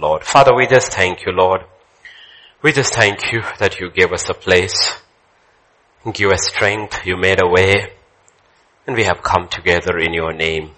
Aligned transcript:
Lord. 0.00 0.24
Father, 0.24 0.54
we 0.54 0.66
just 0.66 0.92
thank 0.92 1.26
you, 1.26 1.32
Lord. 1.32 1.62
We 2.62 2.72
just 2.72 2.94
thank 2.94 3.32
you 3.32 3.42
that 3.58 3.80
you 3.80 3.90
gave 3.90 4.12
us 4.12 4.28
a 4.28 4.34
place, 4.34 5.00
give 6.12 6.30
us 6.30 6.48
strength, 6.48 7.06
you 7.06 7.16
made 7.16 7.40
a 7.42 7.48
way, 7.48 7.92
and 8.86 8.96
we 8.96 9.04
have 9.04 9.22
come 9.22 9.48
together 9.48 9.98
in 9.98 10.12
your 10.12 10.32
name. 10.32 10.70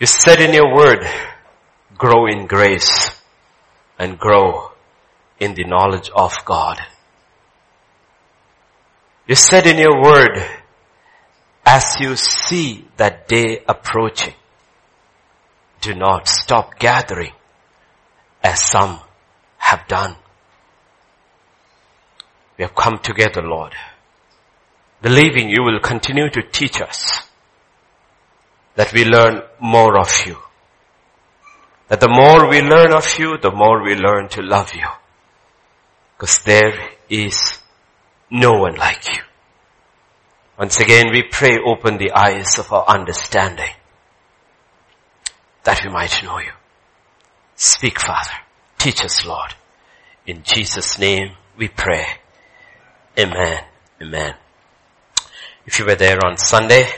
You 0.00 0.06
said 0.06 0.40
in 0.40 0.52
your 0.52 0.74
word, 0.74 1.06
grow 1.96 2.26
in 2.26 2.46
grace 2.46 3.20
and 3.98 4.18
grow 4.18 4.72
in 5.40 5.54
the 5.54 5.64
knowledge 5.64 6.10
of 6.14 6.32
God. 6.44 6.80
You 9.26 9.34
said 9.34 9.66
in 9.66 9.78
your 9.78 10.02
word, 10.02 10.38
as 11.64 11.96
you 11.98 12.14
see 12.16 12.86
that 12.96 13.26
day 13.26 13.62
approaching, 13.68 14.34
do 15.86 15.94
not 15.94 16.26
stop 16.26 16.78
gathering 16.78 17.32
as 18.42 18.60
some 18.60 18.98
have 19.58 19.86
done. 19.86 20.16
We 22.58 22.64
have 22.64 22.74
come 22.74 22.98
together, 22.98 23.42
Lord, 23.42 23.72
believing 25.00 25.48
you 25.48 25.62
will 25.62 25.78
continue 25.80 26.28
to 26.30 26.42
teach 26.42 26.80
us 26.80 27.28
that 28.74 28.92
we 28.92 29.04
learn 29.04 29.42
more 29.60 29.98
of 29.98 30.10
you. 30.26 30.36
That 31.88 32.00
the 32.00 32.08
more 32.08 32.48
we 32.48 32.60
learn 32.62 32.92
of 32.92 33.06
you, 33.18 33.38
the 33.38 33.52
more 33.52 33.82
we 33.84 33.94
learn 33.94 34.28
to 34.30 34.42
love 34.42 34.74
you. 34.74 34.88
Because 36.16 36.40
there 36.40 36.74
is 37.08 37.58
no 38.28 38.52
one 38.54 38.74
like 38.74 39.06
you. 39.14 39.22
Once 40.58 40.80
again, 40.80 41.12
we 41.12 41.22
pray 41.22 41.58
open 41.64 41.98
the 41.98 42.12
eyes 42.12 42.58
of 42.58 42.72
our 42.72 42.84
understanding 42.88 43.74
that 45.66 45.84
we 45.84 45.90
might 45.90 46.22
know 46.22 46.38
you. 46.38 46.52
Speak, 47.56 48.00
Father. 48.00 48.38
Teach 48.78 49.04
us, 49.04 49.26
Lord. 49.26 49.54
In 50.26 50.42
Jesus' 50.42 50.98
name 50.98 51.32
we 51.58 51.68
pray. 51.68 52.06
Amen. 53.18 53.64
Amen. 54.00 54.34
If 55.66 55.78
you 55.78 55.84
were 55.84 55.96
there 55.96 56.24
on 56.24 56.36
Sunday, 56.36 56.88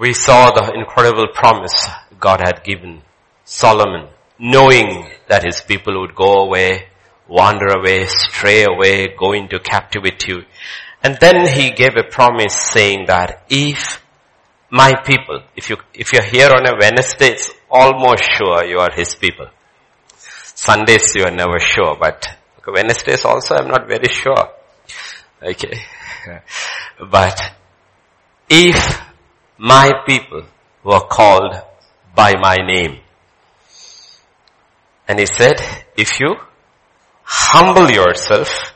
we 0.00 0.12
saw 0.12 0.50
the 0.50 0.72
incredible 0.74 1.28
promise 1.32 1.88
God 2.18 2.40
had 2.44 2.64
given 2.64 3.02
Solomon, 3.44 4.08
knowing 4.38 5.06
that 5.28 5.44
his 5.44 5.60
people 5.60 6.00
would 6.00 6.16
go 6.16 6.32
away, 6.46 6.88
wander 7.28 7.68
away, 7.68 8.06
stray 8.06 8.64
away, 8.64 9.14
go 9.16 9.32
into 9.32 9.60
captivity. 9.60 10.44
And 11.02 11.16
then 11.20 11.46
he 11.46 11.70
gave 11.70 11.96
a 11.96 12.02
promise 12.02 12.54
saying 12.54 13.06
that 13.06 13.44
if 13.48 14.02
my 14.70 14.94
people. 15.04 15.40
If 15.54 15.70
you, 15.70 15.76
if 15.94 16.12
you're 16.12 16.24
here 16.24 16.50
on 16.50 16.66
a 16.66 16.76
Wednesday, 16.78 17.32
it's 17.32 17.50
almost 17.70 18.24
sure 18.36 18.64
you 18.64 18.78
are 18.78 18.90
his 18.92 19.14
people. 19.14 19.46
Sundays 20.18 21.14
you 21.14 21.24
are 21.24 21.30
never 21.30 21.58
sure, 21.58 21.96
but 22.00 22.26
Wednesdays 22.66 23.24
also 23.24 23.56
I'm 23.56 23.68
not 23.68 23.86
very 23.86 24.08
sure. 24.08 24.48
Okay. 25.42 25.82
But 27.10 27.52
if 28.48 29.02
my 29.58 29.90
people 30.06 30.44
were 30.82 31.00
called 31.00 31.54
by 32.14 32.34
my 32.40 32.56
name, 32.56 33.00
and 35.06 35.18
he 35.18 35.26
said, 35.26 35.60
if 35.96 36.18
you 36.18 36.36
humble 37.22 37.90
yourself, 37.90 38.74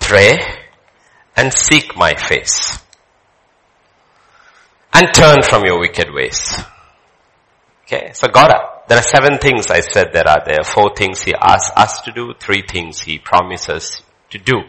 pray, 0.00 0.38
and 1.36 1.52
seek 1.52 1.96
my 1.96 2.14
face, 2.14 2.83
and 4.94 5.12
turn 5.12 5.42
from 5.42 5.64
your 5.64 5.80
wicked 5.80 6.12
ways. 6.14 6.54
Okay, 7.84 8.12
so 8.14 8.28
God, 8.28 8.50
there 8.88 8.98
are 8.98 9.02
seven 9.02 9.38
things 9.38 9.70
I 9.70 9.80
said 9.80 10.12
there 10.12 10.28
are 10.28 10.42
there. 10.46 10.62
Four 10.62 10.94
things 10.94 11.22
He 11.22 11.34
asks 11.34 11.72
us 11.76 12.00
to 12.02 12.12
do, 12.12 12.32
three 12.38 12.62
things 12.62 13.00
He 13.00 13.18
promises 13.18 14.02
to 14.30 14.38
do. 14.38 14.62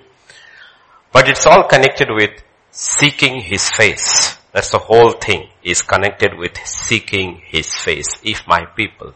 But 1.13 1.29
it's 1.29 1.45
all 1.45 1.63
connected 1.63 2.09
with 2.09 2.31
seeking 2.71 3.39
His 3.39 3.69
face. 3.69 4.35
That's 4.51 4.71
the 4.71 4.79
whole 4.79 5.11
thing 5.11 5.49
is 5.63 5.81
connected 5.81 6.37
with 6.37 6.57
seeking 6.65 7.41
His 7.45 7.73
face. 7.73 8.07
If 8.23 8.47
my 8.47 8.65
people 8.65 9.13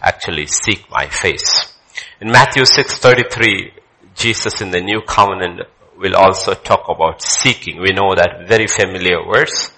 actually 0.00 0.46
seek 0.46 0.88
my 0.90 1.08
face. 1.08 1.74
In 2.20 2.30
Matthew 2.30 2.62
6:33, 2.64 3.72
Jesus 4.14 4.62
in 4.62 4.70
the 4.70 4.80
new 4.80 5.02
covenant 5.02 5.62
will 5.98 6.16
also 6.16 6.54
talk 6.54 6.88
about 6.88 7.20
seeking. 7.20 7.80
We 7.80 7.92
know 7.92 8.14
that 8.14 8.46
very 8.48 8.66
familiar 8.66 9.18
verse. 9.30 9.72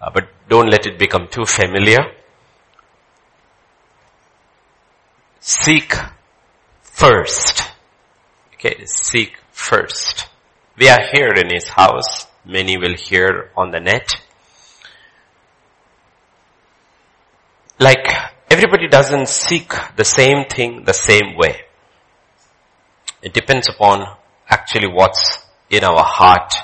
Uh, 0.00 0.10
but 0.12 0.28
don't 0.48 0.70
let 0.70 0.86
it 0.86 0.98
become 0.98 1.28
too 1.28 1.44
familiar. 1.44 1.98
Seek 5.40 5.94
first. 6.82 7.62
Okay, 8.54 8.84
seek 8.86 9.36
first. 9.50 10.28
We 10.78 10.88
are 10.88 11.00
here 11.12 11.32
in 11.36 11.50
his 11.52 11.68
house. 11.68 12.26
Many 12.44 12.78
will 12.78 12.94
hear 12.94 13.50
on 13.56 13.70
the 13.70 13.80
net. 13.80 14.08
Like 17.78 18.06
everybody 18.50 18.88
doesn't 18.88 19.28
seek 19.28 19.72
the 19.96 20.04
same 20.04 20.44
thing 20.44 20.84
the 20.84 20.92
same 20.92 21.36
way. 21.36 21.62
It 23.22 23.34
depends 23.34 23.68
upon 23.68 24.06
actually 24.48 24.88
what's 24.88 25.44
in 25.68 25.84
our 25.84 26.02
heart 26.02 26.54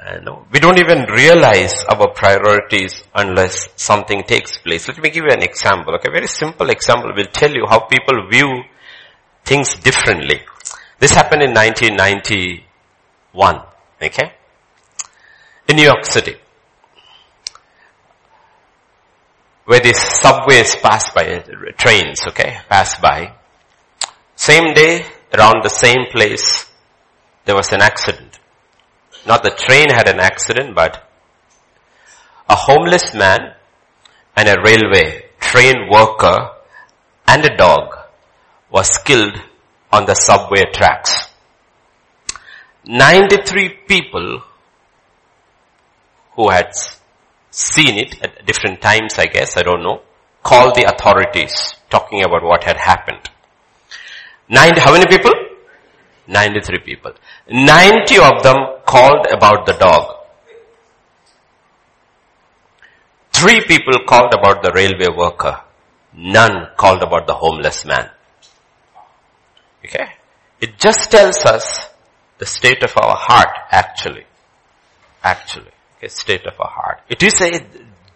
Uh, 0.00 0.16
we 0.50 0.60
don't 0.60 0.78
even 0.78 1.04
realize 1.10 1.84
our 1.84 2.08
priorities 2.14 3.02
unless 3.14 3.68
something 3.76 4.22
takes 4.22 4.56
place. 4.56 4.88
Let 4.88 4.98
me 4.98 5.10
give 5.10 5.24
you 5.24 5.30
an 5.30 5.42
example. 5.42 5.94
Okay, 5.96 6.10
very 6.10 6.26
simple 6.26 6.70
example 6.70 7.12
will 7.14 7.26
tell 7.26 7.50
you 7.50 7.66
how 7.68 7.80
people 7.80 8.26
view 8.30 8.62
things 9.44 9.74
differently. 9.74 10.40
This 10.98 11.12
happened 11.12 11.42
in 11.42 11.52
1991. 11.52 13.60
Okay, 14.02 14.32
in 15.68 15.76
New 15.76 15.84
York 15.84 16.06
City, 16.06 16.36
where 19.66 19.80
these 19.80 20.00
subways 20.00 20.76
pass 20.76 21.12
by, 21.12 21.26
uh, 21.26 21.42
trains. 21.76 22.26
Okay, 22.28 22.56
pass 22.70 22.98
by. 22.98 23.34
Same 24.34 24.72
day, 24.72 25.04
around 25.34 25.62
the 25.62 25.68
same 25.68 26.06
place, 26.10 26.70
there 27.44 27.54
was 27.54 27.70
an 27.72 27.82
accident. 27.82 28.29
Not 29.26 29.42
the 29.42 29.50
train 29.50 29.90
had 29.90 30.08
an 30.08 30.20
accident, 30.20 30.74
but 30.74 31.06
a 32.48 32.56
homeless 32.56 33.14
man 33.14 33.54
and 34.36 34.48
a 34.48 34.60
railway 34.62 35.26
train 35.40 35.88
worker 35.90 36.50
and 37.26 37.44
a 37.44 37.56
dog 37.56 37.96
was 38.70 38.98
killed 38.98 39.36
on 39.92 40.06
the 40.06 40.14
subway 40.14 40.64
tracks. 40.72 41.28
93 42.86 43.68
people 43.86 44.42
who 46.32 46.48
had 46.48 46.72
seen 47.50 47.98
it 47.98 48.22
at 48.22 48.46
different 48.46 48.80
times, 48.80 49.14
I 49.18 49.26
guess, 49.26 49.56
I 49.56 49.62
don't 49.62 49.82
know, 49.82 50.02
called 50.42 50.74
the 50.74 50.84
authorities 50.84 51.74
talking 51.90 52.22
about 52.24 52.42
what 52.42 52.64
had 52.64 52.76
happened. 52.76 53.28
Nine, 54.48 54.76
how 54.76 54.92
many 54.92 55.06
people? 55.06 55.32
93 56.30 56.78
people. 56.80 57.12
90 57.50 58.18
of 58.18 58.42
them 58.42 58.56
called 58.86 59.26
about 59.32 59.66
the 59.66 59.72
dog. 59.72 60.16
Three 63.32 63.60
people 63.66 63.94
called 64.06 64.32
about 64.32 64.62
the 64.62 64.72
railway 64.72 65.08
worker. 65.16 65.60
None 66.14 66.68
called 66.76 67.02
about 67.02 67.26
the 67.26 67.34
homeless 67.34 67.84
man. 67.84 68.10
Okay? 69.84 70.08
It 70.60 70.78
just 70.78 71.10
tells 71.10 71.38
us 71.46 71.88
the 72.38 72.46
state 72.46 72.82
of 72.82 72.92
our 72.96 73.16
heart 73.16 73.48
actually. 73.70 74.24
Actually. 75.22 75.72
Okay, 75.98 76.08
state 76.08 76.46
of 76.46 76.54
our 76.60 76.70
heart. 76.70 77.00
It 77.08 77.22
is 77.22 77.40
a 77.40 77.50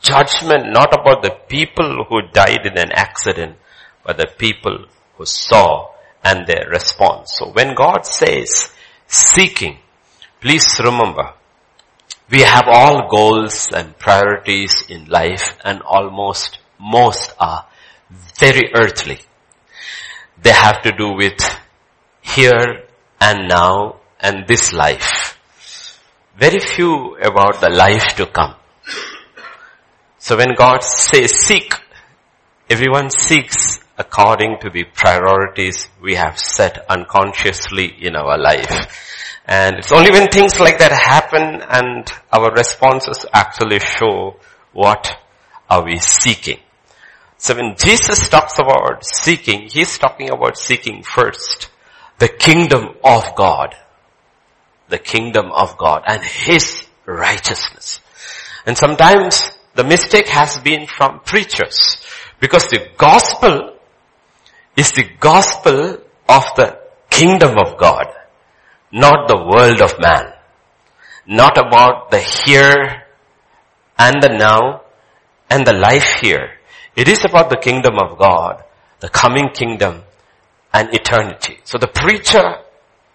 judgment 0.00 0.72
not 0.72 0.92
about 0.98 1.22
the 1.22 1.36
people 1.48 2.04
who 2.08 2.22
died 2.32 2.64
in 2.64 2.78
an 2.78 2.92
accident, 2.92 3.56
but 4.04 4.18
the 4.18 4.27
people 4.27 4.86
who 5.16 5.27
saw 5.27 5.93
and 6.24 6.47
their 6.47 6.66
response. 6.71 7.36
So 7.38 7.50
when 7.50 7.74
God 7.74 8.06
says 8.06 8.71
seeking, 9.06 9.78
please 10.41 10.66
remember, 10.82 11.34
we 12.30 12.41
have 12.41 12.65
all 12.66 13.09
goals 13.09 13.68
and 13.72 13.97
priorities 13.98 14.86
in 14.88 15.04
life 15.04 15.59
and 15.65 15.82
almost 15.82 16.59
most 16.80 17.34
are 17.38 17.66
very 18.41 18.72
earthly. 18.74 19.18
They 20.42 20.53
have 20.53 20.82
to 20.82 20.92
do 20.92 21.12
with 21.12 21.38
here 22.22 22.84
and 23.20 23.48
now 23.48 24.00
and 24.20 24.48
this 24.48 24.72
life. 24.72 25.38
Very 26.36 26.59
few 26.59 27.16
about 27.18 27.60
the 27.60 27.70
life 27.70 28.16
to 28.16 28.27
come. 28.27 28.56
So 30.18 30.36
when 30.36 30.54
God 30.56 30.82
says 30.82 31.32
seek, 31.32 31.74
everyone 32.68 33.10
seeks 33.10 33.84
according 33.96 34.58
to 34.60 34.70
the 34.70 34.84
priorities 34.84 35.88
we 36.02 36.14
have 36.14 36.38
set 36.38 36.84
unconsciously 36.91 37.86
in 38.00 38.16
our 38.16 38.38
life. 38.38 39.41
And 39.46 39.76
it's 39.76 39.92
only 39.92 40.10
when 40.10 40.28
things 40.28 40.58
like 40.58 40.78
that 40.78 40.92
happen 40.92 41.62
and 41.68 42.10
our 42.32 42.50
responses 42.52 43.26
actually 43.32 43.78
show 43.78 44.36
what 44.72 45.16
are 45.68 45.84
we 45.84 45.98
seeking. 45.98 46.60
So 47.36 47.54
when 47.54 47.76
Jesus 47.76 48.28
talks 48.28 48.58
about 48.58 49.04
seeking, 49.04 49.68
he's 49.68 49.98
talking 49.98 50.30
about 50.30 50.56
seeking 50.56 51.02
first 51.02 51.70
the 52.18 52.28
kingdom 52.28 52.96
of 53.04 53.34
God. 53.36 53.74
The 54.88 54.98
kingdom 54.98 55.50
of 55.50 55.76
God 55.76 56.02
and 56.06 56.22
His 56.22 56.84
righteousness. 57.06 58.00
And 58.66 58.76
sometimes 58.76 59.50
the 59.74 59.84
mistake 59.84 60.28
has 60.28 60.58
been 60.58 60.86
from 60.86 61.20
preachers 61.20 61.96
because 62.41 62.66
the 62.66 62.88
gospel 62.96 63.73
is 64.76 64.92
the 64.92 65.09
gospel 65.21 65.98
of 66.28 66.44
the 66.56 66.78
kingdom 67.10 67.56
of 67.59 67.78
God, 67.78 68.06
not 68.91 69.28
the 69.28 69.47
world 69.47 69.80
of 69.80 69.98
man. 70.00 70.32
Not 71.26 71.56
about 71.56 72.10
the 72.10 72.21
here 72.21 73.04
and 73.98 74.22
the 74.22 74.28
now 74.28 74.82
and 75.48 75.66
the 75.66 75.72
life 75.72 76.18
here. 76.21 76.59
It 76.97 77.09
is 77.09 77.24
about 77.24 77.50
the 77.50 77.56
kingdom 77.56 77.94
of 77.98 78.18
God, 78.18 78.62
the 79.00 79.09
coming 79.09 79.48
kingdom 79.50 80.03
and 80.72 80.92
eternity. 80.92 81.60
So 81.65 81.78
the 81.78 81.88
preacher 81.88 82.56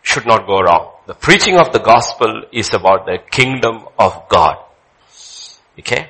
should 0.02 0.26
not 0.26 0.48
go 0.48 0.62
wrong. 0.62 0.94
The 1.06 1.14
preaching 1.14 1.58
of 1.58 1.72
the 1.72 1.80
gospel 1.80 2.44
is 2.52 2.74
about 2.74 3.06
the 3.06 3.20
kingdom 3.30 3.88
of 3.98 4.28
God. 4.30 4.58
Okay? 5.78 6.10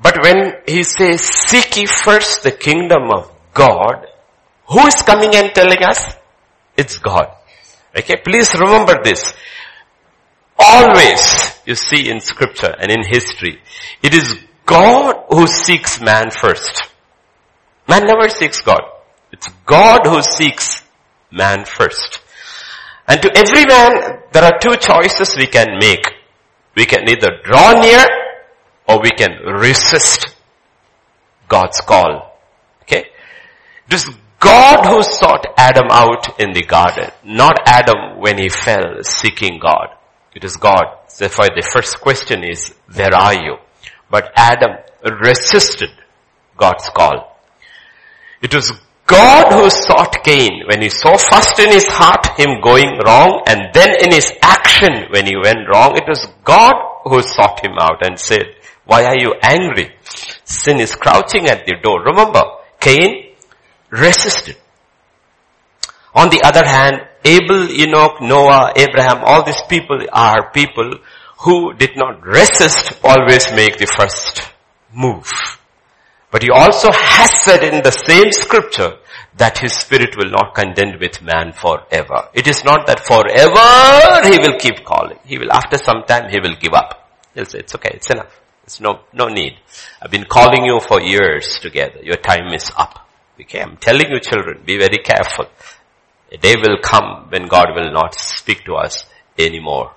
But 0.00 0.22
when 0.22 0.54
he 0.66 0.84
says, 0.84 1.20
seek 1.22 1.76
ye 1.76 1.86
first 1.86 2.42
the 2.42 2.52
kingdom 2.52 3.10
of 3.10 3.30
God, 3.60 4.06
who 4.72 4.86
is 4.86 5.02
coming 5.02 5.34
and 5.34 5.54
telling 5.54 5.82
us? 5.84 6.00
It's 6.78 6.96
God. 6.96 7.28
Okay, 7.94 8.16
please 8.16 8.48
remember 8.58 9.02
this. 9.04 9.34
Always, 10.58 11.20
you 11.66 11.74
see 11.74 12.08
in 12.08 12.20
scripture 12.20 12.74
and 12.80 12.90
in 12.90 13.02
history, 13.06 13.60
it 14.02 14.14
is 14.14 14.38
God 14.64 15.24
who 15.28 15.46
seeks 15.46 16.00
man 16.00 16.30
first. 16.30 16.88
Man 17.86 18.06
never 18.06 18.30
seeks 18.30 18.62
God. 18.62 18.80
It's 19.30 19.48
God 19.66 20.06
who 20.06 20.22
seeks 20.22 20.82
man 21.30 21.66
first. 21.66 22.20
And 23.06 23.20
to 23.20 23.30
every 23.36 23.66
man, 23.66 24.22
there 24.32 24.44
are 24.44 24.58
two 24.58 24.76
choices 24.76 25.36
we 25.36 25.46
can 25.46 25.78
make. 25.78 26.06
We 26.76 26.86
can 26.86 27.06
either 27.08 27.40
draw 27.44 27.72
near 27.72 28.06
or 28.88 29.02
we 29.02 29.10
can 29.10 29.32
resist 29.44 30.34
God's 31.48 31.80
call. 31.82 32.29
It 33.90 33.94
is 33.94 34.10
God 34.38 34.86
who 34.86 35.02
sought 35.02 35.46
Adam 35.56 35.88
out 35.90 36.40
in 36.40 36.52
the 36.52 36.62
garden, 36.62 37.10
not 37.24 37.58
Adam 37.66 38.20
when 38.20 38.38
he 38.38 38.48
fell 38.48 39.02
seeking 39.02 39.58
God. 39.58 39.88
It 40.32 40.44
is 40.44 40.56
God. 40.56 40.84
Therefore 41.18 41.48
the 41.48 41.68
first 41.74 42.00
question 42.00 42.44
is, 42.44 42.72
where 42.94 43.12
are 43.12 43.34
you? 43.34 43.56
But 44.08 44.30
Adam 44.36 44.76
resisted 45.20 45.90
God's 46.56 46.88
call. 46.90 47.36
It 48.40 48.54
was 48.54 48.70
God 49.06 49.52
who 49.52 49.68
sought 49.68 50.22
Cain 50.22 50.68
when 50.68 50.82
he 50.82 50.88
saw 50.88 51.16
first 51.16 51.58
in 51.58 51.70
his 51.70 51.86
heart 51.88 52.38
him 52.38 52.60
going 52.62 52.96
wrong 53.04 53.42
and 53.48 53.74
then 53.74 53.96
in 54.04 54.12
his 54.12 54.32
action 54.40 55.10
when 55.10 55.26
he 55.26 55.36
went 55.36 55.68
wrong. 55.68 55.96
It 55.96 56.06
was 56.06 56.28
God 56.44 56.74
who 57.02 57.20
sought 57.22 57.58
him 57.64 57.72
out 57.80 58.06
and 58.06 58.16
said, 58.16 58.54
why 58.84 59.04
are 59.04 59.18
you 59.18 59.34
angry? 59.42 59.96
Sin 60.44 60.78
is 60.78 60.94
crouching 60.94 61.48
at 61.48 61.66
the 61.66 61.74
door. 61.82 62.04
Remember, 62.04 62.42
Cain 62.78 63.29
resisted. 63.90 64.56
On 66.14 66.28
the 66.28 66.42
other 66.42 66.66
hand, 66.66 67.06
Abel, 67.24 67.70
Enoch, 67.70 68.20
Noah, 68.20 68.72
Abraham, 68.76 69.22
all 69.24 69.44
these 69.44 69.60
people 69.68 70.00
are 70.12 70.50
people 70.50 70.98
who 71.40 71.74
did 71.74 71.96
not 71.96 72.24
resist 72.24 72.98
always 73.04 73.50
make 73.52 73.76
the 73.78 73.86
first 73.86 74.42
move. 74.92 75.30
But 76.30 76.42
he 76.42 76.50
also 76.50 76.90
has 76.92 77.30
said 77.44 77.64
in 77.64 77.82
the 77.82 77.90
same 77.90 78.30
scripture 78.32 78.98
that 79.36 79.58
his 79.58 79.72
spirit 79.72 80.16
will 80.16 80.30
not 80.30 80.54
contend 80.54 81.00
with 81.00 81.22
man 81.22 81.52
forever. 81.52 82.28
It 82.34 82.46
is 82.46 82.64
not 82.64 82.86
that 82.86 83.00
forever 83.00 84.28
he 84.28 84.38
will 84.38 84.58
keep 84.58 84.84
calling. 84.84 85.18
He 85.24 85.38
will, 85.38 85.52
after 85.52 85.78
some 85.78 86.04
time, 86.06 86.30
he 86.30 86.38
will 86.40 86.56
give 86.60 86.72
up. 86.74 87.10
He'll 87.34 87.46
say, 87.46 87.60
it's 87.60 87.74
okay, 87.74 87.92
it's 87.94 88.10
enough. 88.10 88.40
It's 88.64 88.80
no, 88.80 89.00
no 89.12 89.28
need. 89.28 89.58
I've 90.00 90.10
been 90.10 90.24
calling 90.24 90.64
you 90.64 90.80
for 90.80 91.00
years 91.00 91.58
together. 91.60 92.00
Your 92.02 92.16
time 92.16 92.52
is 92.52 92.70
up. 92.76 93.09
Okay, 93.40 93.60
I'm 93.60 93.76
telling 93.76 94.10
you 94.10 94.20
children, 94.20 94.62
be 94.64 94.76
very 94.76 94.98
careful. 94.98 95.46
A 96.32 96.36
day 96.36 96.56
will 96.56 96.78
come 96.82 97.28
when 97.30 97.46
God 97.46 97.68
will 97.74 97.92
not 97.92 98.14
speak 98.14 98.64
to 98.64 98.74
us 98.74 99.04
anymore. 99.38 99.92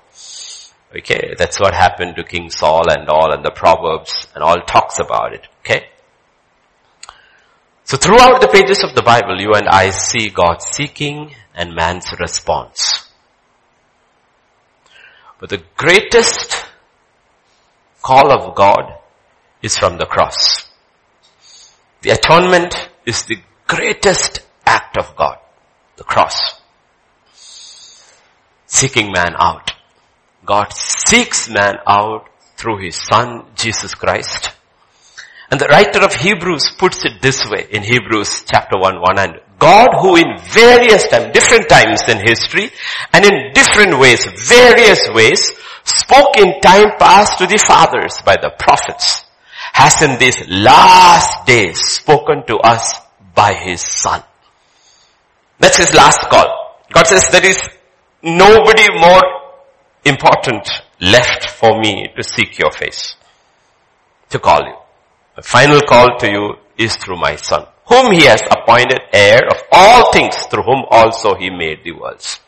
Okay, 0.96 1.34
that's 1.38 1.60
what 1.60 1.74
happened 1.74 2.16
to 2.16 2.24
King 2.24 2.50
Saul 2.50 2.90
and 2.90 3.10
all 3.10 3.34
and 3.34 3.44
the 3.44 3.52
Proverbs 3.52 4.28
and 4.34 4.44
all 4.44 4.62
talks 4.62 5.00
about 5.00 5.34
it. 5.34 5.48
Okay? 5.62 5.88
So 7.84 7.98
throughout 7.98 8.42
the 8.42 8.48
pages 8.48 8.84
of 8.84 8.96
the 8.96 9.02
Bible, 9.04 9.42
you 9.42 9.54
and 9.54 9.68
I 9.68 9.90
see 9.90 10.30
God 10.30 10.62
seeking 10.62 11.36
and 11.54 11.76
man's 11.76 12.08
response. 12.20 13.08
But 15.40 15.50
the 15.50 15.64
greatest 15.76 16.66
call 18.02 18.32
of 18.32 18.56
God 18.56 19.00
is 19.62 19.78
from 19.78 19.98
the 19.98 20.06
cross. 20.06 20.70
The 22.02 22.12
atonement 22.12 22.90
is 23.06 23.26
the 23.26 23.38
greatest 23.68 24.42
act 24.66 24.98
of 24.98 25.16
God. 25.16 25.38
The 25.98 26.04
cross. 26.04 26.62
Seeking 28.66 29.12
man 29.12 29.36
out. 29.38 29.72
God 30.46 30.74
seeks 30.74 31.50
man 31.50 31.76
out 31.88 32.28
through 32.58 32.84
his 32.84 32.96
son, 32.96 33.46
Jesus 33.56 33.94
Christ. 33.96 34.52
And 35.52 35.60
the 35.60 35.68
writer 35.68 36.00
of 36.04 36.14
Hebrews 36.14 36.76
puts 36.78 37.06
it 37.06 37.22
this 37.22 37.46
way 37.50 37.68
in 37.70 37.84
Hebrews 37.84 38.44
chapter 38.50 38.78
1, 38.80 39.02
1 39.02 39.20
and 39.20 39.34
God 39.60 39.90
who 40.02 40.16
in 40.16 40.38
various 40.40 41.08
times, 41.08 41.32
different 41.34 41.70
times 41.70 42.02
in 42.10 42.20
history 42.26 42.72
and 43.14 43.24
in 43.24 43.54
different 43.54 44.00
ways, 44.00 44.26
various 44.48 45.00
ways, 45.14 45.54
spoke 45.84 46.38
in 46.38 46.60
time 46.60 46.98
past 46.98 47.38
to 47.38 47.48
the 47.48 47.58
fathers 47.58 48.18
by 48.26 48.36
the 48.36 48.52
prophets, 48.58 49.23
has 49.74 50.02
in 50.02 50.18
these 50.20 50.48
last 50.48 51.46
days 51.46 51.80
spoken 51.80 52.46
to 52.48 52.58
us 52.58 53.00
by 53.36 53.54
his 53.54 53.82
son. 53.82 54.24
That's 55.60 55.78
his 55.78 55.94
last 55.94 56.22
call. 56.30 56.78
God 56.94 57.08
says 57.08 57.28
there 57.32 57.46
is 57.46 57.60
nobody 58.22 58.88
more 59.00 59.22
important 60.06 60.70
left 61.02 61.50
for 61.50 61.80
me 61.80 62.10
to 62.16 62.24
seek 62.24 62.60
your 62.60 62.72
face, 62.72 63.16
to 64.30 64.40
call 64.40 64.62
you. 64.62 64.76
The 65.36 65.42
final 65.42 65.82
call 65.82 66.18
to 66.20 66.30
you 66.30 66.56
is 66.78 66.96
through 66.96 67.18
my 67.18 67.36
son, 67.36 67.66
whom 67.88 68.12
he 68.12 68.26
has 68.26 68.42
appointed 68.52 69.02
heir 69.12 69.42
of 69.50 69.58
all 69.72 70.12
things, 70.14 70.36
through 70.52 70.64
whom 70.64 70.86
also 70.90 71.34
he 71.36 71.50
made 71.50 71.84
the 71.84 71.94
worlds. 71.94 72.40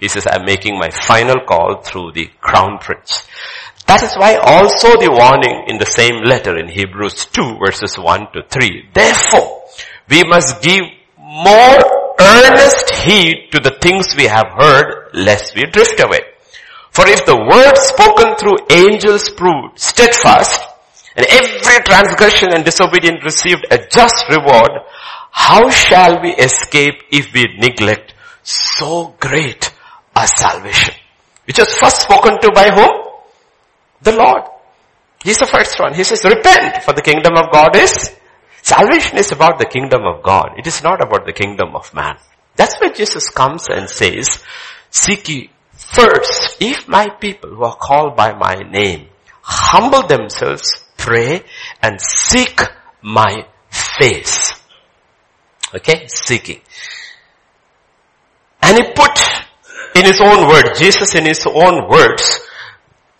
He 0.00 0.08
says, 0.08 0.26
I'm 0.30 0.44
making 0.44 0.78
my 0.78 0.90
final 0.90 1.44
call 1.46 1.82
through 1.82 2.12
the 2.12 2.26
crown 2.40 2.78
prince. 2.78 3.26
That 3.88 4.02
is 4.02 4.14
why 4.16 4.36
also 4.36 5.00
the 5.00 5.10
warning 5.10 5.64
in 5.66 5.78
the 5.78 5.88
same 5.88 6.22
letter 6.22 6.58
in 6.58 6.68
Hebrews 6.68 7.24
2 7.32 7.56
verses 7.58 7.98
1 7.98 8.28
to 8.34 8.42
3. 8.44 8.90
Therefore, 8.92 9.64
we 10.08 10.22
must 10.24 10.62
give 10.62 10.84
more 11.16 11.80
earnest 12.20 12.90
heed 13.02 13.48
to 13.52 13.60
the 13.60 13.76
things 13.80 14.14
we 14.14 14.24
have 14.24 14.52
heard 14.52 15.08
lest 15.14 15.56
we 15.56 15.64
drift 15.64 15.98
away. 16.00 16.20
For 16.90 17.08
if 17.08 17.24
the 17.24 17.36
word 17.36 17.76
spoken 17.80 18.36
through 18.36 18.68
angels 18.68 19.30
proved 19.30 19.80
steadfast 19.80 20.60
and 21.16 21.24
every 21.24 21.82
transgression 21.84 22.52
and 22.52 22.64
disobedience 22.64 23.24
received 23.24 23.66
a 23.70 23.78
just 23.88 24.20
reward, 24.28 24.84
how 25.32 25.70
shall 25.70 26.20
we 26.20 26.34
escape 26.36 27.02
if 27.10 27.32
we 27.32 27.56
neglect 27.56 28.12
so 28.42 29.14
great 29.18 29.72
a 30.16 30.26
salvation. 30.26 30.94
Which 31.46 31.58
was 31.58 31.72
first 31.74 32.02
spoken 32.02 32.40
to 32.40 32.52
by 32.52 32.70
whom? 32.70 33.07
The 34.02 34.12
Lord. 34.12 34.42
He's 35.22 35.38
the 35.38 35.46
first 35.46 35.78
one. 35.78 35.94
He 35.94 36.04
says, 36.04 36.22
repent 36.24 36.82
for 36.84 36.92
the 36.92 37.02
kingdom 37.02 37.34
of 37.36 37.50
God 37.52 37.74
is, 37.74 38.14
salvation 38.62 39.18
is 39.18 39.32
about 39.32 39.58
the 39.58 39.66
kingdom 39.66 40.02
of 40.04 40.22
God. 40.22 40.54
It 40.56 40.66
is 40.66 40.82
not 40.82 41.02
about 41.02 41.26
the 41.26 41.32
kingdom 41.32 41.74
of 41.74 41.92
man. 41.92 42.16
That's 42.56 42.76
why 42.80 42.90
Jesus 42.90 43.28
comes 43.30 43.68
and 43.68 43.88
says, 43.88 44.42
seek 44.90 45.28
ye 45.28 45.50
first, 45.72 46.56
if 46.60 46.88
my 46.88 47.08
people 47.08 47.50
who 47.50 47.64
are 47.64 47.76
called 47.76 48.16
by 48.16 48.32
my 48.32 48.56
name 48.56 49.08
humble 49.42 50.06
themselves, 50.06 50.84
pray 50.96 51.42
and 51.82 52.00
seek 52.00 52.60
my 53.02 53.46
face. 53.70 54.52
Okay, 55.74 56.06
seeking. 56.08 56.60
And 58.62 58.76
he 58.76 58.92
put 58.92 59.18
in 59.94 60.04
his 60.04 60.20
own 60.20 60.48
words, 60.48 60.78
Jesus 60.78 61.14
in 61.14 61.24
his 61.24 61.46
own 61.46 61.88
words, 61.88 62.40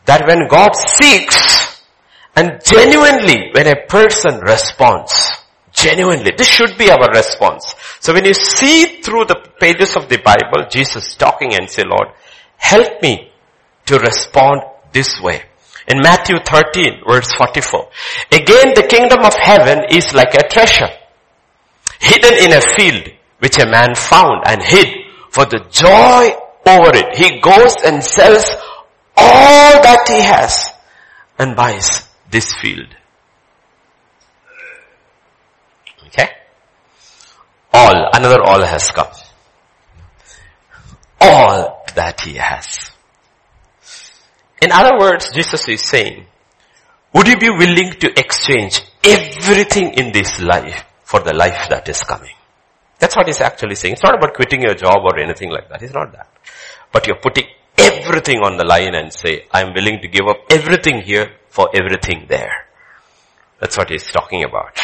that 0.09 0.27
when 0.27 0.49
God 0.49 0.73
seeks 0.75 1.85
and 2.35 2.65
genuinely 2.65 3.51
when 3.53 3.69
a 3.69 3.85
person 3.87 4.41
responds, 4.41 5.13
genuinely, 5.73 6.33
this 6.37 6.49
should 6.49 6.79
be 6.79 6.91
our 6.91 7.11
response. 7.13 7.75
So 8.01 8.15
when 8.15 8.25
you 8.25 8.33
see 8.33 9.03
through 9.03 9.27
the 9.27 9.37
pages 9.61 9.97
of 9.97 10.09
the 10.09 10.17
Bible, 10.17 10.67
Jesus 10.71 11.15
talking 11.15 11.55
and 11.55 11.69
say, 11.69 11.83
Lord, 11.85 12.09
help 12.57 13.03
me 13.03 13.31
to 13.85 13.99
respond 13.99 14.63
this 14.93 15.21
way. 15.21 15.43
In 15.87 16.01
Matthew 16.01 16.39
13 16.41 17.03
verse 17.07 17.31
44. 17.37 17.89
Again 18.33 18.73
the 18.75 18.87
kingdom 18.89 19.21
of 19.25 19.35
heaven 19.35 19.85
is 19.91 20.15
like 20.15 20.35
a 20.35 20.49
treasure 20.49 20.89
hidden 22.01 22.45
in 22.45 22.53
a 22.57 22.63
field 22.77 23.13
which 23.41 23.59
a 23.59 23.67
man 23.67 23.95
found 23.95 24.45
and 24.47 24.63
hid 24.63 24.89
for 25.31 25.45
the 25.45 25.61
joy 25.71 26.33
over 26.67 26.91
it. 26.97 27.17
He 27.17 27.41
goes 27.41 27.75
and 27.85 28.03
sells 28.03 28.45
all 29.19 29.83
that 29.83 30.05
he 30.09 30.21
has 30.23 30.71
and 31.39 31.57
buys 31.57 32.07
this 32.31 32.53
field. 32.55 32.95
Okay? 36.07 36.29
All, 37.73 38.11
another 38.15 38.43
all 38.43 38.65
has 38.65 38.91
come. 38.91 39.13
All 41.21 41.85
that 41.95 42.21
he 42.21 42.35
has. 42.35 42.91
In 44.63 44.73
other 44.73 44.99
words, 44.99 45.31
Jesus 45.35 45.69
is 45.69 45.83
saying, 45.83 46.27
would 47.15 47.27
you 47.27 47.37
be 47.37 47.51
willing 47.51 47.93
to 48.01 48.19
exchange 48.19 48.83
everything 49.05 49.95
in 49.95 50.13
this 50.13 50.41
life 50.41 50.85
for 51.05 51.21
the 51.21 51.35
life 51.35 51.69
that 51.71 51.89
is 51.89 52.03
coming? 52.03 52.35
That's 52.99 53.17
what 53.17 53.27
he's 53.27 53.41
actually 53.41 53.77
saying. 53.77 53.95
It's 53.95 54.03
not 54.03 54.17
about 54.17 54.35
quitting 54.35 54.63
your 54.63 54.75
job 54.75 54.99
or 55.05 55.19
anything 55.19 55.51
like 55.51 55.69
that. 55.69 55.83
It's 55.83 55.95
not 55.95 56.13
that. 56.13 56.29
But 56.93 57.07
you're 57.07 57.21
putting 57.21 57.47
everything 57.79 58.39
on 58.41 58.57
the 58.57 58.65
line 58.65 58.95
and 58.95 59.13
say, 59.13 59.47
I'm 59.53 59.75
willing 59.75 60.01
to 60.03 60.09
give 60.09 60.27
up 60.27 60.39
everything 60.51 61.03
here 61.03 61.33
for 61.49 61.69
everything 61.75 62.27
there. 62.29 62.67
That's 63.61 63.77
what 63.77 63.91
he's 63.91 64.11
talking 64.11 64.45
about. 64.45 64.79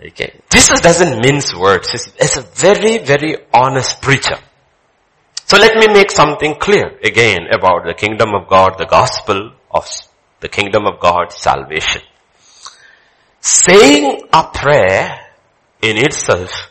Okay. 0.00 0.40
Jesus 0.50 0.80
doesn't 0.80 1.20
mince 1.20 1.54
words. 1.54 1.90
He's, 2.18 2.36
a 2.36 2.42
very, 2.42 2.98
very 2.98 3.36
honest 3.52 4.02
preacher. 4.02 4.36
So 5.46 5.58
let 5.58 5.76
me 5.76 5.92
make 5.92 6.10
something 6.10 6.56
clear 6.56 6.98
again 7.02 7.48
about 7.52 7.84
the 7.84 7.94
kingdom 7.94 8.34
of 8.34 8.48
God, 8.48 8.78
the 8.78 8.86
gospel 8.86 9.52
of 9.70 9.88
the 10.40 10.48
kingdom 10.48 10.86
of 10.86 11.00
God, 11.00 11.32
salvation. 11.32 12.02
Saying 13.40 14.22
a 14.32 14.44
prayer 14.44 15.20
in 15.82 15.98
itself 15.98 16.70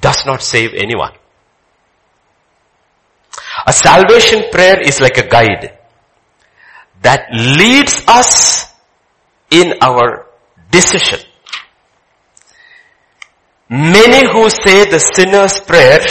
does 0.00 0.26
not 0.26 0.42
save 0.42 0.74
anyone. 0.74 1.12
A 3.66 3.72
salvation 3.72 4.50
prayer 4.50 4.80
is 4.80 5.00
like 5.00 5.18
a 5.18 5.28
guide 5.28 5.78
that 7.02 7.28
leads 7.32 8.02
us 8.08 8.72
in 9.50 9.74
our 9.80 10.26
decision. 10.70 11.20
Many 13.68 14.30
who 14.32 14.50
say 14.50 14.90
the 14.90 14.98
sinner's 14.98 15.60
prayer 15.60 16.04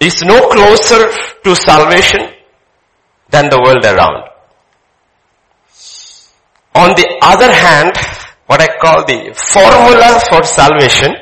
is 0.00 0.22
no 0.22 0.48
closer 0.48 1.10
to 1.44 1.54
salvation 1.54 2.20
than 3.28 3.48
the 3.48 3.60
world 3.62 3.84
around. 3.84 4.28
On 6.74 6.90
the 6.90 7.08
other 7.22 7.50
hand, 7.50 7.96
what 8.46 8.60
I 8.60 8.68
call 8.78 9.04
the 9.04 9.32
formula 9.34 10.20
for 10.28 10.44
salvation 10.44 11.14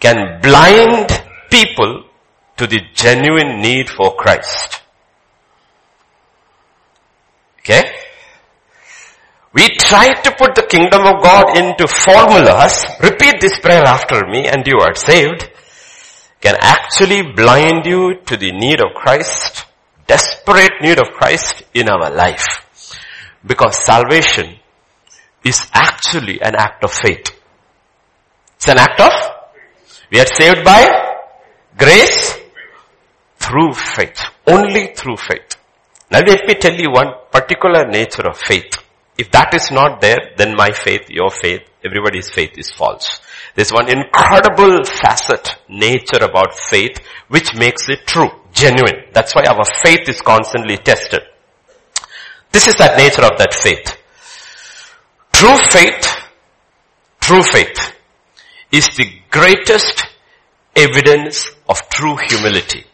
can 0.00 0.40
blind 0.40 1.08
people 1.50 2.09
to 2.60 2.66
the 2.66 2.80
genuine 2.92 3.62
need 3.62 3.88
for 3.88 4.14
Christ. 4.16 4.82
Okay? 7.60 7.82
We 9.54 9.66
try 9.80 10.12
to 10.12 10.30
put 10.36 10.54
the 10.54 10.66
kingdom 10.68 11.06
of 11.06 11.22
God 11.22 11.56
into 11.56 11.88
formulas. 11.88 12.84
Repeat 13.02 13.40
this 13.40 13.58
prayer 13.60 13.82
after 13.86 14.26
me 14.28 14.46
and 14.46 14.66
you 14.66 14.76
are 14.78 14.94
saved. 14.94 15.48
Can 16.42 16.56
actually 16.60 17.32
blind 17.32 17.86
you 17.86 18.20
to 18.26 18.36
the 18.36 18.52
need 18.52 18.80
of 18.80 18.92
Christ, 18.94 19.64
desperate 20.06 20.82
need 20.82 21.00
of 21.00 21.12
Christ 21.16 21.62
in 21.72 21.88
our 21.88 22.10
life. 22.10 22.46
Because 23.44 23.82
salvation 23.86 24.56
is 25.44 25.66
actually 25.72 26.42
an 26.42 26.54
act 26.56 26.84
of 26.84 26.92
faith. 26.92 27.32
It's 28.56 28.68
an 28.68 28.78
act 28.78 29.00
of, 29.00 29.12
we 30.12 30.20
are 30.20 30.26
saved 30.26 30.62
by 30.62 31.16
grace 31.78 32.39
through 33.50 33.74
faith. 33.74 34.22
Only 34.46 34.94
through 34.94 35.16
faith. 35.16 35.56
Now 36.10 36.20
let 36.20 36.46
me 36.46 36.54
tell 36.54 36.74
you 36.74 36.90
one 36.90 37.12
particular 37.32 37.86
nature 37.88 38.26
of 38.28 38.38
faith. 38.38 38.78
If 39.18 39.30
that 39.32 39.52
is 39.54 39.70
not 39.72 40.00
there, 40.00 40.18
then 40.36 40.56
my 40.56 40.70
faith, 40.70 41.10
your 41.10 41.30
faith, 41.30 41.62
everybody's 41.84 42.30
faith 42.30 42.56
is 42.56 42.70
false. 42.70 43.20
There's 43.54 43.72
one 43.72 43.90
incredible 43.90 44.84
facet, 44.84 45.56
nature 45.68 46.22
about 46.22 46.56
faith, 46.56 47.00
which 47.28 47.54
makes 47.54 47.88
it 47.88 48.06
true, 48.06 48.30
genuine. 48.52 49.10
That's 49.12 49.34
why 49.34 49.44
our 49.44 49.64
faith 49.82 50.08
is 50.08 50.20
constantly 50.20 50.76
tested. 50.76 51.22
This 52.52 52.68
is 52.68 52.76
that 52.76 52.96
nature 52.96 53.24
of 53.24 53.36
that 53.38 53.52
faith. 53.52 53.96
True 55.32 55.58
faith, 55.58 56.16
true 57.20 57.42
faith 57.42 57.94
is 58.70 58.86
the 58.96 59.10
greatest 59.30 60.06
evidence 60.76 61.50
of 61.68 61.88
true 61.88 62.16
humility. 62.28 62.84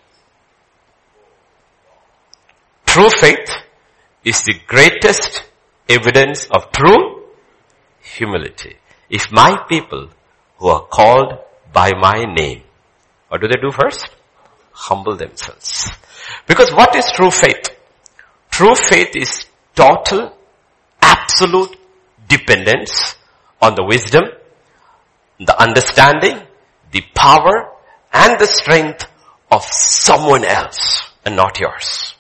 True 2.97 3.11
faith 3.11 3.51
is 4.25 4.41
the 4.45 4.55
greatest 4.67 5.45
evidence 5.87 6.47
of 6.47 6.73
true 6.73 7.25
humility. 8.01 8.77
If 9.11 9.31
my 9.31 9.67
people 9.69 10.09
who 10.57 10.69
are 10.69 10.87
called 10.87 11.35
by 11.75 11.93
my 11.93 12.25
name, 12.25 12.63
what 13.29 13.43
do 13.43 13.49
they 13.49 13.61
do 13.61 13.71
first? 13.71 14.09
Humble 14.73 15.15
themselves. 15.15 15.91
Because 16.47 16.73
what 16.73 16.97
is 16.97 17.05
true 17.13 17.31
faith? 17.31 17.69
True 18.51 18.75
faith 18.75 19.15
is 19.15 19.45
total, 19.75 20.35
absolute 21.03 21.77
dependence 22.27 23.15
on 23.61 23.75
the 23.75 23.85
wisdom, 23.85 24.23
the 25.39 25.63
understanding, 25.63 26.41
the 26.93 27.03
power, 27.15 27.77
and 28.15 28.41
the 28.41 28.47
strength 28.47 29.05
of 29.53 29.65
someone 29.65 30.47
else 30.47 31.11
and 31.27 31.37
not 31.37 31.61
yours. 31.61 32.16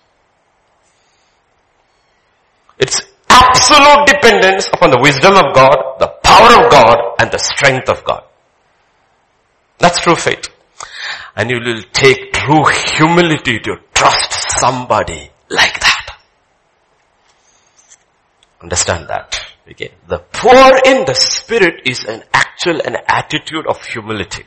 It's 2.78 3.00
absolute 3.28 4.06
dependence 4.06 4.68
upon 4.72 4.90
the 4.90 5.00
wisdom 5.00 5.34
of 5.34 5.54
God, 5.54 5.98
the 5.98 6.08
power 6.22 6.64
of 6.64 6.70
God, 6.70 6.98
and 7.18 7.30
the 7.30 7.38
strength 7.38 7.88
of 7.88 8.04
God. 8.04 8.24
That's 9.78 10.00
true 10.00 10.16
faith. 10.16 10.48
And 11.34 11.50
you 11.50 11.60
will 11.62 11.82
take 11.92 12.32
true 12.32 12.64
humility 12.96 13.58
to 13.60 13.76
trust 13.94 14.58
somebody 14.58 15.30
like 15.50 15.80
that. 15.80 16.18
Understand 18.62 19.08
that. 19.08 19.38
Okay. 19.70 19.92
The 20.08 20.18
poor 20.18 20.80
in 20.86 21.04
the 21.04 21.14
spirit 21.14 21.82
is 21.86 22.04
an 22.04 22.22
actual 22.32 22.80
an 22.80 22.96
attitude 23.08 23.66
of 23.66 23.84
humility. 23.84 24.44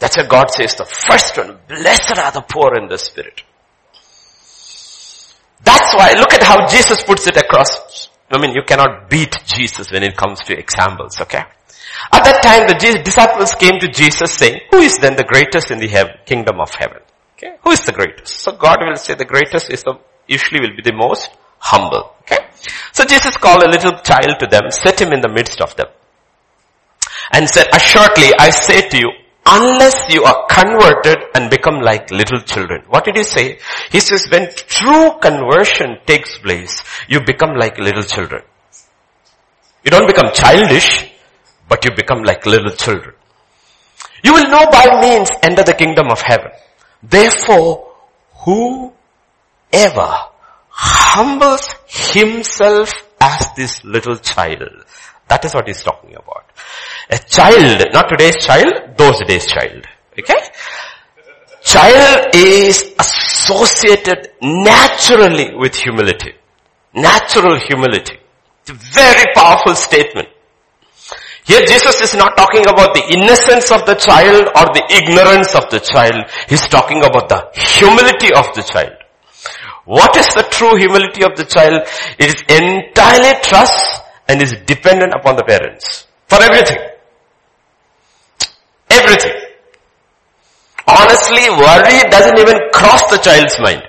That's 0.00 0.16
why 0.16 0.26
God 0.26 0.50
says 0.50 0.74
the 0.76 0.84
first 0.84 1.36
one, 1.36 1.58
blessed 1.68 2.18
are 2.18 2.32
the 2.32 2.42
poor 2.42 2.76
in 2.76 2.88
the 2.88 2.98
spirit. 2.98 3.42
That's 5.62 5.94
why, 5.94 6.12
look 6.12 6.32
at 6.32 6.42
how 6.42 6.66
Jesus 6.66 7.02
puts 7.02 7.26
it 7.26 7.36
across. 7.36 8.08
I 8.30 8.38
mean, 8.38 8.54
you 8.54 8.62
cannot 8.62 9.08
beat 9.08 9.34
Jesus 9.46 9.90
when 9.90 10.02
it 10.02 10.16
comes 10.16 10.40
to 10.44 10.58
examples, 10.58 11.20
okay? 11.20 11.42
At 12.12 12.24
that 12.24 12.42
time, 12.42 12.66
the 12.68 13.02
disciples 13.02 13.54
came 13.54 13.80
to 13.80 13.88
Jesus 13.88 14.32
saying, 14.32 14.60
who 14.70 14.78
is 14.78 14.98
then 14.98 15.16
the 15.16 15.24
greatest 15.24 15.70
in 15.70 15.78
the 15.78 16.18
kingdom 16.26 16.60
of 16.60 16.74
heaven? 16.74 17.02
Okay? 17.36 17.56
Who 17.62 17.70
is 17.70 17.80
the 17.82 17.92
greatest? 17.92 18.38
So 18.38 18.52
God 18.52 18.78
will 18.80 18.96
say 18.96 19.14
the 19.14 19.24
greatest 19.24 19.70
is 19.70 19.82
the, 19.82 19.98
usually 20.26 20.60
will 20.60 20.76
be 20.76 20.82
the 20.82 20.94
most 20.94 21.30
humble. 21.58 22.14
Okay? 22.22 22.46
So 22.92 23.04
Jesus 23.04 23.36
called 23.36 23.62
a 23.62 23.70
little 23.70 23.92
child 24.02 24.38
to 24.40 24.46
them, 24.46 24.70
set 24.70 25.00
him 25.00 25.12
in 25.12 25.20
the 25.20 25.28
midst 25.28 25.60
of 25.60 25.74
them, 25.76 25.88
and 27.32 27.48
said, 27.48 27.68
assuredly 27.72 28.32
I 28.38 28.50
say 28.50 28.88
to 28.88 28.98
you, 28.98 29.10
unless 29.50 30.12
you 30.12 30.24
are 30.24 30.46
converted 30.48 31.18
and 31.34 31.50
become 31.50 31.80
like 31.80 32.10
little 32.10 32.40
children. 32.40 32.82
What 32.88 33.04
did 33.04 33.16
he 33.16 33.24
say? 33.24 33.58
He 33.90 34.00
says 34.00 34.26
when 34.30 34.50
true 34.54 35.18
conversion 35.20 35.98
takes 36.06 36.38
place, 36.38 36.82
you 37.08 37.20
become 37.20 37.54
like 37.56 37.78
little 37.78 38.02
children. 38.02 38.42
You 39.84 39.90
don't 39.90 40.06
become 40.06 40.32
childish, 40.34 41.10
but 41.68 41.84
you 41.84 41.92
become 41.96 42.22
like 42.22 42.44
little 42.44 42.72
children. 42.72 43.14
You 44.22 44.34
will 44.34 44.50
know 44.50 44.66
by 44.70 45.00
means 45.00 45.30
enter 45.42 45.62
the 45.62 45.74
kingdom 45.74 46.08
of 46.10 46.20
heaven. 46.20 46.50
Therefore, 47.02 47.92
whoever 48.44 50.12
humbles 50.68 51.74
himself 51.86 52.92
as 53.20 53.54
this 53.56 53.84
little 53.84 54.16
child, 54.16 54.84
that 55.28 55.44
is 55.44 55.54
what 55.54 55.66
he's 55.68 55.82
talking 55.82 56.14
about. 56.14 56.44
A 57.10 57.18
child, 57.18 57.86
not 57.92 58.08
today's 58.08 58.44
child, 58.44 58.96
those 58.96 59.18
days 59.26 59.46
child. 59.46 59.86
Okay? 60.18 60.40
Child 61.62 62.34
is 62.34 62.94
associated 62.98 64.30
naturally 64.42 65.54
with 65.56 65.74
humility. 65.74 66.32
Natural 66.94 67.58
humility. 67.58 68.18
It's 68.62 68.70
a 68.70 68.74
very 68.74 69.24
powerful 69.34 69.74
statement. 69.74 70.28
Here 71.44 71.64
Jesus 71.64 72.02
is 72.02 72.14
not 72.14 72.36
talking 72.36 72.60
about 72.68 72.92
the 72.92 73.04
innocence 73.08 73.70
of 73.72 73.86
the 73.86 73.94
child 73.94 74.48
or 74.52 74.66
the 74.76 74.84
ignorance 74.92 75.54
of 75.54 75.70
the 75.70 75.80
child. 75.80 76.28
He's 76.48 76.66
talking 76.68 76.98
about 76.98 77.30
the 77.30 77.48
humility 77.56 78.34
of 78.36 78.52
the 78.54 78.62
child. 78.62 78.92
What 79.86 80.14
is 80.16 80.28
the 80.34 80.44
true 80.50 80.76
humility 80.76 81.24
of 81.24 81.34
the 81.36 81.44
child? 81.44 81.88
It 82.18 82.28
is 82.28 82.44
entirely 82.52 83.40
trust 83.40 84.02
and 84.28 84.42
is 84.42 84.52
dependent 84.66 85.14
upon 85.14 85.36
the 85.36 85.44
parents. 85.44 86.06
For 86.28 86.36
everything. 86.42 86.76
Everything. 89.08 89.48
Honestly, 90.86 91.48
worry 91.48 92.10
doesn't 92.10 92.38
even 92.38 92.58
cross 92.72 93.10
the 93.10 93.18
child's 93.18 93.58
mind. 93.60 93.82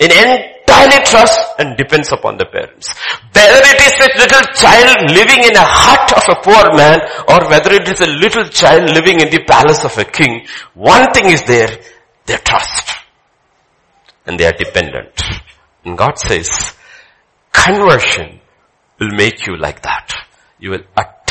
It 0.00 0.10
entirely 0.10 1.04
trusts 1.04 1.38
and 1.58 1.76
depends 1.76 2.12
upon 2.12 2.36
the 2.36 2.46
parents. 2.46 2.88
Whether 3.32 3.62
it 3.62 3.80
is 3.80 3.94
a 3.94 4.18
little 4.18 4.42
child 4.54 5.10
living 5.10 5.44
in 5.44 5.56
a 5.56 5.64
hut 5.64 6.12
of 6.18 6.36
a 6.36 6.40
poor 6.42 6.76
man 6.76 7.00
or 7.28 7.48
whether 7.48 7.72
it 7.72 7.88
is 7.88 8.00
a 8.00 8.10
little 8.10 8.44
child 8.48 8.90
living 8.90 9.20
in 9.20 9.30
the 9.30 9.44
palace 9.46 9.84
of 9.84 9.96
a 9.98 10.04
king, 10.04 10.46
one 10.74 11.12
thing 11.12 11.26
is 11.26 11.44
there, 11.46 11.70
their 12.26 12.38
trust. 12.38 12.90
And 14.26 14.38
they 14.38 14.46
are 14.46 14.52
dependent. 14.52 15.22
And 15.84 15.96
God 15.96 16.18
says, 16.18 16.74
conversion 17.52 18.40
will 18.98 19.14
make 19.14 19.46
you 19.46 19.56
like 19.56 19.82
that. 19.82 20.12
You 20.58 20.70
will 20.70 20.84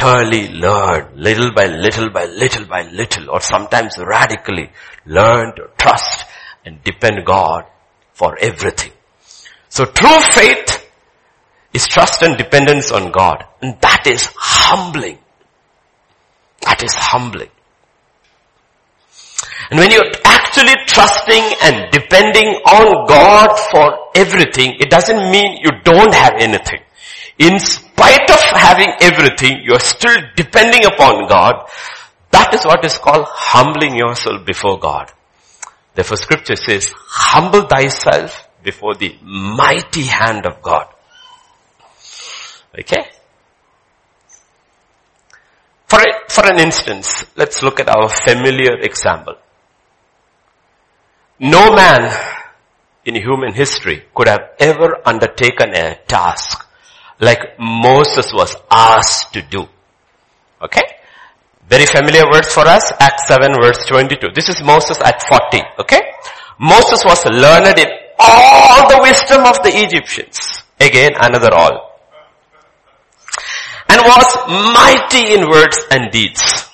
utterly 0.05 0.50
learn 0.50 1.12
little 1.15 1.51
by 1.51 1.65
little 1.65 2.09
by 2.12 2.25
little 2.25 2.65
by 2.65 2.83
little 2.83 3.29
or 3.29 3.41
sometimes 3.41 3.97
radically 3.97 4.69
learn 5.05 5.55
to 5.55 5.63
trust 5.77 6.25
and 6.63 6.83
depend 6.83 7.25
God 7.25 7.65
for 8.13 8.38
everything. 8.39 8.91
So 9.69 9.85
true 9.85 10.19
faith 10.31 10.88
is 11.74 11.88
trust 11.88 12.21
and 12.21 12.38
dependence 12.38 12.91
on 12.91 13.12
God. 13.12 13.43
And 13.62 13.79
that 13.81 14.07
is 14.07 14.29
humbling. 14.35 15.17
That 16.62 16.83
is 16.83 16.93
humbling. 16.93 17.50
And 19.71 19.79
when 19.79 19.91
you're 19.91 20.12
actually 20.24 20.75
trusting 20.88 21.43
and 21.63 21.91
depending 21.91 22.47
on 22.65 23.07
God 23.07 23.50
for 23.71 24.09
everything, 24.15 24.77
it 24.79 24.89
doesn't 24.89 25.31
mean 25.31 25.57
you 25.62 25.71
don't 25.83 26.13
have 26.13 26.33
anything. 26.39 26.85
In 27.38 27.60
spite 27.60 28.30
of 28.30 28.39
having 28.39 28.94
everything, 29.01 29.62
you're 29.63 29.80
still 29.80 30.15
depending 30.36 30.86
upon 30.86 31.27
God. 31.27 31.68
That 32.32 32.54
is 32.54 32.63
what 32.63 32.84
is 32.86 32.98
called 32.98 33.25
humbling 33.27 33.96
yourself 33.96 34.46
before 34.46 34.80
God. 34.80 35.12
Therefore 35.94 36.18
scripture 36.18 36.56
says, 36.56 36.92
humble 36.96 37.68
thyself 37.68 38.48
before 38.63 38.96
the 38.96 39.15
mighty 39.22 40.04
hand 40.04 40.46
of 40.46 40.62
God. 40.62 40.88
Okay? 42.77 43.06
For, 45.88 46.00
a, 46.00 46.30
for 46.30 46.46
an 46.46 46.60
instance, 46.60 47.25
let's 47.36 47.62
look 47.62 47.80
at 47.80 47.89
our 47.89 48.10
familiar 48.10 48.77
example. 48.82 49.36
No 51.39 51.74
man 51.74 52.12
in 53.06 53.15
human 53.15 53.54
history 53.54 54.04
could 54.15 54.27
have 54.27 54.51
ever 54.60 55.01
undertaken 55.06 55.75
a 55.75 55.96
task 56.08 56.65
like 57.19 57.57
Moses 57.60 58.34
was 58.34 58.55
asked 58.69 59.34
to 59.34 59.41
do. 59.41 59.67
Okay? 60.62 60.84
Very 61.67 61.86
familiar 61.86 62.29
words 62.31 62.53
for 62.53 62.67
us, 62.67 62.91
Acts 63.00 63.27
7 63.27 63.53
verse 63.62 63.86
22. 63.88 64.29
This 64.36 64.50
is 64.50 64.62
Moses 64.62 65.00
at 65.01 65.22
40, 65.24 65.62
okay? 65.79 66.01
Moses 66.60 67.03
was 67.03 67.25
learned 67.25 67.77
in 67.79 67.88
all 68.19 68.88
the 68.88 69.00
wisdom 69.01 69.45
of 69.45 69.57
the 69.63 69.72
Egyptians. 69.74 70.63
Again, 70.79 71.12
another 71.19 71.53
all. 71.53 72.00
And 73.89 74.01
was 74.01 74.27
mighty 74.48 75.34
in 75.34 75.50
words 75.50 75.77
and 75.89 76.12
deeds. 76.12 76.69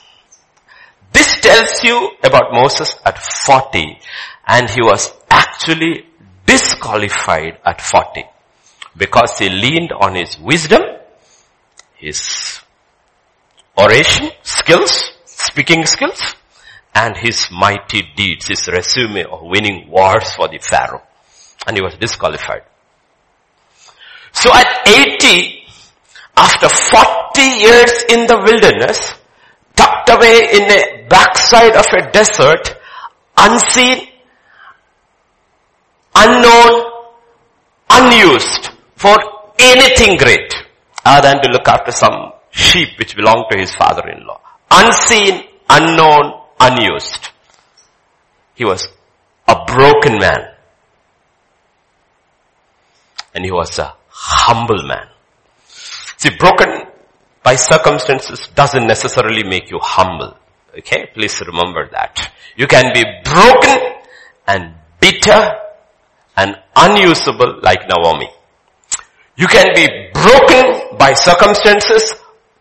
This 1.13 1.39
tells 1.39 1.83
you 1.83 2.11
about 2.23 2.51
Moses 2.51 2.95
at 3.05 3.17
40 3.17 3.99
and 4.47 4.69
he 4.69 4.81
was 4.81 5.11
actually 5.29 6.05
disqualified 6.45 7.59
at 7.65 7.81
40 7.81 8.23
because 8.95 9.39
he 9.39 9.49
leaned 9.49 9.91
on 9.91 10.15
his 10.15 10.37
wisdom, 10.39 10.81
his 11.95 12.59
oration 13.77 14.29
skills, 14.43 15.11
speaking 15.25 15.85
skills, 15.85 16.35
and 16.93 17.15
his 17.15 17.47
mighty 17.51 18.03
deeds, 18.15 18.47
his 18.47 18.67
resume 18.67 19.23
of 19.23 19.41
winning 19.43 19.89
wars 19.89 20.33
for 20.33 20.47
the 20.47 20.57
Pharaoh. 20.57 21.03
And 21.65 21.77
he 21.77 21.81
was 21.81 21.95
disqualified. 21.95 22.63
So 24.33 24.51
at 24.53 24.87
80, 24.87 25.63
after 26.35 26.67
40 26.69 27.41
years 27.41 28.03
in 28.09 28.27
the 28.27 28.37
wilderness, 28.43 29.13
tucked 29.75 30.09
away 30.09 30.49
in 30.53 30.71
a 30.71 31.07
backside 31.07 31.75
of 31.75 31.85
a 31.93 32.11
desert, 32.11 32.75
unseen, 33.37 34.07
unknown, 36.15 36.91
unused 37.89 38.70
for 39.01 39.17
anything 39.57 40.17
great 40.17 40.53
ah, 41.05 41.17
other 41.17 41.29
than 41.29 41.41
to 41.41 41.49
look 41.49 41.67
after 41.67 41.91
some 41.91 42.33
sheep 42.51 42.89
which 42.99 43.15
belonged 43.15 43.45
to 43.49 43.57
his 43.57 43.73
father-in-law. 43.73 44.39
Unseen, 44.69 45.43
unknown, 45.69 46.25
unused. 46.59 47.29
He 48.53 48.65
was 48.65 48.87
a 49.47 49.55
broken 49.65 50.19
man. 50.19 50.53
And 53.33 53.43
he 53.45 53.51
was 53.51 53.79
a 53.79 53.95
humble 54.09 54.83
man. 54.83 55.07
See, 56.17 56.29
broken 56.37 56.69
by 57.41 57.55
circumstances 57.55 58.49
doesn't 58.53 58.85
necessarily 58.85 59.43
make 59.43 59.71
you 59.71 59.79
humble. 59.81 60.37
Okay? 60.77 61.09
Please 61.13 61.41
remember 61.41 61.89
that. 61.91 62.31
You 62.55 62.67
can 62.67 62.93
be 62.93 63.03
broken 63.23 63.79
and 64.47 64.75
bitter 64.99 65.41
and 66.37 66.55
unusable 66.75 67.59
like 67.63 67.87
Naomi. 67.89 68.29
You 69.35 69.47
can 69.47 69.73
be 69.73 69.87
broken 70.13 70.97
by 70.97 71.13
circumstances, 71.13 72.13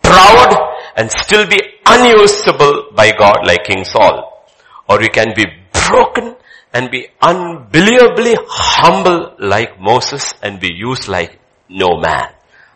proud, 0.03 0.55
and 0.97 1.11
still 1.11 1.47
be 1.47 1.59
unusable 1.87 2.93
by 2.95 3.13
God 3.13 3.47
like 3.47 3.65
King 3.65 3.85
Saul. 3.85 4.47
Or 4.89 5.03
you 5.03 5.09
can 5.09 5.35
be 5.35 5.47
broken 5.73 6.37
and 6.73 6.91
be 6.91 7.09
unbelievably 7.21 8.37
humble 8.49 9.35
like 9.39 9.81
Moses 9.81 10.35
and 10.43 10.61
be 10.61 10.73
used 10.73 11.09
like 11.09 11.39
no 11.69 11.99
man. 11.99 12.33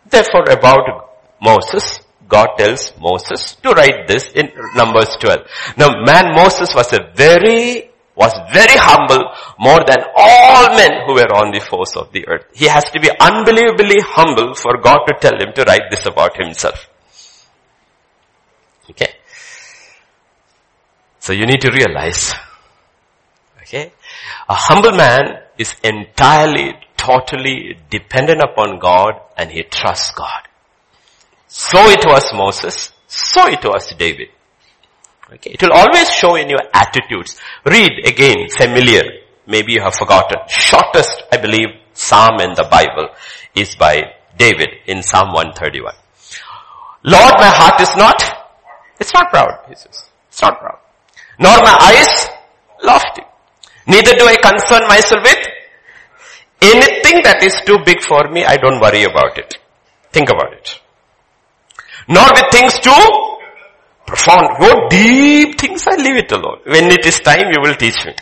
Therefore 0.09 0.43
about 0.49 1.09
Moses, 1.41 1.99
God 2.27 2.49
tells 2.57 2.93
Moses 2.99 3.55
to 3.63 3.71
write 3.71 4.07
this 4.07 4.31
in 4.31 4.51
Numbers 4.75 5.15
12. 5.19 5.39
Now 5.77 5.89
man 6.05 6.33
Moses 6.35 6.73
was 6.75 6.91
a 6.93 7.11
very 7.15 7.91
was 8.15 8.31
very 8.53 8.77
humble 8.77 9.21
more 9.59 9.81
than 9.85 9.99
all 10.15 10.69
men 10.75 11.05
who 11.05 11.13
were 11.13 11.31
on 11.35 11.51
the 11.51 11.59
face 11.59 11.95
of 11.97 12.11
the 12.11 12.27
earth. 12.27 12.45
He 12.53 12.67
has 12.67 12.85
to 12.91 12.99
be 12.99 13.09
unbelievably 13.19 13.99
humble 14.01 14.55
for 14.55 14.77
God 14.77 14.99
to 15.07 15.15
tell 15.19 15.37
him 15.39 15.53
to 15.53 15.63
write 15.63 15.91
this 15.91 16.05
about 16.05 16.37
himself. 16.37 16.87
Okay. 18.89 19.13
So 21.19 21.33
you 21.33 21.45
need 21.45 21.61
to 21.61 21.71
realize, 21.71 22.33
okay, 23.61 23.91
a 24.47 24.53
humble 24.53 24.91
man 24.91 25.41
is 25.57 25.75
entirely, 25.83 26.73
totally 26.97 27.77
dependent 27.89 28.41
upon 28.41 28.79
God 28.79 29.13
and 29.35 29.49
he 29.49 29.63
trusts 29.63 30.11
God. 30.11 30.47
So 31.47 31.79
it 31.89 32.05
was 32.05 32.31
Moses, 32.33 32.91
so 33.07 33.47
it 33.47 33.63
was 33.63 33.93
David. 33.93 34.29
Okay, 35.33 35.51
it 35.51 35.61
will 35.61 35.73
always 35.73 36.11
show 36.11 36.35
in 36.35 36.49
your 36.49 36.61
attitudes. 36.73 37.39
Read 37.65 38.05
again, 38.05 38.47
familiar. 38.49 39.03
Maybe 39.47 39.73
you 39.73 39.81
have 39.81 39.95
forgotten. 39.95 40.37
Shortest, 40.47 41.23
I 41.31 41.37
believe, 41.37 41.69
psalm 41.93 42.39
in 42.41 42.53
the 42.53 42.67
Bible 42.69 43.09
is 43.55 43.75
by 43.75 44.13
David 44.37 44.69
in 44.85 45.01
Psalm 45.01 45.33
131. 45.33 45.93
Lord, 47.03 47.33
my 47.37 47.47
heart 47.47 47.81
is 47.81 47.95
not, 47.95 48.21
it's 48.99 49.13
not 49.13 49.29
proud, 49.29 49.65
he 49.67 49.75
says. 49.75 50.09
It's 50.29 50.41
not 50.41 50.59
proud. 50.59 50.79
Nor 51.39 51.57
my 51.57 51.77
eyes 51.81 52.27
lofty. 52.83 53.21
Neither 53.87 54.13
do 54.15 54.25
I 54.25 54.35
concern 54.37 54.87
myself 54.87 55.23
with 55.23 55.47
anything 56.61 57.21
that 57.23 57.43
is 57.43 57.61
too 57.65 57.77
big 57.85 58.01
for 58.01 58.29
me, 58.31 58.43
I 58.45 58.57
don't 58.57 58.79
worry 58.79 59.03
about 59.03 59.37
it. 59.37 59.57
Think 60.11 60.29
about 60.29 60.53
it. 60.53 60.79
Nor 62.07 62.25
with 62.33 62.51
things 62.51 62.79
too 62.79 63.34
profound, 64.05 64.59
what 64.59 64.89
deep 64.89 65.59
things, 65.59 65.85
I 65.87 65.95
leave 65.95 66.17
it 66.17 66.31
alone. 66.31 66.59
When 66.65 66.91
it 66.91 67.05
is 67.05 67.19
time, 67.19 67.51
you 67.51 67.61
will 67.61 67.75
teach 67.75 68.05
me. 68.05 68.13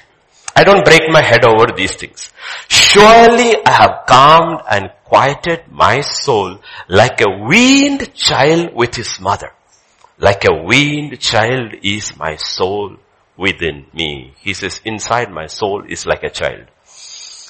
I 0.56 0.64
don't 0.64 0.86
break 0.86 1.04
my 1.10 1.22
head 1.22 1.46
over 1.46 1.74
these 1.76 1.96
things. 1.96 2.32
Surely 2.68 3.56
I 3.66 3.72
have 3.72 4.06
calmed 4.08 4.62
and 4.70 4.92
quieted 5.04 5.72
my 5.72 6.02
soul 6.02 6.60
like 6.88 7.22
a 7.22 7.46
weaned 7.48 8.14
child 8.14 8.74
with 8.74 8.96
his 8.96 9.20
mother. 9.20 9.52
Like 10.20 10.46
a 10.46 10.64
weaned 10.64 11.20
child 11.20 11.74
is 11.82 12.16
my 12.18 12.36
soul 12.36 12.98
within 13.36 13.88
me. 13.94 14.34
He 14.40 14.54
says, 14.54 14.80
inside 14.86 15.32
my 15.32 15.48
soul 15.48 15.84
is 15.88 16.06
like 16.06 16.24
a 16.24 16.30
child. 16.30 16.68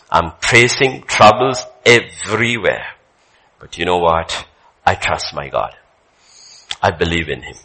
I'm 0.09 0.31
facing 0.41 1.03
troubles 1.03 1.65
everywhere. 1.85 2.85
But 3.59 3.77
you 3.77 3.85
know 3.85 3.97
what? 3.97 4.45
I 4.85 4.95
trust 4.95 5.33
my 5.33 5.49
God. 5.49 5.75
I 6.81 6.91
believe 6.91 7.29
in 7.29 7.41
Him. 7.41 7.55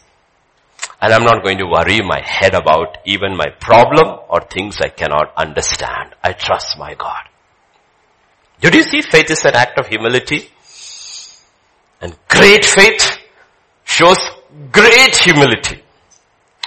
And 1.01 1.13
I'm 1.13 1.23
not 1.23 1.43
going 1.43 1.57
to 1.59 1.65
worry 1.65 1.99
my 2.01 2.21
head 2.25 2.53
about 2.53 2.97
even 3.05 3.37
my 3.37 3.47
problem 3.59 4.19
or 4.27 4.41
things 4.41 4.77
I 4.81 4.89
cannot 4.89 5.33
understand. 5.37 6.13
I 6.23 6.33
trust 6.33 6.77
my 6.77 6.93
God. 6.93 7.23
Did 8.59 8.75
you 8.75 8.83
see 8.83 9.01
faith 9.01 9.31
is 9.31 9.45
an 9.45 9.55
act 9.55 9.79
of 9.79 9.87
humility? 9.87 10.49
And 12.01 12.17
great 12.27 12.65
faith 12.65 13.17
shows 13.85 14.17
great 14.71 15.15
humility. 15.15 15.81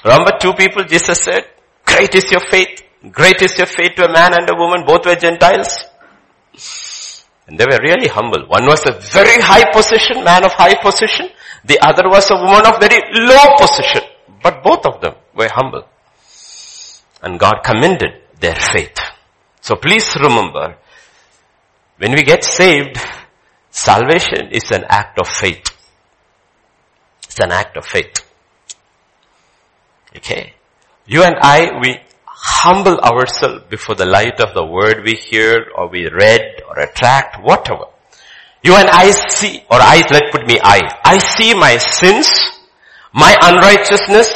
Remember 0.05 0.33
two 0.41 0.55
people 0.55 0.85
Jesus 0.85 1.19
said, 1.23 1.45
great 1.85 2.15
is 2.15 2.31
your 2.31 2.41
faith. 2.51 2.83
Great 3.11 3.43
is 3.43 3.57
your 3.59 3.67
faith 3.67 3.97
to 3.97 4.05
a 4.05 4.13
man 4.13 4.33
and 4.33 4.49
a 4.49 4.55
woman. 4.55 4.85
Both 4.87 5.07
were 5.07 5.17
Gentiles. 5.17 5.77
And 7.47 7.59
they 7.59 7.67
were 7.67 7.81
really 7.83 8.09
humble. 8.09 8.47
One 8.47 8.65
was 8.65 8.83
a 8.87 8.93
very 8.93 9.43
high 9.43 9.71
position, 9.73 10.25
man 10.25 10.45
of 10.45 10.53
high 10.53 10.75
position. 10.77 11.29
The 11.65 11.79
other 11.81 12.09
was 12.09 12.31
a 12.31 12.37
woman 12.37 12.65
of 12.67 12.81
very 12.81 13.01
low 13.13 13.57
position. 13.59 14.03
But 14.43 14.63
both 14.63 14.87
of 14.87 15.01
them 15.01 15.15
were 15.35 15.49
humble. 15.51 15.87
And 17.23 17.39
God 17.39 17.61
commended 17.65 18.23
their 18.41 18.57
faith. 18.57 18.99
So 19.61 19.77
please 19.77 20.17
remember, 20.17 20.77
when 21.99 22.13
we 22.13 22.25
get 22.25 22.45
saved, 22.45 22.99
salvation 23.71 24.49
is 24.51 24.71
an 24.73 24.85
act 24.89 25.21
of 25.21 25.29
faith. 25.29 25.69
It's 27.25 27.39
an 27.39 27.53
act 27.53 27.77
of 27.77 27.87
faith. 27.87 28.29
Okay? 30.17 30.55
You 31.07 31.23
and 31.23 31.37
I, 31.41 31.79
we 31.81 31.99
humble 32.27 32.99
ourselves 32.99 33.65
before 33.71 33.95
the 33.95 34.05
light 34.05 34.41
of 34.41 34.53
the 34.55 34.65
word 34.65 35.05
we 35.05 35.13
hear 35.13 35.67
or 35.77 35.89
we 35.89 36.09
read 36.09 36.63
or 36.69 36.79
attract, 36.81 37.43
whatever. 37.43 37.85
You 38.63 38.75
and 38.77 38.89
I 38.89 39.11
see, 39.11 39.59
or 39.71 39.79
I, 39.81 40.05
let 40.11 40.31
put 40.31 40.47
me 40.47 40.59
I, 40.63 40.81
I 41.05 41.19
see 41.19 41.55
my 41.55 41.79
sins, 41.79 42.52
my 43.13 43.37
unrighteousness, 43.43 44.33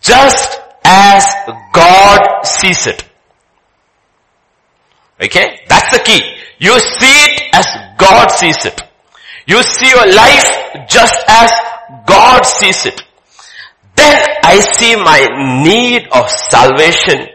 just 0.00 0.60
as 0.84 1.26
God 1.72 2.42
sees 2.44 2.86
it. 2.86 3.04
Okay? 5.20 5.60
That's 5.68 5.90
the 5.96 6.02
key. 6.04 6.22
You 6.58 6.78
see 6.78 7.16
it 7.26 7.42
as 7.52 7.66
God 7.98 8.28
sees 8.28 8.64
it. 8.64 8.82
You 9.46 9.62
see 9.62 9.88
your 9.88 10.06
life 10.14 10.88
just 10.88 11.16
as 11.28 11.52
God 12.06 12.42
sees 12.44 12.86
it. 12.86 13.02
Then 13.94 14.26
I 14.42 14.60
see 14.60 14.96
my 14.96 15.62
need 15.62 16.08
of 16.12 16.28
salvation 16.30 17.28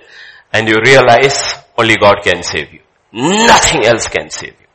and 0.53 0.67
you 0.67 0.75
realize 0.85 1.55
only 1.77 1.95
God 1.95 2.17
can 2.23 2.43
save 2.43 2.73
you. 2.73 2.81
Nothing 3.11 3.85
else 3.85 4.07
can 4.07 4.29
save 4.29 4.55
you. 4.59 4.67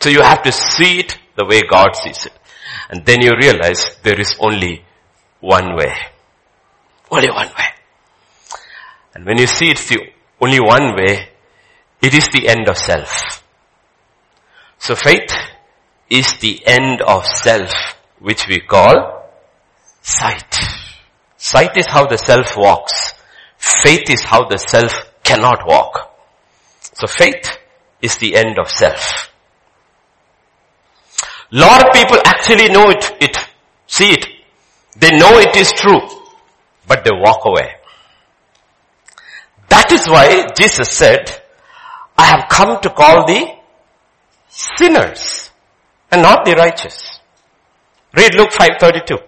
So 0.00 0.08
you 0.08 0.22
have 0.22 0.42
to 0.42 0.52
see 0.52 1.00
it 1.00 1.18
the 1.36 1.44
way 1.44 1.62
God 1.68 1.94
sees 1.96 2.26
it. 2.26 2.32
And 2.90 3.04
then 3.04 3.20
you 3.22 3.32
realize 3.38 3.96
there 4.02 4.20
is 4.20 4.36
only 4.40 4.84
one 5.46 5.76
way. 5.76 5.94
Only 7.08 7.30
one 7.30 7.48
way. 7.56 7.68
And 9.14 9.24
when 9.24 9.38
you 9.38 9.46
see 9.46 9.70
it's 9.70 9.88
the 9.88 10.00
only 10.40 10.58
one 10.60 10.96
way, 10.96 11.28
it 12.02 12.14
is 12.14 12.28
the 12.28 12.48
end 12.48 12.68
of 12.68 12.76
self. 12.76 13.44
So 14.78 14.96
faith 14.96 15.32
is 16.10 16.36
the 16.38 16.66
end 16.66 17.00
of 17.00 17.24
self, 17.24 17.72
which 18.18 18.48
we 18.48 18.58
call 18.60 19.30
sight. 20.02 20.52
Sight 21.36 21.76
is 21.76 21.86
how 21.86 22.06
the 22.06 22.18
self 22.18 22.56
walks. 22.56 23.14
Faith 23.56 24.10
is 24.10 24.22
how 24.22 24.48
the 24.48 24.58
self 24.58 24.92
cannot 25.22 25.66
walk. 25.66 26.12
So 26.80 27.06
faith 27.06 27.56
is 28.02 28.16
the 28.18 28.34
end 28.34 28.58
of 28.58 28.68
self. 28.68 29.30
Lot 31.52 31.86
of 31.86 31.92
people 31.92 32.18
actually 32.24 32.68
know 32.68 32.90
it, 32.90 33.16
it, 33.20 33.36
see 33.86 34.10
it. 34.10 34.35
They 34.98 35.16
know 35.18 35.38
it 35.38 35.56
is 35.56 35.72
true, 35.72 36.00
but 36.86 37.04
they 37.04 37.10
walk 37.12 37.44
away. 37.44 37.76
That 39.68 39.92
is 39.92 40.08
why 40.08 40.48
Jesus 40.58 40.90
said, 40.90 41.42
I 42.16 42.24
have 42.24 42.48
come 42.48 42.80
to 42.80 42.90
call 42.90 43.26
the 43.26 43.56
sinners 44.48 45.50
and 46.10 46.22
not 46.22 46.44
the 46.44 46.54
righteous. 46.54 47.20
Read 48.14 48.34
Luke 48.34 48.50
5.32. 48.50 49.18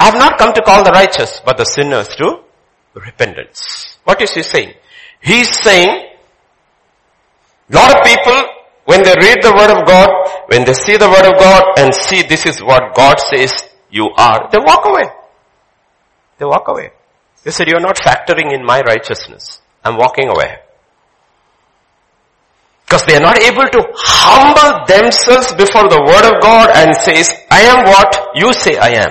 I 0.00 0.04
have 0.06 0.18
not 0.18 0.38
come 0.38 0.52
to 0.54 0.62
call 0.62 0.82
the 0.82 0.90
righteous, 0.90 1.40
but 1.44 1.56
the 1.56 1.64
sinners 1.64 2.08
to 2.16 2.40
repentance. 2.94 3.98
What 4.04 4.20
is 4.22 4.32
he 4.34 4.42
saying? 4.42 4.74
He's 5.20 5.50
saying, 5.62 5.88
a 7.70 7.74
lot 7.74 7.96
of 7.96 8.04
people, 8.04 8.42
when 8.84 9.02
they 9.02 9.14
read 9.20 9.42
the 9.42 9.54
word 9.56 9.70
of 9.70 9.86
God, 9.86 10.08
when 10.48 10.64
they 10.64 10.72
see 10.72 10.96
the 10.96 11.08
word 11.08 11.26
of 11.26 11.38
God 11.38 11.78
and 11.78 11.94
see 11.94 12.22
this 12.22 12.46
is 12.46 12.62
what 12.62 12.94
God 12.94 13.18
says 13.20 13.52
you 13.96 14.10
are, 14.16 14.48
they 14.52 14.58
walk 14.58 14.84
away. 14.84 15.08
They 16.38 16.44
walk 16.44 16.68
away. 16.68 16.90
They 17.42 17.50
said, 17.50 17.68
you're 17.68 17.80
not 17.80 17.96
factoring 17.96 18.52
in 18.52 18.64
my 18.64 18.82
righteousness. 18.82 19.60
I'm 19.82 19.96
walking 19.96 20.28
away. 20.28 20.58
Because 22.84 23.04
they 23.04 23.16
are 23.16 23.20
not 23.20 23.38
able 23.42 23.66
to 23.66 23.82
humble 23.94 24.86
themselves 24.86 25.52
before 25.54 25.88
the 25.88 26.02
word 26.06 26.24
of 26.26 26.42
God 26.42 26.70
and 26.74 26.94
says, 26.96 27.32
I 27.50 27.62
am 27.62 27.84
what 27.84 28.36
you 28.36 28.52
say 28.52 28.76
I 28.76 29.02
am. 29.02 29.10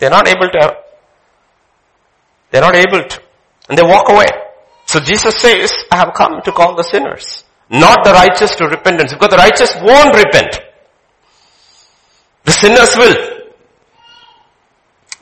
They're 0.00 0.10
not 0.10 0.26
able 0.26 0.48
to. 0.48 0.76
They're 2.50 2.62
not 2.62 2.74
able 2.74 3.04
to. 3.04 3.20
And 3.68 3.78
they 3.78 3.82
walk 3.82 4.08
away. 4.08 4.26
So 4.86 5.00
Jesus 5.00 5.36
says, 5.38 5.72
I 5.90 5.96
have 5.96 6.14
come 6.14 6.42
to 6.42 6.52
call 6.52 6.74
the 6.74 6.82
sinners. 6.82 7.44
Not 7.70 8.04
the 8.04 8.12
righteous 8.12 8.56
to 8.56 8.66
repentance. 8.66 9.12
Because 9.12 9.30
the 9.30 9.36
righteous 9.36 9.74
won't 9.80 10.14
repent. 10.16 10.60
The 12.44 12.52
sinners 12.52 12.96
will. 12.96 13.33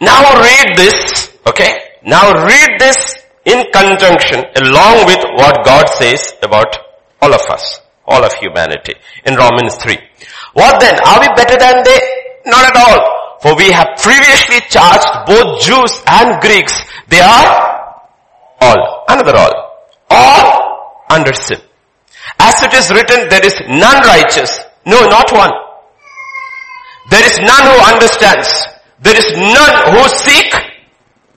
Now 0.03 0.35
read 0.43 0.77
this, 0.77 1.31
okay? 1.47 1.95
Now 2.03 2.45
read 2.45 2.71
this 2.81 2.99
in 3.45 3.65
conjunction 3.73 4.43
along 4.63 5.07
with 5.07 5.23
what 5.39 5.65
God 5.65 5.89
says 5.95 6.35
about 6.43 6.77
all 7.21 7.33
of 7.33 7.41
us, 7.49 7.81
all 8.05 8.25
of 8.25 8.35
humanity 8.35 8.95
in 9.25 9.37
Romans 9.37 9.77
3. 9.77 9.97
What 10.55 10.81
then? 10.81 10.99
Are 11.07 11.21
we 11.21 11.29
better 11.37 11.57
than 11.57 11.85
they? 11.85 12.01
Not 12.47 12.65
at 12.65 12.77
all. 12.77 13.39
For 13.43 13.57
we 13.57 13.71
have 13.71 13.95
previously 14.03 14.61
charged 14.69 15.07
both 15.27 15.63
Jews 15.63 15.93
and 16.09 16.41
Greeks. 16.41 16.75
They 17.07 17.21
are 17.21 18.03
all. 18.61 19.05
Another 19.09 19.37
all. 19.37 19.55
All 20.11 21.05
under 21.11 21.33
sin. 21.33 21.61
As 22.41 22.61
it 22.63 22.75
is 22.75 22.91
written, 22.91 23.29
there 23.29 23.45
is 23.47 23.55
none 23.69 24.03
righteous. 24.03 24.59
No, 24.85 25.09
not 25.09 25.31
one. 25.31 25.53
There 27.11 27.25
is 27.25 27.39
none 27.39 27.65
who 27.71 27.79
understands. 27.95 28.49
There 29.03 29.17
is 29.17 29.33
none 29.37 29.95
who 29.95 30.09
seek 30.09 30.55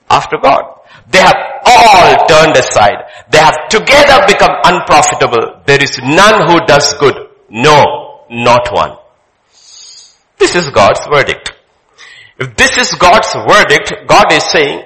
after 0.08 0.36
God. 0.42 0.62
They 1.08 1.18
have 1.18 1.36
all 1.64 2.26
turned 2.26 2.56
aside. 2.56 3.10
They 3.30 3.38
have 3.38 3.68
together 3.68 4.24
become 4.26 4.54
unprofitable. 4.64 5.62
There 5.66 5.82
is 5.82 5.98
none 5.98 6.48
who 6.48 6.64
does 6.66 6.94
good. 6.94 7.14
No, 7.50 8.24
not 8.30 8.72
one. 8.72 8.96
This 10.38 10.54
is 10.54 10.68
God's 10.70 11.00
verdict. 11.06 11.52
If 12.38 12.56
this 12.56 12.76
is 12.76 12.94
God's 12.94 13.32
verdict, 13.32 13.92
God 14.06 14.32
is 14.32 14.44
saying, 14.44 14.84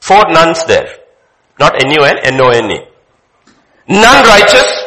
four 0.00 0.24
nuns 0.30 0.64
there. 0.66 0.88
Not 1.58 1.84
N-U-N, 1.84 2.16
N-O-N-E. 2.24 2.86
None 3.88 4.24
righteous, 4.24 4.84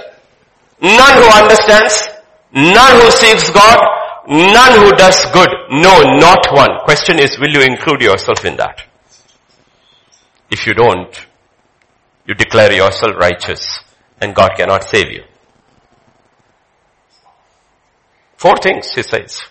none 0.81 1.21
who 1.21 1.29
understands, 1.41 2.07
none 2.53 3.01
who 3.01 3.11
seeks 3.11 3.51
God, 3.51 3.79
none 4.27 4.79
who 4.79 4.91
does 4.91 5.25
good. 5.31 5.49
No, 5.69 6.03
not 6.19 6.47
one. 6.51 6.79
Question 6.83 7.19
is, 7.19 7.39
will 7.39 7.49
you 7.49 7.61
include 7.61 8.01
yourself 8.01 8.45
in 8.45 8.57
that? 8.57 8.83
If 10.49 10.65
you 10.67 10.73
don't, 10.73 11.13
you 12.25 12.33
declare 12.33 12.71
yourself 12.71 13.15
righteous 13.17 13.79
and 14.21 14.35
God 14.35 14.51
cannot 14.57 14.83
save 14.83 15.11
you. 15.11 15.23
Four 18.37 18.57
things, 18.57 18.91
he 18.93 19.01
says. 19.01 19.41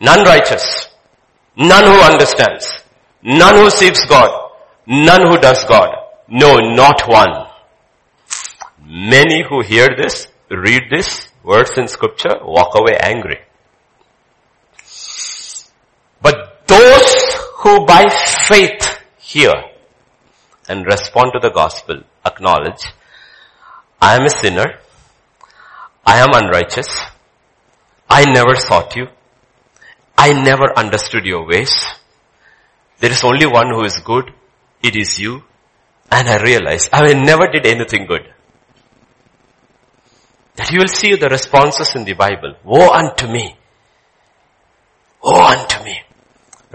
None 0.00 0.24
righteous, 0.24 0.88
None 1.56 1.84
who 1.84 2.00
understands. 2.02 2.82
None 3.22 3.54
who 3.56 3.70
seeks 3.70 4.04
God. 4.04 4.50
None 4.86 5.26
who 5.26 5.38
does 5.38 5.64
God. 5.64 5.88
No, 6.28 6.58
not 6.58 7.08
one. 7.08 7.48
Many 8.84 9.42
who 9.48 9.62
hear 9.62 9.88
this, 9.96 10.28
read 10.50 10.84
this, 10.90 11.28
words 11.42 11.72
in 11.78 11.88
scripture, 11.88 12.38
walk 12.42 12.74
away 12.78 12.98
angry. 13.00 13.38
But 16.20 16.55
those 16.66 17.14
who 17.58 17.86
by 17.86 18.04
faith 18.48 19.00
hear 19.18 19.52
and 20.68 20.84
respond 20.86 21.32
to 21.32 21.40
the 21.40 21.50
gospel 21.50 22.02
acknowledge, 22.24 22.82
I 24.00 24.16
am 24.16 24.24
a 24.24 24.30
sinner. 24.30 24.78
I 26.04 26.18
am 26.18 26.32
unrighteous. 26.32 26.88
I 28.08 28.24
never 28.30 28.54
sought 28.56 28.94
you. 28.94 29.06
I 30.16 30.32
never 30.32 30.72
understood 30.76 31.24
your 31.24 31.46
ways. 31.46 31.72
There 33.00 33.10
is 33.10 33.24
only 33.24 33.46
one 33.46 33.70
who 33.70 33.84
is 33.84 33.98
good. 33.98 34.32
It 34.82 34.96
is 34.96 35.18
you. 35.18 35.42
And 36.10 36.28
I 36.28 36.40
realized 36.42 36.90
I 36.92 37.12
never 37.14 37.48
did 37.48 37.66
anything 37.66 38.06
good. 38.06 38.32
That 40.56 40.70
you 40.70 40.78
will 40.78 40.88
see 40.88 41.16
the 41.16 41.28
responses 41.28 41.94
in 41.94 42.04
the 42.04 42.14
Bible. 42.14 42.54
Woe 42.64 42.90
unto 42.90 43.26
me. 43.26 43.56
Woe 45.22 45.44
unto 45.44 45.84
me. 45.84 46.05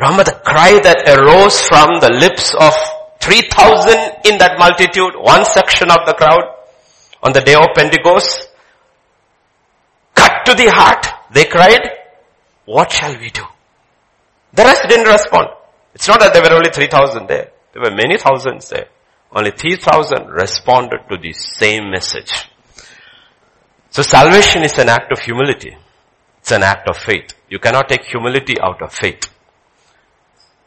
Remember 0.02 0.24
the 0.24 0.42
cry 0.44 0.82
that 0.82 1.06
arose 1.06 1.62
from 1.70 2.02
the 2.02 2.10
lips 2.10 2.56
of 2.58 2.74
3,000 3.22 4.26
in 4.26 4.40
that 4.40 4.58
multitude, 4.58 5.14
one 5.22 5.46
section 5.46 5.92
of 5.92 6.02
the 6.10 6.16
crowd 6.18 6.42
on 7.22 7.34
the 7.34 7.42
day 7.42 7.54
of 7.54 7.68
Pentecost? 7.76 8.52
cut 10.22 10.46
to 10.46 10.54
the 10.56 10.70
heart. 10.72 11.08
They 11.32 11.46
cried, 11.46 11.82
what 12.66 12.92
shall 12.92 13.18
we 13.18 13.30
do? 13.30 13.44
The 14.54 14.64
rest 14.64 14.88
didn't 14.88 15.08
respond. 15.08 15.48
It's 15.94 16.08
not 16.08 16.20
that 16.20 16.34
there 16.34 16.44
were 16.44 16.56
only 16.56 16.72
3,000 16.72 17.28
there. 17.28 17.52
There 17.74 17.82
were 17.82 17.96
many 17.96 18.18
thousands 18.18 18.70
there. 18.70 18.88
Only 19.32 19.52
3,000 19.52 20.28
responded 20.28 21.02
to 21.10 21.18
the 21.18 21.34
same 21.34 21.90
message. 21.90 22.32
So 23.92 24.02
salvation 24.02 24.64
is 24.64 24.78
an 24.78 24.90
act 24.90 25.12
of 25.12 25.20
humility. 25.20 25.76
It's 26.40 26.52
an 26.52 26.64
act 26.64 26.90
of 26.90 26.98
faith. 26.98 27.34
You 27.50 27.60
cannot 27.60 27.88
take 27.88 28.04
humility 28.04 28.56
out 28.60 28.82
of 28.82 28.94
faith. 28.94 29.31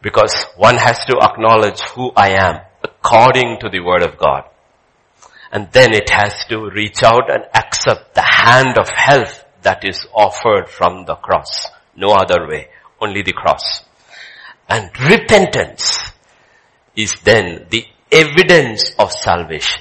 Because 0.04 0.44
one 0.58 0.76
has 0.76 0.98
to 1.06 1.16
acknowledge 1.18 1.80
who 1.80 2.12
I 2.14 2.36
am 2.36 2.60
according 2.82 3.60
to 3.60 3.70
the 3.70 3.80
word 3.80 4.02
of 4.02 4.18
God. 4.18 4.44
And 5.50 5.72
then 5.72 5.94
it 5.94 6.10
has 6.10 6.44
to 6.50 6.68
reach 6.68 7.02
out 7.02 7.30
and 7.30 7.44
accept 7.54 8.14
the 8.14 8.20
hand 8.20 8.76
of 8.76 8.90
help 8.90 9.28
that 9.62 9.82
is 9.82 10.06
offered 10.12 10.68
from 10.68 11.06
the 11.06 11.14
cross. 11.14 11.68
No 11.96 12.10
other 12.10 12.46
way. 12.46 12.68
Only 13.00 13.22
the 13.22 13.32
cross. 13.32 13.82
And 14.68 14.90
repentance 15.00 16.12
is 16.94 17.14
then 17.24 17.66
the 17.70 17.86
evidence 18.12 18.90
of 18.98 19.10
salvation. 19.10 19.80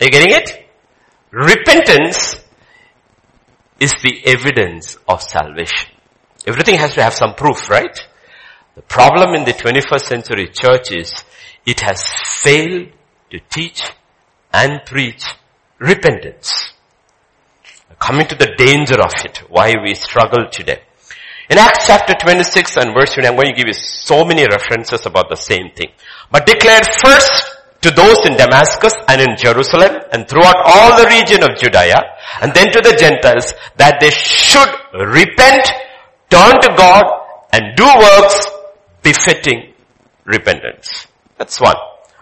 Are 0.00 0.06
you 0.06 0.10
getting 0.10 0.34
it? 0.34 0.68
Repentance 1.30 2.42
is 3.78 3.94
the 4.02 4.20
evidence 4.26 4.98
of 5.06 5.22
salvation. 5.22 5.93
Everything 6.46 6.76
has 6.76 6.94
to 6.94 7.02
have 7.02 7.14
some 7.14 7.34
proof, 7.34 7.70
right? 7.70 7.98
The 8.76 8.82
problem 8.82 9.34
in 9.34 9.44
the 9.44 9.52
21st 9.52 10.00
century 10.00 10.48
church 10.48 10.92
is 10.92 11.24
it 11.64 11.80
has 11.80 12.04
failed 12.42 12.88
to 13.30 13.40
teach 13.50 13.82
and 14.52 14.84
preach 14.84 15.24
repentance. 15.78 16.72
Coming 17.98 18.26
to 18.26 18.34
the 18.34 18.54
danger 18.58 19.00
of 19.00 19.12
it, 19.24 19.38
why 19.48 19.74
we 19.82 19.94
struggle 19.94 20.48
today. 20.50 20.80
In 21.48 21.58
Acts 21.58 21.86
chapter 21.86 22.14
26 22.14 22.76
and 22.78 22.94
verse 22.94 23.14
20, 23.14 23.28
I'm 23.28 23.34
going 23.36 23.48
to 23.48 23.54
give 23.54 23.68
you 23.68 23.74
so 23.74 24.24
many 24.24 24.46
references 24.46 25.06
about 25.06 25.28
the 25.28 25.36
same 25.36 25.70
thing. 25.76 25.90
But 26.30 26.46
declared 26.46 26.86
first 27.02 27.54
to 27.82 27.90
those 27.90 28.24
in 28.24 28.36
Damascus 28.36 28.94
and 29.08 29.20
in 29.20 29.36
Jerusalem 29.36 30.00
and 30.10 30.26
throughout 30.26 30.56
all 30.64 30.96
the 30.96 31.06
region 31.06 31.44
of 31.44 31.56
Judea 31.60 32.00
and 32.40 32.52
then 32.54 32.72
to 32.72 32.80
the 32.80 32.96
Gentiles 32.98 33.52
that 33.76 34.00
they 34.00 34.10
should 34.10 34.68
repent, 34.92 35.68
turn 36.34 36.54
to 36.66 36.70
God 36.76 37.04
and 37.52 37.76
do 37.76 37.86
works 37.86 38.50
befitting 39.02 39.72
repentance. 40.24 41.06
That's 41.38 41.60
one. 41.60 41.76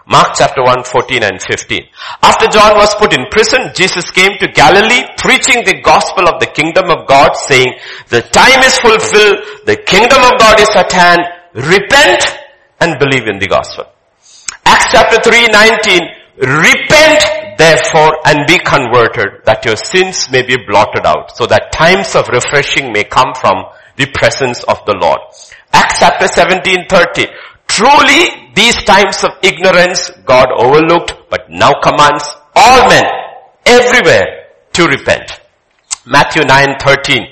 Mark 0.05 0.35
chapter 0.35 0.61
1, 0.61 0.83
14 0.83 1.23
and 1.23 1.41
15. 1.41 1.81
After 2.21 2.47
John 2.47 2.75
was 2.75 2.93
put 2.95 3.13
in 3.13 3.25
prison, 3.31 3.71
Jesus 3.73 4.11
came 4.11 4.37
to 4.37 4.47
Galilee 4.51 5.07
preaching 5.17 5.63
the 5.63 5.81
gospel 5.81 6.27
of 6.27 6.41
the 6.41 6.47
kingdom 6.47 6.91
of 6.91 7.07
God 7.07 7.31
saying, 7.47 7.73
the 8.09 8.21
time 8.21 8.61
is 8.63 8.77
fulfilled, 8.77 9.65
the 9.65 9.77
kingdom 9.77 10.21
of 10.21 10.37
God 10.37 10.59
is 10.59 10.69
at 10.75 10.91
hand, 10.91 11.21
repent 11.55 12.21
and 12.81 12.99
believe 12.99 13.27
in 13.27 13.39
the 13.39 13.47
gospel. 13.47 13.85
Acts 14.65 14.91
chapter 14.91 15.21
3, 15.23 15.47
19, 15.47 16.01
repent 16.37 17.57
therefore 17.57 18.11
and 18.25 18.45
be 18.45 18.59
converted 18.59 19.45
that 19.45 19.63
your 19.63 19.77
sins 19.77 20.29
may 20.31 20.43
be 20.45 20.57
blotted 20.67 21.05
out 21.05 21.35
so 21.37 21.45
that 21.45 21.71
times 21.71 22.15
of 22.15 22.27
refreshing 22.27 22.91
may 22.91 23.05
come 23.05 23.33
from 23.39 23.63
the 23.95 24.07
presence 24.13 24.63
of 24.63 24.83
the 24.85 24.95
Lord. 24.99 25.19
Acts 25.71 25.99
chapter 25.99 26.27
17, 26.27 26.87
30, 26.89 27.27
Truly, 27.67 28.51
these 28.55 28.83
times 28.83 29.23
of 29.23 29.31
ignorance 29.41 30.11
God 30.25 30.49
overlooked, 30.51 31.13
but 31.29 31.49
now 31.49 31.73
commands 31.81 32.23
all 32.55 32.87
men 32.87 33.03
everywhere 33.65 34.47
to 34.73 34.85
repent. 34.85 35.39
Matthew 36.05 36.43
9, 36.43 36.75
13. 36.79 37.27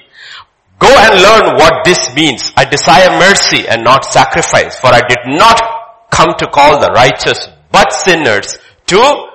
Go 0.80 0.88
and 0.88 1.22
learn 1.22 1.56
what 1.58 1.86
this 1.86 2.14
means. 2.16 2.52
I 2.58 2.66
desire 2.66 3.20
mercy 3.20 3.68
and 3.68 3.84
not 3.84 4.06
sacrifice, 4.06 4.80
for 4.80 4.88
I 4.88 5.02
did 5.08 5.20
not 5.28 5.62
come 6.10 6.34
to 6.40 6.48
call 6.48 6.80
the 6.80 6.92
righteous, 6.92 7.38
but 7.72 7.94
sinners 7.94 8.58
to 8.88 9.28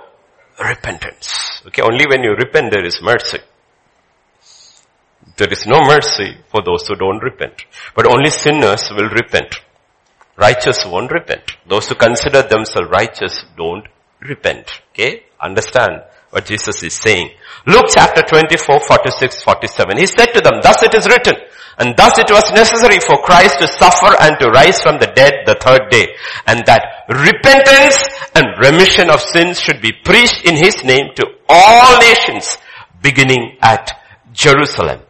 repentance. 0.58 1.62
Okay, 1.66 1.82
only 1.82 2.06
when 2.08 2.24
you 2.24 2.32
repent 2.32 2.72
there 2.72 2.84
is 2.84 3.00
mercy. 3.00 3.38
There 5.36 5.52
is 5.52 5.66
no 5.66 5.80
mercy 5.84 6.36
for 6.48 6.62
those 6.64 6.86
who 6.88 6.94
don't 6.94 7.22
repent. 7.22 7.64
But 7.94 8.06
only 8.06 8.30
sinners 8.30 8.88
will 8.90 9.10
repent. 9.10 9.54
Righteous 10.36 10.84
won't 10.86 11.12
repent. 11.12 11.56
Those 11.68 11.88
who 11.88 11.94
consider 11.94 12.42
themselves 12.42 12.90
righteous 12.90 13.44
don't 13.56 13.86
repent. 14.20 14.82
Okay? 14.92 15.24
Understand 15.40 16.02
what 16.30 16.46
Jesus 16.46 16.82
is 16.82 16.94
saying. 16.94 17.30
Luke 17.66 17.86
chapter 17.88 18.22
24, 18.22 18.80
46, 18.80 19.42
47. 19.42 19.98
He 19.98 20.06
said 20.06 20.26
to 20.32 20.40
them, 20.40 20.60
thus 20.62 20.82
it 20.82 20.94
is 20.94 21.06
written, 21.06 21.34
and 21.78 21.96
thus 21.96 22.18
it 22.18 22.30
was 22.30 22.52
necessary 22.52 23.00
for 23.00 23.22
Christ 23.22 23.58
to 23.60 23.68
suffer 23.68 24.16
and 24.20 24.36
to 24.40 24.48
rise 24.48 24.80
from 24.80 24.98
the 24.98 25.12
dead 25.14 25.32
the 25.46 25.56
third 25.60 25.90
day, 25.90 26.08
and 26.46 26.64
that 26.66 27.04
repentance 27.08 27.96
and 28.34 28.58
remission 28.60 29.10
of 29.10 29.20
sins 29.20 29.60
should 29.60 29.80
be 29.80 29.92
preached 29.92 30.44
in 30.44 30.56
his 30.56 30.84
name 30.84 31.14
to 31.16 31.26
all 31.48 31.98
nations, 32.00 32.58
beginning 33.02 33.56
at 33.62 33.92
Jerusalem. 34.32 35.05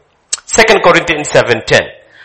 2 0.56 0.62
Corinthians 0.82 1.28
7.10. 1.28 1.80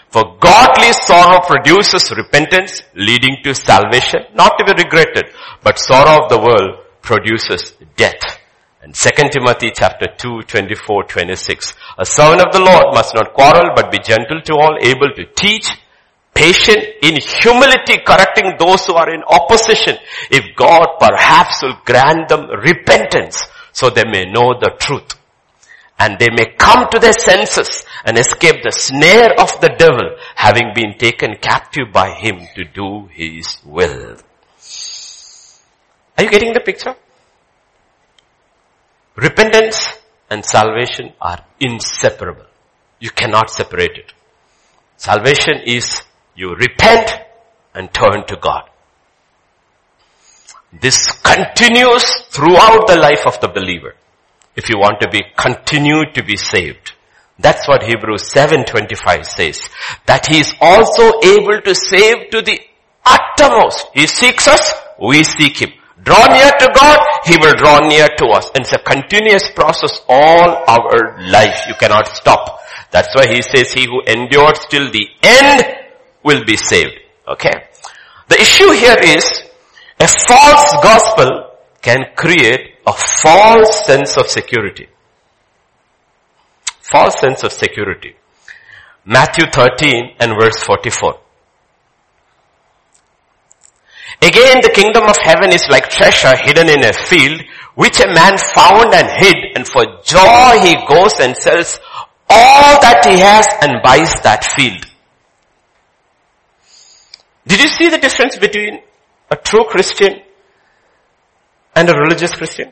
For 0.07 0.37
godly 0.39 0.93
sorrow 0.93 1.41
produces 1.45 2.11
repentance 2.15 2.81
leading 2.95 3.37
to 3.43 3.53
salvation, 3.53 4.21
not 4.33 4.57
to 4.57 4.63
be 4.63 4.83
regretted, 4.83 5.31
but 5.61 5.77
sorrow 5.77 6.23
of 6.23 6.29
the 6.29 6.39
world 6.39 6.79
produces 7.01 7.73
death. 7.97 8.21
And 8.81 8.95
2 8.95 9.09
Timothy 9.33 9.71
chapter 9.75 10.07
2, 10.17 10.43
24, 10.47 11.03
26. 11.03 11.75
A 11.97 12.05
servant 12.05 12.41
of 12.41 12.53
the 12.53 12.61
Lord 12.61 12.95
must 12.95 13.13
not 13.15 13.33
quarrel, 13.33 13.71
but 13.75 13.91
be 13.91 13.99
gentle 13.99 14.41
to 14.41 14.53
all, 14.53 14.77
able 14.79 15.11
to 15.13 15.25
teach, 15.35 15.67
patient 16.33 16.85
in 17.01 17.19
humility, 17.19 17.99
correcting 18.05 18.53
those 18.57 18.85
who 18.85 18.93
are 18.95 19.13
in 19.13 19.23
opposition, 19.23 19.97
if 20.31 20.55
God 20.55 20.87
perhaps 21.01 21.63
will 21.63 21.75
grant 21.83 22.29
them 22.29 22.47
repentance, 22.49 23.43
so 23.73 23.89
they 23.89 24.05
may 24.05 24.23
know 24.23 24.55
the 24.57 24.71
truth 24.79 25.20
and 26.01 26.17
they 26.17 26.31
may 26.31 26.47
come 26.57 26.87
to 26.91 26.97
their 26.99 27.13
senses 27.13 27.85
and 28.05 28.17
escape 28.17 28.63
the 28.63 28.71
snare 28.71 29.29
of 29.39 29.51
the 29.61 29.69
devil 29.77 30.07
having 30.35 30.71
been 30.73 30.97
taken 30.97 31.35
captive 31.39 31.91
by 31.93 32.09
him 32.23 32.39
to 32.55 32.63
do 32.63 33.07
his 33.11 33.57
will. 33.63 34.17
Are 36.17 36.23
you 36.23 36.31
getting 36.31 36.53
the 36.53 36.59
picture? 36.59 36.95
Repentance 39.15 39.77
and 40.31 40.43
salvation 40.43 41.13
are 41.21 41.45
inseparable. 41.59 42.47
You 42.99 43.11
cannot 43.11 43.51
separate 43.51 43.95
it. 44.03 44.11
Salvation 44.97 45.61
is 45.65 46.01
you 46.35 46.55
repent 46.55 47.11
and 47.75 47.93
turn 47.93 48.25
to 48.27 48.37
God. 48.37 48.63
This 50.81 51.11
continues 51.21 52.05
throughout 52.29 52.87
the 52.87 52.97
life 52.97 53.27
of 53.27 53.39
the 53.39 53.49
believer 53.49 53.95
if 54.55 54.69
you 54.69 54.77
want 54.77 55.01
to 55.01 55.09
be, 55.09 55.21
continue 55.37 56.11
to 56.13 56.23
be 56.23 56.37
saved. 56.37 56.93
That's 57.39 57.67
what 57.67 57.83
Hebrews 57.83 58.31
7.25 58.33 59.25
says. 59.25 59.61
That 60.05 60.27
He 60.27 60.39
is 60.39 60.53
also 60.61 61.19
able 61.23 61.61
to 61.61 61.73
save 61.73 62.29
to 62.31 62.41
the 62.41 62.59
uttermost. 63.05 63.87
He 63.93 64.07
seeks 64.07 64.47
us, 64.47 64.73
we 65.01 65.23
seek 65.23 65.61
Him. 65.61 65.71
Draw 66.03 66.27
near 66.27 66.51
to 66.51 66.69
God, 66.73 66.99
He 67.25 67.37
will 67.37 67.53
draw 67.53 67.79
near 67.87 68.07
to 68.07 68.25
us. 68.27 68.49
And 68.53 68.65
it's 68.65 68.73
a 68.73 68.79
continuous 68.79 69.49
process 69.51 70.01
all 70.07 70.63
our 70.67 71.21
life. 71.29 71.65
You 71.67 71.73
cannot 71.75 72.07
stop. 72.07 72.59
That's 72.91 73.15
why 73.15 73.27
He 73.27 73.41
says, 73.41 73.71
He 73.71 73.85
who 73.85 74.01
endures 74.05 74.59
till 74.69 74.91
the 74.91 75.07
end 75.23 75.63
will 76.23 76.43
be 76.45 76.57
saved. 76.57 76.93
Okay? 77.27 77.65
The 78.29 78.39
issue 78.39 78.71
here 78.71 78.97
is, 78.99 79.25
a 79.99 80.07
false 80.07 80.73
gospel 80.81 81.40
can 81.81 82.05
create 82.15 82.75
a 82.85 82.93
false 82.93 83.85
sense 83.85 84.17
of 84.17 84.27
security. 84.27 84.87
False 86.81 87.19
sense 87.19 87.43
of 87.43 87.51
security. 87.51 88.15
Matthew 89.05 89.45
13 89.51 90.15
and 90.19 90.33
verse 90.39 90.63
44. 90.63 91.19
Again, 94.21 94.59
the 94.61 94.69
kingdom 94.69 95.05
of 95.09 95.17
heaven 95.23 95.51
is 95.51 95.67
like 95.69 95.89
treasure 95.89 96.35
hidden 96.37 96.69
in 96.69 96.85
a 96.85 96.93
field, 96.93 97.41
which 97.73 97.99
a 97.99 98.13
man 98.13 98.37
found 98.37 98.93
and 98.93 99.07
hid, 99.17 99.55
and 99.55 99.67
for 99.67 99.83
joy 100.03 100.59
he 100.61 100.75
goes 100.87 101.13
and 101.19 101.35
sells 101.35 101.79
all 102.29 102.79
that 102.81 103.03
he 103.05 103.17
has 103.17 103.47
and 103.61 103.81
buys 103.81 104.13
that 104.21 104.43
field. 104.43 104.85
Did 107.47 107.61
you 107.61 107.67
see 107.69 107.89
the 107.89 107.97
difference 107.97 108.37
between 108.37 108.81
a 109.31 109.35
true 109.35 109.65
Christian 109.65 110.21
and 111.75 111.89
a 111.89 111.93
religious 111.93 112.31
Christian. 112.35 112.71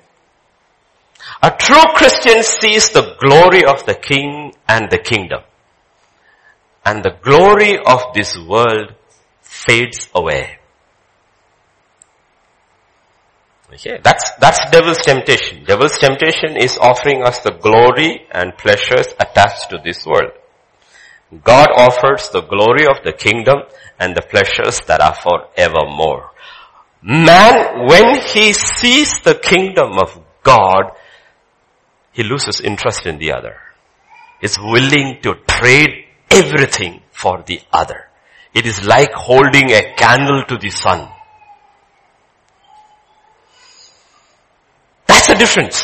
A 1.42 1.52
true 1.52 1.94
Christian 1.96 2.44
sees 2.44 2.92
the 2.92 3.16
glory 3.20 3.64
of 3.66 3.86
the 3.86 3.96
king 3.96 4.54
and 4.68 4.90
the 4.90 4.98
kingdom. 4.98 5.42
And 6.86 7.04
the 7.04 7.16
glory 7.22 7.78
of 7.78 8.14
this 8.14 8.38
world 8.38 8.94
fades 9.42 10.10
away. 10.16 10.60
Okay, 13.72 14.00
that's, 14.04 14.32
that's 14.40 14.70
devil's 14.72 14.98
temptation. 15.00 15.64
Devil's 15.64 15.98
temptation 16.00 16.58
is 16.58 16.78
offering 16.80 17.22
us 17.24 17.40
the 17.40 17.52
glory 17.52 18.26
and 18.32 18.58
pleasures 18.58 19.08
attached 19.20 19.70
to 19.70 19.78
this 19.84 20.06
world. 20.06 20.32
God 21.44 21.70
offers 21.78 22.30
the 22.30 22.42
glory 22.42 22.88
of 22.88 23.04
the 23.04 23.14
kingdom 23.14 23.60
and 24.00 24.16
the 24.16 24.24
pleasures 24.24 24.80
that 24.88 25.02
are 25.02 25.14
forevermore. 25.14 26.32
Man, 27.02 27.88
when 27.88 28.22
he 28.22 28.54
sees 28.54 29.12
the 29.24 29.36
kingdom 29.36 29.98
of 29.98 30.20
God, 30.44 30.92
he 32.12 32.24
loses 32.24 32.60
interest 32.60 33.06
in 33.06 33.18
the 33.18 33.32
other. 33.32 33.58
He's 34.42 34.58
willing 34.60 35.20
to 35.24 35.36
trade 35.48 36.06
everything 36.30 37.02
for 37.12 37.44
the 37.46 37.62
other. 37.72 38.08
It 38.54 38.66
is 38.66 38.86
like 38.86 39.12
holding 39.14 39.72
a 39.72 39.94
candle 39.96 40.44
to 40.48 40.58
the 40.58 40.70
sun. 40.70 41.10
That's 45.06 45.28
the 45.28 45.36
difference. 45.36 45.82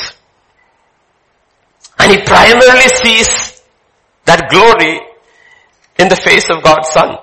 And 1.98 2.12
he 2.12 2.22
primarily 2.26 2.90
sees 2.90 3.62
that 4.26 4.50
glory 4.50 5.00
in 5.98 6.10
the 6.10 6.16
face 6.16 6.50
of 6.50 6.64
God's 6.64 6.90
Son, 6.90 7.18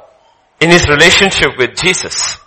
in 0.61 0.71
his 0.71 0.89
relationship 0.89 1.59
with 1.59 1.77
Jesus. 1.77 2.39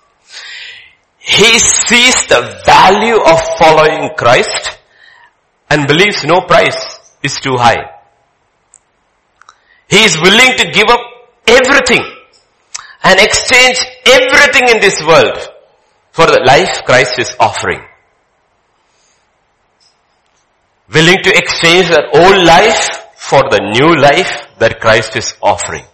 He 1.25 1.57
sees 1.57 2.27
the 2.27 2.61
value 2.65 3.17
of 3.17 3.41
following 3.57 4.11
Christ 4.15 4.77
and 5.71 5.87
believes 5.87 6.23
no 6.23 6.41
price 6.41 6.99
is 7.23 7.39
too 7.39 7.57
high. 7.57 7.81
He 9.89 10.03
is 10.03 10.21
willing 10.21 10.55
to 10.57 10.71
give 10.71 10.87
up 10.87 11.01
everything 11.47 12.03
and 13.03 13.19
exchange 13.19 13.83
everything 14.05 14.69
in 14.69 14.79
this 14.79 15.01
world 15.01 15.37
for 16.11 16.27
the 16.27 16.43
life 16.45 16.85
Christ 16.85 17.17
is 17.17 17.35
offering. 17.39 17.81
Willing 20.93 21.17
to 21.23 21.35
exchange 21.35 21.89
their 21.89 22.05
old 22.13 22.45
life 22.45 23.01
for 23.15 23.41
the 23.49 23.61
new 23.73 23.99
life 23.99 24.47
that 24.59 24.79
Christ 24.79 25.15
is 25.15 25.33
offering. 25.41 25.85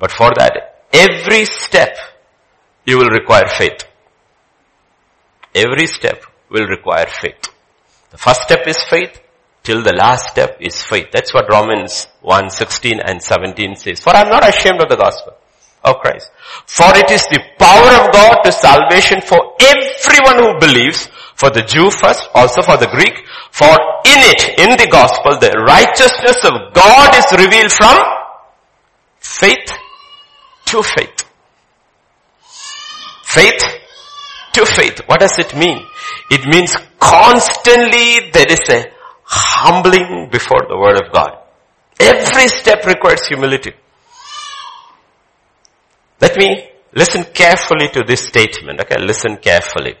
But 0.00 0.10
for 0.10 0.30
that, 0.36 0.82
every 0.92 1.44
step 1.44 1.96
you 2.86 2.98
will 2.98 3.10
require 3.10 3.48
faith. 3.48 3.84
Every 5.54 5.86
step 5.86 6.24
will 6.48 6.66
require 6.66 7.06
faith. 7.06 7.48
The 8.10 8.18
first 8.18 8.42
step 8.42 8.66
is 8.66 8.82
faith, 8.82 9.20
till 9.62 9.82
the 9.82 9.92
last 9.92 10.30
step 10.30 10.58
is 10.60 10.80
faith. 10.80 11.08
That's 11.12 11.34
what 11.34 11.50
Romans 11.50 12.06
1, 12.22 12.50
16 12.50 13.00
and 13.00 13.20
17 13.20 13.76
says. 13.76 14.00
For 14.00 14.10
I'm 14.10 14.28
not 14.28 14.48
ashamed 14.48 14.80
of 14.80 14.88
the 14.88 14.96
gospel 14.96 15.34
of 15.82 15.96
Christ. 15.96 16.30
For 16.66 16.86
it 16.94 17.10
is 17.10 17.22
the 17.22 17.42
power 17.58 17.90
of 17.98 18.12
God 18.12 18.42
to 18.44 18.52
salvation 18.52 19.20
for 19.22 19.54
everyone 19.60 20.38
who 20.38 20.60
believes, 20.60 21.08
for 21.34 21.50
the 21.50 21.62
Jew 21.62 21.90
first, 21.90 22.28
also 22.34 22.62
for 22.62 22.76
the 22.76 22.86
Greek, 22.86 23.26
for 23.50 23.72
in 24.06 24.20
it, 24.30 24.58
in 24.58 24.70
the 24.76 24.88
gospel, 24.90 25.38
the 25.38 25.50
righteousness 25.66 26.44
of 26.44 26.74
God 26.74 27.14
is 27.16 27.26
revealed 27.32 27.72
from 27.72 27.96
faith 29.18 29.72
to 30.66 30.82
faith. 30.82 31.15
Faith 33.36 33.62
to 34.54 34.64
faith. 34.64 35.00
What 35.06 35.20
does 35.20 35.38
it 35.38 35.54
mean? 35.54 35.78
It 36.30 36.46
means 36.46 36.74
constantly 36.98 38.30
there 38.32 38.50
is 38.50 38.64
a 38.70 38.90
humbling 39.24 40.28
before 40.32 40.62
the 40.68 40.78
word 40.78 40.96
of 41.02 41.12
God. 41.12 41.32
Every 42.00 42.48
step 42.48 42.86
requires 42.86 43.26
humility. 43.26 43.72
Let 46.18 46.36
me 46.38 46.70
listen 46.94 47.24
carefully 47.24 47.88
to 47.88 48.04
this 48.06 48.22
statement. 48.22 48.80
Okay, 48.80 48.98
listen 48.98 49.36
carefully. 49.36 49.96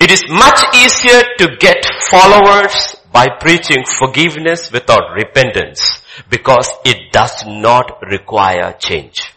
It 0.00 0.10
is 0.10 0.24
much 0.30 0.60
easier 0.74 1.22
to 1.38 1.56
get 1.60 1.84
followers 2.10 2.96
by 3.12 3.26
preaching 3.38 3.84
forgiveness 3.98 4.72
without 4.72 5.12
repentance 5.14 6.00
because 6.30 6.70
it 6.86 7.12
does 7.12 7.44
not 7.46 8.00
require 8.10 8.72
change. 8.78 9.32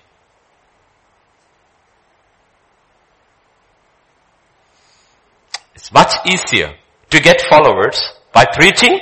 It's 5.85 5.93
much 5.93 6.15
easier 6.25 6.73
to 7.11 7.19
get 7.19 7.41
followers 7.47 8.01
by 8.33 8.45
preaching 8.45 9.01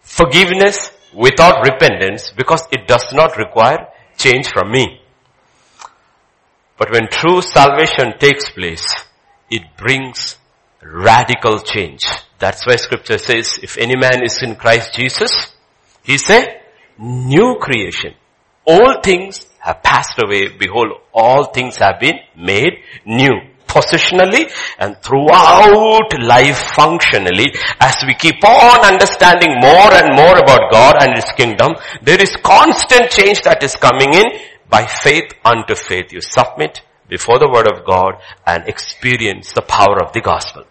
forgiveness 0.00 0.92
without 1.12 1.64
repentance 1.64 2.30
because 2.36 2.62
it 2.70 2.86
does 2.86 3.04
not 3.12 3.36
require 3.36 3.88
change 4.16 4.46
from 4.46 4.70
me. 4.70 5.00
But 6.78 6.92
when 6.92 7.08
true 7.08 7.42
salvation 7.42 8.16
takes 8.20 8.48
place, 8.48 8.86
it 9.50 9.76
brings 9.76 10.38
radical 10.80 11.58
change. 11.58 12.04
That's 12.38 12.64
why 12.64 12.76
scripture 12.76 13.18
says, 13.18 13.58
if 13.60 13.76
any 13.76 13.96
man 13.96 14.22
is 14.22 14.40
in 14.40 14.54
Christ 14.54 14.94
Jesus, 14.94 15.52
he's 16.04 16.30
a 16.30 16.46
new 16.96 17.56
creation. 17.60 18.14
All 18.64 19.00
things 19.02 19.46
have 19.58 19.82
passed 19.82 20.22
away. 20.24 20.56
Behold, 20.56 20.92
all 21.12 21.46
things 21.46 21.78
have 21.78 21.98
been 21.98 22.20
made 22.36 22.84
new. 23.04 23.34
Positionally 23.70 24.50
and 24.78 24.96
throughout 25.00 26.10
life 26.18 26.58
functionally, 26.74 27.54
as 27.78 27.94
we 28.04 28.14
keep 28.14 28.42
on 28.44 28.84
understanding 28.84 29.54
more 29.62 29.94
and 29.94 30.16
more 30.16 30.36
about 30.38 30.72
God 30.72 30.96
and 31.00 31.14
His 31.14 31.30
kingdom, 31.36 31.78
there 32.02 32.20
is 32.20 32.34
constant 32.42 33.10
change 33.10 33.42
that 33.42 33.62
is 33.62 33.76
coming 33.76 34.12
in 34.12 34.26
by 34.68 34.86
faith 34.86 35.30
unto 35.44 35.76
faith. 35.76 36.12
You 36.12 36.20
submit 36.20 36.82
before 37.08 37.38
the 37.38 37.48
word 37.48 37.70
of 37.70 37.86
God 37.86 38.14
and 38.46 38.66
experience 38.66 39.52
the 39.52 39.62
power 39.62 40.02
of 40.02 40.12
the 40.12 40.20
gospel. 40.20 40.64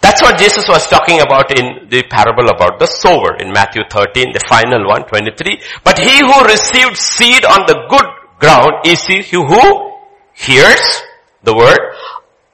That's 0.00 0.20
what 0.20 0.38
Jesus 0.38 0.68
was 0.68 0.86
talking 0.86 1.20
about 1.20 1.48
in 1.58 1.88
the 1.88 2.04
parable 2.04 2.48
about 2.48 2.78
the 2.78 2.86
sower 2.86 3.36
in 3.40 3.52
Matthew 3.52 3.82
13, 3.90 4.32
the 4.32 4.44
final 4.46 4.86
one, 4.86 5.08
23. 5.08 5.60
But 5.82 5.98
he 5.98 6.20
who 6.20 6.44
received 6.44 6.96
seed 6.96 7.44
on 7.44 7.64
the 7.66 7.88
good 7.88 8.04
ground 8.38 8.84
is 8.84 9.00
he 9.06 9.24
who 9.32 9.92
hears 10.34 11.02
the 11.44 11.54
word, 11.54 11.78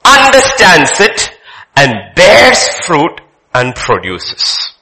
understands 0.05 1.01
it, 1.01 1.31
and 1.77 2.15
bears 2.15 2.69
fruit 2.85 3.21
and 3.55 3.75
produces. 3.75 4.75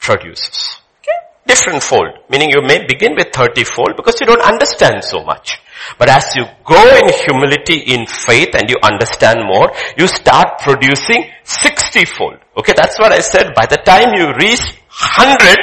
Produces. 0.00 0.80
Okay? 1.00 1.18
Different 1.46 1.82
fold. 1.82 2.08
Meaning 2.28 2.50
you 2.50 2.62
may 2.62 2.84
begin 2.86 3.14
with 3.16 3.28
30 3.32 3.64
fold 3.64 3.96
because 3.96 4.20
you 4.20 4.26
don't 4.26 4.42
understand 4.42 5.04
so 5.04 5.22
much. 5.24 5.58
But 5.98 6.08
as 6.10 6.34
you 6.36 6.44
grow 6.64 6.96
in 6.98 7.08
humility, 7.08 7.78
in 7.94 8.06
faith, 8.06 8.54
and 8.54 8.68
you 8.68 8.76
understand 8.82 9.40
more, 9.46 9.72
you 9.96 10.06
start 10.06 10.58
producing 10.60 11.30
60 11.44 12.04
fold. 12.04 12.38
Okay, 12.56 12.74
that's 12.76 12.98
what 12.98 13.12
I 13.12 13.20
said. 13.20 13.54
By 13.54 13.66
the 13.66 13.78
time 13.78 14.12
you 14.14 14.32
reach 14.36 14.60
100, 14.60 15.58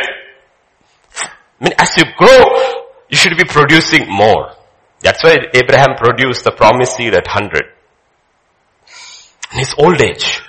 I 1.60 1.64
mean, 1.64 1.74
as 1.78 1.96
you 1.98 2.06
grow, 2.18 2.88
you 3.10 3.18
should 3.18 3.38
be 3.38 3.46
producing 3.46 4.10
more. 4.10 4.57
That's 5.02 5.24
why 5.24 5.38
Abraham 5.54 5.96
produced 5.96 6.44
the 6.44 6.52
promised 6.52 6.96
seed 6.96 7.14
at 7.14 7.26
100. 7.26 7.64
In 9.54 9.60
his 9.60 9.74
old 9.78 10.02
age. 10.02 10.42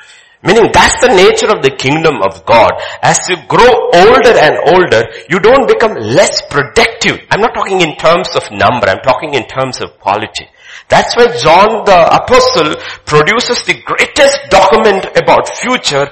Meaning 0.43 0.71
that's 0.73 1.01
the 1.03 1.11
nature 1.11 1.51
of 1.51 1.63
the 1.63 1.75
kingdom 1.75 2.23
of 2.23 2.47
God. 2.47 2.71
As 3.03 3.19
you 3.29 3.37
grow 3.49 3.91
older 3.91 4.35
and 4.39 4.55
older, 4.71 5.03
you 5.29 5.41
don't 5.41 5.67
become 5.67 5.95
less 5.95 6.41
productive. 6.49 7.19
I'm 7.31 7.41
not 7.41 7.55
talking 7.55 7.81
in 7.81 7.97
terms 7.97 8.29
of 8.37 8.47
number, 8.53 8.87
I'm 8.89 9.03
talking 9.03 9.35
in 9.35 9.47
terms 9.47 9.81
of 9.81 9.99
quality. 9.99 10.47
That's 10.89 11.17
why 11.17 11.27
John 11.37 11.85
the 11.85 12.23
apostle 12.23 12.77
produces 13.05 13.65
the 13.67 13.83
greatest 13.83 14.39
document 14.49 15.07
about 15.17 15.57
future 15.59 16.09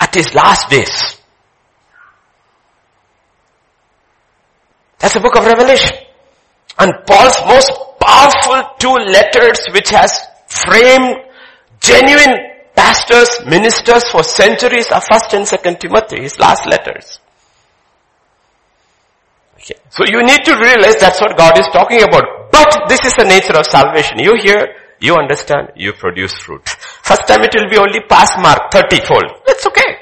at 0.00 0.14
his 0.14 0.34
last 0.34 0.68
days. 0.68 1.18
That's 4.98 5.14
the 5.14 5.20
book 5.20 5.36
of 5.36 5.46
Revelation. 5.46 6.11
And 6.78 6.92
Paul's 7.06 7.38
most 7.46 7.70
powerful 8.00 8.74
two 8.78 8.94
letters 8.94 9.60
which 9.72 9.90
has 9.90 10.18
framed 10.46 11.16
genuine 11.80 12.52
pastors, 12.74 13.44
ministers 13.46 14.04
for 14.10 14.22
centuries 14.22 14.90
are 14.90 15.00
first 15.00 15.34
and 15.34 15.46
second 15.46 15.80
Timothy, 15.80 16.22
his 16.22 16.38
last 16.38 16.66
letters. 16.66 17.20
Okay. 19.56 19.78
So 19.90 20.04
you 20.06 20.22
need 20.24 20.44
to 20.44 20.56
realize 20.56 20.96
that's 20.96 21.20
what 21.20 21.36
God 21.36 21.56
is 21.58 21.66
talking 21.72 22.02
about. 22.02 22.50
But 22.50 22.88
this 22.88 23.04
is 23.04 23.14
the 23.14 23.24
nature 23.24 23.56
of 23.56 23.66
salvation. 23.66 24.18
You 24.18 24.34
hear, 24.42 24.74
you 25.00 25.14
understand, 25.14 25.72
you 25.76 25.92
produce 25.92 26.34
fruit. 26.38 26.68
First 26.68 27.28
time 27.28 27.42
it 27.42 27.54
will 27.54 27.70
be 27.70 27.78
only 27.78 28.00
pass 28.08 28.36
mark, 28.42 28.72
30 28.72 29.00
fold. 29.06 29.24
That's 29.46 29.66
okay. 29.66 29.98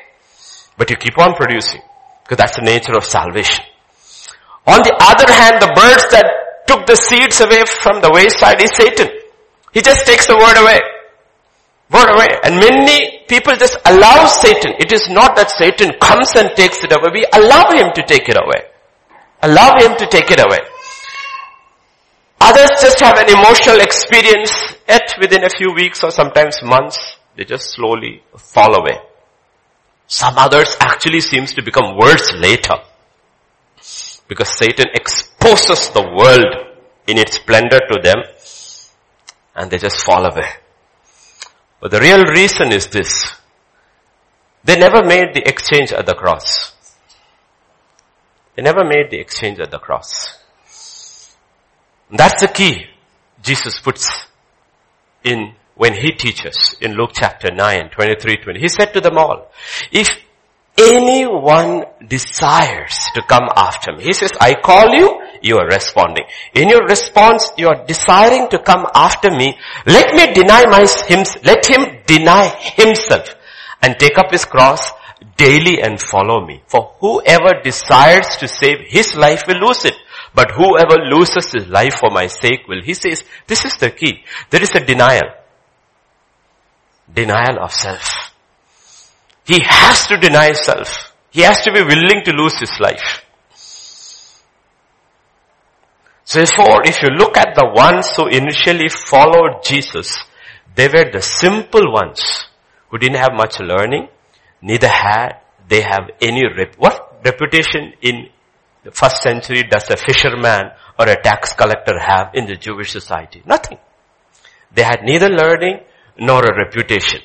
But 0.79 0.89
you 0.89 0.97
keep 0.97 1.18
on 1.18 1.35
producing. 1.35 1.83
Because 2.23 2.39
that's 2.39 2.57
the 2.57 2.64
nature 2.64 2.97
of 2.97 3.05
salvation. 3.05 3.64
On 4.66 4.81
the 4.81 4.97
other 4.97 5.31
hand, 5.31 5.61
the 5.61 5.73
birds 5.75 6.09
that 6.12 6.49
took 6.71 6.87
the 6.87 6.95
seeds 6.95 7.41
away 7.41 7.66
from 7.66 8.01
the 8.01 8.11
wayside 8.14 8.62
is 8.62 8.71
Satan. 8.79 9.11
He 9.75 9.83
just 9.83 10.07
takes 10.07 10.27
the 10.31 10.39
word 10.39 10.62
away 10.62 10.79
word 11.91 12.11
away. 12.14 12.29
And 12.45 12.57
many 12.57 13.27
people 13.29 13.55
just 13.57 13.77
allow 13.85 14.27
Satan. 14.27 14.75
It 14.79 14.93
is 14.93 15.11
not 15.11 15.37
that 15.37 15.51
Satan 15.51 15.93
comes 16.01 16.31
and 16.37 16.51
takes 16.57 16.83
it 16.83 16.93
away. 16.93 17.11
We 17.12 17.27
allow 17.33 17.71
him 17.71 17.91
to 17.95 18.03
take 18.07 18.29
it 18.29 18.39
away. 18.39 18.71
Allow 19.43 19.79
him 19.79 19.97
to 19.99 20.07
take 20.07 20.31
it 20.31 20.41
away. 20.41 20.61
Others 22.41 22.71
just 22.81 23.01
have 23.01 23.18
an 23.18 23.29
emotional 23.29 23.81
experience, 23.81 24.53
yet 24.89 25.12
within 25.21 25.45
a 25.45 25.51
few 25.51 25.75
weeks 25.75 26.03
or 26.03 26.11
sometimes 26.11 26.62
months, 26.62 27.18
they 27.37 27.45
just 27.45 27.71
slowly 27.71 28.23
fall 28.37 28.75
away. 28.75 28.99
Some 30.07 30.39
others 30.39 30.77
actually 30.81 31.21
seems 31.21 31.53
to 31.55 31.62
become 31.62 31.97
worse 31.97 32.33
later. 32.33 32.75
Because 34.31 34.57
Satan 34.57 34.87
exposes 34.95 35.91
the 35.91 36.03
world 36.03 36.78
in 37.09 37.18
its 37.18 37.35
splendor 37.35 37.81
to 37.81 38.01
them 38.01 38.18
and 39.57 39.68
they 39.68 39.78
just 39.78 40.05
fall 40.05 40.24
away. 40.24 40.49
But 41.81 41.91
the 41.91 41.99
real 41.99 42.22
reason 42.22 42.70
is 42.70 42.87
this. 42.87 43.28
They 44.62 44.78
never 44.78 45.03
made 45.03 45.35
the 45.35 45.43
exchange 45.45 45.91
at 45.91 46.07
the 46.07 46.14
cross. 46.14 46.72
They 48.55 48.62
never 48.62 48.85
made 48.85 49.11
the 49.11 49.18
exchange 49.18 49.59
at 49.59 49.72
the 49.72 49.81
cross. 49.81 50.39
That's 52.09 52.41
the 52.41 52.53
key 52.55 52.85
Jesus 53.43 53.81
puts 53.81 54.09
in 55.24 55.55
when 55.74 55.95
he 55.95 56.12
teaches 56.12 56.76
in 56.81 56.93
Luke 56.93 57.11
chapter 57.14 57.51
9, 57.53 57.91
23, 57.91 58.37
20. 58.37 58.61
He 58.61 58.68
said 58.68 58.93
to 58.93 59.01
them 59.01 59.18
all, 59.18 59.51
if 59.91 60.09
anyone 60.89 61.85
desires 62.07 62.97
to 63.14 63.22
come 63.22 63.49
after 63.57 63.93
me, 63.93 64.05
he 64.05 64.12
says, 64.12 64.33
I 64.41 64.55
call 64.55 64.95
you, 64.95 65.20
you 65.43 65.57
are 65.59 65.66
responding. 65.66 66.24
In 66.55 66.68
your 66.68 66.85
response, 66.85 67.51
you 67.57 67.68
are 67.68 67.85
desiring 67.87 68.49
to 68.51 68.59
come 68.59 68.87
after 68.95 69.31
me. 69.31 69.57
Let 69.87 70.14
me 70.14 70.33
deny 70.33 70.64
my, 70.66 70.87
him, 71.09 71.24
let 71.45 71.66
him 71.66 71.99
deny 72.07 72.49
himself 72.76 73.35
and 73.83 73.99
take 73.99 74.18
up 74.18 74.31
his 74.31 74.45
cross 74.45 74.91
daily 75.37 75.81
and 75.83 76.01
follow 76.01 76.47
me. 76.47 76.62
For 76.66 76.95
whoever 77.01 77.61
desires 77.62 78.37
to 78.39 78.49
save 78.49 78.81
his 78.87 79.14
life 79.16 79.45
will 79.47 79.66
lose 79.66 79.85
it. 79.85 79.95
But 80.35 80.53
whoever 80.53 80.97
loses 81.11 81.53
his 81.53 81.66
life 81.66 81.95
for 81.95 82.11
my 82.11 82.26
sake 82.28 82.68
will. 82.68 82.83
He 82.83 82.95
says, 82.95 83.24
this 83.47 83.64
is 83.64 83.76
the 83.76 83.91
key. 83.91 84.22
There 84.51 84.62
is 84.62 84.70
a 84.74 84.81
denial. 84.81 85.33
Denial 87.12 87.59
of 87.61 87.72
self. 87.72 88.30
He 89.51 89.59
has 89.66 90.07
to 90.07 90.16
deny 90.16 90.53
self. 90.53 91.12
He 91.30 91.40
has 91.40 91.61
to 91.62 91.72
be 91.72 91.82
willing 91.82 92.22
to 92.24 92.32
lose 92.32 92.61
his 92.61 92.70
life. 92.78 93.26
Therefore, 96.32 96.82
if 96.84 97.03
you 97.03 97.09
look 97.09 97.36
at 97.36 97.57
the 97.57 97.66
ones 97.74 98.07
who 98.14 98.28
initially 98.28 98.88
followed 98.88 99.64
Jesus, 99.64 100.16
they 100.76 100.86
were 100.86 101.11
the 101.11 101.20
simple 101.20 101.92
ones 101.92 102.44
who 102.90 102.98
didn't 102.98 103.18
have 103.18 103.32
much 103.34 103.59
learning, 103.59 104.07
neither 104.62 104.86
had 104.86 105.40
they 105.66 105.80
have 105.80 106.11
any 106.20 106.44
rep- 106.46 106.76
what 106.76 107.20
reputation 107.24 107.94
in 108.03 108.28
the 108.84 108.92
first 108.92 109.20
century 109.20 109.64
does 109.64 109.90
a 109.90 109.96
fisherman 109.96 110.70
or 110.96 111.09
a 111.09 111.20
tax 111.20 111.55
collector 111.55 111.98
have 111.98 112.30
in 112.34 112.46
the 112.46 112.55
Jewish 112.55 112.92
society? 112.92 113.42
Nothing. 113.44 113.78
They 114.72 114.84
had 114.84 115.01
neither 115.03 115.28
learning 115.28 115.80
nor 116.16 116.44
a 116.44 116.57
reputation. 116.57 117.22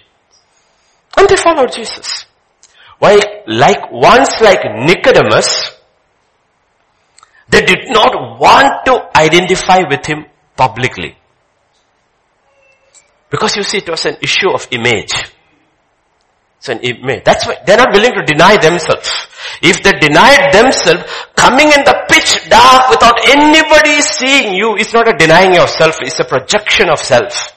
And 1.18 1.28
they 1.28 1.36
followed 1.36 1.72
Jesus. 1.72 2.26
Why, 3.00 3.20
like 3.48 3.92
once 3.92 4.42
like 4.42 4.60
Nicodemus, 4.64 5.72
they 7.50 7.62
did 7.62 7.90
not 7.90 8.40
want 8.40 8.86
to 8.86 9.10
identify 9.18 9.84
with 9.88 10.06
him 10.06 10.26
publicly. 10.56 11.18
Because 13.30 13.56
you 13.56 13.64
see, 13.64 13.78
it 13.78 13.90
was 13.90 14.06
an 14.06 14.18
issue 14.22 14.50
of 14.50 14.68
image. 14.72 15.14
It's 16.58 16.70
an 16.70 16.80
image. 16.80 17.24
That's 17.24 17.46
why 17.46 17.58
they're 17.66 17.78
not 17.78 17.94
willing 17.94 18.14
to 18.14 18.24
deny 18.26 18.58
themselves. 18.58 19.28
If 19.62 19.84
they 19.84 19.92
denied 20.00 20.54
themselves, 20.54 21.04
coming 21.36 21.68
in 21.68 21.84
the 21.84 22.06
pitch 22.10 22.50
dark 22.50 22.90
without 22.90 23.20
anybody 23.28 24.02
seeing 24.02 24.56
you 24.56 24.76
is 24.76 24.94
not 24.94 25.08
a 25.08 25.18
denying 25.18 25.54
yourself, 25.54 25.98
it's 26.02 26.20
a 26.20 26.26
projection 26.26 26.90
of 26.90 27.00
self. 27.00 27.54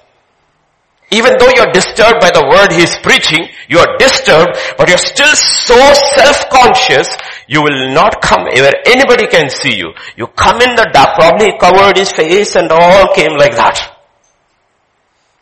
Even 1.11 1.33
though 1.39 1.49
you're 1.57 1.73
disturbed 1.73 2.21
by 2.21 2.31
the 2.31 2.45
word 2.45 2.71
he's 2.71 2.99
preaching, 2.99 3.49
you 3.69 3.79
are 3.79 3.97
disturbed, 3.97 4.53
but 4.77 4.89
you're 4.89 4.99
still 5.01 5.35
so 5.35 5.77
self-conscious, 6.15 7.09
you 7.49 7.63
will 7.63 7.95
not 7.95 8.21
come 8.21 8.45
where 8.45 8.75
anybody 8.85 9.27
can 9.27 9.49
see 9.49 9.75
you. 9.75 9.95
You 10.17 10.27
come 10.27 10.61
in 10.61 10.77
the 10.77 10.91
dark, 10.93 11.17
probably 11.17 11.57
covered 11.59 11.97
his 11.97 12.13
face 12.13 12.57
and 12.57 12.71
all 12.71 13.15
came 13.15 13.39
like 13.39 13.57
that. 13.57 13.97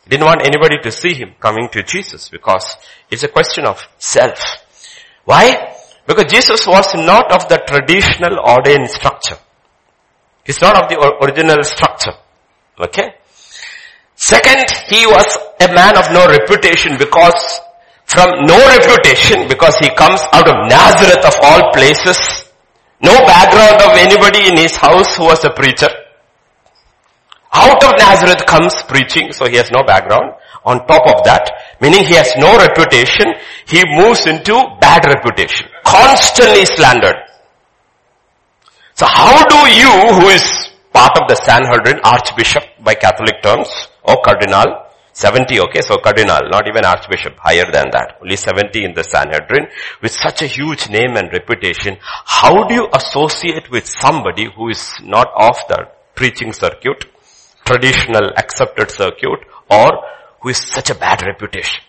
Didn't 0.07 0.25
want 0.25 0.45
anybody 0.45 0.77
to 0.83 0.91
see 0.91 1.13
him 1.13 1.35
coming 1.37 1.67
to 1.73 1.83
Jesus 1.83 2.29
because 2.29 2.77
it's 3.11 3.23
a 3.23 3.27
question 3.27 3.65
of 3.65 3.85
self. 3.97 4.39
Why? 5.25 5.75
Because 6.07 6.31
Jesus 6.31 6.65
was 6.65 6.95
not 6.95 7.29
of 7.33 7.49
the 7.49 7.57
traditional 7.67 8.39
ordained 8.39 8.89
structure. 8.89 9.37
He's 10.45 10.61
not 10.61 10.81
of 10.81 10.89
the 10.89 10.97
original 11.21 11.61
structure. 11.65 12.13
Okay? 12.79 13.15
Second, 14.17 14.65
he 14.89 15.05
was 15.05 15.25
a 15.61 15.71
man 15.73 15.95
of 15.95 16.11
no 16.11 16.27
reputation 16.27 16.97
because 16.97 17.61
from 18.07 18.29
no 18.45 18.57
reputation 18.57 19.47
because 19.47 19.77
he 19.77 19.89
comes 19.93 20.21
out 20.33 20.49
of 20.49 20.67
Nazareth 20.67 21.23
of 21.23 21.35
all 21.43 21.71
places. 21.71 22.17
No 22.99 23.13
background 23.29 23.77
of 23.85 23.93
anybody 23.95 24.49
in 24.49 24.57
his 24.57 24.75
house 24.75 25.15
who 25.15 25.25
was 25.25 25.45
a 25.45 25.51
preacher. 25.51 25.87
Out 27.53 27.83
of 27.83 27.93
Nazareth 27.99 28.45
comes 28.47 28.73
preaching, 28.83 29.31
so 29.31 29.47
he 29.47 29.55
has 29.55 29.69
no 29.71 29.83
background. 29.83 30.33
On 30.65 30.85
top 30.87 31.05
of 31.07 31.23
that, 31.23 31.77
meaning 31.79 32.03
he 32.03 32.15
has 32.15 32.33
no 32.37 32.57
reputation, 32.57 33.27
he 33.67 33.83
moves 33.95 34.25
into 34.25 34.57
bad 34.81 35.05
reputation. 35.05 35.67
Constantly 35.85 36.65
slandered. 36.65 37.15
So 38.95 39.05
how 39.05 39.45
do 39.45 39.61
you, 39.71 40.19
who 40.19 40.27
is 40.29 40.73
part 40.91 41.17
of 41.21 41.27
the 41.29 41.35
Sanhedrin, 41.35 42.01
archbishop 42.03 42.63
by 42.83 42.95
Catholic 42.95 43.43
terms, 43.43 43.69
or 44.07 44.21
cardinal, 44.23 44.85
70, 45.13 45.59
okay, 45.59 45.81
so 45.81 45.97
cardinal, 45.97 46.49
not 46.49 46.67
even 46.67 46.85
archbishop, 46.85 47.35
higher 47.37 47.65
than 47.71 47.89
that. 47.91 48.17
Only 48.21 48.35
70 48.35 48.85
in 48.85 48.93
the 48.93 49.03
Sanhedrin, 49.03 49.67
with 50.01 50.11
such 50.11 50.43
a 50.43 50.47
huge 50.47 50.89
name 50.89 51.17
and 51.17 51.31
reputation, 51.33 51.97
how 52.01 52.63
do 52.67 52.73
you 52.75 52.87
associate 52.93 53.71
with 53.71 53.87
somebody 53.87 54.47
who 54.55 54.69
is 54.69 54.93
not 55.01 55.27
of 55.35 55.57
the 55.69 55.87
preaching 56.17 56.51
circuit, 56.51 57.05
traditional 57.63 58.31
accepted 58.35 58.89
circuit 58.89 59.39
or 59.69 59.91
who 60.41 60.49
is 60.49 60.57
such 60.57 60.89
a 60.89 60.95
bad 60.95 61.21
reputation. 61.21 61.81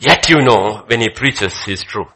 Yet 0.00 0.28
you 0.28 0.42
know 0.42 0.82
when 0.86 1.00
he 1.00 1.08
preaches 1.08 1.62
he's 1.62 1.84
true. 1.84 2.06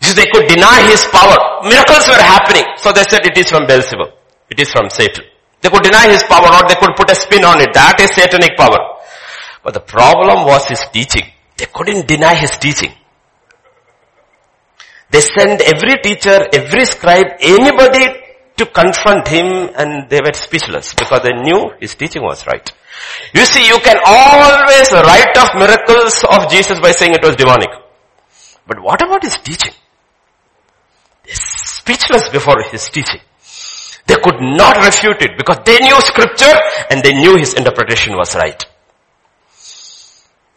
See, 0.00 0.14
they 0.14 0.26
could 0.30 0.46
deny 0.46 0.88
his 0.88 1.04
power. 1.06 1.36
Miracles 1.68 2.06
were 2.06 2.22
happening. 2.34 2.64
So 2.76 2.92
they 2.92 3.02
said 3.02 3.26
it 3.26 3.36
is 3.36 3.50
from 3.50 3.66
Beelzebub. 3.66 4.12
It 4.50 4.60
is 4.60 4.70
from 4.70 4.90
Satan. 4.90 5.24
They 5.60 5.68
could 5.68 5.82
deny 5.82 6.08
his 6.08 6.22
power 6.22 6.46
or 6.46 6.68
they 6.68 6.76
could 6.76 6.94
put 6.96 7.10
a 7.10 7.14
spin 7.14 7.44
on 7.44 7.60
it. 7.60 7.72
That 7.74 8.00
is 8.00 8.14
satanic 8.14 8.56
power. 8.56 8.78
But 9.62 9.74
the 9.74 9.80
problem 9.80 10.46
was 10.46 10.66
his 10.66 10.84
teaching. 10.92 11.26
They 11.56 11.66
couldn't 11.66 12.06
deny 12.06 12.34
his 12.34 12.52
teaching. 12.52 12.92
They 15.10 15.20
sent 15.20 15.60
every 15.62 15.96
teacher, 16.02 16.46
every 16.52 16.84
scribe, 16.84 17.26
anybody 17.40 18.06
to 18.56 18.66
confront 18.66 19.28
him 19.28 19.70
and 19.76 20.08
they 20.08 20.20
were 20.20 20.32
speechless 20.34 20.94
because 20.94 21.22
they 21.22 21.32
knew 21.32 21.72
his 21.80 21.94
teaching 21.94 22.22
was 22.22 22.46
right. 22.46 22.70
You 23.34 23.44
see, 23.44 23.66
you 23.66 23.78
can 23.78 23.98
always 24.06 24.92
write 24.92 25.36
off 25.36 25.50
miracles 25.54 26.24
of 26.30 26.50
Jesus 26.50 26.80
by 26.80 26.92
saying 26.92 27.14
it 27.14 27.22
was 27.22 27.36
demonic. 27.36 27.68
But 28.66 28.80
what 28.82 29.02
about 29.02 29.22
his 29.22 29.36
teaching? 29.36 29.74
They're 31.24 31.34
speechless 31.34 32.28
before 32.30 32.62
his 32.70 32.88
teaching. 32.88 33.20
They 34.06 34.16
could 34.16 34.40
not 34.40 34.84
refute 34.84 35.20
it 35.22 35.36
because 35.36 35.58
they 35.64 35.78
knew 35.80 36.00
scripture 36.00 36.54
and 36.90 37.02
they 37.02 37.12
knew 37.14 37.36
his 37.36 37.54
interpretation 37.54 38.14
was 38.16 38.34
right. 38.36 38.64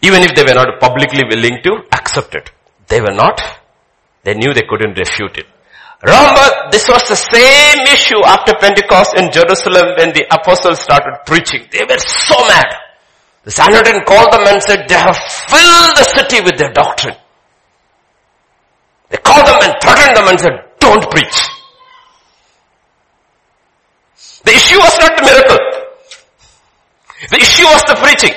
Even 0.01 0.23
if 0.23 0.35
they 0.35 0.43
were 0.43 0.53
not 0.53 0.79
publicly 0.79 1.23
willing 1.27 1.61
to 1.63 1.83
accept 1.91 2.35
it. 2.35 2.51
They 2.87 3.01
were 3.01 3.13
not. 3.13 3.41
They 4.23 4.33
knew 4.35 4.53
they 4.53 4.67
couldn't 4.69 4.97
refute 4.97 5.37
it. 5.37 5.47
Remember, 6.01 6.69
this 6.71 6.87
was 6.87 7.03
the 7.09 7.15
same 7.15 7.83
issue 7.91 8.23
after 8.23 8.53
Pentecost 8.55 9.17
in 9.17 9.31
Jerusalem 9.31 9.97
when 9.97 10.13
the 10.13 10.23
apostles 10.31 10.79
started 10.79 11.19
preaching. 11.25 11.67
They 11.71 11.83
were 11.83 11.99
so 11.99 12.39
mad. 12.47 12.67
The 13.43 13.51
Sanhedrin 13.51 14.05
called 14.05 14.31
them 14.31 14.47
and 14.47 14.61
said, 14.63 14.87
they 14.87 14.95
have 14.95 15.17
filled 15.17 15.97
the 15.97 16.07
city 16.15 16.43
with 16.43 16.57
their 16.57 16.71
doctrine. 16.71 17.15
They 19.09 19.17
called 19.17 19.47
them 19.47 19.59
and 19.63 19.73
threatened 19.81 20.15
them 20.15 20.27
and 20.29 20.39
said, 20.39 20.55
don't 20.79 21.09
preach. 21.09 21.48
The 24.49 24.55
issue 24.55 24.79
was 24.79 24.97
not 24.97 25.15
the 25.15 25.23
miracle. 25.29 25.61
The 27.29 27.37
issue 27.37 27.65
was 27.69 27.83
the 27.85 27.97
preaching. 28.01 28.33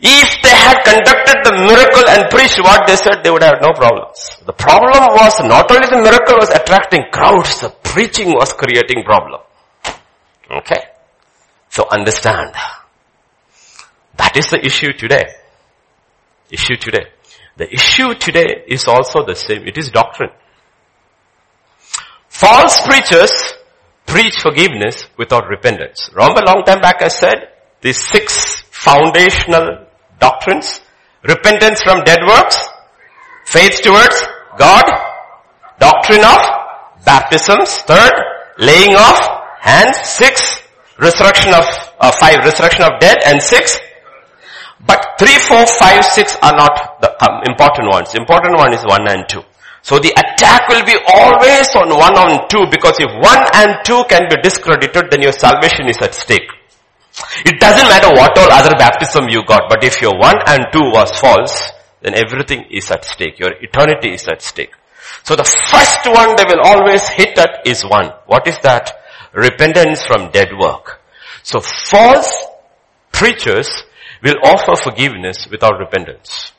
If 0.00 0.40
they 0.40 0.56
had 0.56 0.80
conducted 0.88 1.36
the 1.44 1.52
miracle 1.52 2.08
and 2.08 2.30
preached 2.30 2.58
what 2.64 2.86
they 2.86 2.96
said, 2.96 3.20
they 3.22 3.30
would 3.30 3.42
have 3.42 3.60
no 3.60 3.74
problems. 3.74 4.40
The 4.46 4.54
problem 4.54 5.04
was 5.20 5.36
not 5.44 5.70
only 5.70 5.86
the 5.86 6.00
miracle 6.00 6.36
was 6.40 6.48
attracting 6.48 7.12
crowds, 7.12 7.60
the 7.60 7.68
preaching 7.68 8.28
was 8.28 8.54
creating 8.54 9.04
problem. 9.04 9.42
Okay? 10.50 10.80
So 11.68 11.86
understand. 11.90 12.54
That 14.16 14.38
is 14.38 14.48
the 14.48 14.64
issue 14.64 14.94
today. 14.94 15.26
Issue 16.50 16.76
today. 16.76 17.12
The 17.58 17.70
issue 17.70 18.14
today 18.14 18.64
is 18.66 18.88
also 18.88 19.26
the 19.26 19.34
same. 19.34 19.68
It 19.68 19.76
is 19.76 19.90
doctrine. 19.90 20.30
False 22.28 22.80
preachers 22.86 23.59
preach 24.10 24.40
forgiveness 24.42 25.06
without 25.16 25.46
repentance. 25.48 26.10
Remember 26.12 26.42
long 26.42 26.64
time 26.66 26.80
back 26.80 27.00
I 27.00 27.08
said, 27.08 27.54
these 27.80 27.96
six 27.96 28.60
foundational 28.70 29.86
doctrines, 30.18 30.80
repentance 31.22 31.80
from 31.82 32.02
dead 32.02 32.20
works, 32.26 32.58
faith 33.46 33.80
towards 33.82 34.20
God, 34.58 34.84
doctrine 35.78 36.24
of 36.26 36.40
baptisms, 37.04 37.70
third, 37.86 38.12
laying 38.58 38.94
of 38.94 39.14
hands, 39.60 39.96
six, 40.02 40.42
resurrection 40.98 41.54
of, 41.54 41.64
uh, 42.00 42.12
five, 42.20 42.38
resurrection 42.44 42.82
of 42.82 42.98
dead, 42.98 43.16
and 43.24 43.40
six, 43.40 43.78
but 44.86 45.14
three, 45.18 45.38
four, 45.38 45.64
five, 45.78 46.04
six 46.04 46.36
are 46.42 46.56
not 46.56 47.00
the 47.00 47.10
um, 47.24 47.42
important 47.46 47.88
ones. 47.88 48.14
Important 48.14 48.56
one 48.56 48.74
is 48.74 48.82
one 48.84 49.06
and 49.08 49.28
two. 49.28 49.42
So 49.82 49.98
the 49.98 50.12
attack 50.12 50.68
will 50.68 50.84
be 50.84 50.96
always 51.08 51.68
on 51.74 51.88
one 51.88 52.16
and 52.16 52.48
two 52.50 52.66
because 52.70 53.00
if 53.00 53.10
one 53.16 53.44
and 53.54 53.80
two 53.84 54.04
can 54.08 54.28
be 54.28 54.36
discredited, 54.42 55.10
then 55.10 55.22
your 55.22 55.32
salvation 55.32 55.88
is 55.88 55.98
at 56.02 56.14
stake. 56.14 56.50
It 57.44 57.58
doesn't 57.58 57.88
matter 57.88 58.10
what 58.12 58.36
all 58.38 58.52
other 58.52 58.76
baptism 58.76 59.28
you 59.28 59.44
got, 59.44 59.68
but 59.68 59.82
if 59.82 60.00
your 60.00 60.16
one 60.16 60.36
and 60.46 60.66
two 60.72 60.84
was 60.92 61.10
false, 61.18 61.72
then 62.02 62.14
everything 62.14 62.66
is 62.70 62.90
at 62.90 63.04
stake. 63.04 63.38
Your 63.38 63.52
eternity 63.60 64.14
is 64.14 64.28
at 64.28 64.42
stake. 64.42 64.72
So 65.24 65.36
the 65.36 65.44
first 65.44 66.06
one 66.06 66.36
they 66.36 66.44
will 66.44 66.62
always 66.62 67.08
hit 67.08 67.36
at 67.38 67.66
is 67.66 67.82
one. 67.82 68.12
What 68.26 68.46
is 68.46 68.58
that? 68.60 68.92
Repentance 69.32 70.04
from 70.04 70.30
dead 70.30 70.50
work. 70.58 71.00
So 71.42 71.60
false 71.60 72.46
preachers 73.12 73.68
will 74.22 74.36
offer 74.44 74.76
forgiveness 74.76 75.48
without 75.50 75.78
repentance. 75.78 76.52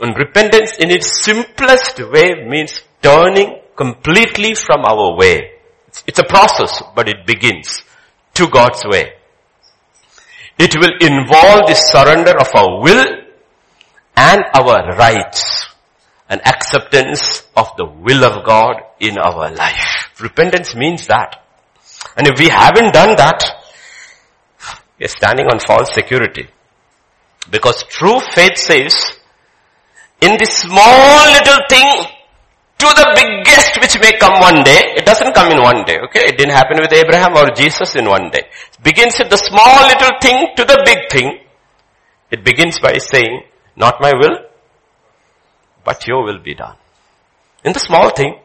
And 0.00 0.16
repentance 0.16 0.76
in 0.78 0.90
its 0.90 1.24
simplest 1.24 2.00
way 2.10 2.46
means 2.46 2.82
turning 3.02 3.60
completely 3.76 4.54
from 4.54 4.84
our 4.84 5.16
way. 5.16 5.52
It's 6.06 6.18
a 6.18 6.24
process, 6.24 6.82
but 6.94 7.08
it 7.08 7.26
begins 7.26 7.82
to 8.34 8.48
God's 8.48 8.82
way. 8.84 9.12
It 10.58 10.74
will 10.76 10.96
involve 11.00 11.66
the 11.66 11.74
surrender 11.74 12.38
of 12.38 12.48
our 12.54 12.80
will 12.80 13.06
and 14.16 14.42
our 14.54 14.96
rights 14.96 15.66
and 16.28 16.40
acceptance 16.46 17.42
of 17.56 17.68
the 17.76 17.84
will 17.84 18.24
of 18.24 18.44
God 18.44 18.82
in 19.00 19.18
our 19.18 19.50
life. 19.50 20.10
Repentance 20.20 20.74
means 20.74 21.06
that. 21.08 21.42
And 22.16 22.28
if 22.28 22.38
we 22.38 22.48
haven't 22.48 22.92
done 22.92 23.16
that, 23.16 23.42
we 24.98 25.06
are 25.06 25.08
standing 25.08 25.46
on 25.46 25.58
false 25.58 25.92
security. 25.92 26.48
Because 27.50 27.82
true 27.84 28.20
faith 28.20 28.56
says, 28.56 29.18
in 30.20 30.36
this 30.38 30.58
small 30.58 31.32
little 31.32 31.60
thing 31.68 32.06
to 32.78 32.86
the 32.86 33.06
biggest 33.14 33.80
which 33.80 34.00
may 34.00 34.18
come 34.18 34.40
one 34.40 34.62
day, 34.64 34.94
it 34.96 35.04
doesn't 35.06 35.34
come 35.34 35.50
in 35.52 35.62
one 35.62 35.84
day, 35.84 35.98
okay? 36.04 36.26
It 36.26 36.38
didn't 36.38 36.54
happen 36.54 36.78
with 36.80 36.92
Abraham 36.92 37.36
or 37.36 37.54
Jesus 37.54 37.94
in 37.96 38.06
one 38.06 38.30
day. 38.30 38.42
It 38.72 38.82
begins 38.82 39.18
with 39.18 39.30
the 39.30 39.36
small 39.36 39.86
little 39.86 40.18
thing 40.20 40.54
to 40.56 40.64
the 40.64 40.82
big 40.84 41.10
thing. 41.10 41.40
It 42.30 42.44
begins 42.44 42.78
by 42.80 42.98
saying, 42.98 43.42
not 43.76 44.00
my 44.00 44.12
will, 44.14 44.38
but 45.84 46.06
your 46.06 46.24
will 46.24 46.38
be 46.38 46.54
done. 46.54 46.76
In 47.64 47.72
the 47.72 47.80
small 47.80 48.10
thing 48.10 48.38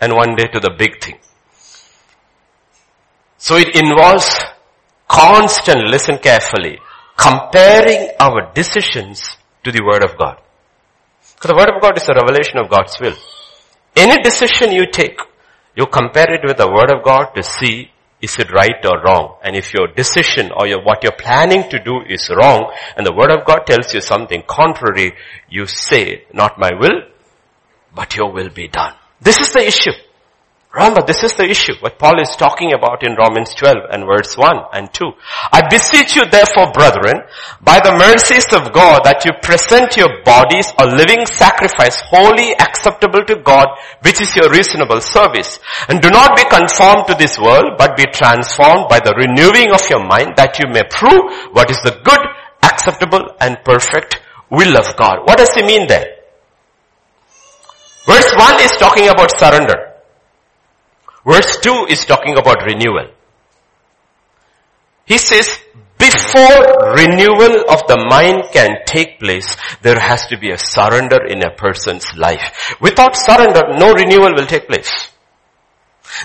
and 0.00 0.12
one 0.12 0.34
day 0.36 0.46
to 0.52 0.60
the 0.60 0.74
big 0.76 1.00
thing. 1.02 1.18
So 3.38 3.56
it 3.56 3.76
involves 3.76 4.34
constant, 5.08 5.88
listen 5.88 6.18
carefully, 6.18 6.78
comparing 7.16 8.10
our 8.18 8.52
decisions 8.52 9.36
to 9.64 9.72
the 9.72 9.82
Word 9.84 10.02
of 10.04 10.18
God. 10.18 10.40
Because 11.36 11.50
the 11.50 11.56
Word 11.56 11.74
of 11.74 11.82
God 11.82 11.96
is 11.96 12.08
a 12.08 12.14
revelation 12.14 12.58
of 12.58 12.70
God's 12.70 12.96
will. 13.00 13.14
Any 13.94 14.22
decision 14.22 14.72
you 14.72 14.90
take, 14.90 15.20
you 15.76 15.86
compare 15.86 16.32
it 16.32 16.40
with 16.44 16.56
the 16.56 16.68
Word 16.68 16.90
of 16.90 17.04
God 17.04 17.34
to 17.34 17.42
see 17.42 17.90
is 18.20 18.38
it 18.38 18.50
right 18.50 18.84
or 18.84 19.02
wrong? 19.04 19.36
And 19.44 19.54
if 19.54 19.74
your 19.74 19.88
decision 19.88 20.50
or 20.56 20.66
your, 20.66 20.82
what 20.82 21.02
you're 21.02 21.12
planning 21.12 21.68
to 21.68 21.78
do 21.78 22.00
is 22.08 22.30
wrong 22.34 22.72
and 22.96 23.06
the 23.06 23.12
Word 23.12 23.30
of 23.30 23.44
God 23.44 23.66
tells 23.66 23.92
you 23.92 24.00
something 24.00 24.42
contrary, 24.46 25.14
you 25.50 25.66
say, 25.66 26.24
not 26.32 26.58
my 26.58 26.70
will, 26.80 27.02
but 27.94 28.16
your 28.16 28.32
will 28.32 28.48
be 28.48 28.68
done. 28.68 28.94
This 29.20 29.38
is 29.40 29.52
the 29.52 29.66
issue. 29.66 29.92
Remember, 30.76 31.00
this 31.08 31.24
is 31.24 31.32
the 31.32 31.48
issue, 31.48 31.72
what 31.80 31.98
Paul 31.98 32.20
is 32.20 32.36
talking 32.36 32.76
about 32.76 33.00
in 33.00 33.16
Romans 33.16 33.48
12 33.56 33.88
and 33.88 34.04
verse 34.04 34.36
1 34.36 34.76
and 34.76 34.92
2. 34.92 35.08
I 35.48 35.64
beseech 35.72 36.20
you 36.20 36.28
therefore, 36.28 36.68
brethren, 36.76 37.24
by 37.64 37.80
the 37.80 37.96
mercies 37.96 38.44
of 38.52 38.76
God, 38.76 39.00
that 39.08 39.24
you 39.24 39.32
present 39.40 39.96
your 39.96 40.20
bodies 40.20 40.68
a 40.76 40.84
living 40.84 41.24
sacrifice, 41.24 41.96
wholly 42.12 42.52
acceptable 42.60 43.24
to 43.24 43.40
God, 43.40 43.72
which 44.04 44.20
is 44.20 44.36
your 44.36 44.52
reasonable 44.52 45.00
service. 45.00 45.56
And 45.88 46.04
do 46.04 46.12
not 46.12 46.36
be 46.36 46.44
conformed 46.44 47.08
to 47.08 47.16
this 47.16 47.40
world, 47.40 47.80
but 47.80 47.96
be 47.96 48.04
transformed 48.12 48.92
by 48.92 49.00
the 49.00 49.16
renewing 49.16 49.72
of 49.72 49.80
your 49.88 50.04
mind, 50.04 50.36
that 50.36 50.60
you 50.60 50.68
may 50.68 50.84
prove 50.92 51.56
what 51.56 51.72
is 51.72 51.80
the 51.88 51.96
good, 52.04 52.20
acceptable, 52.60 53.24
and 53.40 53.56
perfect 53.64 54.20
will 54.52 54.76
of 54.76 54.92
God. 55.00 55.24
What 55.24 55.40
does 55.40 55.56
he 55.56 55.64
mean 55.64 55.88
there? 55.88 56.20
Verse 58.04 58.28
1 58.36 58.60
is 58.60 58.76
talking 58.76 59.08
about 59.08 59.32
surrender. 59.40 59.85
Verse 61.26 61.58
2 61.60 61.86
is 61.90 62.06
talking 62.06 62.38
about 62.38 62.62
renewal. 62.64 63.10
He 65.06 65.18
says, 65.18 65.58
before 65.98 66.94
renewal 66.94 67.66
of 67.66 67.82
the 67.88 67.98
mind 68.08 68.52
can 68.52 68.84
take 68.86 69.18
place, 69.18 69.56
there 69.82 69.98
has 69.98 70.26
to 70.28 70.38
be 70.38 70.50
a 70.52 70.58
surrender 70.58 71.24
in 71.26 71.42
a 71.42 71.50
person's 71.50 72.06
life. 72.16 72.76
Without 72.80 73.16
surrender, 73.16 73.62
no 73.74 73.92
renewal 73.92 74.34
will 74.36 74.46
take 74.46 74.68
place. 74.68 74.90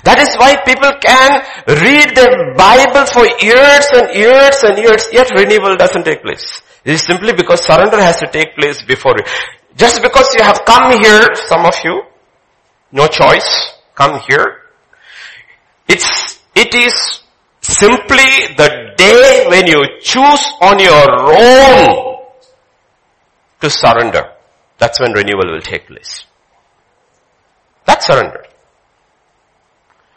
That 0.04 0.20
is 0.20 0.36
why 0.38 0.62
people 0.62 0.94
can 1.02 1.42
read 1.82 2.14
their 2.14 2.54
Bible 2.54 3.06
for 3.10 3.26
years 3.42 3.86
and 3.98 4.14
years 4.14 4.62
and 4.62 4.78
years, 4.78 5.08
yet 5.12 5.32
renewal 5.34 5.78
doesn't 5.78 6.04
take 6.04 6.22
place. 6.22 6.62
It 6.86 6.94
is 6.94 7.02
simply 7.02 7.34
because 7.34 7.66
surrender 7.66 7.98
has 7.98 8.20
to 8.20 8.28
take 8.28 8.56
place 8.56 8.84
before 8.84 9.18
it. 9.18 9.28
Just 9.76 10.04
because 10.04 10.30
you 10.38 10.44
have 10.44 10.64
come 10.66 10.92
here, 11.02 11.34
some 11.48 11.66
of 11.66 11.74
you, 11.84 12.04
no 12.92 13.08
choice, 13.08 13.74
come 13.96 14.22
here, 14.30 14.61
it's, 15.92 16.40
it 16.56 16.74
is 16.74 17.22
simply 17.62 18.56
the 18.56 18.94
day 18.98 19.46
when 19.48 19.68
you 19.68 19.82
choose 20.02 20.44
on 20.62 20.80
your 20.80 21.08
own 21.36 22.24
to 23.60 23.70
surrender. 23.70 24.24
That's 24.78 25.00
when 25.00 25.12
renewal 25.12 25.52
will 25.52 25.62
take 25.62 25.88
place. 25.88 26.26
That's 27.86 28.08
surrender. 28.08 28.46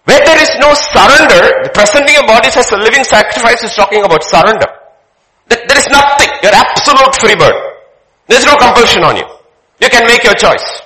Where 0.05 0.25
there 0.25 0.41
is 0.41 0.53
no 0.61 0.75
surrender, 0.75 1.71
presenting 1.73 2.15
your 2.15 2.27
bodies 2.27 2.57
as 2.57 2.71
a 2.73 2.77
living 2.77 3.05
sacrifice 3.05 3.63
is 3.65 3.75
talking 3.75 4.05
about 4.05 4.23
surrender. 4.23 4.69
There 5.49 5.79
is 5.79 5.89
nothing. 5.89 6.31
You're 6.43 6.55
absolute 6.55 7.15
free 7.17 7.35
bird. 7.37 7.55
There's 8.29 8.47
no 8.47 8.57
compulsion 8.57 9.03
on 9.03 9.17
you. 9.17 9.27
You 9.81 9.89
can 9.91 10.07
make 10.07 10.25
your 10.25 10.35
choice. 10.35 10.81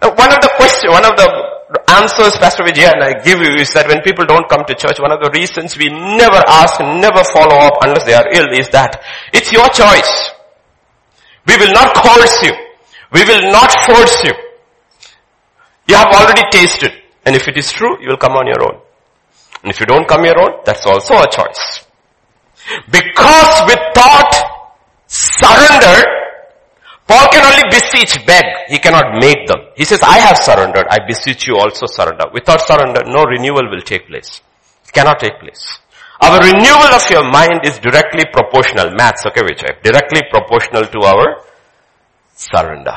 one 0.00 0.32
of 0.32 0.40
the 0.40 0.50
question, 0.56 0.90
one 0.90 1.04
of 1.04 1.16
the 1.16 1.55
answers 1.88 2.36
Pastor 2.38 2.62
Vijay 2.62 2.92
and 2.92 3.02
I 3.02 3.22
give 3.22 3.40
you 3.40 3.54
is 3.58 3.72
that 3.74 3.88
when 3.88 4.02
people 4.02 4.24
don't 4.24 4.48
come 4.48 4.64
to 4.66 4.74
church, 4.74 5.00
one 5.00 5.10
of 5.10 5.20
the 5.20 5.30
reasons 5.34 5.76
we 5.76 5.88
never 5.88 6.38
ask, 6.46 6.78
never 6.80 7.24
follow 7.32 7.56
up 7.56 7.82
unless 7.82 8.04
they 8.04 8.14
are 8.14 8.26
ill 8.32 8.46
is 8.52 8.68
that 8.70 9.02
it's 9.32 9.50
your 9.50 9.66
choice. 9.70 10.30
We 11.46 11.56
will 11.56 11.72
not 11.72 11.94
coerce 11.94 12.42
you. 12.42 12.54
We 13.12 13.24
will 13.24 13.50
not 13.50 13.70
force 13.86 14.22
you. 14.24 14.34
You 15.88 15.96
have 15.96 16.12
already 16.14 16.42
tasted. 16.50 16.92
And 17.24 17.34
if 17.34 17.48
it 17.48 17.56
is 17.56 17.70
true, 17.72 18.00
you 18.00 18.08
will 18.08 18.18
come 18.18 18.32
on 18.32 18.46
your 18.46 18.62
own. 18.62 18.80
And 19.62 19.70
if 19.70 19.80
you 19.80 19.86
don't 19.86 20.06
come 20.06 20.24
your 20.24 20.38
own, 20.38 20.60
that's 20.64 20.86
also 20.86 21.14
a 21.14 21.26
choice. 21.30 21.86
Because 22.90 23.62
without 23.66 24.30
surrender, 25.06 26.25
Paul 27.06 27.28
can 27.30 27.44
only 27.44 27.62
beseech, 27.70 28.26
beg. 28.26 28.44
He 28.68 28.78
cannot 28.78 29.20
make 29.20 29.46
them. 29.46 29.60
He 29.76 29.84
says, 29.84 30.02
I 30.02 30.18
have 30.18 30.38
surrendered. 30.38 30.86
I 30.90 30.98
beseech 31.06 31.46
you 31.46 31.56
also 31.56 31.86
surrender. 31.86 32.24
Without 32.32 32.60
surrender, 32.62 33.02
no 33.06 33.22
renewal 33.22 33.70
will 33.70 33.82
take 33.82 34.08
place. 34.08 34.40
It 34.84 34.92
cannot 34.92 35.20
take 35.20 35.38
place. 35.38 35.78
Our 36.20 36.40
renewal 36.40 36.94
of 36.94 37.08
your 37.10 37.30
mind 37.30 37.60
is 37.64 37.78
directly 37.78 38.24
proportional. 38.32 38.90
Maths, 38.90 39.24
okay, 39.26 39.42
which 39.42 39.62
I 39.62 39.78
directly 39.82 40.22
proportional 40.30 40.84
to 40.84 41.00
our 41.02 41.44
surrender. 42.34 42.96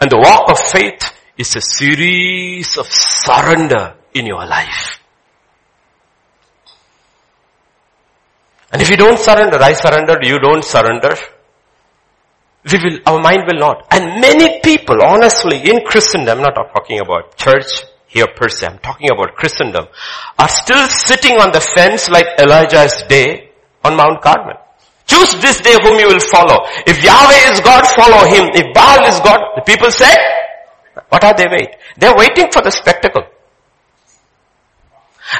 And 0.00 0.10
the 0.10 0.18
walk 0.18 0.50
of 0.50 0.58
faith 0.58 1.12
is 1.36 1.54
a 1.54 1.60
series 1.60 2.78
of 2.78 2.86
surrender 2.86 3.94
in 4.14 4.26
your 4.26 4.46
life. 4.46 5.01
And 8.72 8.80
if 8.80 8.90
you 8.90 8.96
don't 8.96 9.18
surrender, 9.18 9.58
I 9.58 9.74
surrender, 9.74 10.18
you 10.22 10.38
don't 10.38 10.64
surrender, 10.64 11.14
we 12.70 12.78
will, 12.78 12.98
our 13.06 13.20
mind 13.20 13.44
will 13.46 13.58
not. 13.58 13.86
And 13.90 14.20
many 14.20 14.60
people, 14.60 15.02
honestly, 15.02 15.58
in 15.68 15.84
Christendom, 15.84 16.38
I'm 16.38 16.42
not 16.42 16.54
talking 16.74 17.00
about 17.00 17.36
church 17.36 17.84
here 18.06 18.26
per 18.36 18.48
se, 18.48 18.66
I'm 18.66 18.78
talking 18.78 19.10
about 19.10 19.34
Christendom, 19.36 19.86
are 20.38 20.48
still 20.48 20.86
sitting 20.88 21.40
on 21.40 21.52
the 21.52 21.60
fence 21.60 22.08
like 22.08 22.26
Elijah's 22.38 23.02
day 23.08 23.50
on 23.84 23.96
Mount 23.96 24.20
Carmel. 24.22 24.60
Choose 25.06 25.34
this 25.40 25.60
day 25.60 25.76
whom 25.82 25.98
you 25.98 26.08
will 26.08 26.20
follow. 26.30 26.64
If 26.86 27.02
Yahweh 27.02 27.52
is 27.52 27.60
God, 27.60 27.84
follow 27.96 28.24
him. 28.28 28.50
If 28.54 28.72
Baal 28.74 29.04
is 29.06 29.18
God, 29.20 29.40
the 29.56 29.62
people 29.62 29.90
say, 29.90 30.14
what 31.08 31.24
are 31.24 31.34
they 31.34 31.46
wait? 31.50 31.76
They're 31.96 32.14
waiting 32.16 32.50
for 32.52 32.62
the 32.62 32.70
spectacle. 32.70 33.24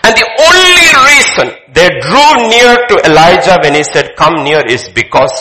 And 0.01 0.16
the 0.16 0.28
only 0.49 0.88
reason 1.12 1.47
they 1.74 1.88
drew 2.01 2.49
near 2.49 2.86
to 2.88 3.11
Elijah 3.11 3.59
when 3.62 3.74
he 3.74 3.84
said, 3.84 4.16
come 4.16 4.43
near 4.43 4.64
is 4.66 4.88
because 4.88 5.32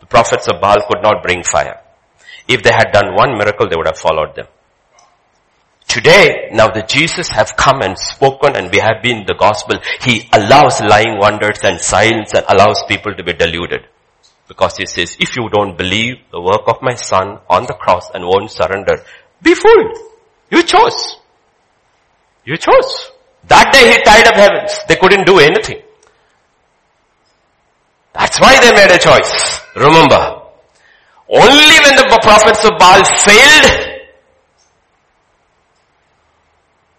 the 0.00 0.06
prophets 0.06 0.48
of 0.48 0.60
Baal 0.60 0.78
could 0.88 1.02
not 1.02 1.22
bring 1.22 1.44
fire. 1.44 1.80
If 2.48 2.62
they 2.64 2.72
had 2.72 2.90
done 2.92 3.14
one 3.14 3.38
miracle, 3.38 3.68
they 3.68 3.76
would 3.76 3.86
have 3.86 3.98
followed 3.98 4.34
them. 4.34 4.46
Today, 5.86 6.50
now 6.52 6.68
that 6.68 6.88
Jesus 6.88 7.28
have 7.30 7.56
come 7.56 7.82
and 7.82 7.96
spoken 7.98 8.56
and 8.56 8.70
we 8.70 8.78
have 8.78 9.02
been 9.02 9.24
the 9.26 9.34
gospel, 9.34 9.78
He 10.00 10.28
allows 10.32 10.80
lying 10.80 11.18
wonders 11.18 11.60
and 11.62 11.80
signs 11.80 12.34
and 12.34 12.44
allows 12.48 12.82
people 12.88 13.14
to 13.14 13.22
be 13.22 13.32
deluded. 13.32 13.86
Because 14.48 14.76
He 14.76 14.86
says, 14.86 15.16
if 15.20 15.36
you 15.36 15.48
don't 15.48 15.78
believe 15.78 16.16
the 16.32 16.40
work 16.40 16.66
of 16.66 16.82
my 16.82 16.94
son 16.94 17.38
on 17.48 17.66
the 17.66 17.74
cross 17.74 18.10
and 18.14 18.24
won't 18.24 18.50
surrender, 18.50 19.04
be 19.42 19.54
fooled. 19.54 19.96
You 20.50 20.62
chose. 20.64 21.16
You 22.44 22.56
chose. 22.56 23.10
That 23.48 23.72
day 23.72 23.92
He 23.92 24.02
tied 24.02 24.26
up 24.26 24.34
heavens. 24.34 24.78
They 24.88 24.96
couldn't 24.96 25.26
do 25.26 25.38
anything. 25.38 25.82
That's 28.12 28.40
why 28.40 28.58
they 28.60 28.72
made 28.72 28.90
a 28.90 28.98
choice. 28.98 29.60
Remember, 29.76 30.42
only 31.28 31.78
when 31.84 31.96
the 31.96 32.18
prophets 32.22 32.64
of 32.64 32.78
Baal 32.78 33.04
failed, 33.18 33.90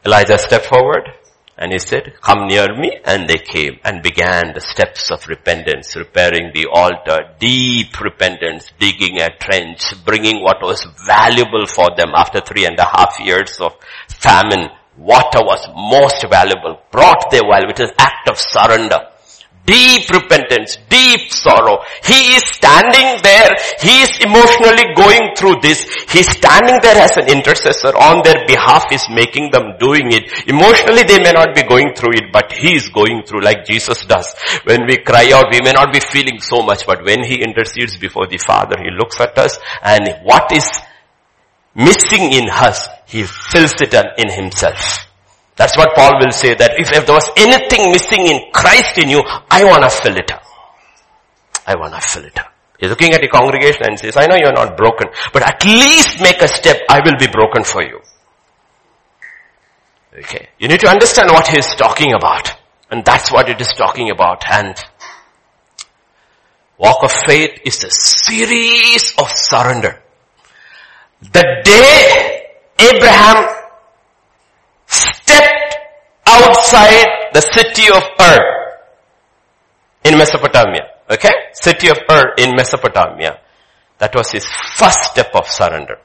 Elijah 0.06 0.38
stepped 0.38 0.66
forward 0.66 1.10
and 1.58 1.72
he 1.72 1.78
said, 1.78 2.14
come 2.22 2.48
near 2.48 2.76
me. 2.76 2.98
And 3.06 3.30
they 3.30 3.38
came 3.38 3.80
and 3.84 4.02
began 4.02 4.54
the 4.54 4.62
steps 4.62 5.12
of 5.12 5.28
repentance, 5.28 5.96
repairing 5.96 6.52
the 6.56 6.68
altar, 6.74 7.36
deep 7.40 8.00
repentance, 8.02 8.72
digging 8.80 9.22
a 9.22 9.30
trench, 9.38 9.94
bringing 10.04 10.42
what 10.42 10.62
was 10.62 10.88
valuable 11.06 11.68
for 11.68 11.90
them 11.96 12.14
after 12.16 12.40
three 12.40 12.66
and 12.66 12.80
a 12.80 12.86
half 12.86 13.20
years 13.20 13.60
of 13.60 13.76
famine. 14.08 14.70
Water 15.02 15.42
was 15.42 15.66
most 15.74 16.22
valuable, 16.30 16.78
brought 16.92 17.32
their 17.32 17.42
while, 17.42 17.66
which 17.66 17.80
is 17.80 17.90
act 17.98 18.30
of 18.30 18.38
surrender. 18.38 19.00
Deep 19.66 20.10
repentance, 20.10 20.78
deep 20.90 21.32
sorrow. 21.32 21.82
He 22.04 22.38
is 22.38 22.44
standing 22.54 23.22
there. 23.24 23.50
He 23.82 24.02
is 24.02 24.14
emotionally 24.22 24.94
going 24.96 25.34
through 25.36 25.62
this. 25.62 25.82
He's 26.10 26.30
standing 26.30 26.78
there 26.82 26.98
as 26.98 27.18
an 27.18 27.30
intercessor 27.30 27.90
on 27.98 28.22
their 28.24 28.46
behalf 28.46 28.86
is 28.92 29.08
making 29.10 29.50
them 29.50 29.78
doing 29.80 30.12
it. 30.12 30.30
Emotionally 30.48 31.04
they 31.04 31.18
may 31.18 31.32
not 31.32 31.56
be 31.56 31.64
going 31.64 31.94
through 31.96 32.14
it, 32.14 32.32
but 32.32 32.52
he 32.52 32.76
is 32.76 32.90
going 32.90 33.24
through 33.26 33.42
like 33.42 33.66
Jesus 33.66 34.06
does. 34.06 34.34
When 34.66 34.86
we 34.86 34.98
cry 34.98 35.32
out, 35.34 35.50
we 35.52 35.62
may 35.62 35.74
not 35.74 35.94
be 35.94 36.00
feeling 36.00 36.42
so 36.42 36.62
much, 36.62 36.86
but 36.86 37.04
when 37.06 37.24
he 37.24 37.42
intercedes 37.42 37.98
before 37.98 38.28
the 38.28 38.38
Father, 38.38 38.78
he 38.78 38.92
looks 38.92 39.20
at 39.20 39.38
us 39.38 39.58
and 39.82 40.10
what 40.24 40.52
is 40.52 40.70
missing 41.76 42.32
in 42.32 42.50
us, 42.50 42.88
he 43.08 43.24
fills 43.24 43.74
it 43.82 43.94
in 44.18 44.30
himself. 44.30 45.08
That's 45.56 45.78
what 45.78 45.96
Paul 45.96 46.20
will 46.20 46.32
say 46.32 46.56
that 46.56 46.80
if, 46.80 46.92
if 46.92 47.06
there 47.06 47.16
was 47.16 47.30
anything 47.38 47.92
missing 47.92 48.26
in 48.26 48.52
Christ 48.54 48.98
in 48.98 49.10
you, 49.10 49.22
I 49.50 49.64
want 49.66 49.84
to 49.84 49.90
fill 49.90 50.16
it 50.16 50.32
up. 50.32 50.44
I 51.68 51.76
want 51.76 51.94
to 51.94 52.02
fill 52.02 52.26
it 52.26 52.38
up. 52.40 52.52
He's 52.80 52.90
looking 52.90 53.14
at 53.14 53.22
the 53.22 53.28
congregation 53.28 53.84
and 53.84 54.00
says, 54.00 54.18
I 54.18 54.26
know 54.26 54.36
you're 54.36 54.54
not 54.54 54.76
broken, 54.76 55.08
but 55.32 55.44
at 55.44 55.64
least 55.64 56.20
make 56.20 56.42
a 56.42 56.48
step. 56.48 56.82
I 56.90 57.00
will 57.06 57.18
be 57.20 57.28
broken 57.28 57.64
for 57.64 57.84
you. 57.84 58.00
Okay. 60.18 60.50
You 60.58 60.68
need 60.68 60.80
to 60.80 60.90
understand 60.90 61.30
what 61.30 61.48
he's 61.48 61.76
talking 61.76 62.14
about. 62.14 62.52
And 62.90 63.06
that's 63.06 63.32
what 63.32 63.48
it 63.48 63.62
is 63.62 63.72
talking 63.78 64.10
about. 64.10 64.44
And 64.50 64.76
walk 66.78 67.04
of 67.04 67.12
faith 67.12 67.60
is 67.64 67.84
a 67.84 67.92
series 67.92 69.14
of 69.20 69.30
surrender. 69.30 70.01
The 71.22 71.62
day 71.64 72.50
Abraham 72.80 73.46
stepped 74.88 75.78
outside 76.26 77.30
the 77.34 77.42
city 77.42 77.94
of 77.94 78.04
Ur 78.20 78.42
in 80.04 80.18
Mesopotamia. 80.18 80.90
Okay? 81.10 81.32
City 81.54 81.90
of 81.90 82.00
Ur 82.10 82.34
in 82.38 82.56
Mesopotamia. 82.56 83.40
That 84.00 84.16
was 84.16 84.32
his 84.32 84.48
first 84.76 85.14
step 85.14 85.30
of 85.36 85.46
surrender. 85.46 86.02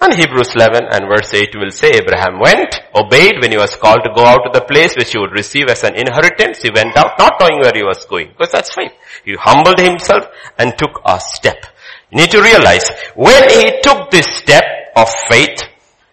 And 0.00 0.14
Hebrews 0.14 0.56
11 0.56 0.88
and 0.90 1.06
verse 1.06 1.32
8 1.32 1.54
will 1.60 1.70
say 1.70 1.90
Abraham 1.94 2.40
went, 2.40 2.74
obeyed 2.94 3.34
when 3.40 3.52
he 3.52 3.58
was 3.58 3.76
called 3.76 4.00
to 4.02 4.10
go 4.14 4.24
out 4.24 4.40
to 4.42 4.50
the 4.52 4.64
place 4.64 4.96
which 4.96 5.12
he 5.12 5.18
would 5.18 5.30
receive 5.32 5.68
as 5.68 5.84
an 5.84 5.94
inheritance. 5.94 6.62
He 6.62 6.70
went 6.74 6.96
out 6.96 7.18
not 7.18 7.34
knowing 7.38 7.60
where 7.60 7.72
he 7.74 7.84
was 7.84 8.04
going 8.06 8.28
because 8.28 8.50
that's 8.50 8.74
faith. 8.74 8.92
He 9.24 9.36
humbled 9.38 9.78
himself 9.78 10.26
and 10.58 10.72
took 10.76 11.02
a 11.04 11.20
step. 11.20 11.66
You 12.12 12.18
need 12.20 12.30
to 12.32 12.42
realize 12.42 12.90
when 13.14 13.48
he 13.48 13.80
took 13.82 14.10
this 14.10 14.26
step 14.26 14.64
of 14.94 15.08
faith, 15.30 15.62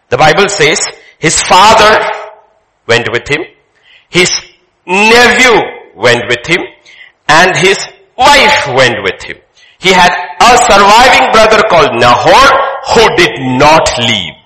the 0.08 0.18
Bible 0.18 0.48
says 0.48 0.80
his 1.20 1.42
father 1.42 2.00
went 2.88 3.12
with 3.12 3.28
him. 3.28 3.44
His 4.10 4.32
nephew 4.88 5.60
went 5.96 6.24
with 6.30 6.48
him. 6.48 6.64
And 7.28 7.56
his 7.56 7.78
wife 8.18 8.68
went 8.70 9.04
with 9.04 9.22
him. 9.24 9.38
He 9.80 9.92
had 9.92 10.12
a 10.40 10.58
surviving 10.72 11.32
brother 11.32 11.62
called 11.70 11.92
Nahor 12.00 12.48
who 12.94 13.16
did 13.18 13.36
not 13.60 13.86
leave. 14.00 14.39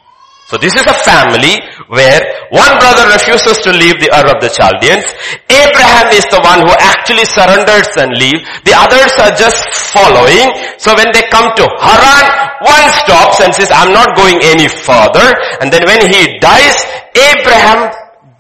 So 0.52 0.60
this 0.60 0.76
is 0.76 0.86
a 0.86 0.98
family 1.08 1.56
where 1.88 2.22
one 2.52 2.78
brother 2.78 3.10
refuses 3.10 3.58
to 3.64 3.72
leave 3.72 3.98
the 3.98 4.12
Ur 4.12 4.28
of 4.36 4.44
the 4.44 4.52
Chaldeans. 4.52 5.08
Abraham 5.50 6.12
is 6.14 6.28
the 6.30 6.44
one 6.44 6.62
who 6.68 6.74
actually 6.78 7.26
surrenders 7.26 7.90
and 7.98 8.12
leaves. 8.14 8.44
The 8.68 8.76
others 8.76 9.14
are 9.24 9.34
just 9.34 9.64
following. 9.96 10.52
So 10.78 10.94
when 11.00 11.10
they 11.16 11.24
come 11.32 11.48
to 11.58 11.66
Haran, 11.80 12.26
one 12.60 12.86
stops 13.02 13.40
and 13.40 13.56
says, 13.56 13.72
I'm 13.72 13.96
not 13.96 14.16
going 14.20 14.38
any 14.44 14.68
further. 14.68 15.26
And 15.64 15.72
then 15.72 15.88
when 15.88 16.06
he 16.06 16.38
dies, 16.38 16.76
Abraham 17.16 17.90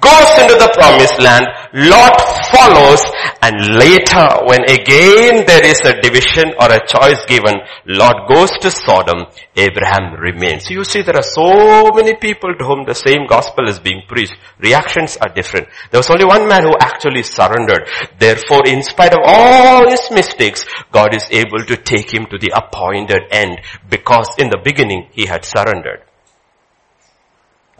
goes 0.03 0.29
into 0.43 0.59
the 0.59 0.69
promised 0.75 1.17
land, 1.23 1.47
Lot 1.73 2.21
follows, 2.53 3.01
and 3.41 3.79
later 3.79 4.45
when 4.45 4.61
again 4.69 5.43
there 5.47 5.65
is 5.65 5.81
a 5.81 5.99
division 6.01 6.53
or 6.61 6.69
a 6.69 6.85
choice 6.85 7.25
given, 7.25 7.55
Lot 7.87 8.29
goes 8.29 8.51
to 8.61 8.69
Sodom, 8.69 9.25
Abraham 9.55 10.13
remains. 10.21 10.69
You 10.69 10.83
see 10.83 11.01
there 11.01 11.17
are 11.17 11.23
so 11.23 11.89
many 11.95 12.15
people 12.15 12.53
to 12.53 12.63
whom 12.63 12.85
the 12.85 12.93
same 12.93 13.25
gospel 13.25 13.67
is 13.67 13.79
being 13.79 14.03
preached. 14.07 14.35
Reactions 14.59 15.17
are 15.17 15.33
different. 15.33 15.67
There 15.89 15.97
was 15.97 16.11
only 16.11 16.25
one 16.25 16.47
man 16.47 16.61
who 16.61 16.77
actually 16.79 17.23
surrendered. 17.23 17.89
Therefore, 18.19 18.67
in 18.67 18.83
spite 18.83 19.13
of 19.13 19.21
all 19.25 19.89
his 19.89 20.11
mistakes, 20.11 20.65
God 20.91 21.15
is 21.15 21.27
able 21.31 21.65
to 21.65 21.75
take 21.75 22.13
him 22.13 22.27
to 22.27 22.37
the 22.37 22.53
appointed 22.55 23.23
end 23.31 23.59
because 23.89 24.29
in 24.37 24.49
the 24.49 24.61
beginning 24.63 25.09
he 25.11 25.25
had 25.25 25.43
surrendered. 25.43 26.03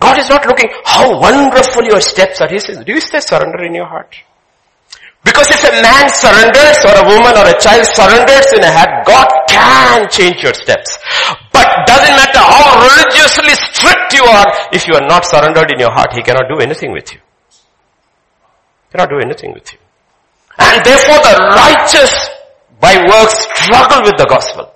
God 0.03 0.19
is 0.19 0.27
not 0.27 0.45
looking 0.45 0.67
how 0.83 1.17
wonderful 1.17 1.83
your 1.87 2.01
steps 2.01 2.41
are. 2.41 2.49
He 2.51 2.59
says, 2.59 2.83
do 2.83 2.91
you 2.91 2.99
stay 2.99 3.21
surrender 3.21 3.63
in 3.63 3.73
your 3.73 3.87
heart? 3.87 4.11
Because 5.23 5.47
if 5.47 5.63
a 5.63 5.71
man 5.79 6.11
surrenders 6.11 6.83
or 6.83 6.91
a 6.99 7.05
woman 7.07 7.31
or 7.39 7.47
a 7.47 7.55
child 7.55 7.87
surrenders 7.87 8.51
in 8.51 8.59
a 8.59 8.67
heart, 8.67 9.07
God 9.07 9.29
can 9.47 10.09
change 10.11 10.43
your 10.43 10.53
steps. 10.53 10.99
But 11.55 11.87
doesn't 11.87 12.15
matter 12.19 12.43
how 12.43 12.83
religiously 12.83 13.55
strict 13.71 14.11
you 14.11 14.27
are, 14.27 14.47
if 14.75 14.83
you 14.91 14.93
are 14.99 15.07
not 15.07 15.23
surrendered 15.23 15.71
in 15.71 15.79
your 15.79 15.93
heart, 15.95 16.11
He 16.11 16.21
cannot 16.21 16.51
do 16.51 16.59
anything 16.59 16.91
with 16.91 17.07
you. 17.13 17.19
He 17.23 18.91
Cannot 18.91 19.09
do 19.09 19.19
anything 19.23 19.53
with 19.53 19.71
you. 19.71 19.79
And 20.59 20.83
therefore 20.83 21.23
the 21.23 21.35
righteous 21.55 22.11
by 22.81 22.99
works 23.07 23.39
struggle 23.55 24.03
with 24.03 24.19
the 24.19 24.27
gospel. 24.27 24.67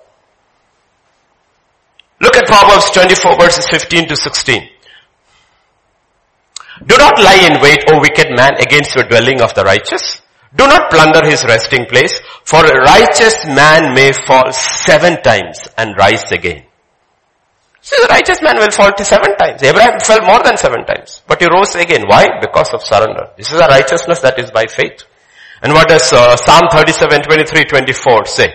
Look 2.18 2.34
at 2.34 2.46
Proverbs 2.46 2.90
24 2.92 3.36
verses 3.38 3.68
15 3.68 4.08
to 4.08 4.16
16. 4.16 4.77
Do 6.88 6.96
not 6.96 7.20
lie 7.20 7.44
in 7.44 7.60
wait, 7.60 7.84
O 7.92 8.00
wicked 8.00 8.32
man, 8.32 8.56
against 8.56 8.94
the 8.96 9.04
dwelling 9.04 9.42
of 9.42 9.52
the 9.52 9.62
righteous. 9.62 10.22
Do 10.56 10.66
not 10.66 10.90
plunder 10.90 11.20
his 11.28 11.44
resting 11.44 11.84
place, 11.84 12.18
for 12.44 12.64
a 12.64 12.80
righteous 12.80 13.44
man 13.44 13.92
may 13.92 14.12
fall 14.12 14.50
seven 14.52 15.20
times 15.22 15.68
and 15.76 15.94
rise 15.98 16.32
again. 16.32 16.64
See, 17.82 17.96
the 18.00 18.08
righteous 18.08 18.40
man 18.40 18.56
will 18.56 18.70
fall 18.70 18.92
to 18.92 19.04
seven 19.04 19.36
times. 19.36 19.62
Abraham 19.62 20.00
fell 20.00 20.24
more 20.24 20.42
than 20.42 20.56
seven 20.56 20.84
times, 20.86 21.22
but 21.28 21.40
he 21.40 21.46
rose 21.46 21.74
again. 21.76 22.04
Why? 22.08 22.26
Because 22.40 22.72
of 22.72 22.82
surrender. 22.82 23.30
This 23.36 23.52
is 23.52 23.60
a 23.60 23.68
righteousness 23.68 24.20
that 24.20 24.38
is 24.38 24.50
by 24.50 24.64
faith. 24.64 25.04
And 25.60 25.72
what 25.72 25.88
does 25.88 26.12
uh, 26.12 26.36
Psalm 26.36 26.68
37, 26.70 27.22
23, 27.22 27.64
24 27.64 28.26
say? 28.26 28.48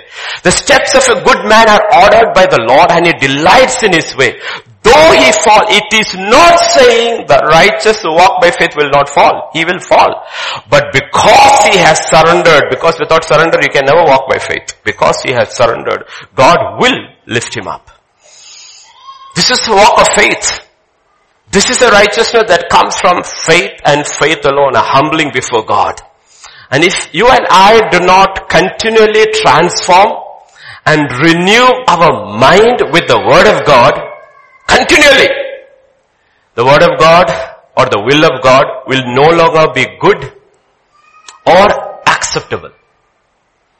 The 0.44 0.52
steps 0.52 0.96
of 0.96 1.18
a 1.18 1.22
good 1.22 1.46
man 1.46 1.70
are 1.70 1.84
ordered 2.02 2.34
by 2.34 2.48
the 2.48 2.64
Lord 2.66 2.90
and 2.90 3.06
he 3.06 3.14
delights 3.14 3.84
in 3.84 3.94
his 3.94 4.16
way. 4.16 4.40
Though 4.84 5.12
he 5.16 5.32
fall, 5.32 5.64
it 5.72 5.88
is 5.96 6.14
not 6.14 6.60
saying 6.60 7.26
the 7.28 7.40
righteous 7.48 8.02
who 8.02 8.12
walk 8.12 8.42
by 8.42 8.52
faith 8.52 8.76
will 8.76 8.92
not 8.92 9.08
fall. 9.08 9.50
He 9.54 9.64
will 9.64 9.80
fall. 9.80 10.28
But 10.70 10.92
because 10.92 11.72
he 11.72 11.80
has 11.80 12.04
surrendered, 12.12 12.68
because 12.70 13.00
without 13.00 13.24
surrender 13.24 13.60
you 13.62 13.70
can 13.70 13.86
never 13.86 14.04
walk 14.04 14.28
by 14.28 14.40
faith. 14.40 14.76
Because 14.84 15.22
he 15.24 15.32
has 15.32 15.56
surrendered, 15.56 16.04
God 16.36 16.82
will 16.82 17.00
lift 17.26 17.56
him 17.56 17.68
up. 17.68 17.90
This 19.36 19.52
is 19.52 19.66
the 19.66 19.72
walk 19.72 20.00
of 20.00 20.08
faith. 20.16 20.68
This 21.50 21.70
is 21.70 21.82
a 21.82 21.90
righteousness 21.90 22.44
that 22.48 22.68
comes 22.70 23.00
from 23.00 23.24
faith 23.24 23.80
and 23.86 24.06
faith 24.06 24.44
alone, 24.44 24.76
a 24.76 24.82
humbling 24.84 25.32
before 25.32 25.64
God. 25.64 25.96
And 26.72 26.84
if 26.84 27.14
you 27.14 27.28
and 27.30 27.46
I 27.50 27.88
do 27.90 28.00
not 28.04 28.50
continually 28.50 29.32
transform 29.32 30.12
and 30.86 31.08
renew 31.24 31.70
our 31.88 32.36
mind 32.36 32.84
with 32.92 33.08
the 33.08 33.22
word 33.24 33.48
of 33.48 33.66
God, 33.66 33.94
continually, 34.68 35.30
the 36.55 36.66
word 36.66 36.84
of 36.84 36.99
God 36.99 37.28
or 37.78 37.86
the 37.86 37.99
will 37.99 38.24
of 38.26 38.41
God 38.43 38.66
will 38.88 39.03
no 39.16 39.30
longer 39.36 39.74
be 39.74 39.86
good 39.99 40.34
or 41.45 41.68
acceptable 42.07 42.72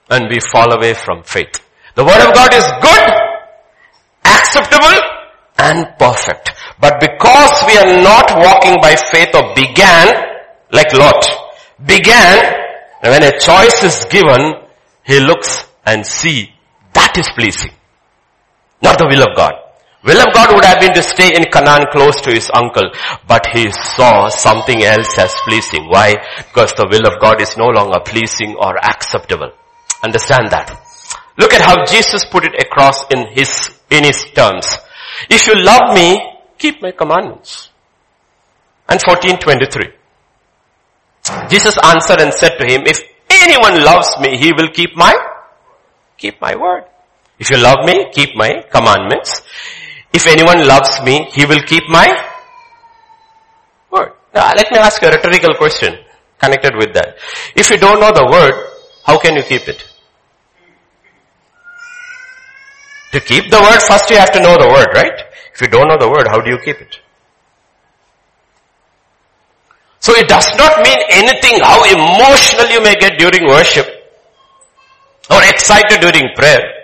and 0.10 0.30
we 0.30 0.40
fall 0.52 0.72
away 0.74 0.94
from 0.94 1.24
faith. 1.24 1.62
The 1.96 2.04
word 2.04 2.28
of 2.28 2.34
God 2.34 2.54
is 2.54 2.66
good, 2.82 3.06
acceptable 4.26 5.00
and 5.58 5.88
perfect. 5.98 6.52
But 6.80 7.00
because 7.00 7.64
we 7.68 7.78
are 7.78 8.02
not 8.04 8.34
walking 8.36 8.82
by 8.82 8.96
faith 8.96 9.34
or 9.36 9.54
began, 9.56 10.08
like 10.72 10.92
Lot, 10.94 11.26
began, 11.86 12.62
when 13.02 13.24
a 13.24 13.38
choice 13.40 13.84
is 13.84 14.06
given, 14.10 14.56
he 15.04 15.20
looks 15.20 15.68
and 15.86 16.06
see 16.06 16.54
that 16.94 17.18
is 17.18 17.30
pleasing. 17.36 17.72
Not 18.82 18.98
the 18.98 19.08
will 19.08 19.24
of 19.24 19.36
God. 19.36 19.54
Will 20.06 20.20
of 20.20 20.34
God 20.34 20.54
would 20.54 20.66
have 20.66 20.82
been 20.82 20.94
to 20.94 21.04
stay 21.04 21.32
in 21.34 21.46
Canaan 21.46 21.88
close 21.92 22.20
to 22.22 22.32
his 22.32 22.52
uncle, 22.54 22.92
but 23.26 23.48
he 23.54 23.72
saw 23.72 24.28
something 24.28 24.84
else 24.84 25.18
as 25.18 25.34
pleasing. 25.48 25.88
Why? 25.88 26.16
Because 26.38 26.74
the 26.74 26.88
will 26.92 27.08
of 27.08 27.22
God 27.22 27.40
is 27.40 27.56
no 27.56 27.68
longer 27.68 28.00
pleasing 28.04 28.56
or 28.60 28.76
acceptable. 28.78 29.52
Understand 30.04 30.52
that. 30.52 30.76
Look 31.38 31.54
at 31.54 31.62
how 31.62 31.86
Jesus 31.86 32.26
put 32.26 32.44
it 32.44 32.62
across 32.62 33.08
in 33.12 33.28
his, 33.32 33.72
in 33.90 34.04
his 34.04 34.26
terms. 34.36 34.68
If 35.30 35.48
you 35.48 35.56
love 35.56 35.96
me, 35.96 36.20
keep 36.58 36.82
my 36.82 36.92
commandments. 36.92 37.70
And 38.90 39.00
1423. 39.00 39.88
Jesus 41.50 41.78
answered 41.82 42.20
and 42.20 42.34
said 42.34 42.58
to 42.58 42.66
him, 42.66 42.84
if 42.86 43.02
anyone 43.30 43.82
loves 43.84 44.20
me, 44.20 44.36
he 44.38 44.52
will 44.52 44.68
keep 44.68 44.98
my, 44.98 45.16
keep 46.18 46.42
my 46.42 46.56
word. 46.56 46.84
If 47.40 47.50
you 47.50 47.58
love 47.58 47.86
me, 47.86 48.12
keep 48.12 48.36
my 48.36 48.64
commandments. 48.70 49.42
If 50.14 50.28
anyone 50.28 50.68
loves 50.68 51.02
me, 51.04 51.28
he 51.34 51.46
will 51.46 51.62
keep 51.62 51.84
my 51.90 52.08
word. 53.90 54.14
Now 54.34 54.54
let 54.54 54.72
me 54.72 54.78
ask 54.78 55.02
a 55.02 55.10
rhetorical 55.10 55.56
question 55.56 55.98
connected 56.40 56.76
with 56.76 56.94
that. 56.94 57.18
If 57.56 57.70
you 57.70 57.78
don't 57.78 58.00
know 58.00 58.12
the 58.12 58.26
word, 58.30 58.54
how 59.06 59.20
can 59.20 59.36
you 59.36 59.44
keep 59.44 59.68
it? 59.68 59.84
To 63.14 63.20
keep 63.20 63.50
the 63.50 63.62
word, 63.62 63.80
first 63.82 64.10
you 64.10 64.18
have 64.18 64.32
to 64.32 64.40
know 64.40 64.58
the 64.58 64.68
word, 64.68 64.90
right? 64.94 65.14
If 65.54 65.62
you 65.62 65.68
don't 65.68 65.88
know 65.88 65.98
the 65.98 66.10
word, 66.10 66.28
how 66.28 66.42
do 66.42 66.50
you 66.50 66.58
keep 66.58 66.82
it? 66.82 67.00
So 70.00 70.14
it 70.14 70.28
does 70.28 70.50
not 70.58 70.84
mean 70.84 71.00
anything 71.10 71.62
how 71.62 71.80
emotional 71.86 72.68
you 72.70 72.82
may 72.84 72.96
get 72.96 73.18
during 73.18 73.48
worship 73.48 73.88
or 75.30 75.40
excited 75.44 76.02
during 76.02 76.34
prayer. 76.36 76.83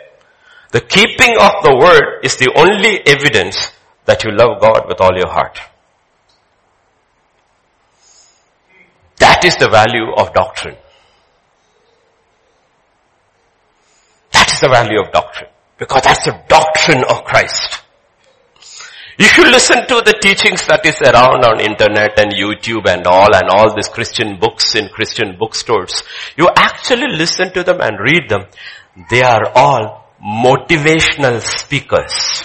The 0.71 0.81
keeping 0.81 1.35
of 1.39 1.63
the 1.63 1.75
word 1.75 2.23
is 2.23 2.37
the 2.37 2.51
only 2.55 3.01
evidence 3.05 3.71
that 4.05 4.23
you 4.23 4.31
love 4.31 4.61
God 4.61 4.87
with 4.87 5.01
all 5.01 5.15
your 5.15 5.29
heart. 5.29 5.59
That 9.17 9.43
is 9.43 9.55
the 9.55 9.69
value 9.69 10.13
of 10.15 10.33
doctrine. 10.33 10.77
That 14.31 14.51
is 14.51 14.59
the 14.59 14.69
value 14.69 15.01
of 15.01 15.11
doctrine. 15.11 15.49
Because 15.77 16.03
that's 16.03 16.25
the 16.25 16.39
doctrine 16.47 17.03
of 17.09 17.23
Christ. 17.23 17.81
If 19.17 19.37
you 19.37 19.51
listen 19.51 19.85
to 19.87 20.01
the 20.05 20.15
teachings 20.21 20.65
that 20.67 20.85
is 20.85 21.01
around 21.01 21.43
on 21.43 21.59
internet 21.59 22.17
and 22.17 22.31
YouTube 22.31 22.87
and 22.87 23.05
all 23.05 23.35
and 23.35 23.49
all 23.49 23.75
these 23.75 23.89
Christian 23.89 24.39
books 24.39 24.75
in 24.75 24.87
Christian 24.87 25.35
bookstores, 25.37 26.03
you 26.37 26.47
actually 26.55 27.17
listen 27.17 27.51
to 27.53 27.63
them 27.63 27.81
and 27.81 27.99
read 27.99 28.29
them. 28.29 28.45
They 29.09 29.21
are 29.21 29.51
all 29.55 29.98
motivational 30.23 31.41
speakers. 31.41 32.43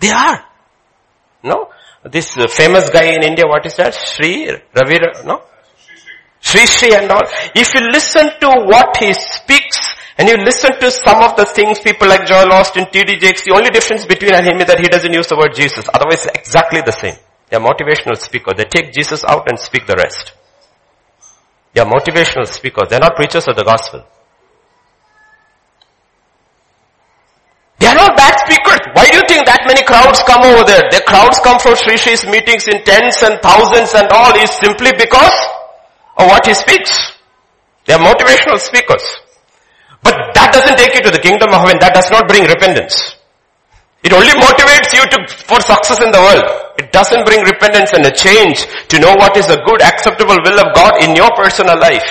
They 0.00 0.10
are. 0.10 0.44
No? 1.42 1.70
This 2.04 2.36
uh, 2.36 2.46
famous 2.48 2.88
guy 2.90 3.04
in 3.12 3.22
India, 3.22 3.44
what 3.46 3.64
is 3.66 3.76
that? 3.76 3.94
Sri 3.94 4.50
Ravi, 4.74 4.98
no? 5.24 5.42
Sri 6.40 6.66
Sri 6.66 6.94
and 6.94 7.10
all. 7.10 7.22
If 7.54 7.74
you 7.74 7.80
listen 7.90 8.30
to 8.40 8.48
what 8.64 8.96
he 8.96 9.12
speaks, 9.12 9.78
and 10.16 10.28
you 10.28 10.36
listen 10.36 10.78
to 10.80 10.90
some 10.90 11.22
of 11.22 11.34
the 11.36 11.46
things 11.46 11.80
people 11.80 12.06
like 12.06 12.26
Joel 12.26 12.48
Osteen, 12.52 12.90
T.D. 12.92 13.16
Jakes, 13.16 13.44
the 13.44 13.54
only 13.54 13.70
difference 13.70 14.04
between 14.04 14.34
him 14.44 14.60
is 14.60 14.66
that 14.66 14.78
he 14.78 14.86
doesn't 14.86 15.12
use 15.12 15.26
the 15.28 15.36
word 15.36 15.54
Jesus. 15.54 15.88
Otherwise 15.94 16.26
exactly 16.34 16.82
the 16.82 16.92
same. 16.92 17.16
They're 17.48 17.58
motivational 17.58 18.16
speakers. 18.18 18.54
They 18.56 18.64
take 18.64 18.92
Jesus 18.92 19.24
out 19.24 19.48
and 19.48 19.58
speak 19.58 19.86
the 19.86 19.96
rest. 19.96 20.32
They 21.72 21.80
are 21.80 21.88
motivational 21.88 22.46
speakers. 22.46 22.88
They're 22.90 23.00
not 23.00 23.16
preachers 23.16 23.48
of 23.48 23.56
the 23.56 23.64
gospel. 23.64 24.04
Not 28.00 28.16
bad 28.16 28.34
speakers. 28.40 28.80
Why 28.96 29.04
do 29.12 29.20
you 29.20 29.24
think 29.28 29.44
that 29.44 29.68
many 29.68 29.84
crowds 29.84 30.24
come 30.24 30.40
over 30.40 30.64
there? 30.64 30.88
The 30.88 31.04
crowds 31.04 31.36
come 31.44 31.60
for 31.60 31.76
Sri 31.76 32.00
Sri's 32.00 32.24
meetings 32.24 32.64
in 32.72 32.80
tens 32.88 33.20
and 33.20 33.36
thousands 33.44 33.92
and 33.92 34.08
all 34.08 34.32
is 34.40 34.48
simply 34.56 34.96
because 34.96 35.36
of 36.16 36.24
what 36.32 36.48
he 36.48 36.56
speaks. 36.56 37.12
They 37.84 37.92
are 37.92 38.02
motivational 38.02 38.56
speakers. 38.56 39.04
But 40.00 40.16
that 40.32 40.56
doesn't 40.56 40.80
take 40.80 40.96
you 40.96 41.02
to 41.04 41.12
the 41.12 41.20
kingdom 41.20 41.52
of 41.52 41.60
heaven. 41.60 41.76
That 41.84 41.92
does 41.92 42.08
not 42.08 42.24
bring 42.24 42.48
repentance. 42.48 43.20
It 44.00 44.16
only 44.16 44.32
motivates 44.32 44.96
you 44.96 45.04
to, 45.04 45.18
for 45.44 45.60
success 45.60 46.00
in 46.00 46.08
the 46.08 46.20
world. 46.24 46.44
It 46.80 46.88
doesn't 46.88 47.28
bring 47.28 47.44
repentance 47.44 47.92
and 47.92 48.00
a 48.08 48.10
change 48.10 48.64
to 48.88 48.96
know 48.96 49.12
what 49.20 49.36
is 49.36 49.44
the 49.44 49.60
good, 49.60 49.84
acceptable 49.84 50.40
will 50.40 50.56
of 50.56 50.72
God 50.72 51.04
in 51.04 51.12
your 51.12 51.28
personal 51.36 51.76
life. 51.76 52.08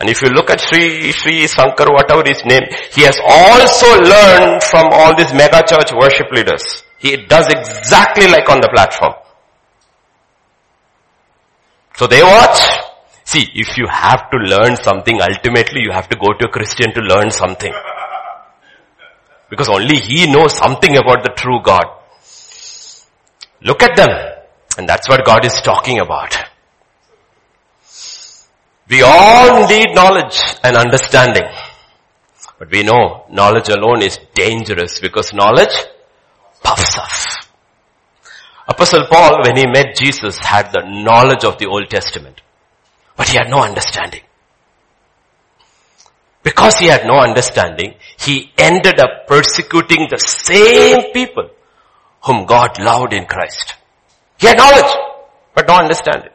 And 0.00 0.08
if 0.08 0.22
you 0.22 0.30
look 0.30 0.50
at 0.50 0.60
Sri, 0.60 1.12
Sri 1.12 1.44
Sankar, 1.46 1.92
whatever 1.92 2.22
his 2.24 2.44
name, 2.44 2.62
he 2.92 3.02
has 3.02 3.18
also 3.18 3.86
learned 4.00 4.62
from 4.62 4.88
all 4.92 5.16
these 5.16 5.32
mega 5.34 5.62
church 5.66 5.92
worship 5.92 6.30
leaders. 6.30 6.84
He 6.98 7.16
does 7.26 7.46
exactly 7.48 8.28
like 8.28 8.48
on 8.48 8.60
the 8.60 8.68
platform. 8.72 9.14
So 11.96 12.06
they 12.06 12.22
watch, 12.22 12.78
See, 13.28 13.46
if 13.54 13.76
you 13.76 13.86
have 13.86 14.30
to 14.30 14.38
learn 14.38 14.76
something, 14.76 15.20
ultimately 15.20 15.82
you 15.82 15.90
have 15.92 16.08
to 16.08 16.16
go 16.16 16.32
to 16.32 16.46
a 16.46 16.48
Christian 16.48 16.94
to 16.94 17.02
learn 17.02 17.30
something. 17.30 17.74
Because 19.50 19.68
only 19.68 19.98
he 19.98 20.32
knows 20.32 20.56
something 20.56 20.96
about 20.96 21.22
the 21.22 21.34
true 21.36 21.60
God. 21.62 21.84
Look 23.60 23.82
at 23.82 23.96
them. 23.96 24.08
And 24.78 24.88
that's 24.88 25.10
what 25.10 25.26
God 25.26 25.44
is 25.44 25.60
talking 25.60 25.98
about. 25.98 26.38
We 28.90 29.02
all 29.02 29.68
need 29.68 29.94
knowledge 29.94 30.40
and 30.64 30.76
understanding. 30.76 31.44
But 32.58 32.70
we 32.70 32.82
know 32.82 33.26
knowledge 33.30 33.68
alone 33.68 34.02
is 34.02 34.18
dangerous 34.34 34.98
because 34.98 35.32
knowledge 35.32 35.74
puffs 36.62 36.96
up. 36.96 37.10
Apostle 38.66 39.06
Paul, 39.10 39.42
when 39.44 39.56
he 39.56 39.66
met 39.66 39.96
Jesus, 39.96 40.38
had 40.38 40.72
the 40.72 40.82
knowledge 40.84 41.44
of 41.44 41.58
the 41.58 41.66
Old 41.66 41.88
Testament. 41.88 42.40
But 43.16 43.28
he 43.28 43.36
had 43.36 43.48
no 43.48 43.62
understanding. 43.62 44.22
Because 46.42 46.78
he 46.78 46.86
had 46.86 47.04
no 47.04 47.18
understanding, 47.18 47.94
he 48.18 48.52
ended 48.56 49.00
up 49.00 49.26
persecuting 49.26 50.06
the 50.10 50.18
same 50.18 51.12
people 51.12 51.50
whom 52.24 52.46
God 52.46 52.80
loved 52.80 53.12
in 53.12 53.26
Christ. 53.26 53.74
He 54.38 54.46
had 54.46 54.56
knowledge, 54.56 54.92
but 55.54 55.68
no 55.68 55.76
understanding. 55.76 56.32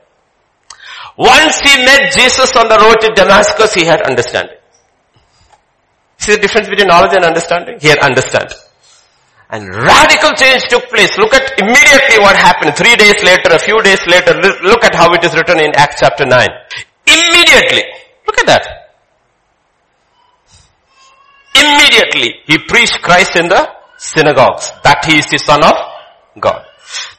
Once 1.18 1.60
he 1.60 1.78
met 1.86 2.12
Jesus 2.12 2.56
on 2.56 2.68
the 2.68 2.78
road 2.78 3.00
to 3.02 3.14
Damascus, 3.16 3.74
he 3.74 3.86
had 3.86 4.02
understanding. 4.02 4.58
See 6.18 6.34
the 6.34 6.42
difference 6.42 6.70
between 6.70 6.88
knowledge 6.88 7.14
and 7.14 7.26
understanding? 7.26 7.78
He 7.80 7.88
had 7.88 8.00
understanding. 8.00 8.58
And 9.50 9.70
radical 9.70 10.32
change 10.32 10.64
took 10.70 10.90
place. 10.90 11.16
Look 11.18 11.34
at 11.34 11.60
immediately 11.60 12.18
what 12.18 12.36
happened. 12.36 12.76
Three 12.76 12.96
days 12.96 13.22
later, 13.22 13.54
a 13.54 13.60
few 13.60 13.80
days 13.84 14.02
later, 14.08 14.34
look 14.64 14.84
at 14.84 14.96
how 14.96 15.14
it 15.14 15.24
is 15.24 15.36
written 15.36 15.60
in 15.60 15.70
Acts 15.76 15.98
chapter 16.00 16.26
9. 16.26 16.48
Immediately. 17.06 17.84
Look 18.26 18.40
at 18.40 18.48
that. 18.48 18.66
Immediately, 21.54 22.42
he 22.48 22.58
preached 22.68 23.00
Christ 23.04 23.36
in 23.36 23.48
the 23.48 23.70
synagogues. 23.98 24.72
That 24.84 25.06
he 25.06 25.20
is 25.20 25.28
the 25.28 25.38
son 25.38 25.64
of 25.64 25.76
God. 26.40 26.66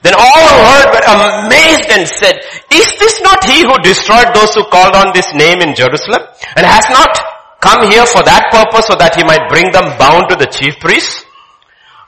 Then 0.03 0.15
all 0.19 0.49
who 0.49 0.59
heard 0.75 0.91
were 0.91 1.07
amazed 1.07 1.91
and 1.91 2.09
said, 2.09 2.41
is 2.71 2.89
this 2.99 3.21
not 3.21 3.45
he 3.45 3.63
who 3.63 3.77
destroyed 3.83 4.35
those 4.35 4.55
who 4.55 4.65
called 4.65 4.95
on 4.95 5.13
this 5.13 5.33
name 5.35 5.61
in 5.61 5.75
Jerusalem? 5.75 6.23
And 6.57 6.65
has 6.65 6.89
not 6.91 7.13
come 7.61 7.91
here 7.91 8.07
for 8.07 8.23
that 8.23 8.49
purpose 8.53 8.87
so 8.87 8.97
that 8.97 9.17
he 9.17 9.25
might 9.25 9.49
bring 9.49 9.73
them 9.73 9.97
bound 9.99 10.29
to 10.31 10.37
the 10.37 10.47
chief 10.47 10.79
priests? 10.81 11.25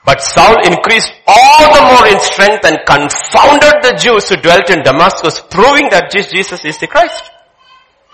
But 0.04 0.22
Saul 0.22 0.62
increased 0.64 1.12
all 1.26 1.66
the 1.74 1.82
more 1.82 2.06
in 2.06 2.20
strength 2.20 2.64
and 2.64 2.78
confounded 2.86 3.82
the 3.82 3.98
Jews 3.98 4.28
who 4.28 4.36
dwelt 4.36 4.70
in 4.70 4.82
Damascus, 4.82 5.42
proving 5.50 5.90
that 5.90 6.12
Jesus 6.12 6.64
is 6.64 6.78
the 6.78 6.86
Christ. 6.86 7.30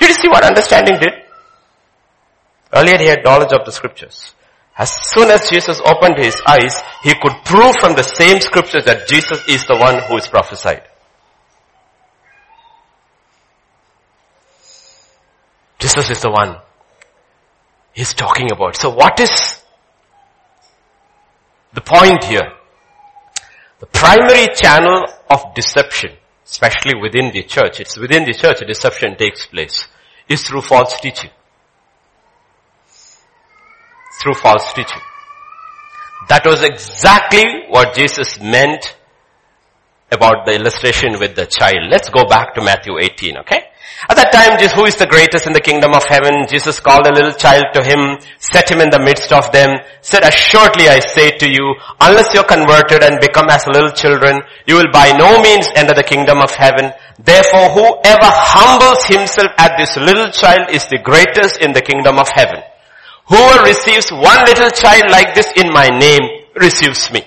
Did 0.00 0.08
you 0.08 0.14
see 0.14 0.28
what 0.28 0.42
understanding 0.42 0.98
did? 0.98 1.12
Earlier 2.72 2.98
he 2.98 3.06
had 3.06 3.22
knowledge 3.22 3.52
of 3.52 3.66
the 3.66 3.72
scriptures. 3.72 4.34
As 4.76 4.90
soon 4.90 5.28
as 5.30 5.50
Jesus 5.50 5.82
opened 5.84 6.16
his 6.16 6.40
eyes, 6.48 6.80
he 7.02 7.12
could 7.20 7.44
prove 7.44 7.76
from 7.76 7.94
the 7.94 8.02
same 8.02 8.40
scriptures 8.40 8.86
that 8.86 9.06
Jesus 9.06 9.46
is 9.46 9.66
the 9.66 9.76
one 9.76 10.00
who 10.08 10.16
is 10.16 10.26
prophesied. 10.26 10.88
Jesus 15.82 16.10
is 16.10 16.22
the 16.22 16.30
one 16.30 16.58
he's 17.92 18.14
talking 18.14 18.52
about. 18.52 18.76
So 18.76 18.90
what 18.90 19.18
is 19.18 19.60
the 21.74 21.80
point 21.80 22.22
here? 22.22 22.52
The 23.80 23.86
primary 23.86 24.46
channel 24.54 25.04
of 25.28 25.54
deception, 25.56 26.12
especially 26.46 27.00
within 27.02 27.32
the 27.32 27.42
church, 27.42 27.80
it's 27.80 27.98
within 27.98 28.24
the 28.24 28.32
church 28.32 28.60
deception 28.64 29.16
takes 29.16 29.46
place, 29.46 29.88
is 30.28 30.46
through 30.46 30.62
false 30.62 31.00
teaching. 31.00 31.30
Through 34.22 34.34
false 34.34 34.72
teaching. 34.72 35.02
That 36.28 36.46
was 36.46 36.62
exactly 36.62 37.42
what 37.70 37.96
Jesus 37.96 38.40
meant 38.40 38.96
about 40.12 40.46
the 40.46 40.54
illustration 40.54 41.18
with 41.18 41.34
the 41.34 41.46
child. 41.46 41.90
Let's 41.90 42.08
go 42.08 42.24
back 42.24 42.54
to 42.54 42.62
Matthew 42.62 42.98
18, 43.00 43.38
okay? 43.38 43.71
At 44.08 44.18
that 44.18 44.34
time, 44.34 44.58
just 44.58 44.74
who 44.74 44.84
is 44.84 44.96
the 44.98 45.06
greatest 45.06 45.46
in 45.46 45.54
the 45.54 45.62
kingdom 45.62 45.94
of 45.94 46.02
heaven? 46.10 46.50
Jesus 46.50 46.82
called 46.82 47.06
a 47.06 47.14
little 47.14 47.30
child 47.32 47.70
to 47.74 47.86
him, 47.86 48.18
set 48.42 48.66
him 48.66 48.82
in 48.82 48.90
the 48.90 48.98
midst 48.98 49.30
of 49.30 49.52
them, 49.54 49.78
said, 50.02 50.26
assuredly 50.26 50.90
I 50.90 50.98
say 50.98 51.30
to 51.38 51.46
you, 51.46 51.78
unless 52.02 52.34
you're 52.34 52.48
converted 52.48 53.06
and 53.06 53.22
become 53.22 53.46
as 53.46 53.62
little 53.70 53.94
children, 53.94 54.42
you 54.66 54.74
will 54.74 54.90
by 54.90 55.14
no 55.14 55.38
means 55.38 55.70
enter 55.78 55.94
the 55.94 56.02
kingdom 56.02 56.42
of 56.42 56.50
heaven. 56.50 56.90
Therefore, 57.22 57.70
whoever 57.70 58.26
humbles 58.26 59.06
himself 59.06 59.54
at 59.54 59.78
this 59.78 59.94
little 59.94 60.34
child 60.34 60.74
is 60.74 60.82
the 60.90 60.98
greatest 60.98 61.62
in 61.62 61.70
the 61.70 61.82
kingdom 61.82 62.18
of 62.18 62.26
heaven. 62.34 62.58
Whoever 63.30 63.70
receives 63.70 64.10
one 64.10 64.42
little 64.50 64.70
child 64.74 65.14
like 65.14 65.34
this 65.34 65.46
in 65.54 65.70
my 65.70 65.86
name 65.86 66.50
receives 66.58 67.06
me. 67.14 67.22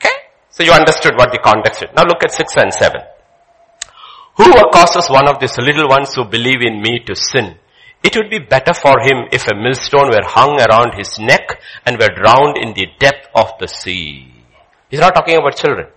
Okay? 0.00 0.16
So 0.48 0.64
you 0.64 0.72
understood 0.72 1.12
what 1.20 1.28
the 1.28 1.44
context 1.44 1.84
is. 1.84 1.90
Now 1.92 2.08
look 2.08 2.24
at 2.24 2.32
6 2.32 2.56
and 2.56 2.72
7. 2.72 3.09
Whoever 4.40 4.70
causes 4.72 5.10
one 5.10 5.28
of 5.28 5.38
these 5.38 5.58
little 5.58 5.86
ones 5.86 6.14
who 6.14 6.24
believe 6.24 6.62
in 6.62 6.80
me 6.80 7.00
to 7.04 7.14
sin, 7.14 7.56
it 8.02 8.16
would 8.16 8.30
be 8.30 8.38
better 8.38 8.72
for 8.72 8.98
him 8.98 9.28
if 9.32 9.46
a 9.46 9.54
millstone 9.54 10.08
were 10.08 10.24
hung 10.24 10.58
around 10.58 10.94
his 10.96 11.18
neck 11.18 11.60
and 11.84 11.98
were 11.98 12.08
drowned 12.08 12.56
in 12.56 12.72
the 12.72 12.86
depth 12.98 13.28
of 13.34 13.52
the 13.60 13.68
sea. 13.68 14.32
He's 14.88 15.00
not 15.00 15.14
talking 15.14 15.36
about 15.36 15.56
children. 15.56 15.88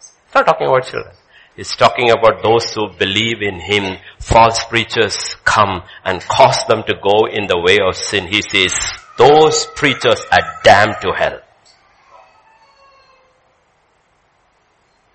He's 0.00 0.34
not 0.34 0.46
talking 0.46 0.66
about 0.66 0.84
children. 0.84 1.14
He's 1.54 1.76
talking 1.76 2.10
about 2.10 2.42
those 2.42 2.74
who 2.74 2.88
believe 2.98 3.42
in 3.42 3.60
him. 3.60 3.98
False 4.18 4.64
preachers 4.64 5.36
come 5.44 5.82
and 6.04 6.20
cause 6.20 6.64
them 6.66 6.82
to 6.88 6.94
go 6.94 7.26
in 7.30 7.46
the 7.46 7.60
way 7.60 7.78
of 7.86 7.94
sin. 7.94 8.26
He 8.26 8.42
says, 8.42 8.74
those 9.16 9.66
preachers 9.76 10.20
are 10.32 10.58
damned 10.64 10.96
to 11.02 11.12
hell. 11.12 11.38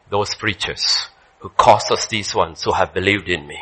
Those 0.09 0.33
preachers 0.33 1.09
who 1.39 1.49
caused 1.49 1.91
us 1.91 2.07
these 2.07 2.33
ones 2.33 2.63
who 2.63 2.73
have 2.73 2.93
believed 2.93 3.29
in 3.29 3.47
me, 3.47 3.59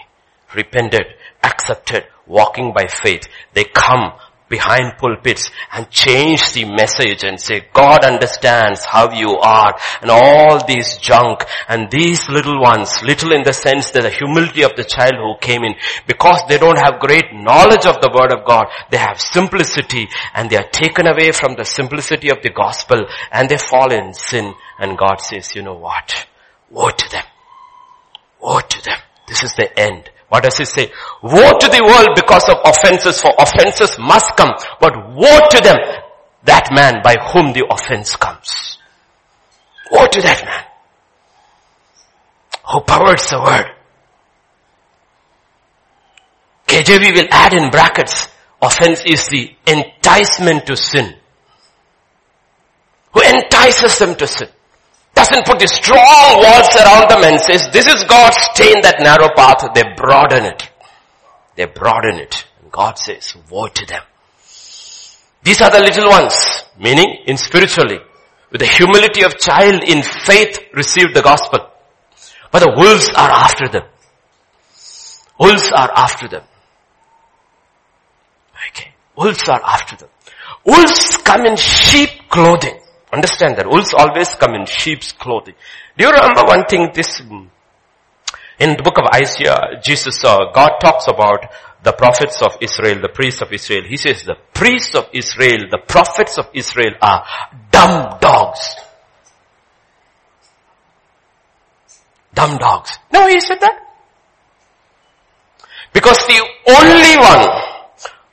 repented, 0.55 1.05
accepted, 1.43 2.05
walking 2.25 2.73
by 2.73 2.87
faith. 2.87 3.27
They 3.53 3.65
come 3.65 4.13
behind 4.47 4.97
pulpits 4.97 5.49
and 5.71 5.89
change 5.89 6.53
the 6.53 6.65
message 6.65 7.23
and 7.23 7.39
say, 7.39 7.65
God 7.73 8.05
understands 8.05 8.85
how 8.85 9.11
you 9.11 9.37
are 9.37 9.73
and 10.01 10.11
all 10.11 10.65
these 10.65 10.97
junk 10.97 11.43
and 11.67 11.89
these 11.89 12.29
little 12.29 12.61
ones, 12.61 13.01
little 13.03 13.31
in 13.33 13.43
the 13.43 13.53
sense 13.53 13.91
that 13.91 14.03
the 14.03 14.09
humility 14.09 14.63
of 14.63 14.75
the 14.75 14.83
child 14.83 15.15
who 15.15 15.35
came 15.41 15.63
in, 15.63 15.75
because 16.07 16.41
they 16.47 16.57
don't 16.57 16.77
have 16.77 16.99
great 16.99 17.33
knowledge 17.33 17.85
of 17.85 17.99
the 18.01 18.11
word 18.13 18.31
of 18.31 18.45
God, 18.45 18.67
they 18.91 18.97
have 18.97 19.19
simplicity 19.19 20.07
and 20.33 20.49
they 20.49 20.57
are 20.57 20.69
taken 20.71 21.07
away 21.07 21.31
from 21.31 21.55
the 21.55 21.65
simplicity 21.65 22.29
of 22.29 22.41
the 22.41 22.51
gospel 22.51 23.05
and 23.31 23.49
they 23.49 23.57
fall 23.57 23.91
in 23.91 24.13
sin 24.13 24.53
and 24.79 24.97
God 24.97 25.19
says, 25.19 25.55
you 25.55 25.63
know 25.63 25.77
what? 25.77 26.27
Woe 26.69 26.89
to 26.89 27.09
them. 27.09 27.24
Woe 28.45 28.59
to 28.59 28.83
them. 28.83 28.99
This 29.27 29.43
is 29.43 29.55
the 29.55 29.67
end. 29.79 30.11
What 30.29 30.43
does 30.43 30.59
he 30.59 30.65
say? 30.65 30.91
Woe 31.23 31.57
to 31.57 31.67
the 31.67 31.83
world 31.83 32.09
because 32.15 32.47
of 32.47 32.57
offenses, 32.63 33.19
for 33.19 33.33
offenses 33.39 33.97
must 33.97 34.37
come. 34.37 34.51
But 34.79 34.93
woe 35.15 35.39
to 35.49 35.61
them, 35.61 35.77
that 36.43 36.69
man 36.71 37.01
by 37.03 37.15
whom 37.33 37.53
the 37.53 37.65
offense 37.67 38.15
comes. 38.15 38.77
Woe 39.91 40.05
to 40.05 40.21
that 40.21 40.45
man 40.45 40.63
who 42.71 42.81
perverts 42.81 43.31
the 43.31 43.39
word. 43.39 43.71
KJV 46.67 47.15
will 47.15 47.27
add 47.31 47.53
in 47.53 47.71
brackets, 47.71 48.27
offense 48.61 49.01
is 49.07 49.27
the 49.29 49.55
enticement 49.65 50.67
to 50.67 50.77
sin. 50.77 51.15
Who 53.13 53.21
entices 53.21 53.97
them 53.97 54.13
to 54.15 54.27
sin 54.27 54.49
doesn't 55.15 55.45
put 55.45 55.59
the 55.59 55.67
strong 55.67 56.43
walls 56.43 56.75
around 56.75 57.09
them 57.09 57.23
and 57.23 57.39
says, 57.39 57.69
this 57.71 57.87
is 57.87 58.03
God's 58.03 58.37
stay 58.53 58.73
in 58.73 58.81
that 58.81 58.99
narrow 58.99 59.29
path. 59.35 59.63
They 59.73 59.83
broaden 59.95 60.45
it. 60.45 60.69
They 61.55 61.65
broaden 61.65 62.19
it. 62.19 62.45
And 62.61 62.71
God 62.71 62.99
says, 62.99 63.35
woe 63.49 63.67
to 63.67 63.85
them. 63.85 64.03
These 65.43 65.61
are 65.61 65.71
the 65.71 65.79
little 65.79 66.09
ones, 66.09 66.35
meaning 66.77 67.23
in 67.27 67.37
spiritually, 67.37 67.99
with 68.51 68.59
the 68.59 68.67
humility 68.67 69.23
of 69.23 69.37
child 69.37 69.83
in 69.83 70.03
faith 70.03 70.59
received 70.73 71.15
the 71.15 71.21
gospel. 71.21 71.59
But 72.51 72.59
the 72.59 72.73
wolves 72.75 73.09
are 73.09 73.31
after 73.31 73.67
them. 73.67 73.83
Wolves 75.39 75.71
are 75.71 75.91
after 75.95 76.27
them. 76.27 76.43
Okay. 78.69 78.91
Wolves 79.15 79.47
are 79.47 79.61
after 79.63 79.95
them. 79.97 80.09
Wolves 80.65 81.17
come 81.17 81.45
in 81.45 81.55
sheep 81.55 82.09
clothing. 82.29 82.79
Understand 83.15 83.55
that. 83.55 83.67
Wolves 83.67 83.93
always 83.93 84.27
come 84.35 84.55
in 84.55 84.65
sheep's 84.65 85.13
clothing. 85.13 85.55
Do 85.97 86.03
you 86.03 86.11
remember 86.11 86.41
one 86.43 86.65
thing 86.65 86.91
this, 86.93 87.21
in 88.59 88.75
the 88.75 88.83
book 88.83 88.97
of 88.97 89.07
Isaiah, 89.15 89.79
Jesus, 89.81 90.21
uh, 90.25 90.51
God 90.53 90.71
talks 90.81 91.07
about 91.07 91.47
the 91.81 91.93
prophets 91.93 92.41
of 92.41 92.57
Israel, 92.59 92.99
the 93.01 93.07
priests 93.07 93.41
of 93.41 93.53
Israel. 93.53 93.83
He 93.87 93.95
says 93.95 94.23
the 94.23 94.35
priests 94.53 94.95
of 94.95 95.07
Israel, 95.13 95.69
the 95.71 95.79
prophets 95.87 96.37
of 96.37 96.49
Israel 96.53 96.91
are 97.01 97.23
dumb 97.71 98.17
dogs. 98.19 98.75
Dumb 102.33 102.57
dogs. 102.57 102.99
No, 103.13 103.27
he 103.27 103.39
said 103.39 103.61
that. 103.61 103.79
Because 105.93 106.17
the 106.27 106.43
only 106.67 107.15
one 107.15 107.47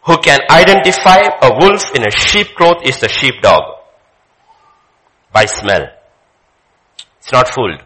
who 0.06 0.16
can 0.18 0.40
identify 0.50 1.22
a 1.40 1.54
wolf 1.54 1.84
in 1.94 2.02
a 2.04 2.10
sheep 2.10 2.56
cloth 2.56 2.82
is 2.84 2.98
the 2.98 3.08
sheepdog 3.08 3.81
by 5.32 5.46
smell. 5.46 5.88
It's 7.18 7.32
not 7.32 7.48
fooled. 7.48 7.82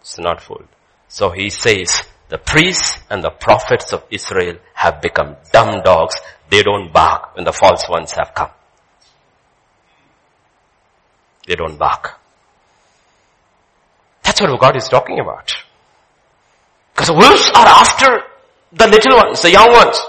It's 0.00 0.18
not 0.18 0.40
fooled. 0.40 0.68
So 1.08 1.30
he 1.30 1.50
says, 1.50 2.02
the 2.28 2.38
priests 2.38 2.98
and 3.10 3.22
the 3.22 3.30
prophets 3.30 3.92
of 3.92 4.04
Israel 4.10 4.56
have 4.74 5.02
become 5.02 5.36
dumb 5.52 5.82
dogs. 5.82 6.16
They 6.48 6.62
don't 6.62 6.92
bark 6.92 7.34
when 7.34 7.44
the 7.44 7.52
false 7.52 7.88
ones 7.88 8.12
have 8.12 8.32
come. 8.34 8.50
They 11.46 11.56
don't 11.56 11.78
bark. 11.78 12.18
That's 14.22 14.40
what 14.40 14.60
God 14.60 14.76
is 14.76 14.88
talking 14.88 15.18
about. 15.20 15.52
Because 16.92 17.08
the 17.08 17.14
wolves 17.14 17.50
are 17.50 17.66
after 17.66 18.22
the 18.72 18.86
little 18.86 19.16
ones, 19.16 19.42
the 19.42 19.50
young 19.50 19.72
ones. 19.72 20.00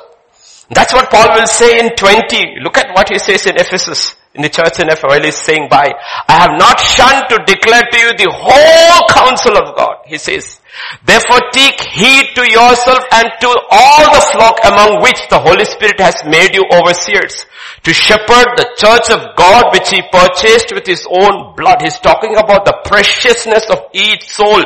That's 0.70 0.94
what 0.94 1.10
Paul 1.10 1.36
will 1.36 1.48
say 1.48 1.80
in 1.80 1.96
20. 1.96 2.60
Look 2.62 2.78
at 2.78 2.94
what 2.94 3.10
he 3.10 3.20
says 3.20 3.46
in 3.46 3.58
Ephesus 3.58 4.16
in 4.34 4.42
the 4.44 4.50
church 4.50 4.80
in 4.80 4.88
Ephesus 4.88 5.28
is 5.28 5.36
saying 5.44 5.68
by, 5.68 5.92
I 6.28 6.48
have 6.48 6.56
not 6.56 6.80
shunned 6.80 7.28
to 7.28 7.44
declare 7.44 7.84
to 7.84 7.98
you 8.00 8.12
the 8.16 8.32
whole 8.32 9.04
counsel 9.12 9.60
of 9.60 9.76
God. 9.76 10.08
He 10.08 10.18
says, 10.18 10.62
therefore 11.04 11.52
take 11.52 11.76
heed 11.82 12.32
to 12.36 12.44
yourself 12.48 13.04
and 13.12 13.28
to 13.28 13.50
all 13.72 14.08
the 14.08 14.24
flock 14.32 14.56
among 14.64 15.04
which 15.04 15.20
the 15.28 15.40
Holy 15.40 15.66
Spirit 15.66 16.00
has 16.00 16.16
made 16.24 16.56
you 16.56 16.64
overseers 16.72 17.46
to 17.84 17.92
shepherd 17.92 18.56
the 18.56 18.72
church 18.80 19.12
of 19.12 19.36
God 19.36 19.74
which 19.74 19.90
he 19.92 20.00
purchased 20.12 20.72
with 20.72 20.88
his 20.88 21.06
own 21.12 21.52
blood. 21.56 21.82
He's 21.82 22.00
talking 22.00 22.38
about 22.38 22.64
the 22.64 22.80
preciousness 22.86 23.68
of 23.70 23.92
each 23.92 24.32
soul. 24.32 24.64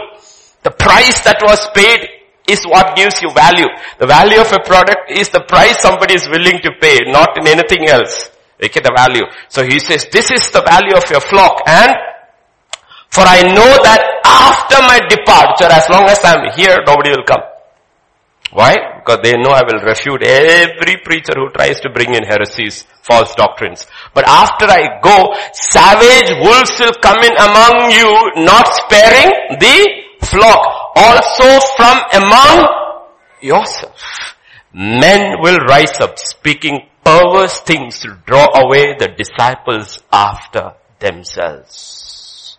The 0.62 0.72
price 0.72 1.24
that 1.24 1.42
was 1.42 1.66
paid 1.74 2.06
is 2.50 2.62
what 2.66 2.96
gives 2.96 3.22
you 3.22 3.34
value. 3.34 3.66
The 3.98 4.06
value 4.06 4.40
of 4.40 4.54
a 4.54 4.62
product 4.62 5.10
is 5.10 5.30
the 5.30 5.42
price 5.42 5.82
somebody 5.82 6.14
is 6.14 6.30
willing 6.30 6.62
to 6.62 6.72
pay, 6.80 7.10
not 7.10 7.34
in 7.38 7.48
anything 7.48 7.90
else. 7.90 8.30
Okay, 8.62 8.80
the 8.80 8.94
value. 8.96 9.26
So 9.50 9.64
he 9.64 9.80
says, 9.80 10.08
this 10.12 10.32
is 10.32 10.50
the 10.52 10.62
value 10.62 10.96
of 10.96 11.10
your 11.10 11.22
flock 11.22 11.62
and 11.68 11.92
for 13.16 13.24
I 13.24 13.44
know 13.48 13.72
that 13.88 14.04
after 14.28 14.76
my 14.84 15.00
departure, 15.08 15.72
as 15.72 15.88
long 15.88 16.04
as 16.04 16.20
I'm 16.24 16.52
here, 16.52 16.76
nobody 16.86 17.12
will 17.16 17.24
come. 17.24 17.44
Why? 18.52 18.76
Because 19.00 19.20
they 19.24 19.40
know 19.40 19.52
I 19.52 19.64
will 19.64 19.80
refute 19.84 20.24
every 20.24 21.00
preacher 21.04 21.32
who 21.36 21.50
tries 21.52 21.80
to 21.82 21.90
bring 21.90 22.14
in 22.14 22.24
heresies, 22.24 22.84
false 23.04 23.34
doctrines. 23.36 23.88
But 24.14 24.28
after 24.28 24.66
I 24.68 25.00
go, 25.00 25.32
savage 25.54 26.32
wolves 26.44 26.76
will 26.80 26.96
come 27.00 27.24
in 27.24 27.36
among 27.40 27.92
you, 27.92 28.44
not 28.44 28.68
sparing 28.84 29.32
the 29.64 29.78
flock. 30.20 30.92
Also 30.96 31.60
from 31.76 31.98
among 32.20 32.68
yourself. 33.42 34.36
Men 34.74 35.40
will 35.40 35.60
rise 35.68 36.00
up 36.02 36.20
speaking 36.20 36.88
perverse 37.06 37.62
things 37.62 38.00
to 38.00 38.18
draw 38.26 38.50
away 38.66 38.98
the 38.98 39.10
disciples 39.16 40.02
after 40.12 40.74
themselves. 41.00 42.58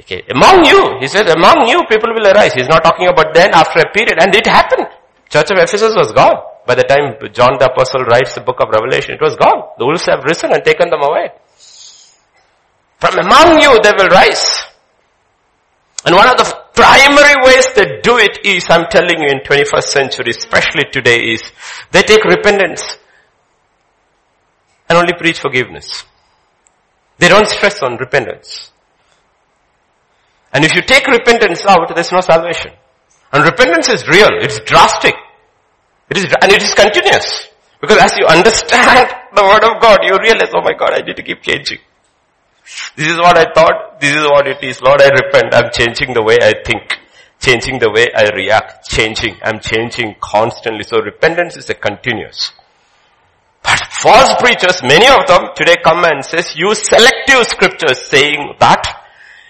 Okay, 0.00 0.22
among 0.30 0.64
you, 0.64 1.00
he 1.00 1.08
said, 1.08 1.26
among 1.28 1.66
you 1.66 1.82
people 1.88 2.14
will 2.14 2.28
arise. 2.28 2.52
He's 2.54 2.68
not 2.68 2.84
talking 2.84 3.08
about 3.08 3.34
then 3.34 3.50
after 3.52 3.80
a 3.80 3.90
period. 3.90 4.22
And 4.22 4.32
it 4.34 4.46
happened. 4.46 4.86
Church 5.28 5.50
of 5.50 5.58
Ephesus 5.58 5.96
was 5.96 6.12
gone. 6.12 6.36
By 6.66 6.76
the 6.76 6.84
time 6.84 7.16
John 7.32 7.56
the 7.58 7.72
Apostle 7.72 8.04
writes 8.04 8.34
the 8.34 8.42
book 8.42 8.60
of 8.60 8.68
Revelation, 8.68 9.14
it 9.14 9.22
was 9.22 9.34
gone. 9.36 9.72
The 9.78 9.86
wolves 9.86 10.04
have 10.06 10.22
risen 10.22 10.52
and 10.52 10.62
taken 10.62 10.90
them 10.90 11.00
away. 11.02 11.32
From 13.00 13.18
among 13.18 13.58
you 13.58 13.80
they 13.82 13.92
will 13.96 14.08
rise. 14.08 14.62
And 16.04 16.14
one 16.14 16.28
of 16.28 16.36
the 16.36 16.46
primary 16.78 17.34
ways 17.42 17.66
they 17.74 18.00
do 18.02 18.18
it 18.18 18.46
is, 18.46 18.64
I'm 18.70 18.86
telling 18.86 19.18
you 19.18 19.28
in 19.28 19.40
21st 19.40 19.82
century, 19.82 20.30
especially 20.30 20.84
today 20.92 21.34
is, 21.34 21.42
they 21.90 22.02
take 22.02 22.22
repentance 22.24 22.98
and 24.88 24.96
only 24.96 25.12
preach 25.18 25.40
forgiveness. 25.40 26.04
They 27.18 27.28
don't 27.28 27.48
stress 27.48 27.82
on 27.82 27.96
repentance. 27.96 28.70
And 30.52 30.64
if 30.64 30.72
you 30.76 30.82
take 30.82 31.06
repentance 31.08 31.66
out, 31.66 31.92
there's 31.94 32.12
no 32.12 32.20
salvation. 32.20 32.70
And 33.32 33.44
repentance 33.44 33.88
is 33.88 34.06
real. 34.06 34.30
It's 34.40 34.60
drastic. 34.60 35.14
It 36.10 36.16
is, 36.16 36.26
and 36.40 36.52
it 36.52 36.62
is 36.62 36.74
continuous. 36.74 37.48
Because 37.80 37.98
as 37.98 38.16
you 38.16 38.24
understand 38.26 39.10
the 39.34 39.42
word 39.42 39.64
of 39.64 39.82
God, 39.82 39.98
you 40.04 40.16
realize, 40.16 40.50
oh 40.54 40.62
my 40.62 40.74
God, 40.78 40.94
I 40.94 41.02
need 41.04 41.16
to 41.16 41.22
keep 41.24 41.42
changing. 41.42 41.78
This 42.96 43.08
is 43.12 43.18
what 43.18 43.38
I 43.38 43.52
thought. 43.52 44.00
This 44.00 44.14
is 44.14 44.24
what 44.24 44.46
it 44.46 44.62
is. 44.62 44.80
Lord, 44.82 45.00
I 45.00 45.08
repent. 45.08 45.54
I'm 45.54 45.70
changing 45.72 46.14
the 46.14 46.22
way 46.22 46.36
I 46.40 46.54
think. 46.64 46.98
Changing 47.40 47.78
the 47.78 47.90
way 47.90 48.08
I 48.14 48.30
react. 48.34 48.88
Changing. 48.88 49.36
I'm 49.42 49.60
changing 49.60 50.16
constantly. 50.20 50.84
So 50.84 51.00
repentance 51.00 51.56
is 51.56 51.70
a 51.70 51.74
continuous. 51.74 52.52
But 53.62 53.80
false 53.90 54.34
preachers, 54.40 54.82
many 54.82 55.08
of 55.08 55.26
them 55.26 55.50
today 55.56 55.76
come 55.82 56.04
and 56.04 56.24
says, 56.24 56.54
use 56.56 56.86
selective 56.86 57.46
scriptures 57.46 58.00
saying 58.06 58.54
that 58.60 59.04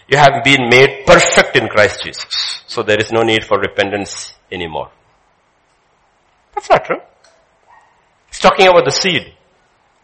you 0.08 0.16
have 0.16 0.42
been 0.42 0.68
made 0.68 1.04
perfect 1.06 1.56
in 1.56 1.68
Christ 1.68 2.02
Jesus. 2.02 2.62
So 2.66 2.82
there 2.82 2.98
is 2.98 3.12
no 3.12 3.22
need 3.22 3.44
for 3.44 3.58
repentance 3.58 4.34
anymore. 4.50 4.90
That's 6.54 6.70
not 6.70 6.84
true. 6.84 7.00
He's 8.28 8.40
talking 8.40 8.66
about 8.66 8.84
the 8.84 8.90
seed. 8.90 9.34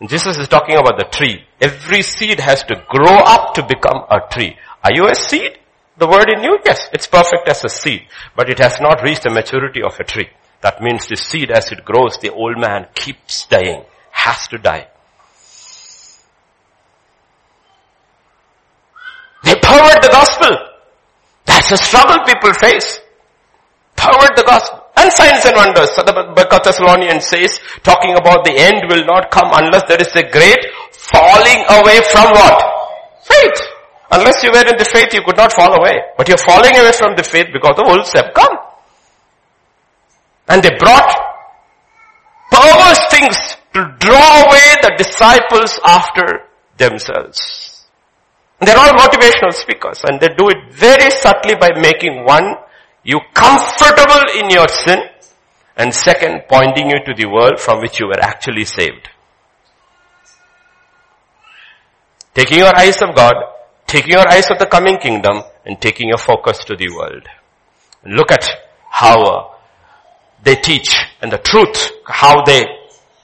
Jesus 0.08 0.38
is 0.38 0.48
talking 0.48 0.76
about 0.76 0.98
the 0.98 1.04
tree. 1.04 1.44
Every 1.60 2.02
seed 2.02 2.40
has 2.40 2.64
to 2.64 2.84
grow 2.88 3.14
up 3.14 3.54
to 3.54 3.62
become 3.62 4.04
a 4.10 4.20
tree. 4.30 4.56
Are 4.82 4.92
you 4.92 5.08
a 5.08 5.14
seed? 5.14 5.58
The 5.96 6.08
word 6.08 6.28
in 6.34 6.42
you? 6.42 6.58
Yes, 6.64 6.88
it's 6.92 7.06
perfect 7.06 7.48
as 7.48 7.64
a 7.64 7.68
seed. 7.68 8.02
But 8.36 8.50
it 8.50 8.58
has 8.58 8.80
not 8.80 9.02
reached 9.02 9.22
the 9.22 9.30
maturity 9.30 9.82
of 9.82 9.98
a 9.98 10.04
tree. 10.04 10.28
That 10.60 10.82
means 10.82 11.06
the 11.06 11.16
seed 11.16 11.50
as 11.50 11.70
it 11.70 11.84
grows, 11.84 12.18
the 12.18 12.32
old 12.32 12.58
man 12.58 12.86
keeps 12.94 13.46
dying, 13.46 13.84
has 14.10 14.48
to 14.48 14.58
die. 14.58 14.88
They 19.44 19.54
pervert 19.54 20.02
the 20.02 20.08
gospel. 20.10 20.56
That's 21.44 21.70
a 21.70 21.76
struggle 21.76 22.24
people 22.26 22.52
face. 22.54 22.98
Pervert 23.94 24.36
the 24.36 24.44
gospel. 24.44 24.83
And 25.04 25.12
signs 25.12 25.44
and 25.44 25.52
wonders. 25.52 25.92
So 25.92 26.00
the 26.00 26.16
book 26.32 26.48
of 26.48 26.64
Thessalonians 26.64 27.28
says, 27.28 27.60
talking 27.84 28.16
about 28.16 28.40
the 28.48 28.56
end 28.56 28.88
will 28.88 29.04
not 29.04 29.28
come 29.28 29.52
unless 29.52 29.84
there 29.84 30.00
is 30.00 30.08
a 30.16 30.24
great 30.24 30.64
falling 30.96 31.60
away 31.68 32.00
from 32.08 32.32
what? 32.32 32.56
Faith. 33.20 33.60
Unless 34.10 34.40
you 34.40 34.48
were 34.48 34.64
in 34.64 34.80
the 34.80 34.88
faith, 34.88 35.12
you 35.12 35.20
could 35.20 35.36
not 35.36 35.52
fall 35.52 35.76
away. 35.76 35.92
But 36.16 36.28
you're 36.28 36.40
falling 36.40 36.72
away 36.72 36.92
from 36.96 37.16
the 37.16 37.22
faith 37.22 37.52
because 37.52 37.76
the 37.76 37.84
wolves 37.84 38.16
have 38.16 38.32
come. 38.32 38.56
And 40.48 40.62
they 40.62 40.72
brought 40.78 41.12
perverse 42.48 43.04
things 43.12 43.36
to 43.76 43.84
draw 44.00 44.48
away 44.48 44.80
the 44.80 44.94
disciples 44.96 45.80
after 45.84 46.48
themselves. 46.78 47.84
They're 48.60 48.78
all 48.78 48.96
motivational 48.96 49.52
speakers 49.52 50.00
and 50.08 50.18
they 50.18 50.28
do 50.28 50.48
it 50.48 50.72
very 50.72 51.10
subtly 51.10 51.56
by 51.56 51.76
making 51.76 52.24
one, 52.24 52.56
you 53.04 53.20
comfortable 53.34 54.24
in 54.40 54.50
your 54.50 54.66
sin 54.68 54.98
and 55.76 55.94
second, 55.94 56.42
pointing 56.48 56.88
you 56.88 57.04
to 57.04 57.14
the 57.14 57.28
world 57.28 57.58
from 57.58 57.80
which 57.80 58.00
you 58.00 58.06
were 58.06 58.20
actually 58.20 58.64
saved. 58.64 59.08
Taking 62.34 62.58
your 62.58 62.76
eyes 62.76 63.00
of 63.02 63.14
God, 63.14 63.34
taking 63.86 64.12
your 64.12 64.28
eyes 64.28 64.50
of 64.50 64.58
the 64.58 64.66
coming 64.66 64.98
kingdom 64.98 65.42
and 65.64 65.80
taking 65.80 66.08
your 66.08 66.18
focus 66.18 66.64
to 66.64 66.76
the 66.76 66.88
world. 66.88 67.26
Look 68.04 68.32
at 68.32 68.48
how 68.90 69.22
uh, 69.22 69.54
they 70.42 70.56
teach 70.56 70.96
and 71.20 71.30
the 71.30 71.38
truth, 71.38 71.90
how 72.06 72.42
they 72.44 72.64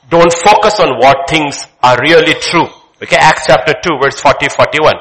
don't 0.09 0.33
focus 0.33 0.81
on 0.81 0.99
what 0.99 1.29
things 1.29 1.67
are 1.83 1.99
really 2.01 2.35
true 2.35 2.69
Okay, 3.03 3.17
Acts 3.17 3.47
chapter 3.47 3.75
2 3.83 3.99
verse 4.03 4.21
40, 4.21 4.49
41. 4.49 4.95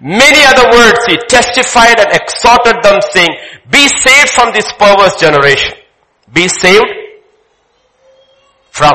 Many 0.00 0.44
other 0.44 0.70
words 0.70 1.06
he 1.06 1.16
testified 1.28 2.00
and 2.00 2.10
exhorted 2.10 2.82
them 2.82 3.00
saying, 3.12 3.30
be 3.70 3.86
saved 3.88 4.30
from 4.30 4.52
this 4.52 4.70
perverse 4.72 5.20
generation. 5.20 5.78
Be 6.32 6.48
saved 6.48 6.84
from. 8.70 8.94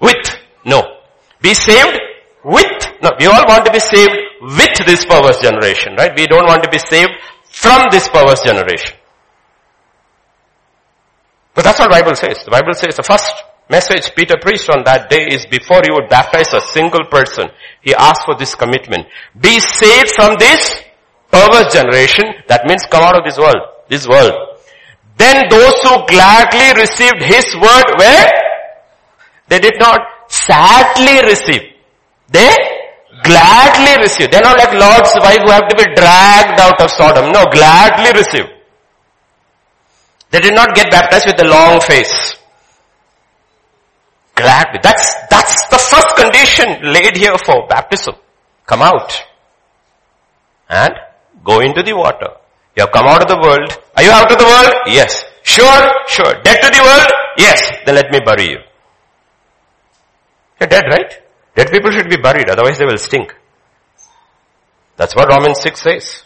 With. 0.00 0.38
No. 0.66 0.82
Be 1.40 1.54
saved 1.54 1.98
with. 2.44 2.66
No, 3.02 3.10
we 3.18 3.26
all 3.26 3.44
want 3.48 3.64
to 3.64 3.72
be 3.72 3.80
saved 3.80 4.12
with 4.42 4.86
this 4.86 5.06
perverse 5.06 5.40
generation, 5.40 5.94
right? 5.96 6.12
We 6.14 6.26
don't 6.26 6.46
want 6.46 6.62
to 6.62 6.68
be 6.68 6.78
saved 6.78 7.10
from 7.50 7.86
this 7.90 8.06
perverse 8.08 8.42
generation. 8.42 8.96
But 11.54 11.64
that's 11.64 11.78
what 11.78 11.90
Bible 11.90 12.14
says. 12.14 12.44
The 12.44 12.50
Bible 12.50 12.74
says 12.74 12.96
the 12.96 13.02
first 13.02 13.32
message 13.70 14.12
Peter 14.14 14.34
preached 14.42 14.68
on 14.68 14.84
that 14.84 15.08
day 15.08 15.30
is 15.30 15.46
before 15.46 15.80
he 15.86 15.90
would 15.94 16.10
baptize 16.10 16.52
a 16.52 16.60
single 16.60 17.06
person, 17.06 17.48
he 17.80 17.94
asked 17.94 18.26
for 18.26 18.36
this 18.36 18.54
commitment. 18.54 19.06
Be 19.38 19.60
saved 19.60 20.10
from 20.18 20.36
this 20.38 20.82
perverse 21.30 21.72
generation. 21.72 22.34
That 22.48 22.66
means 22.66 22.82
come 22.90 23.02
out 23.02 23.16
of 23.16 23.24
this 23.24 23.38
world. 23.38 23.62
This 23.88 24.06
world. 24.06 24.34
Then 25.16 25.46
those 25.48 25.78
who 25.86 25.94
gladly 26.10 26.74
received 26.76 27.22
his 27.22 27.46
word 27.54 27.86
where? 27.96 28.28
They 29.48 29.58
did 29.58 29.78
not 29.78 30.00
sadly 30.28 31.22
receive. 31.26 31.62
They 32.28 32.50
gladly 33.22 34.02
received. 34.02 34.32
They're 34.32 34.42
not 34.42 34.58
like 34.58 34.72
Lot's 34.74 35.14
wife 35.20 35.42
who 35.44 35.50
have 35.50 35.68
to 35.68 35.76
be 35.76 35.86
dragged 35.94 36.58
out 36.58 36.80
of 36.80 36.90
Sodom. 36.90 37.32
No, 37.32 37.44
gladly 37.52 38.12
received. 38.18 38.50
They 40.30 40.40
did 40.40 40.54
not 40.54 40.74
get 40.74 40.90
baptized 40.90 41.26
with 41.26 41.40
a 41.40 41.48
long 41.48 41.80
face 41.80 42.39
gladly. 44.40 44.80
That's, 44.82 45.14
that's 45.28 45.68
the 45.68 45.78
first 45.78 46.16
condition 46.16 46.92
laid 46.92 47.16
here 47.16 47.36
for 47.44 47.66
baptism. 47.68 48.14
Come 48.66 48.82
out. 48.82 49.12
And 50.68 50.92
go 51.44 51.60
into 51.60 51.82
the 51.82 51.92
water. 51.94 52.40
You 52.76 52.82
have 52.84 52.92
come 52.92 53.06
out 53.06 53.22
of 53.22 53.28
the 53.28 53.40
world. 53.40 53.70
Are 53.96 54.02
you 54.02 54.10
out 54.10 54.30
of 54.30 54.38
the 54.38 54.44
world? 54.44 54.74
Yes. 54.86 55.24
Sure, 55.42 55.82
sure. 56.08 56.34
Dead 56.42 56.60
to 56.62 56.70
the 56.70 56.82
world? 56.82 57.10
Yes. 57.36 57.60
Then 57.84 57.94
let 57.96 58.10
me 58.10 58.20
bury 58.24 58.50
you. 58.50 58.58
You're 60.60 60.68
dead, 60.68 60.84
right? 60.90 61.12
Dead 61.56 61.70
people 61.70 61.90
should 61.90 62.08
be 62.08 62.16
buried, 62.16 62.48
otherwise 62.48 62.78
they 62.78 62.84
will 62.84 62.98
stink. 62.98 63.34
That's 64.96 65.16
what 65.16 65.28
Romans 65.28 65.60
6 65.62 65.80
says. 65.80 66.22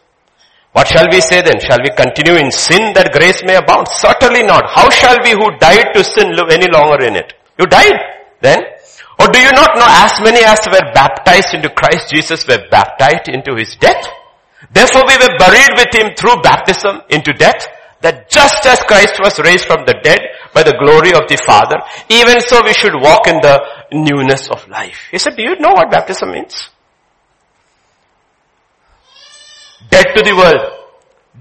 What 0.72 0.88
shall 0.88 1.08
we 1.08 1.20
say 1.20 1.40
then? 1.40 1.60
Shall 1.60 1.78
we 1.78 1.90
continue 1.94 2.34
in 2.34 2.50
sin 2.50 2.92
that 2.94 3.12
grace 3.12 3.42
may 3.44 3.54
abound? 3.54 3.86
Certainly 3.86 4.42
not. 4.42 4.68
How 4.68 4.90
shall 4.90 5.16
we 5.22 5.30
who 5.30 5.56
died 5.58 5.94
to 5.94 6.02
sin 6.02 6.34
live 6.34 6.50
any 6.50 6.66
longer 6.66 7.04
in 7.04 7.14
it? 7.14 7.32
You 7.58 7.66
died 7.66 7.94
then. 8.40 8.60
Or 9.18 9.28
do 9.28 9.38
you 9.38 9.52
not 9.52 9.76
know 9.76 9.86
as 9.86 10.20
many 10.20 10.42
as 10.44 10.60
were 10.66 10.92
baptized 10.92 11.54
into 11.54 11.70
Christ 11.70 12.10
Jesus 12.10 12.46
were 12.46 12.66
baptized 12.70 13.28
into 13.28 13.54
his 13.54 13.76
death? 13.76 14.06
Therefore 14.72 15.02
we 15.06 15.14
were 15.14 15.38
buried 15.38 15.70
with 15.76 15.94
him 15.94 16.14
through 16.16 16.42
baptism 16.42 17.02
into 17.10 17.32
death, 17.32 17.66
that 18.00 18.28
just 18.28 18.66
as 18.66 18.80
Christ 18.80 19.14
was 19.22 19.38
raised 19.38 19.66
from 19.66 19.86
the 19.86 19.94
dead 20.02 20.20
by 20.52 20.62
the 20.62 20.76
glory 20.76 21.14
of 21.14 21.28
the 21.28 21.40
Father, 21.46 21.76
even 22.08 22.40
so 22.40 22.60
we 22.64 22.74
should 22.74 22.94
walk 22.94 23.28
in 23.28 23.36
the 23.40 23.60
newness 23.92 24.48
of 24.50 24.66
life. 24.68 25.08
He 25.10 25.18
said, 25.18 25.36
do 25.36 25.42
you 25.42 25.56
know 25.56 25.72
what 25.72 25.90
baptism 25.90 26.32
means? 26.32 26.68
Dead 29.90 30.06
to 30.16 30.22
the 30.24 30.34
world, 30.34 30.88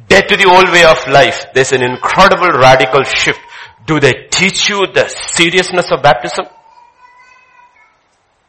dead 0.07 0.28
to 0.28 0.38
the 0.38 0.47
old 0.47 0.70
way 0.70 0.86
of 0.86 1.07
life. 1.07 1.47
There's 1.53 1.72
an 1.72 1.82
incredible 1.82 2.59
radical 2.59 3.03
shift 3.03 3.39
do 3.86 3.99
they 3.99 4.27
teach 4.31 4.69
you 4.69 4.88
the 4.88 5.07
seriousness 5.07 5.91
of 5.91 6.01
baptism? 6.01 6.45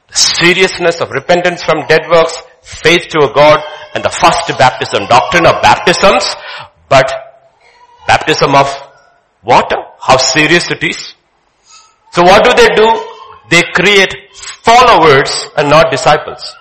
The 0.09 0.16
seriousness 0.16 1.01
of 1.01 1.11
repentance 1.11 1.62
from 1.62 1.87
dead 1.89 2.03
works, 2.11 2.37
faith 2.62 3.09
to 3.09 3.18
a 3.28 3.35
God, 3.35 3.61
and 3.95 4.05
the 4.05 4.11
first 4.11 4.47
baptism, 4.59 5.07
doctrine 5.09 5.47
of 5.47 5.61
baptisms, 5.62 6.35
but 6.89 7.11
baptism 8.07 8.55
of 8.55 8.68
water, 9.43 9.76
how 10.01 10.16
serious 10.16 10.70
it 10.70 10.82
is. 10.82 11.14
So 12.12 12.22
what 12.22 12.45
do 12.45 12.53
they 12.55 12.68
do? 12.74 12.89
They 13.51 13.62
create 13.74 14.14
followers 14.62 15.47
and 15.57 15.68
not 15.68 15.91
disciples. 15.91 16.55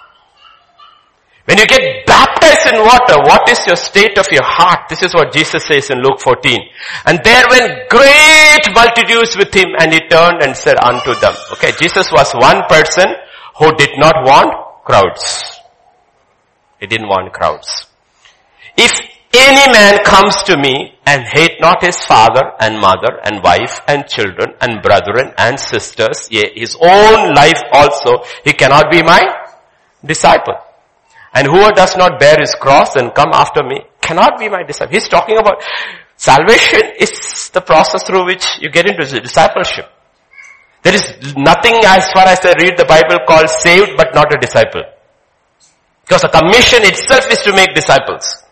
When 1.45 1.57
you 1.57 1.65
get 1.67 2.05
baptized 2.05 2.73
in 2.73 2.79
water, 2.79 3.19
what 3.27 3.49
is 3.49 3.59
your 3.67 3.75
state 3.75 4.17
of 4.17 4.31
your 4.31 4.45
heart? 4.45 4.87
This 4.87 5.03
is 5.03 5.13
what 5.13 5.33
Jesus 5.33 5.65
says 5.65 5.89
in 5.89 5.99
Luke 5.99 6.21
14. 6.21 6.57
And 7.05 7.19
there 7.23 7.43
went 7.49 7.89
great 7.89 8.63
multitudes 8.73 9.35
with 9.35 9.53
him 9.53 9.75
and 9.77 9.91
he 9.91 9.99
turned 10.07 10.41
and 10.41 10.55
said 10.55 10.77
unto 10.79 11.13
them. 11.19 11.35
Okay, 11.51 11.73
Jesus 11.81 12.11
was 12.13 12.31
one 12.33 12.63
person 12.69 13.11
who 13.59 13.75
did 13.75 13.91
not 13.97 14.23
want 14.23 14.85
crowds. 14.85 15.59
He 16.79 16.87
didn't 16.87 17.09
want 17.09 17.33
crowds. 17.33 17.87
If 18.77 18.93
any 19.33 19.71
man 19.73 19.99
comes 20.05 20.43
to 20.43 20.55
me 20.55 20.95
and 21.05 21.23
hate 21.27 21.59
not 21.59 21.83
his 21.83 21.97
father 22.05 22.53
and 22.59 22.79
mother 22.79 23.19
and 23.21 23.43
wife 23.43 23.81
and 23.87 24.07
children 24.07 24.55
and 24.61 24.81
brethren 24.81 25.33
and 25.37 25.59
sisters, 25.59 26.29
yea, 26.31 26.53
his 26.55 26.77
own 26.79 27.33
life 27.33 27.61
also, 27.73 28.23
he 28.45 28.53
cannot 28.53 28.89
be 28.89 29.03
my 29.03 29.21
disciple. 30.05 30.55
And 31.33 31.47
whoever 31.47 31.71
does 31.71 31.97
not 31.97 32.19
bear 32.19 32.35
his 32.39 32.53
cross 32.55 32.95
and 32.95 33.13
come 33.13 33.31
after 33.33 33.63
me 33.63 33.81
cannot 34.01 34.37
be 34.37 34.49
my 34.49 34.63
disciple. 34.63 34.93
He's 34.93 35.09
talking 35.09 35.37
about 35.37 35.63
salvation 36.15 36.81
is 36.99 37.49
the 37.49 37.61
process 37.61 38.03
through 38.03 38.25
which 38.25 38.45
you 38.59 38.69
get 38.69 38.85
into 38.85 39.19
discipleship. 39.19 39.89
There 40.83 40.93
is 40.93 41.35
nothing 41.35 41.79
as 41.85 42.11
far 42.11 42.27
as 42.27 42.39
I 42.43 42.53
read 42.59 42.77
the 42.77 42.85
Bible 42.85 43.25
called 43.25 43.49
saved 43.49 43.91
but 43.97 44.13
not 44.13 44.33
a 44.33 44.37
disciple. 44.37 44.83
Because 46.05 46.21
the 46.21 46.29
commission 46.29 46.83
itself 46.83 47.31
is 47.31 47.39
to 47.39 47.55
make 47.55 47.73
disciples. 47.73 48.43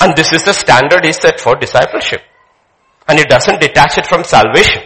And 0.00 0.14
this 0.16 0.32
is 0.32 0.42
the 0.42 0.52
standard 0.52 1.04
he 1.04 1.12
set 1.12 1.40
for 1.40 1.54
discipleship. 1.54 2.22
And 3.06 3.18
it 3.18 3.28
doesn't 3.28 3.60
detach 3.60 3.98
it 3.98 4.06
from 4.06 4.24
salvation. 4.24 4.82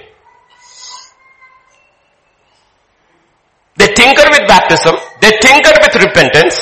They 3.76 3.88
tinker 3.94 4.28
with 4.30 4.46
baptism. 4.46 4.94
They 5.20 5.32
tinker 5.40 5.72
with 5.80 5.94
repentance. 5.96 6.60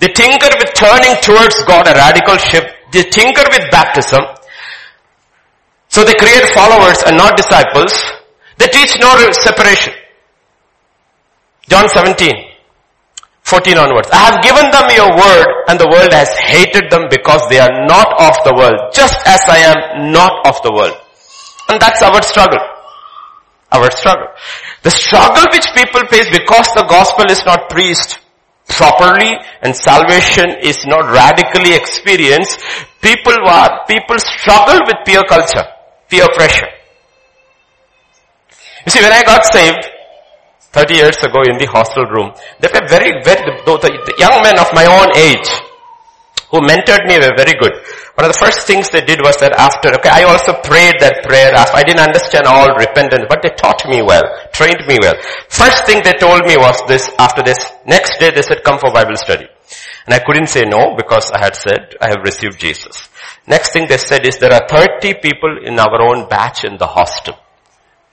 They 0.00 0.08
tinker 0.08 0.48
with 0.58 0.72
turning 0.74 1.14
towards 1.20 1.60
God, 1.68 1.86
a 1.86 1.92
radical 1.92 2.36
shift. 2.38 2.72
They 2.92 3.04
tinker 3.04 3.44
with 3.52 3.70
baptism. 3.70 4.24
So 5.88 6.04
they 6.04 6.14
create 6.14 6.44
followers 6.54 7.04
and 7.06 7.16
not 7.16 7.36
disciples. 7.36 7.92
They 8.56 8.68
teach 8.68 8.96
no 9.00 9.14
separation. 9.32 9.92
John 11.68 11.88
17. 11.88 12.32
14 13.42 13.78
onwards. 13.78 14.08
I 14.12 14.30
have 14.30 14.42
given 14.42 14.70
them 14.70 14.88
your 14.94 15.10
word 15.10 15.46
and 15.68 15.78
the 15.78 15.88
world 15.88 16.12
has 16.12 16.28
hated 16.38 16.90
them 16.90 17.08
because 17.10 17.42
they 17.50 17.58
are 17.58 17.86
not 17.86 18.08
of 18.20 18.36
the 18.44 18.54
world, 18.54 18.94
just 18.94 19.16
as 19.26 19.40
I 19.48 19.58
am 19.58 20.12
not 20.12 20.46
of 20.46 20.62
the 20.62 20.72
world. 20.72 20.96
And 21.68 21.80
that's 21.80 22.00
our 22.02 22.22
struggle. 22.22 22.60
Our 23.72 23.90
struggle. 23.90 24.28
The 24.82 24.90
struggle 24.90 25.44
which 25.52 25.66
people 25.74 26.06
face 26.08 26.30
because 26.30 26.68
the 26.74 26.86
gospel 26.88 27.26
is 27.30 27.44
not 27.44 27.68
preached 27.68 28.19
properly 28.70 29.36
and 29.62 29.74
salvation 29.74 30.50
is 30.62 30.78
not 30.86 31.10
radically 31.12 31.74
experienced, 31.74 32.60
people 33.02 33.36
are, 33.46 33.84
people 33.86 34.18
struggle 34.18 34.80
with 34.86 34.96
peer 35.04 35.22
culture, 35.28 35.64
peer 36.08 36.26
pressure. 36.34 36.68
You 38.86 38.90
see, 38.92 39.02
when 39.02 39.12
I 39.12 39.22
got 39.22 39.44
saved, 39.44 39.86
30 40.72 40.94
years 40.94 41.18
ago 41.18 41.42
in 41.50 41.58
the 41.58 41.66
hostel 41.66 42.06
room. 42.06 42.30
They 42.60 42.68
were 42.72 42.86
very, 42.86 43.10
very, 43.24 43.42
the, 43.42 43.74
the 43.74 44.14
young 44.18 44.40
men 44.42 44.56
of 44.58 44.70
my 44.72 44.86
own 44.86 45.10
age 45.18 45.50
who 46.50 46.58
mentored 46.66 47.06
me 47.06 47.14
were 47.18 47.34
very 47.38 47.54
good. 47.54 47.72
One 48.18 48.26
of 48.26 48.34
the 48.34 48.42
first 48.42 48.66
things 48.66 48.90
they 48.90 49.00
did 49.00 49.22
was 49.22 49.38
that 49.38 49.54
after, 49.54 49.94
okay, 49.94 50.10
I 50.10 50.26
also 50.26 50.52
prayed 50.60 50.98
that 50.98 51.22
prayer 51.22 51.54
after, 51.54 51.78
I 51.78 51.84
didn't 51.86 52.02
understand 52.02 52.46
all 52.46 52.74
repentance, 52.74 53.24
but 53.30 53.40
they 53.42 53.54
taught 53.54 53.86
me 53.86 54.02
well, 54.02 54.26
trained 54.52 54.82
me 54.86 54.98
well. 55.00 55.14
First 55.48 55.86
thing 55.86 56.02
they 56.02 56.18
told 56.18 56.42
me 56.44 56.58
was 56.58 56.82
this, 56.90 57.08
after 57.18 57.42
this, 57.42 57.58
next 57.86 58.18
day 58.18 58.30
they 58.34 58.42
said 58.42 58.64
come 58.64 58.78
for 58.78 58.90
Bible 58.92 59.16
study. 59.16 59.46
And 60.06 60.14
I 60.14 60.18
couldn't 60.18 60.48
say 60.48 60.66
no 60.66 60.96
because 60.96 61.30
I 61.30 61.38
had 61.38 61.54
said 61.54 61.94
I 62.02 62.10
have 62.10 62.24
received 62.24 62.58
Jesus. 62.58 63.08
Next 63.46 63.72
thing 63.72 63.86
they 63.86 63.98
said 63.98 64.26
is 64.26 64.38
there 64.38 64.52
are 64.52 64.66
30 64.66 65.22
people 65.22 65.62
in 65.62 65.78
our 65.78 66.02
own 66.02 66.28
batch 66.28 66.64
in 66.64 66.78
the 66.78 66.86
hostel. 66.86 67.38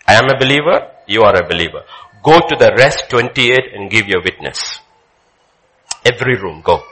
I 0.07 0.13
am 0.13 0.29
a 0.29 0.37
believer, 0.37 0.93
you 1.07 1.23
are 1.23 1.35
a 1.35 1.47
believer. 1.47 1.81
Go 2.21 2.39
to 2.39 2.55
the 2.55 2.75
rest 2.77 3.09
28 3.09 3.73
and 3.73 3.89
give 3.89 4.07
your 4.07 4.21
witness. 4.21 4.79
Every 6.05 6.37
room, 6.37 6.61
go. 6.61 6.83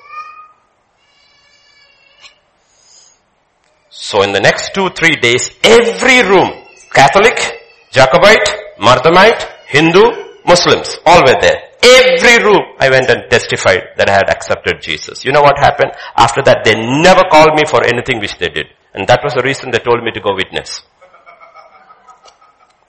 So 4.06 4.22
in 4.22 4.34
the 4.34 4.40
next 4.40 4.76
two, 4.76 4.90
three 4.90 5.16
days, 5.16 5.50
every 5.64 6.22
room, 6.30 6.52
Catholic, 6.94 7.42
Jacobite, 7.90 8.78
Marthomite, 8.78 9.42
Hindu, 9.66 10.04
Muslims, 10.46 11.00
all 11.08 11.24
were 11.26 11.42
there. 11.42 11.74
Every 11.82 12.38
room 12.46 12.62
I 12.78 12.92
went 12.92 13.10
and 13.10 13.24
testified 13.32 13.82
that 13.98 14.08
I 14.08 14.14
had 14.14 14.30
accepted 14.30 14.80
Jesus. 14.80 15.26
You 15.26 15.32
know 15.32 15.42
what 15.42 15.58
happened? 15.58 15.92
After 16.16 16.44
that 16.44 16.64
they 16.64 16.76
never 16.76 17.24
called 17.32 17.56
me 17.56 17.64
for 17.66 17.84
anything 17.84 18.20
which 18.20 18.38
they 18.38 18.50
did. 18.50 18.68
And 18.94 19.08
that 19.08 19.22
was 19.24 19.34
the 19.34 19.42
reason 19.42 19.72
they 19.72 19.80
told 19.80 20.04
me 20.04 20.12
to 20.12 20.22
go 20.22 20.36
witness. 20.36 20.84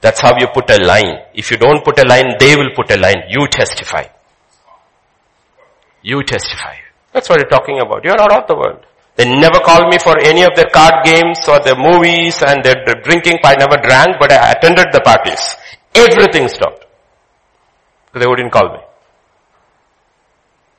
That's 0.03 0.21
how 0.21 0.37
you 0.39 0.49
put 0.53 0.69
a 0.69 0.85
line. 0.85 1.33
If 1.33 1.51
you 1.51 1.57
don't 1.57 1.83
put 1.83 1.99
a 1.99 2.07
line, 2.07 2.37
they 2.39 2.57
will 2.57 2.77
put 2.77 2.91
a 2.91 2.99
line. 2.99 3.23
You 3.31 3.49
testify. 3.49 4.05
You 6.03 6.23
testify. 6.25 6.77
That's 7.15 7.31
what 7.31 7.41
you're 7.41 7.49
talking 7.49 7.81
about. 7.81 8.05
You're 8.05 8.19
not 8.19 8.37
of 8.37 8.47
the 8.49 8.55
world. 8.55 8.85
They 9.17 9.25
never 9.25 9.61
called 9.61 9.89
me 9.89 9.99
for 9.99 10.19
any 10.21 10.43
of 10.43 10.55
their 10.55 10.69
card 10.69 11.05
games 11.05 11.39
or 11.49 11.59
their 11.61 11.77
movies 11.77 12.43
and 12.47 12.63
their 12.63 12.77
drinking. 13.03 13.39
I 13.45 13.57
never 13.57 13.77
drank, 13.81 14.17
but 14.21 14.31
I 14.31 14.53
attended 14.53 14.93
the 14.93 15.01
parties. 15.01 15.57
Everything 15.95 16.49
stopped. 16.49 16.85
They 18.13 18.27
wouldn't 18.27 18.53
call 18.53 18.69
me. 18.73 18.86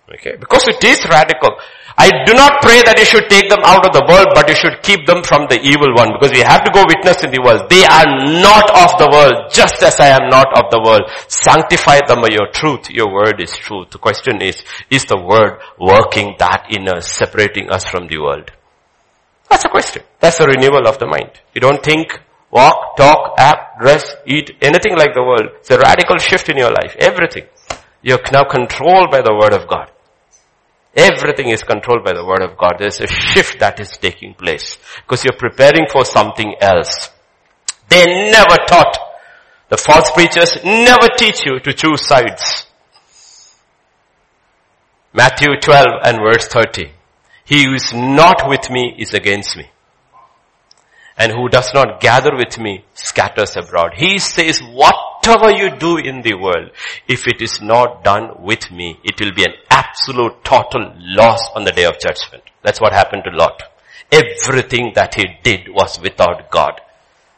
Okay, 0.07 0.37
because 0.39 0.67
it 0.67 0.81
is 0.83 1.03
radical. 1.09 1.51
I 1.99 2.23
do 2.23 2.33
not 2.33 2.61
pray 2.61 2.79
that 2.85 2.95
you 2.95 3.03
should 3.03 3.27
take 3.27 3.49
them 3.49 3.59
out 3.65 3.83
of 3.83 3.91
the 3.91 4.05
world, 4.07 4.31
but 4.37 4.47
you 4.47 4.55
should 4.55 4.79
keep 4.85 5.03
them 5.09 5.19
from 5.25 5.49
the 5.49 5.59
evil 5.59 5.91
one, 5.97 6.13
because 6.15 6.31
we 6.31 6.45
have 6.45 6.63
to 6.63 6.71
go 6.71 6.85
witness 6.87 7.25
in 7.25 7.31
the 7.33 7.41
world. 7.41 7.67
They 7.67 7.83
are 7.83 8.07
not 8.39 8.71
of 8.71 8.95
the 9.01 9.09
world, 9.11 9.51
just 9.51 9.83
as 9.83 9.99
I 9.99 10.13
am 10.15 10.29
not 10.29 10.47
of 10.55 10.71
the 10.71 10.79
world. 10.79 11.09
Sanctify 11.27 12.07
them 12.07 12.21
by 12.21 12.29
your 12.31 12.47
truth. 12.53 12.87
Your 12.93 13.11
word 13.11 13.41
is 13.41 13.51
truth. 13.57 13.89
The 13.89 13.97
question 13.97 14.41
is, 14.41 14.63
is 14.89 15.03
the 15.05 15.19
word 15.19 15.59
working 15.75 16.35
that 16.39 16.69
in 16.69 16.87
us, 16.87 17.11
separating 17.11 17.67
us 17.69 17.83
from 17.83 18.07
the 18.07 18.19
world? 18.19 18.51
That's 19.49 19.65
a 19.65 19.69
question. 19.69 20.03
That's 20.21 20.39
a 20.39 20.45
renewal 20.45 20.87
of 20.87 20.99
the 20.99 21.07
mind. 21.07 21.31
You 21.51 21.59
don't 21.59 21.83
think, 21.83 22.13
walk, 22.51 22.95
talk, 22.95 23.35
act, 23.37 23.81
dress, 23.81 24.15
eat, 24.25 24.55
anything 24.61 24.95
like 24.95 25.11
the 25.17 25.23
world. 25.25 25.51
It's 25.59 25.71
a 25.71 25.79
radical 25.79 26.17
shift 26.17 26.47
in 26.47 26.55
your 26.55 26.71
life. 26.71 26.95
Everything. 26.99 27.43
You're 28.03 28.21
now 28.31 28.43
controlled 28.43 29.09
by 29.09 29.21
the 29.21 29.33
word 29.33 29.51
of 29.51 29.67
God. 29.67 29.91
Everything 30.95 31.49
is 31.49 31.63
controlled 31.63 32.03
by 32.03 32.13
the 32.13 32.25
word 32.25 32.41
of 32.41 32.57
God. 32.57 32.75
There's 32.79 32.99
a 33.01 33.07
shift 33.07 33.59
that 33.59 33.79
is 33.79 33.97
taking 33.97 34.33
place 34.33 34.77
because 35.03 35.23
you're 35.23 35.37
preparing 35.37 35.87
for 35.91 36.05
something 36.05 36.55
else. 36.59 37.09
They 37.89 38.05
never 38.05 38.57
taught. 38.67 38.97
The 39.69 39.77
false 39.77 40.11
preachers 40.11 40.57
never 40.63 41.07
teach 41.17 41.45
you 41.45 41.59
to 41.59 41.73
choose 41.73 42.05
sides. 42.05 42.65
Matthew 45.13 45.59
12 45.61 45.85
and 46.03 46.17
verse 46.17 46.47
30. 46.47 46.91
He 47.45 47.65
who 47.65 47.73
is 47.73 47.93
not 47.93 48.47
with 48.47 48.69
me 48.69 48.95
is 48.97 49.13
against 49.13 49.55
me 49.57 49.69
and 51.17 51.31
who 51.31 51.49
does 51.49 51.73
not 51.73 51.99
gather 51.99 52.35
with 52.35 52.59
me 52.59 52.85
scatters 52.93 53.57
abroad. 53.57 53.93
He 53.95 54.19
says, 54.19 54.61
whatever 55.27 55.51
you 55.57 55.77
do 55.77 55.97
in 55.97 56.21
the 56.21 56.35
world, 56.35 56.71
if 57.07 57.27
it 57.27 57.41
is 57.41 57.61
not 57.61 58.03
done 58.03 58.41
with 58.41 58.71
me, 58.71 58.97
it 59.03 59.19
will 59.19 59.33
be 59.33 59.43
an 59.43 59.53
absolute 59.69 60.43
total 60.43 60.93
loss 60.99 61.49
on 61.55 61.65
the 61.65 61.71
day 61.71 61.85
of 61.85 61.99
judgment. 61.99 62.43
That's 62.63 62.79
what 62.79 62.93
happened 62.93 63.23
to 63.25 63.35
Lot. 63.35 63.63
Everything 64.11 64.93
that 64.95 65.15
he 65.15 65.25
did 65.43 65.67
was 65.69 65.99
without 65.99 66.49
God. 66.49 66.79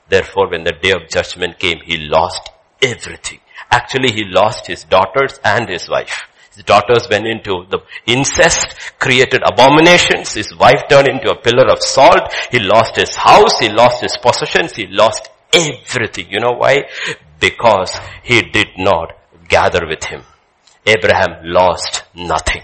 Therefore, 0.07 0.49
when 0.49 0.63
the 0.63 0.71
day 0.71 0.91
of 0.91 1.09
judgment 1.09 1.59
came, 1.59 1.79
he 1.83 1.97
lost 1.97 2.49
everything. 2.81 3.39
Actually, 3.71 4.11
he 4.11 4.23
lost 4.23 4.67
his 4.67 4.83
daughters 4.83 5.39
and 5.43 5.67
his 5.67 5.89
wife. 5.89 6.27
His 6.55 6.63
daughters 6.63 7.07
went 7.09 7.25
into 7.25 7.65
the 7.69 7.79
incest, 8.05 8.75
created 8.99 9.41
abominations. 9.45 10.33
His 10.33 10.55
wife 10.55 10.83
turned 10.89 11.07
into 11.07 11.31
a 11.31 11.39
pillar 11.39 11.71
of 11.71 11.81
salt. 11.81 12.33
He 12.51 12.59
lost 12.59 12.95
his 12.95 13.15
house. 13.15 13.59
He 13.59 13.69
lost 13.69 14.01
his 14.01 14.17
possessions. 14.17 14.75
He 14.75 14.87
lost 14.87 15.29
everything. 15.53 16.27
You 16.31 16.39
know 16.39 16.53
why? 16.57 16.83
Because 17.39 17.97
he 18.23 18.41
did 18.41 18.69
not 18.77 19.13
gather 19.47 19.87
with 19.87 20.03
him. 20.03 20.23
Abraham 20.85 21.43
lost 21.43 22.03
nothing. 22.15 22.63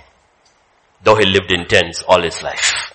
Though 1.03 1.15
he 1.15 1.25
lived 1.25 1.51
in 1.51 1.67
tents 1.67 2.03
all 2.07 2.21
his 2.21 2.41
life. 2.41 2.93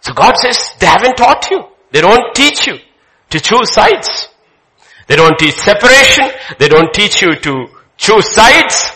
So 0.00 0.12
God 0.12 0.36
says, 0.36 0.74
they 0.78 0.86
haven't 0.86 1.16
taught 1.16 1.50
you. 1.50 1.64
They 1.90 2.00
don't 2.00 2.34
teach 2.34 2.66
you 2.66 2.78
to 3.30 3.40
choose 3.40 3.72
sides. 3.72 4.28
They 5.06 5.16
don't 5.16 5.38
teach 5.38 5.54
separation. 5.54 6.30
They 6.58 6.68
don't 6.68 6.92
teach 6.92 7.22
you 7.22 7.34
to 7.34 7.66
choose 7.96 8.32
sides. 8.32 8.92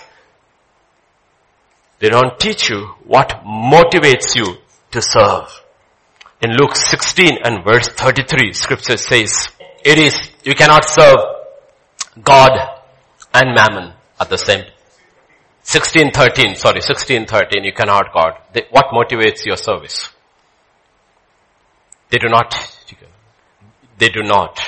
They 1.98 2.08
don't 2.08 2.38
teach 2.38 2.68
you 2.68 2.86
what 3.04 3.42
motivates 3.44 4.36
you 4.36 4.56
to 4.90 5.00
serve. 5.02 5.62
In 6.42 6.56
Luke 6.56 6.76
16 6.76 7.38
and 7.42 7.64
verse 7.64 7.88
33, 7.88 8.52
scripture 8.52 8.96
says, 8.96 9.48
it 9.84 9.98
is, 9.98 10.18
you 10.44 10.54
cannot 10.54 10.84
serve 10.84 11.16
God 12.22 12.52
and 13.34 13.54
mammon 13.54 13.92
at 14.18 14.30
the 14.30 14.38
same 14.38 14.64
1613, 15.68 16.54
sorry, 16.54 16.78
1613, 16.78 17.64
you 17.64 17.72
cannot 17.72 18.12
God. 18.14 18.38
They, 18.52 18.66
what 18.70 18.86
motivates 18.92 19.44
your 19.44 19.56
service? 19.56 20.08
They 22.08 22.18
do 22.18 22.28
not, 22.28 22.54
they 23.98 24.08
do 24.08 24.22
not, 24.22 24.60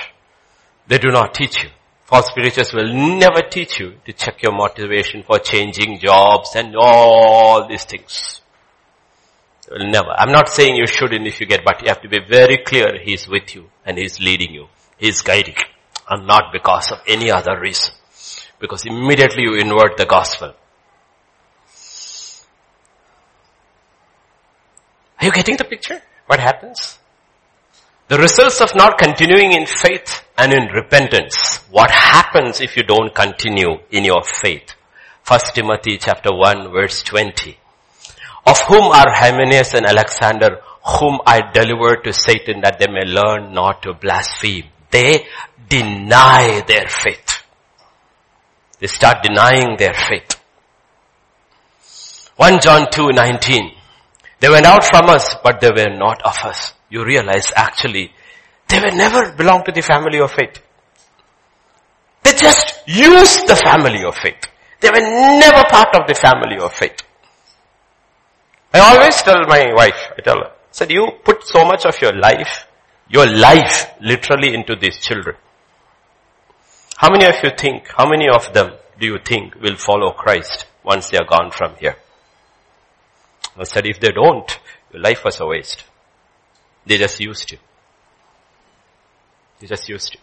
they 0.88 0.98
do 0.98 1.12
not 1.12 1.34
teach 1.34 1.62
you. 1.62 1.70
False 2.04 2.30
preachers 2.32 2.74
will 2.74 2.92
never 2.92 3.42
teach 3.42 3.78
you 3.78 3.94
to 4.06 4.12
check 4.12 4.42
your 4.42 4.52
motivation 4.52 5.22
for 5.22 5.38
changing 5.38 6.00
jobs 6.00 6.56
and 6.56 6.74
all 6.76 7.68
these 7.68 7.84
things. 7.84 8.40
Never. 9.70 10.10
I'm 10.18 10.32
not 10.32 10.48
saying 10.48 10.74
you 10.74 10.88
shouldn't 10.88 11.28
if 11.28 11.38
you 11.40 11.46
get, 11.46 11.64
but 11.64 11.80
you 11.82 11.88
have 11.88 12.00
to 12.00 12.08
be 12.08 12.18
very 12.28 12.56
clear 12.66 12.98
He's 13.00 13.28
with 13.28 13.54
you 13.54 13.70
and 13.86 13.98
He's 13.98 14.18
leading 14.18 14.52
you. 14.52 14.66
He's 14.96 15.22
guiding 15.22 15.54
you. 15.54 15.77
And 16.08 16.26
not 16.26 16.52
because 16.52 16.90
of 16.90 17.00
any 17.06 17.30
other 17.30 17.60
reason. 17.60 17.94
Because 18.58 18.84
immediately 18.86 19.42
you 19.42 19.54
invert 19.56 19.96
the 19.96 20.06
gospel. 20.06 20.54
Are 25.20 25.24
you 25.24 25.32
getting 25.32 25.56
the 25.56 25.64
picture? 25.64 26.00
What 26.26 26.40
happens? 26.40 26.98
The 28.08 28.18
results 28.18 28.60
of 28.62 28.74
not 28.74 28.96
continuing 28.96 29.52
in 29.52 29.66
faith 29.66 30.24
and 30.38 30.52
in 30.52 30.68
repentance. 30.72 31.58
What 31.70 31.90
happens 31.90 32.60
if 32.60 32.76
you 32.76 32.82
don't 32.82 33.14
continue 33.14 33.80
in 33.90 34.04
your 34.04 34.22
faith? 34.22 34.74
First 35.22 35.54
Timothy 35.54 35.98
chapter 35.98 36.30
1 36.32 36.72
verse 36.72 37.02
20. 37.02 37.58
Of 38.46 38.60
whom 38.62 38.84
are 38.84 39.12
Hymenaeus 39.12 39.74
and 39.74 39.84
Alexander, 39.84 40.62
whom 40.82 41.20
I 41.26 41.42
delivered 41.52 42.04
to 42.04 42.14
Satan 42.14 42.62
that 42.62 42.78
they 42.78 42.86
may 42.86 43.04
learn 43.04 43.52
not 43.52 43.82
to 43.82 43.92
blaspheme. 43.92 44.64
They 44.90 45.26
deny 45.68 46.62
their 46.66 46.88
faith. 46.88 47.42
They 48.80 48.86
start 48.86 49.22
denying 49.22 49.76
their 49.76 49.94
faith. 49.94 50.36
1 52.36 52.60
John 52.60 52.86
2, 52.90 53.08
19. 53.12 53.72
They 54.40 54.48
went 54.48 54.66
out 54.66 54.84
from 54.84 55.08
us, 55.10 55.34
but 55.42 55.60
they 55.60 55.70
were 55.70 55.96
not 55.96 56.22
of 56.22 56.36
us. 56.44 56.74
You 56.88 57.04
realize 57.04 57.52
actually, 57.56 58.12
they 58.68 58.78
were 58.78 58.92
never 58.92 59.32
belong 59.32 59.64
to 59.64 59.72
the 59.72 59.82
family 59.82 60.20
of 60.20 60.30
faith. 60.30 60.62
They 62.22 62.32
just 62.34 62.86
used 62.86 63.48
the 63.48 63.56
family 63.56 64.04
of 64.04 64.14
faith. 64.14 64.46
They 64.80 64.90
were 64.90 65.00
never 65.00 65.64
part 65.68 65.94
of 65.96 66.06
the 66.06 66.14
family 66.14 66.58
of 66.58 66.72
faith. 66.72 67.02
I 68.72 68.80
always 68.80 69.20
tell 69.22 69.42
my 69.48 69.72
wife, 69.74 70.12
I 70.16 70.22
tell 70.22 70.36
her, 70.36 70.52
said, 70.70 70.90
you 70.92 71.08
put 71.24 71.42
so 71.42 71.64
much 71.64 71.84
of 71.86 72.00
your 72.00 72.12
life, 72.12 72.68
your 73.08 73.26
life 73.26 73.90
literally 74.00 74.54
into 74.54 74.76
these 74.76 74.98
children. 74.98 75.36
How 76.98 77.10
many 77.10 77.26
of 77.26 77.36
you 77.44 77.50
think, 77.56 77.86
how 77.96 78.08
many 78.08 78.28
of 78.28 78.52
them 78.52 78.72
do 78.98 79.06
you 79.06 79.18
think 79.24 79.54
will 79.54 79.76
follow 79.76 80.10
Christ 80.10 80.66
once 80.82 81.08
they 81.08 81.16
are 81.16 81.24
gone 81.24 81.52
from 81.52 81.76
here? 81.76 81.94
I 83.56 83.62
said, 83.62 83.86
if 83.86 84.00
they 84.00 84.10
don't, 84.10 84.58
your 84.92 85.00
life 85.00 85.24
was 85.24 85.38
a 85.38 85.46
waste. 85.46 85.84
They 86.86 86.98
just 86.98 87.20
used 87.20 87.52
you. 87.52 87.58
They 89.60 89.68
just 89.68 89.88
used 89.88 90.14
you. 90.14 90.20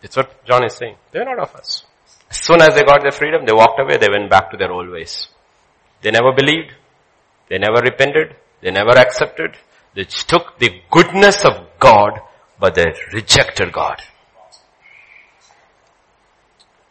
That's 0.00 0.16
what 0.16 0.42
John 0.46 0.64
is 0.64 0.74
saying. 0.76 0.96
They're 1.12 1.26
not 1.26 1.40
of 1.40 1.54
us. 1.54 1.84
As 2.30 2.38
soon 2.38 2.62
as 2.62 2.74
they 2.74 2.84
got 2.84 3.02
their 3.02 3.12
freedom, 3.12 3.44
they 3.44 3.52
walked 3.52 3.78
away, 3.80 3.98
they 3.98 4.08
went 4.10 4.30
back 4.30 4.50
to 4.50 4.56
their 4.56 4.72
old 4.72 4.88
ways. 4.88 5.28
They 6.00 6.10
never 6.10 6.32
believed. 6.32 6.72
They 7.50 7.58
never 7.58 7.82
repented. 7.82 8.36
They 8.62 8.70
never 8.70 8.96
accepted. 8.96 9.56
They 9.94 10.04
took 10.04 10.58
the 10.58 10.80
goodness 10.90 11.44
of 11.44 11.66
God, 11.78 12.20
but 12.60 12.74
they 12.74 12.86
rejected 13.12 13.72
God. 13.72 14.00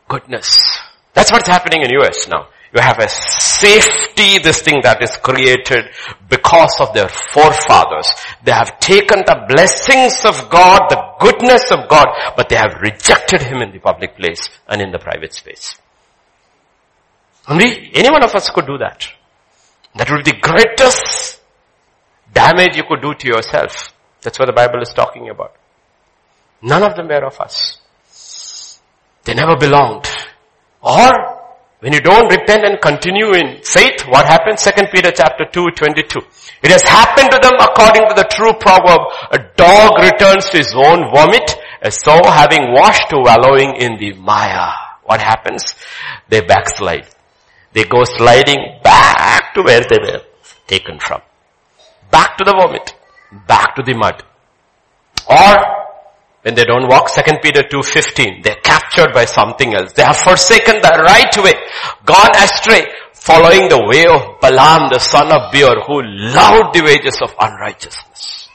Goodness. 0.08 0.60
That's 1.14 1.32
what's 1.32 1.48
happening 1.48 1.84
in 1.84 2.00
US 2.02 2.28
now. 2.28 2.48
You 2.74 2.82
have 2.82 3.00
a 3.00 3.10
safety, 3.10 4.38
this 4.38 4.62
thing 4.62 4.82
that 4.84 5.02
is 5.02 5.18
created 5.18 5.86
because 6.30 6.76
of 6.80 6.94
their 6.94 7.10
forefathers. 7.10 8.08
They 8.44 8.52
have 8.52 8.80
taken 8.80 9.20
the 9.26 9.46
blessings 9.48 10.24
of 10.24 10.50
God, 10.52 10.88
the 10.90 11.02
goodness 11.20 11.72
of 11.72 11.90
God, 11.90 12.08
but 12.38 12.48
they 12.50 12.56
have 12.56 12.80
rejected 12.82 13.42
Him 13.42 13.62
in 13.62 13.72
the 13.72 13.80
public 13.80 14.16
place 14.16 14.50
and 14.68 14.82
in 14.82 14.92
the 14.92 15.00
private 15.00 15.34
space. 15.34 15.80
We, 17.50 17.92
any 17.96 18.12
one 18.12 18.24
of 18.24 18.36
us 18.36 18.50
could 18.52 18.68
do 18.68 18.78
that. 18.78 19.08
That 19.96 20.10
would 20.12 20.24
be 20.24 20.32
the 20.32 20.38
greatest 20.38 21.42
damage 22.32 22.76
you 22.76 22.84
could 22.88 23.02
do 23.02 23.16
to 23.16 23.28
yourself. 23.28 23.92
That's 24.22 24.38
what 24.38 24.46
the 24.46 24.54
Bible 24.54 24.82
is 24.82 24.94
talking 24.94 25.30
about. 25.30 25.56
None 26.62 26.84
of 26.84 26.96
them 26.96 27.08
were 27.08 27.26
of 27.26 27.40
us. 27.40 27.80
They 29.24 29.34
never 29.34 29.56
belonged. 29.56 30.08
Or 30.82 31.40
when 31.80 31.94
you 31.94 32.02
don't 32.02 32.30
repent 32.30 32.66
and 32.66 32.82
continue 32.82 33.34
in 33.34 33.62
faith, 33.64 34.02
what 34.08 34.26
happens? 34.26 34.62
Second 34.62 34.90
Peter 34.92 35.12
chapter 35.12 35.46
2, 35.46 35.72
22. 35.76 36.20
It 36.62 36.72
has 36.72 36.82
happened 36.82 37.32
to 37.32 37.40
them 37.42 37.56
according 37.60 38.08
to 38.10 38.16
the 38.16 38.28
true 38.30 38.54
proverb, 38.60 39.02
a 39.32 39.40
dog 39.56 40.00
returns 40.00 40.50
to 40.50 40.58
his 40.58 40.74
own 40.76 41.10
vomit, 41.14 41.56
and 41.82 41.94
so 41.94 42.20
having 42.26 42.74
washed 42.74 43.10
to 43.12 43.18
wallowing 43.18 43.76
in 43.78 43.98
the 43.98 44.14
mire. 44.20 44.74
What 45.04 45.22
happens? 45.22 45.64
They 46.28 46.42
backslide. 46.42 47.08
They 47.72 47.86
go 47.86 48.04
sliding 48.04 48.80
back 48.84 49.54
to 49.54 49.62
where 49.64 49.82
they 49.82 50.00
were 50.02 50.22
taken 50.68 51.00
from. 51.00 51.22
Back 52.12 52.38
to 52.38 52.44
the 52.44 52.52
vomit. 52.52 52.94
Back 53.48 53.76
to 53.76 53.84
the 53.84 53.94
mud. 53.94 54.24
Or 55.30 55.79
when 56.42 56.56
they 56.56 56.64
don't 56.64 56.88
walk, 56.88 57.12
2 57.14 57.22
Peter 57.42 57.64
2.15, 57.64 58.44
they're 58.44 58.56
captured 58.64 59.14
by 59.14 59.26
something 59.26 59.74
else. 59.74 59.94
They 59.94 60.04
have 60.04 60.18
forsaken 60.18 60.82
the 60.82 61.04
right 61.06 61.36
way, 61.44 61.54
gone 62.06 62.32
astray, 62.36 62.86
following 63.14 63.68
the 63.68 63.84
way 63.86 64.06
of 64.08 64.40
Balaam, 64.40 64.90
the 64.90 65.00
son 65.00 65.32
of 65.32 65.52
Beor, 65.52 65.84
who 65.86 66.02
loved 66.02 66.74
the 66.74 66.84
wages 66.84 67.22
of 67.22 67.36
unrighteousness. 67.40 68.48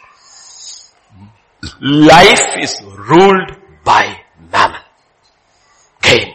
Life 1.81 2.56
is 2.61 2.81
ruled 2.82 3.56
by 3.85 4.20
mammon. 4.51 4.81
Gain. 6.01 6.35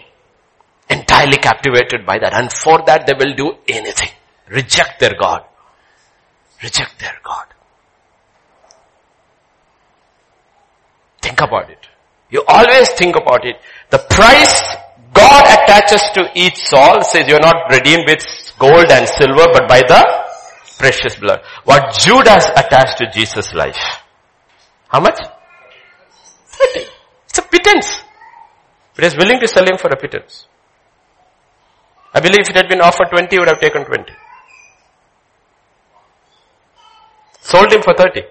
Entirely 0.90 1.38
captivated 1.38 2.06
by 2.06 2.20
that. 2.20 2.34
And 2.34 2.52
for 2.52 2.82
that 2.86 3.06
they 3.06 3.14
will 3.14 3.36
do 3.36 3.58
anything. 3.68 4.10
Reject 4.50 5.00
their 5.00 5.16
God. 5.20 5.44
Reject 6.64 7.00
their 7.00 7.18
God. 7.24 7.46
Think 11.30 11.42
about 11.42 11.70
it. 11.70 11.88
You 12.32 12.44
always 12.48 12.90
think 12.98 13.16
about 13.16 13.46
it. 13.46 13.58
The 13.92 14.00
price 14.00 14.62
God 15.14 15.46
attaches 15.46 16.02
to 16.16 16.32
each 16.34 16.58
soul 16.66 17.04
says 17.04 17.28
you're 17.28 17.40
not 17.40 17.70
redeemed 17.70 18.06
with 18.08 18.26
gold 18.58 18.90
and 18.90 19.08
silver 19.08 19.46
but 19.54 19.70
by 19.70 19.82
the 19.82 20.02
precious 20.80 21.16
blood. 21.18 21.42
What 21.66 21.94
Judas 21.94 22.48
attached 22.58 22.98
to 22.98 23.12
Jesus' 23.12 23.54
life. 23.54 23.78
How 24.88 25.00
much? 25.02 25.20
30. 26.48 26.88
It's 27.28 27.38
a 27.38 27.44
pittance. 27.44 28.02
But 28.96 29.04
he's 29.04 29.16
willing 29.16 29.40
to 29.40 29.48
sell 29.48 29.68
him 29.68 29.78
for 29.78 29.90
a 29.90 29.98
pittance. 29.98 30.48
I 32.12 32.22
believe 32.22 32.40
if 32.40 32.50
it 32.50 32.56
had 32.56 32.70
been 32.70 32.82
offered 32.82 33.10
20, 33.12 33.28
he 33.30 33.38
would 33.38 33.50
have 33.50 33.62
taken 33.62 33.86
20. 33.86 34.12
Sold 37.42 37.72
him 37.72 37.84
for 37.84 37.94
30. 37.94 38.24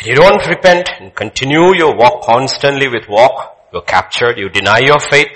When 0.00 0.16
you 0.16 0.16
don't 0.16 0.46
repent 0.48 0.88
and 0.98 1.14
continue 1.14 1.76
your 1.76 1.94
walk 1.94 2.22
constantly 2.22 2.88
with 2.88 3.06
walk, 3.06 3.68
you're 3.70 3.82
captured, 3.82 4.38
you 4.38 4.48
deny 4.48 4.78
your 4.78 4.98
faith, 4.98 5.28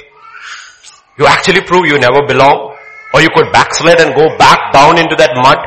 you 1.18 1.26
actually 1.26 1.60
prove 1.60 1.84
you 1.84 1.98
never 1.98 2.24
belong, 2.26 2.74
or 3.12 3.20
you 3.20 3.28
could 3.34 3.52
backslide 3.52 4.00
and 4.00 4.14
go 4.14 4.38
back 4.38 4.72
down 4.72 4.96
into 4.96 5.16
that 5.16 5.36
mud. 5.36 5.58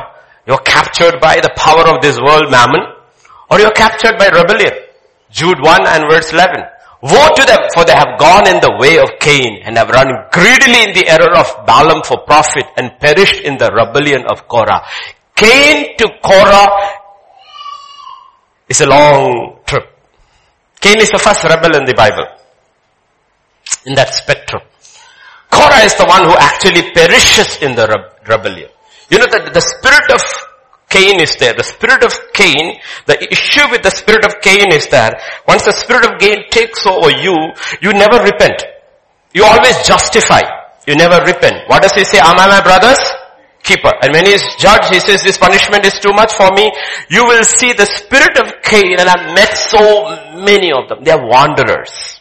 You're 0.48 0.64
captured 0.66 1.20
by 1.20 1.36
the 1.36 1.54
power 1.54 1.86
of 1.94 2.02
this 2.02 2.18
world 2.18 2.50
mammon, 2.50 2.80
or 3.48 3.60
you're 3.60 3.70
captured 3.70 4.18
by 4.18 4.34
rebellion. 4.34 4.74
Jude 5.30 5.62
1 5.62 5.86
and 5.86 6.10
verse 6.10 6.32
11. 6.32 6.58
Woe 7.02 7.30
to 7.36 7.44
them, 7.46 7.70
for 7.74 7.84
they 7.84 7.94
have 7.94 8.18
gone 8.18 8.48
in 8.48 8.58
the 8.58 8.74
way 8.80 8.98
of 8.98 9.14
Cain 9.20 9.62
and 9.62 9.78
have 9.78 9.90
run 9.90 10.10
greedily 10.32 10.90
in 10.90 10.92
the 10.98 11.06
error 11.06 11.38
of 11.38 11.46
Balaam 11.66 12.02
for 12.02 12.26
profit 12.26 12.66
and 12.76 12.98
perished 12.98 13.42
in 13.42 13.58
the 13.58 13.70
rebellion 13.70 14.26
of 14.26 14.48
Korah. 14.48 14.82
Cain 15.36 15.96
to 15.98 16.10
Korah 16.20 16.97
it's 18.68 18.80
a 18.80 18.86
long 18.86 19.58
trip. 19.66 19.84
Cain 20.80 21.00
is 21.00 21.10
the 21.10 21.18
first 21.18 21.42
rebel 21.44 21.76
in 21.76 21.84
the 21.84 21.94
Bible. 21.94 22.26
In 23.86 23.94
that 23.94 24.14
spectrum. 24.14 24.62
Korah 25.50 25.84
is 25.84 25.94
the 25.96 26.04
one 26.04 26.28
who 26.28 26.36
actually 26.36 26.92
perishes 26.92 27.62
in 27.62 27.74
the 27.74 27.88
rebellion. 28.28 28.68
You 29.10 29.18
know 29.18 29.26
that 29.26 29.52
the 29.52 29.60
spirit 29.60 30.10
of 30.12 30.20
Cain 30.88 31.20
is 31.20 31.36
there. 31.36 31.54
The 31.54 31.64
spirit 31.64 32.04
of 32.04 32.12
Cain, 32.32 32.80
the 33.06 33.16
issue 33.32 33.64
with 33.70 33.82
the 33.82 33.90
spirit 33.90 34.24
of 34.24 34.40
Cain 34.40 34.72
is 34.72 34.88
that 34.88 35.20
once 35.46 35.64
the 35.64 35.72
spirit 35.72 36.04
of 36.04 36.18
Cain 36.20 36.44
takes 36.50 36.86
over 36.86 37.10
you, 37.10 37.36
you 37.80 37.92
never 37.92 38.22
repent. 38.22 38.62
You 39.34 39.44
always 39.44 39.76
justify. 39.86 40.40
You 40.86 40.96
never 40.96 41.20
repent. 41.24 41.68
What 41.68 41.82
does 41.82 41.92
he 41.92 42.04
say? 42.04 42.18
Am 42.18 42.38
I 42.38 42.48
my 42.48 42.60
brothers? 42.60 43.00
Keeper. 43.68 43.92
And 44.00 44.12
when 44.12 44.24
he 44.24 44.32
is 44.32 44.42
judged, 44.58 44.88
he 44.88 44.98
says, 45.00 45.22
this 45.22 45.36
punishment 45.36 45.84
is 45.84 46.00
too 46.00 46.12
much 46.16 46.32
for 46.32 46.50
me. 46.52 46.72
You 47.10 47.24
will 47.24 47.44
see 47.44 47.72
the 47.72 47.84
spirit 47.84 48.40
of 48.40 48.62
Cain, 48.62 48.96
and 48.98 49.08
I've 49.08 49.34
met 49.34 49.52
so 49.52 50.08
many 50.40 50.72
of 50.72 50.88
them. 50.88 51.04
They 51.04 51.12
are 51.12 51.20
wanderers. 51.20 52.20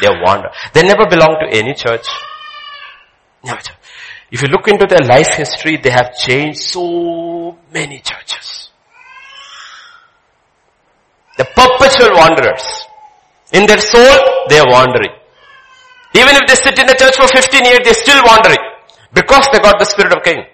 They 0.00 0.08
are 0.08 0.22
wanderers. 0.24 0.56
They 0.72 0.82
never 0.82 1.04
belong 1.04 1.36
to 1.44 1.56
any 1.56 1.74
church. 1.74 2.06
Never. 3.44 3.60
If 4.32 4.42
you 4.42 4.48
look 4.48 4.68
into 4.68 4.86
their 4.86 5.06
life 5.06 5.34
history, 5.34 5.76
they 5.76 5.90
have 5.90 6.16
changed 6.16 6.60
so 6.60 7.58
many 7.72 7.98
churches. 7.98 8.70
The 11.36 11.44
perpetual 11.44 12.16
wanderers. 12.16 12.64
In 13.52 13.66
their 13.66 13.80
soul, 13.80 14.46
they 14.48 14.58
are 14.58 14.70
wandering. 14.70 15.10
Even 16.14 16.36
if 16.36 16.46
they 16.46 16.54
sit 16.54 16.78
in 16.78 16.86
the 16.86 16.94
church 16.94 17.16
for 17.16 17.26
15 17.26 17.64
years, 17.64 17.80
they're 17.84 17.94
still 17.94 18.22
wandering. 18.24 18.69
Because 19.12 19.48
they 19.52 19.58
got 19.58 19.78
the 19.78 19.84
spirit 19.84 20.16
of 20.16 20.22
Cain. 20.22 20.46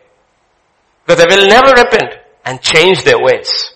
Because 1.04 1.24
they 1.24 1.36
will 1.36 1.46
never 1.46 1.70
repent 1.70 2.14
and 2.44 2.60
change 2.60 3.04
their 3.04 3.18
ways. 3.18 3.74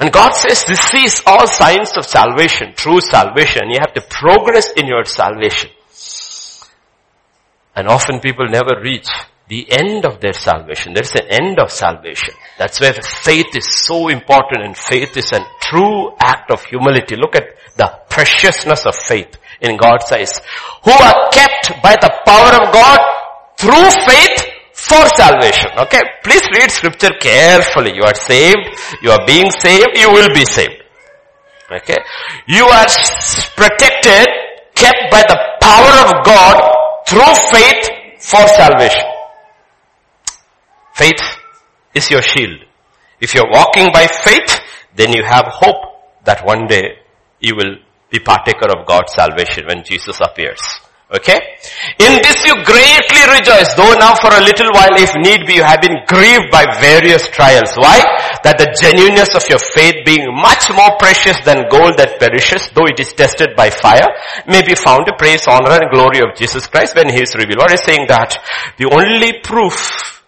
And 0.00 0.12
God 0.12 0.30
says 0.30 0.64
this 0.64 0.94
is 0.94 1.22
all 1.26 1.46
signs 1.46 1.96
of 1.96 2.06
salvation, 2.06 2.72
true 2.74 3.00
salvation. 3.00 3.70
You 3.70 3.78
have 3.80 3.94
to 3.94 4.00
progress 4.02 4.70
in 4.76 4.86
your 4.86 5.04
salvation. 5.04 5.70
And 7.74 7.88
often 7.88 8.20
people 8.20 8.46
never 8.48 8.80
reach 8.80 9.08
the 9.48 9.66
end 9.70 10.04
of 10.04 10.20
their 10.20 10.34
salvation. 10.34 10.94
There 10.94 11.02
is 11.02 11.14
an 11.14 11.26
end 11.30 11.58
of 11.58 11.70
salvation. 11.70 12.34
That's 12.58 12.80
where 12.80 12.92
faith 12.92 13.56
is 13.56 13.66
so 13.86 14.08
important 14.08 14.62
and 14.62 14.76
faith 14.76 15.16
is 15.16 15.32
a 15.32 15.44
true 15.60 16.12
act 16.20 16.50
of 16.50 16.64
humility. 16.64 17.16
Look 17.16 17.34
at 17.34 17.48
the 17.76 17.98
preciousness 18.10 18.86
of 18.86 18.94
faith 18.94 19.36
in 19.60 19.76
God's 19.76 20.10
eyes. 20.12 20.40
Who 20.84 20.92
are 20.92 21.30
kept 21.30 21.82
by 21.82 21.96
the 22.00 22.12
power 22.24 22.66
of 22.66 22.72
God 22.72 23.00
through 23.58 23.90
faith 24.06 24.46
for 24.72 25.04
salvation. 25.18 25.70
Okay? 25.76 26.00
Please 26.22 26.42
read 26.54 26.70
scripture 26.70 27.12
carefully. 27.20 27.94
You 27.94 28.04
are 28.04 28.14
saved, 28.14 28.62
you 29.02 29.10
are 29.10 29.26
being 29.26 29.50
saved, 29.50 29.98
you 29.98 30.10
will 30.10 30.28
be 30.32 30.44
saved. 30.44 30.82
Okay? 31.70 31.98
You 32.46 32.64
are 32.64 32.86
protected, 33.56 34.26
kept 34.74 35.10
by 35.10 35.22
the 35.26 35.38
power 35.60 35.94
of 36.06 36.24
God 36.24 36.56
through 37.06 37.34
faith 37.50 37.90
for 38.20 38.46
salvation. 38.46 39.04
Faith 40.94 41.20
is 41.94 42.10
your 42.10 42.22
shield. 42.22 42.64
If 43.20 43.34
you're 43.34 43.50
walking 43.50 43.90
by 43.92 44.06
faith, 44.06 44.60
then 44.94 45.12
you 45.12 45.24
have 45.24 45.46
hope 45.48 46.24
that 46.24 46.44
one 46.46 46.66
day 46.66 46.98
you 47.40 47.56
will 47.56 47.76
be 48.10 48.20
partaker 48.20 48.68
of 48.70 48.86
God's 48.86 49.12
salvation 49.12 49.66
when 49.66 49.84
Jesus 49.84 50.20
appears. 50.20 50.60
Okay? 51.08 51.40
In 52.04 52.20
this 52.20 52.44
you 52.44 52.52
greatly 52.68 53.22
rejoice, 53.32 53.72
though 53.80 53.96
now 53.96 54.12
for 54.20 54.28
a 54.28 54.44
little 54.44 54.68
while 54.76 54.92
if 54.92 55.16
need 55.16 55.46
be 55.48 55.54
you 55.54 55.64
have 55.64 55.80
been 55.80 56.04
grieved 56.04 56.52
by 56.52 56.68
various 56.80 57.26
trials. 57.32 57.72
Why? 57.80 58.04
That 58.44 58.60
the 58.60 58.76
genuineness 58.76 59.32
of 59.32 59.48
your 59.48 59.58
faith 59.58 60.04
being 60.04 60.28
much 60.36 60.68
more 60.68 61.00
precious 61.00 61.40
than 61.48 61.64
gold 61.72 61.96
that 61.96 62.20
perishes, 62.20 62.68
though 62.76 62.84
it 62.84 63.00
is 63.00 63.14
tested 63.14 63.56
by 63.56 63.70
fire, 63.70 64.04
may 64.46 64.60
be 64.60 64.76
found 64.76 65.08
to 65.08 65.16
praise, 65.16 65.48
honor 65.48 65.80
and 65.80 65.88
glory 65.88 66.20
of 66.20 66.36
Jesus 66.36 66.68
Christ 66.68 66.94
when 66.94 67.08
He 67.08 67.24
is 67.24 67.32
revealed. 67.32 67.64
What 67.64 67.72
is 67.72 67.80
saying 67.88 68.04
that? 68.12 68.36
The 68.76 68.92
only 68.92 69.40
proof 69.40 70.22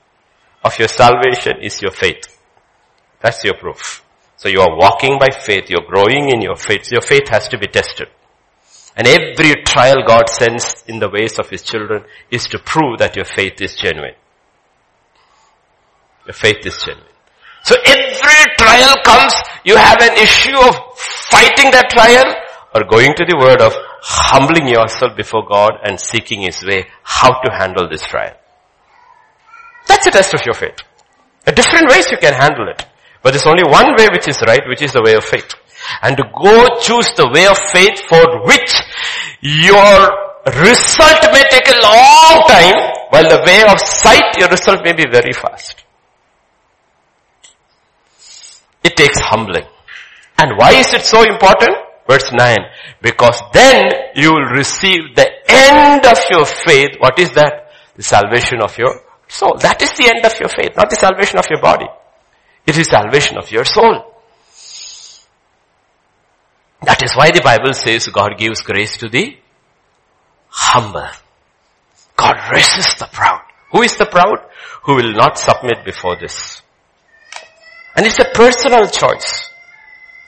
of 0.64 0.78
your 0.78 0.88
salvation 0.88 1.60
is 1.60 1.82
your 1.82 1.92
faith. 1.92 2.24
That's 3.20 3.44
your 3.44 3.54
proof. 3.60 4.02
So 4.38 4.48
you 4.48 4.64
are 4.64 4.76
walking 4.80 5.18
by 5.20 5.28
faith, 5.28 5.68
you're 5.68 5.84
growing 5.84 6.32
in 6.32 6.40
your 6.40 6.56
faith. 6.56 6.88
Your 6.90 7.04
faith 7.04 7.28
has 7.28 7.48
to 7.48 7.58
be 7.58 7.66
tested. 7.66 8.08
And 8.96 9.06
every 9.06 9.62
trial 9.62 10.02
God 10.06 10.28
sends 10.28 10.84
in 10.86 10.98
the 10.98 11.08
ways 11.08 11.38
of 11.38 11.48
His 11.48 11.62
children 11.62 12.04
is 12.30 12.46
to 12.48 12.58
prove 12.58 12.98
that 12.98 13.16
your 13.16 13.24
faith 13.24 13.60
is 13.60 13.76
genuine. 13.76 14.14
Your 16.26 16.34
faith 16.34 16.66
is 16.66 16.76
genuine. 16.82 17.06
So 17.62 17.76
every 17.84 18.56
trial 18.58 18.96
comes, 19.04 19.34
you 19.64 19.76
have 19.76 20.00
an 20.00 20.14
issue 20.18 20.56
of 20.56 20.74
fighting 20.96 21.70
that 21.70 21.90
trial 21.90 22.34
or 22.74 22.84
going 22.84 23.14
to 23.14 23.24
the 23.24 23.36
word 23.38 23.60
of 23.60 23.72
humbling 24.02 24.68
yourself 24.68 25.16
before 25.16 25.46
God 25.46 25.72
and 25.84 26.00
seeking 26.00 26.42
His 26.42 26.62
way 26.64 26.86
how 27.02 27.40
to 27.40 27.52
handle 27.52 27.88
this 27.88 28.02
trial. 28.02 28.36
That's 29.86 30.06
a 30.06 30.10
test 30.10 30.34
of 30.34 30.40
your 30.46 30.54
faith. 30.54 30.78
A 31.46 31.52
different 31.52 31.90
ways 31.90 32.10
you 32.10 32.18
can 32.18 32.34
handle 32.34 32.68
it. 32.68 32.86
But 33.22 33.32
there's 33.32 33.46
only 33.46 33.64
one 33.64 33.94
way 33.96 34.08
which 34.10 34.28
is 34.28 34.40
right, 34.46 34.60
which 34.66 34.82
is 34.82 34.92
the 34.92 35.02
way 35.02 35.14
of 35.14 35.24
faith 35.24 35.54
and 36.02 36.16
go 36.16 36.78
choose 36.80 37.12
the 37.16 37.28
way 37.32 37.46
of 37.46 37.58
faith 37.72 38.00
for 38.08 38.46
which 38.46 38.72
your 39.40 40.30
result 40.46 41.20
may 41.32 41.44
take 41.50 41.68
a 41.68 41.80
long 41.82 42.44
time, 42.48 42.78
while 43.10 43.28
the 43.28 43.42
way 43.46 43.62
of 43.70 43.78
sight, 43.80 44.38
your 44.38 44.48
result 44.48 44.84
may 44.84 44.92
be 44.92 45.04
very 45.10 45.32
fast. 45.32 45.84
It 48.82 48.96
takes 48.96 49.20
humbling. 49.20 49.66
And 50.38 50.56
why 50.56 50.72
is 50.72 50.94
it 50.94 51.02
so 51.02 51.22
important? 51.22 51.76
Verse 52.08 52.32
9. 52.32 52.58
Because 53.02 53.40
then 53.52 53.84
you 54.14 54.32
will 54.32 54.50
receive 54.56 55.14
the 55.14 55.28
end 55.48 56.06
of 56.06 56.18
your 56.30 56.44
faith. 56.44 56.96
What 56.98 57.18
is 57.18 57.32
that? 57.32 57.72
The 57.96 58.02
salvation 58.02 58.62
of 58.62 58.76
your 58.78 59.02
soul. 59.28 59.58
That 59.58 59.82
is 59.82 59.90
the 59.92 60.08
end 60.08 60.24
of 60.24 60.38
your 60.40 60.48
faith, 60.48 60.76
not 60.76 60.88
the 60.90 60.96
salvation 60.96 61.38
of 61.38 61.46
your 61.50 61.60
body. 61.60 61.86
It 62.66 62.78
is 62.78 62.88
salvation 62.88 63.36
of 63.38 63.50
your 63.50 63.64
soul. 63.64 64.09
That 66.82 67.02
is 67.02 67.14
why 67.14 67.30
the 67.30 67.42
Bible 67.42 67.74
says 67.74 68.08
God 68.08 68.38
gives 68.38 68.62
grace 68.62 68.96
to 68.98 69.08
the 69.08 69.36
humble. 70.48 71.08
God 72.16 72.36
resists 72.52 72.98
the 72.98 73.08
proud. 73.12 73.42
Who 73.72 73.82
is 73.82 73.96
the 73.96 74.06
proud? 74.06 74.38
Who 74.84 74.96
will 74.96 75.12
not 75.12 75.38
submit 75.38 75.84
before 75.84 76.16
this. 76.16 76.62
And 77.96 78.06
it's 78.06 78.18
a 78.18 78.30
personal 78.34 78.86
choice. 78.86 79.50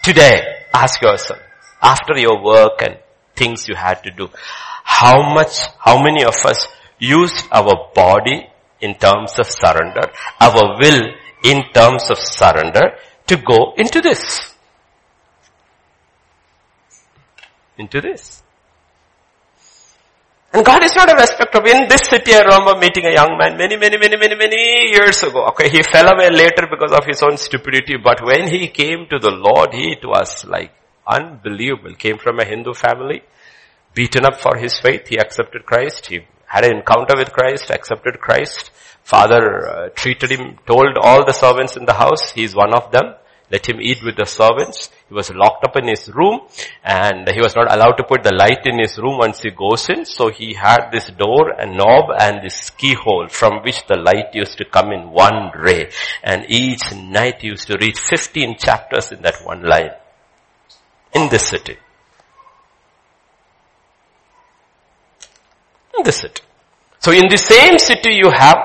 Today, 0.02 0.66
ask 0.74 1.00
yourself, 1.00 1.40
after 1.80 2.18
your 2.18 2.42
work 2.42 2.82
and 2.82 2.98
things 3.34 3.68
you 3.68 3.74
had 3.74 4.02
to 4.04 4.10
do, 4.10 4.28
how 4.84 5.34
much, 5.34 5.60
how 5.78 6.02
many 6.02 6.24
of 6.24 6.34
us 6.44 6.66
used 6.98 7.46
our 7.50 7.90
body 7.94 8.48
in 8.80 8.94
terms 8.94 9.38
of 9.38 9.46
surrender, 9.46 10.10
our 10.40 10.78
will 10.78 11.02
in 11.44 11.62
terms 11.72 12.10
of 12.10 12.18
surrender 12.18 12.96
to 13.26 13.36
go 13.36 13.74
into 13.76 14.00
this? 14.00 14.51
Into 17.78 18.00
this. 18.00 18.42
And 20.54 20.66
God 20.66 20.84
is 20.84 20.94
not 20.94 21.10
a 21.10 21.14
respecter 21.14 21.58
of, 21.58 21.66
in 21.66 21.88
this 21.88 22.02
city 22.08 22.34
I 22.34 22.42
remember 22.42 22.78
meeting 22.78 23.06
a 23.06 23.12
young 23.12 23.38
man 23.38 23.56
many, 23.56 23.76
many, 23.76 23.96
many, 23.96 24.16
many, 24.18 24.34
many 24.36 24.90
years 24.92 25.22
ago. 25.22 25.46
Okay, 25.46 25.70
he 25.70 25.82
fell 25.82 26.12
away 26.12 26.28
later 26.28 26.66
because 26.70 26.92
of 26.92 27.06
his 27.06 27.22
own 27.22 27.38
stupidity, 27.38 27.96
but 27.96 28.22
when 28.22 28.48
he 28.48 28.68
came 28.68 29.06
to 29.08 29.18
the 29.18 29.30
Lord, 29.30 29.72
he, 29.72 29.92
it 29.92 30.04
was 30.04 30.44
like 30.44 30.72
unbelievable. 31.06 31.94
Came 31.94 32.18
from 32.18 32.38
a 32.38 32.44
Hindu 32.44 32.74
family, 32.74 33.22
beaten 33.94 34.26
up 34.26 34.40
for 34.40 34.58
his 34.58 34.78
faith, 34.78 35.08
he 35.08 35.18
accepted 35.18 35.64
Christ, 35.64 36.06
he 36.06 36.20
had 36.44 36.64
an 36.64 36.76
encounter 36.76 37.14
with 37.16 37.32
Christ, 37.32 37.70
accepted 37.70 38.20
Christ. 38.20 38.70
Father 39.04 39.66
uh, 39.66 39.88
treated 39.94 40.30
him, 40.30 40.58
told 40.66 40.98
all 41.00 41.24
the 41.24 41.32
servants 41.32 41.76
in 41.76 41.86
the 41.86 41.94
house, 41.94 42.30
he's 42.32 42.54
one 42.54 42.74
of 42.74 42.92
them 42.92 43.14
let 43.52 43.68
him 43.68 43.82
eat 43.82 44.02
with 44.02 44.16
the 44.16 44.24
servants. 44.24 44.90
He 45.08 45.14
was 45.14 45.30
locked 45.30 45.62
up 45.62 45.76
in 45.76 45.86
his 45.86 46.08
room 46.08 46.40
and 46.82 47.28
he 47.28 47.42
was 47.42 47.54
not 47.54 47.70
allowed 47.70 47.96
to 47.98 48.04
put 48.04 48.22
the 48.22 48.34
light 48.34 48.64
in 48.64 48.78
his 48.78 48.96
room 48.96 49.18
once 49.18 49.42
he 49.42 49.50
goes 49.50 49.90
in. 49.90 50.06
So 50.06 50.30
he 50.30 50.54
had 50.54 50.88
this 50.90 51.10
door 51.10 51.52
and 51.60 51.76
knob 51.76 52.10
and 52.18 52.42
this 52.42 52.70
keyhole 52.70 53.28
from 53.28 53.62
which 53.62 53.86
the 53.86 53.98
light 53.98 54.34
used 54.34 54.56
to 54.56 54.64
come 54.64 54.90
in 54.90 55.10
one 55.10 55.52
ray. 55.54 55.90
And 56.24 56.46
each 56.48 56.94
night 56.94 57.42
he 57.42 57.48
used 57.48 57.66
to 57.66 57.76
read 57.78 57.98
15 57.98 58.56
chapters 58.56 59.12
in 59.12 59.20
that 59.20 59.44
one 59.44 59.62
line. 59.62 59.90
In 61.14 61.28
this 61.28 61.46
city. 61.46 61.76
In 65.98 66.04
this 66.04 66.16
city. 66.16 66.42
So 67.00 67.12
in 67.12 67.28
the 67.28 67.36
same 67.36 67.78
city 67.78 68.14
you 68.14 68.30
have 68.30 68.56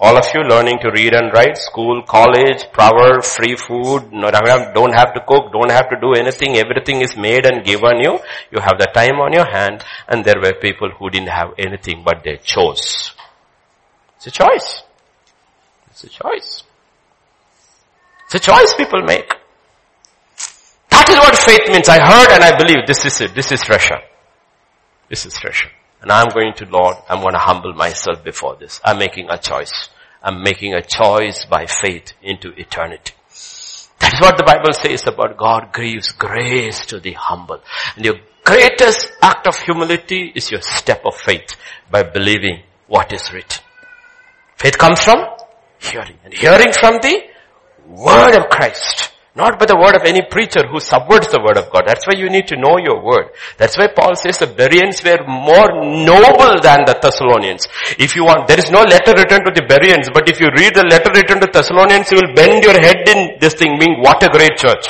all 0.00 0.16
of 0.18 0.26
you 0.34 0.40
learning 0.42 0.78
to 0.82 0.90
read 0.90 1.14
and 1.14 1.32
write, 1.32 1.56
school, 1.56 2.02
college, 2.02 2.66
power, 2.72 3.22
free 3.22 3.56
food, 3.56 4.10
don't 4.10 4.94
have 4.94 5.14
to 5.14 5.20
cook, 5.26 5.52
don't 5.52 5.70
have 5.70 5.88
to 5.88 5.96
do 6.00 6.14
anything, 6.14 6.56
everything 6.56 7.00
is 7.00 7.16
made 7.16 7.46
and 7.46 7.64
given 7.64 8.00
you. 8.00 8.18
You 8.50 8.60
have 8.60 8.78
the 8.78 8.88
time 8.92 9.20
on 9.20 9.32
your 9.32 9.46
hand 9.46 9.84
and 10.08 10.24
there 10.24 10.40
were 10.42 10.54
people 10.54 10.90
who 10.98 11.10
didn't 11.10 11.28
have 11.28 11.54
anything 11.58 12.02
but 12.04 12.22
they 12.24 12.38
chose. 12.38 13.12
It's 14.16 14.26
a 14.26 14.30
choice. 14.30 14.82
It's 15.90 16.04
a 16.04 16.08
choice. 16.08 16.64
It's 18.26 18.34
a 18.34 18.40
choice 18.40 18.74
people 18.74 19.02
make. 19.02 19.30
That 20.90 21.08
is 21.08 21.18
what 21.18 21.36
faith 21.36 21.68
means. 21.68 21.88
I 21.88 22.00
heard 22.00 22.30
and 22.32 22.42
I 22.42 22.56
believe 22.56 22.86
this 22.86 23.04
is 23.04 23.20
it. 23.20 23.34
This 23.34 23.52
is 23.52 23.60
treasure. 23.60 24.00
This 25.08 25.24
is 25.26 25.34
treasure. 25.34 25.70
And 26.04 26.12
I'm 26.12 26.28
going 26.28 26.52
to 26.56 26.66
Lord, 26.66 26.98
I'm 27.08 27.22
going 27.22 27.32
to 27.32 27.38
humble 27.38 27.72
myself 27.72 28.22
before 28.22 28.56
this. 28.56 28.78
I'm 28.84 28.98
making 28.98 29.30
a 29.30 29.38
choice. 29.38 29.88
I'm 30.22 30.42
making 30.42 30.74
a 30.74 30.82
choice 30.82 31.46
by 31.46 31.64
faith 31.64 32.12
into 32.20 32.50
eternity. 32.50 33.14
That's 34.00 34.20
what 34.20 34.36
the 34.36 34.44
Bible 34.44 34.74
says 34.74 35.06
about 35.06 35.38
God 35.38 35.72
gives 35.72 36.12
grace 36.12 36.84
to 36.86 37.00
the 37.00 37.12
humble. 37.12 37.62
And 37.96 38.04
your 38.04 38.16
greatest 38.44 39.12
act 39.22 39.46
of 39.46 39.56
humility 39.58 40.30
is 40.34 40.50
your 40.50 40.60
step 40.60 41.06
of 41.06 41.14
faith 41.16 41.56
by 41.90 42.02
believing 42.02 42.64
what 42.86 43.10
is 43.14 43.32
written. 43.32 43.64
Faith 44.58 44.76
comes 44.76 45.02
from 45.02 45.24
hearing 45.78 46.18
and 46.22 46.34
hearing 46.34 46.72
from 46.78 46.98
the 47.00 47.22
word 47.88 48.34
of 48.34 48.50
Christ. 48.50 49.13
Not 49.34 49.58
by 49.58 49.66
the 49.66 49.74
word 49.74 49.98
of 49.98 50.06
any 50.06 50.22
preacher 50.22 50.62
who 50.70 50.78
subverts 50.78 51.34
the 51.34 51.42
word 51.42 51.58
of 51.58 51.66
God. 51.66 51.90
That's 51.90 52.06
why 52.06 52.14
you 52.14 52.30
need 52.30 52.46
to 52.54 52.56
know 52.56 52.78
your 52.78 53.02
word. 53.02 53.34
That's 53.58 53.74
why 53.74 53.90
Paul 53.90 54.14
says 54.14 54.38
the 54.38 54.46
Bereans 54.46 55.02
were 55.02 55.26
more 55.26 55.74
noble 55.82 56.62
than 56.62 56.86
the 56.86 56.94
Thessalonians. 56.94 57.66
If 57.98 58.14
you 58.14 58.22
want, 58.22 58.46
there 58.46 58.62
is 58.62 58.70
no 58.70 58.86
letter 58.86 59.10
written 59.10 59.42
to 59.42 59.50
the 59.50 59.66
Bereans, 59.66 60.06
but 60.14 60.30
if 60.30 60.38
you 60.38 60.54
read 60.54 60.78
the 60.78 60.86
letter 60.86 61.10
written 61.10 61.42
to 61.42 61.50
Thessalonians, 61.50 62.14
you 62.14 62.22
will 62.22 62.30
bend 62.38 62.62
your 62.62 62.78
head 62.78 63.02
in 63.10 63.42
this 63.42 63.58
thing 63.58 63.74
being 63.74 63.98
what 63.98 64.22
a 64.22 64.30
great 64.30 64.54
church. 64.54 64.86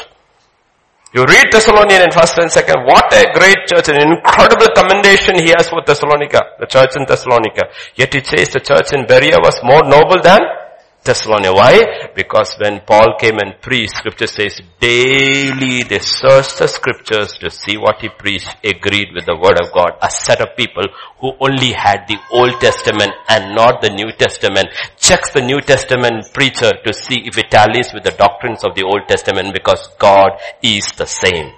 You 1.17 1.25
read 1.25 1.49
Thessalonian 1.49 2.05
in 2.05 2.13
first 2.13 2.37
and 2.37 2.53
second, 2.53 2.85
what 2.85 3.09
a 3.17 3.33
great 3.33 3.65
church, 3.65 3.89
an 3.89 3.97
incredible 3.97 4.69
commendation 4.77 5.41
he 5.41 5.57
has 5.57 5.73
for 5.73 5.81
Thessalonica, 5.81 6.61
the 6.61 6.69
church 6.69 7.01
in 7.01 7.09
Thessalonica. 7.09 7.73
Yet 7.97 8.13
it 8.13 8.29
says 8.29 8.53
the 8.53 8.61
church 8.61 8.93
in 8.93 9.09
Berea 9.09 9.41
was 9.41 9.57
more 9.65 9.89
noble 9.89 10.21
than 10.21 10.64
Thessalonica. 11.05 11.53
Why? 11.53 12.09
Because 12.17 12.57
when 12.59 12.81
Paul 12.81 13.17
came 13.19 13.37
and 13.39 13.61
preached, 13.61 13.97
scripture 13.97 14.27
says 14.27 14.59
daily 14.81 15.83
they 15.83 15.99
searched 15.99 16.59
the 16.59 16.67
scriptures 16.67 17.37
to 17.41 17.51
see 17.51 17.77
what 17.77 18.01
he 18.01 18.09
preached 18.09 18.49
agreed 18.65 19.09
with 19.15 19.27
the 19.27 19.37
word 19.37 19.61
of 19.61 19.73
God. 19.75 19.99
A 20.01 20.11
set 20.11 20.41
of 20.41 20.57
people 20.57 20.85
who 21.21 21.33
only 21.41 21.73
had 21.73 22.09
the 22.09 22.17
Old 22.33 22.59
Testament 22.59 23.13
and 23.29 23.55
not 23.55 23.83
the 23.83 23.91
New 23.91 24.13
Testament 24.17 24.69
checks 24.97 25.31
the 25.31 25.43
New 25.43 25.61
Testament 25.61 26.25
preacher 26.33 26.73
to 26.73 26.93
see 26.95 27.21
if 27.27 27.37
it 27.37 27.51
tallies 27.51 27.93
with 27.93 28.05
the 28.05 28.17
doctrines 28.17 28.65
of 28.65 28.75
the 28.75 28.85
Old 28.85 29.07
Testament 29.07 29.53
because 29.53 29.87
God 29.99 30.41
is 30.63 30.91
the 30.93 31.07
same. 31.07 31.53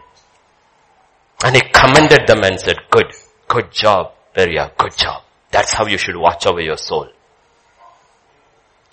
And 1.44 1.54
he 1.54 1.62
commended 1.72 2.26
them 2.26 2.42
and 2.42 2.58
said, 2.58 2.78
good, 2.90 3.12
good 3.46 3.70
job, 3.70 4.12
Berea, 4.34 4.72
good 4.76 4.96
job. 4.96 5.22
That's 5.52 5.72
how 5.72 5.86
you 5.86 5.98
should 5.98 6.16
watch 6.16 6.46
over 6.46 6.60
your 6.60 6.78
soul. 6.78 7.10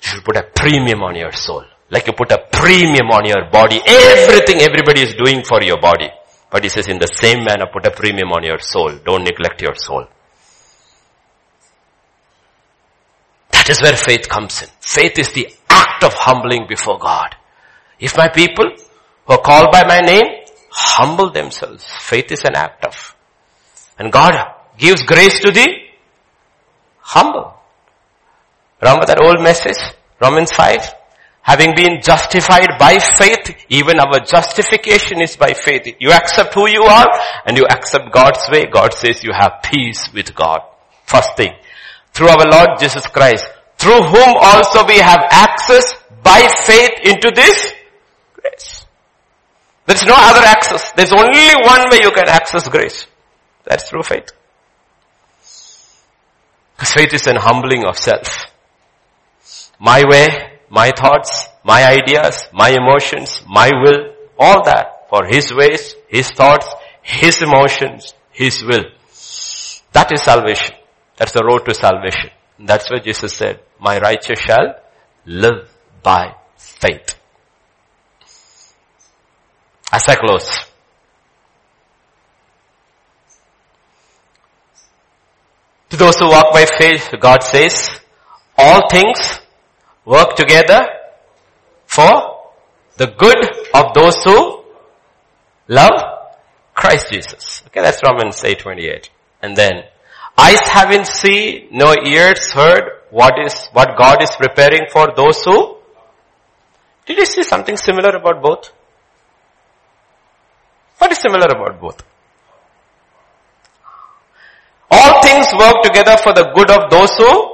You 0.04 0.10
should 0.10 0.26
put 0.26 0.36
a 0.36 0.44
premium 0.44 1.02
on 1.02 1.16
your 1.16 1.32
soul. 1.32 1.64
Like 1.90 2.08
you 2.08 2.14
put 2.14 2.32
a 2.32 2.46
premium 2.52 3.10
on 3.12 3.26
your 3.26 3.50
body. 3.50 3.80
Everything 3.86 4.62
everybody 4.62 5.02
is 5.02 5.14
doing 5.14 5.44
for 5.44 5.62
your 5.64 5.80
body. 5.80 6.10
But 6.52 6.64
he 6.64 6.70
says 6.70 6.88
in 6.88 7.00
the 7.00 7.08
same 7.08 7.46
manner, 7.46 7.66
put 7.72 7.86
a 7.86 7.92
premium 7.92 8.32
on 8.32 8.44
your 8.44 8.60
soul. 8.60 8.92
Don't 9.06 9.24
neglect 9.24 9.62
your 9.62 9.76
soul. 9.76 10.06
That 13.52 13.70
is 13.70 13.82
where 13.82 13.96
faith 13.96 14.28
comes 14.28 14.62
in. 14.62 14.68
Faith 14.82 15.18
is 15.18 15.32
the 15.32 15.48
act 15.70 16.04
of 16.04 16.14
humbling 16.14 16.66
before 16.68 17.00
God. 17.00 17.36
If 17.98 18.18
my 18.18 18.28
people 18.28 18.66
who 19.26 19.34
are 19.34 19.42
called 19.42 19.72
by 19.72 19.86
my 19.88 20.00
name 20.00 20.26
humble 20.70 21.32
themselves, 21.32 21.86
faith 21.86 22.32
is 22.32 22.44
an 22.44 22.56
act 22.56 22.84
of. 22.84 23.16
And 23.98 24.12
God 24.12 24.36
gives 24.78 25.04
grace 25.04 25.40
to 25.40 25.52
the 25.52 25.68
humble. 27.00 27.63
Remember 28.84 29.06
that 29.06 29.24
old 29.24 29.40
message? 29.42 29.80
Romans 30.20 30.52
5? 30.52 30.94
Having 31.44 31.76
been 31.76 32.02
justified 32.02 32.76
by 32.78 33.00
faith, 33.00 33.56
even 33.70 34.00
our 34.00 34.20
justification 34.20 35.22
is 35.22 35.38
by 35.38 35.54
faith. 35.54 35.96
You 36.00 36.12
accept 36.12 36.54
who 36.54 36.68
you 36.68 36.84
are 36.84 37.08
and 37.46 37.56
you 37.58 37.66
accept 37.66 38.12
God's 38.12 38.44
way. 38.52 38.66
God 38.66 38.94
says 38.94 39.24
you 39.24 39.32
have 39.32 39.64
peace 39.64 40.12
with 40.14 40.36
God. 40.36 40.62
First 41.06 41.36
thing. 41.38 41.54
Through 42.12 42.28
our 42.28 42.46
Lord 42.46 42.80
Jesus 42.80 43.08
Christ, 43.08 43.46
through 43.78 44.04
whom 44.04 44.36
also 44.36 44.86
we 44.86 44.98
have 45.00 45.20
access 45.32 45.96
by 46.22 46.48
faith 46.64 46.92
into 47.04 47.32
this 47.34 47.72
grace. 48.34 48.86
There's 49.86 50.06
no 50.06 50.16
other 50.18 50.46
access. 50.46 50.92
There's 50.92 51.14
only 51.14 51.56
one 51.64 51.90
way 51.90 52.00
you 52.02 52.12
can 52.12 52.28
access 52.28 52.68
grace. 52.68 53.06
That's 53.64 53.90
through 53.90 54.04
faith. 54.04 54.32
Because 56.76 56.94
faith 56.94 57.14
is 57.14 57.28
an 57.28 57.38
humbling 57.38 57.86
of 57.86 57.98
self 57.98 58.53
my 59.80 60.04
way, 60.08 60.28
my 60.70 60.92
thoughts, 60.92 61.48
my 61.64 61.86
ideas, 61.86 62.46
my 62.54 62.70
emotions, 62.70 63.42
my 63.48 63.70
will, 63.84 64.14
all 64.38 64.64
that 64.66 65.10
for 65.10 65.26
His 65.26 65.54
ways, 65.54 65.96
His 66.08 66.30
thoughts, 66.32 66.68
His 67.02 67.42
emotions, 67.42 68.14
His 68.32 68.64
will. 68.64 68.86
That 69.94 70.12
is 70.12 70.24
salvation. 70.24 70.76
That's 71.18 71.34
the 71.34 71.44
road 71.44 71.66
to 71.66 71.74
salvation. 71.74 72.32
That's 72.60 72.90
what 72.90 73.04
Jesus 73.04 73.34
said, 73.34 73.60
my 73.80 74.00
righteous 74.00 74.40
shall 74.40 74.76
live 75.26 75.70
by 76.02 76.36
faith. 76.58 77.20
As 79.92 80.04
I 80.08 80.16
close, 80.16 80.50
to 85.90 85.98
those 85.98 86.18
who 86.18 86.30
walk 86.30 86.52
by 86.52 86.66
faith, 86.66 87.14
God 87.20 87.44
says, 87.44 87.90
all 88.58 88.90
things 88.90 89.40
work 90.06 90.36
together 90.36 90.82
for 91.86 92.52
the 92.98 93.08
good 93.08 93.38
of 93.74 93.94
those 93.94 94.24
who 94.24 94.64
love 95.68 96.14
Christ 96.74 97.12
Jesus. 97.12 97.64
Okay, 97.68 97.82
that's 97.82 98.02
Romans 98.04 98.42
8:28. 98.44 99.10
And 99.42 99.56
then, 99.56 99.84
eyes 100.38 100.62
haven't 100.62 101.08
seen, 101.08 101.68
no 101.72 101.94
ears 102.06 102.52
heard 102.52 102.84
what 103.10 103.34
is, 103.46 103.68
what 103.74 103.98
God 103.98 104.22
is 104.22 104.32
preparing 104.32 104.88
for 104.92 105.14
those 105.16 105.44
who, 105.44 105.78
did 107.06 107.18
you 107.18 107.26
see 107.26 107.44
something 107.44 107.78
similar 107.78 108.16
about 108.16 108.42
both? 108.42 108.72
What 110.98 111.12
is 111.12 111.18
similar 111.18 111.48
about 111.48 111.80
both? 111.82 112.02
All 114.90 115.22
things 115.22 115.48
work 115.60 115.82
together 115.84 116.18
for 116.18 116.34
the 116.34 116.52
good 116.56 116.72
of 116.72 116.90
those 116.90 117.18
who, 117.18 117.53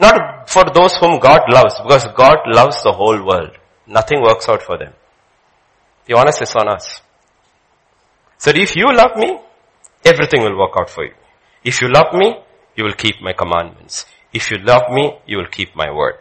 not 0.00 0.48
for 0.50 0.64
those 0.64 0.96
whom 0.96 1.18
God 1.20 1.42
loves, 1.48 1.80
because 1.80 2.06
God 2.14 2.38
loves 2.46 2.82
the 2.82 2.92
whole 2.92 3.24
world. 3.24 3.56
Nothing 3.86 4.22
works 4.22 4.48
out 4.48 4.62
for 4.62 4.78
them. 4.78 4.92
The 6.06 6.14
onus 6.14 6.40
is 6.42 6.54
on 6.56 6.68
us. 6.68 7.00
So 8.38 8.50
if 8.54 8.76
you 8.76 8.92
love 8.94 9.16
me, 9.16 9.38
everything 10.04 10.42
will 10.42 10.58
work 10.58 10.72
out 10.78 10.90
for 10.90 11.04
you. 11.04 11.14
If 11.62 11.80
you 11.80 11.88
love 11.88 12.12
me, 12.12 12.36
you 12.76 12.84
will 12.84 12.94
keep 12.94 13.22
my 13.22 13.32
commandments. 13.32 14.06
If 14.32 14.50
you 14.50 14.58
love 14.58 14.90
me, 14.90 15.18
you 15.26 15.38
will 15.38 15.46
keep 15.46 15.74
my 15.76 15.90
word. 15.90 16.16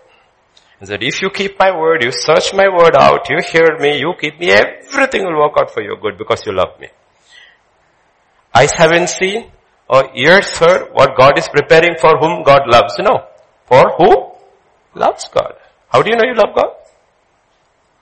And 0.79 1.03
if 1.03 1.21
you 1.21 1.29
keep 1.29 1.57
my 1.59 1.71
word, 1.71 2.03
you 2.03 2.11
search 2.11 2.53
my 2.53 2.67
word 2.67 2.95
out, 2.99 3.29
you 3.29 3.37
hear 3.41 3.77
me, 3.79 3.99
you 3.99 4.13
keep 4.19 4.39
me, 4.39 4.51
everything 4.51 5.23
will 5.23 5.39
work 5.39 5.53
out 5.57 5.71
for 5.71 5.81
your 5.81 5.97
good 5.97 6.17
because 6.17 6.45
you 6.45 6.53
love 6.53 6.79
me. 6.79 6.87
Eyes 8.53 8.71
haven't 8.75 9.09
seen 9.09 9.51
or 9.89 10.09
ears 10.15 10.57
heard 10.57 10.89
what 10.93 11.17
God 11.17 11.37
is 11.37 11.47
preparing 11.47 11.95
for 11.99 12.17
whom 12.19 12.43
God 12.43 12.61
loves. 12.67 12.95
No. 12.99 13.32
Who 13.97 14.33
loves 14.95 15.27
God. 15.29 15.55
How 15.89 16.01
do 16.01 16.09
you 16.09 16.15
know 16.15 16.25
you 16.25 16.35
love 16.35 16.55
God? 16.55 16.71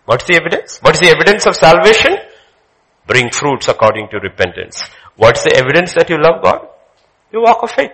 What's 0.05 0.25
the 0.25 0.35
evidence? 0.35 0.79
What 0.81 0.95
is 0.95 1.01
the 1.01 1.09
evidence 1.09 1.45
of 1.45 1.55
salvation? 1.55 2.17
Bring 3.07 3.31
fruits 3.31 3.67
according 3.67 4.09
to 4.09 4.19
repentance. 4.19 4.83
What's 5.15 5.43
the 5.43 5.55
evidence 5.55 5.93
that 5.95 6.09
you 6.09 6.17
love 6.17 6.43
God? 6.43 6.67
You 7.31 7.41
walk 7.41 7.63
of 7.63 7.71
faith. 7.71 7.91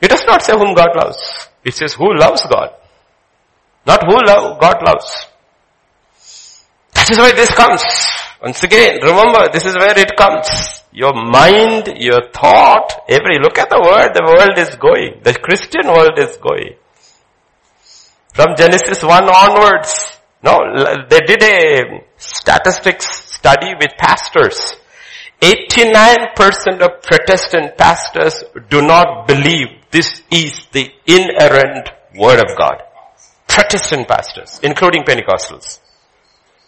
It 0.00 0.08
does 0.08 0.24
not 0.26 0.42
say 0.42 0.52
whom 0.52 0.74
God 0.74 0.90
loves. 0.94 1.48
It 1.64 1.74
says 1.74 1.94
who 1.94 2.14
loves 2.14 2.42
God. 2.46 2.70
Not 3.86 4.04
who 4.04 4.18
love, 4.26 4.60
God 4.60 4.82
loves. 4.84 5.26
That 6.94 7.10
is 7.10 7.18
why 7.18 7.32
this 7.32 7.50
comes. 7.50 7.82
Once 8.46 8.62
again, 8.62 9.00
remember, 9.02 9.48
this 9.52 9.66
is 9.66 9.74
where 9.74 9.98
it 9.98 10.16
comes. 10.16 10.80
Your 10.92 11.14
mind, 11.14 11.94
your 11.96 12.30
thought, 12.30 13.02
every, 13.08 13.40
look 13.40 13.58
at 13.58 13.68
the 13.68 13.80
world, 13.82 14.14
the 14.14 14.22
world 14.22 14.56
is 14.56 14.76
going. 14.76 15.18
The 15.24 15.34
Christian 15.34 15.88
world 15.88 16.16
is 16.16 16.36
going. 16.36 16.76
From 18.34 18.54
Genesis 18.56 19.02
1 19.02 19.24
onwards, 19.24 20.16
no, 20.44 20.62
they 21.10 21.18
did 21.26 21.42
a 21.42 22.04
statistics 22.18 23.34
study 23.34 23.74
with 23.80 23.98
pastors. 23.98 24.76
89% 25.40 26.82
of 26.82 27.02
Protestant 27.02 27.76
pastors 27.76 28.44
do 28.70 28.80
not 28.80 29.26
believe 29.26 29.70
this 29.90 30.22
is 30.30 30.68
the 30.70 30.88
inerrant 31.04 31.90
word 32.14 32.38
of 32.38 32.56
God. 32.56 32.84
Protestant 33.48 34.06
pastors, 34.06 34.60
including 34.62 35.02
Pentecostals. 35.02 35.80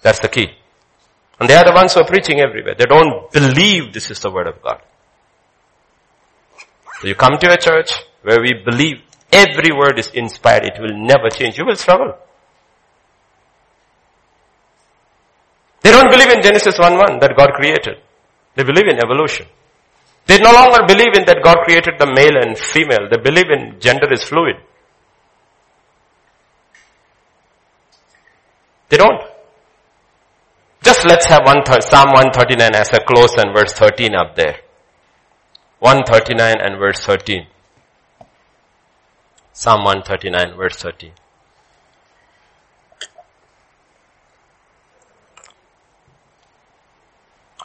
That's 0.02 0.18
the 0.18 0.28
key. 0.28 0.57
And 1.40 1.48
they 1.48 1.54
are 1.54 1.64
the 1.64 1.72
ones 1.72 1.94
who 1.94 2.00
are 2.00 2.06
preaching 2.06 2.40
everywhere. 2.40 2.74
They 2.76 2.86
don't 2.86 3.30
believe 3.32 3.92
this 3.92 4.10
is 4.10 4.20
the 4.20 4.30
word 4.30 4.48
of 4.48 4.60
God. 4.60 4.80
So 7.00 7.06
you 7.06 7.14
come 7.14 7.38
to 7.38 7.52
a 7.52 7.56
church 7.56 7.92
where 8.22 8.40
we 8.40 8.54
believe 8.64 9.02
every 9.30 9.70
word 9.76 9.98
is 9.98 10.08
inspired. 10.08 10.64
It 10.64 10.80
will 10.80 10.96
never 10.98 11.30
change. 11.30 11.56
You 11.56 11.64
will 11.64 11.76
struggle. 11.76 12.18
They 15.82 15.92
don't 15.92 16.10
believe 16.10 16.28
in 16.28 16.42
Genesis 16.42 16.76
1-1 16.76 17.20
that 17.20 17.36
God 17.36 17.50
created. 17.54 17.98
They 18.56 18.64
believe 18.64 18.88
in 18.88 18.98
evolution. 18.98 19.46
They 20.26 20.38
no 20.38 20.52
longer 20.52 20.84
believe 20.86 21.14
in 21.14 21.24
that 21.26 21.38
God 21.42 21.58
created 21.64 21.94
the 21.98 22.06
male 22.06 22.36
and 22.42 22.58
female. 22.58 23.08
They 23.08 23.16
believe 23.16 23.46
in 23.48 23.80
gender 23.80 24.12
is 24.12 24.24
fluid. 24.24 24.56
They 28.88 28.96
don't. 28.96 29.22
Just 30.88 31.04
let's 31.04 31.26
have 31.26 31.44
one 31.44 31.62
th- 31.64 31.82
Psalm 31.82 32.16
139 32.16 32.74
as 32.74 32.88
a 32.94 33.00
close 33.04 33.34
and 33.36 33.52
verse 33.52 33.74
13 33.74 34.14
up 34.14 34.34
there. 34.36 34.60
139 35.80 36.56
and 36.64 36.78
verse 36.78 37.04
13. 37.04 37.46
Psalm 39.52 39.84
139 39.84 40.56
verse 40.56 40.76
13. 40.76 41.12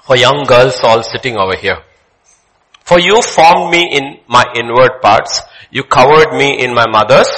For 0.06 0.18
young 0.18 0.44
girls 0.44 0.82
all 0.84 1.02
sitting 1.02 1.38
over 1.38 1.56
here. 1.56 1.80
For 2.84 3.00
you 3.00 3.22
formed 3.22 3.72
me 3.72 3.88
in 3.90 4.20
my 4.28 4.44
inward 4.54 5.02
parts. 5.02 5.44
You 5.72 5.86
covered 5.86 6.34
me 6.34 6.62
in 6.62 6.74
my 6.74 6.88
mother's. 6.90 7.32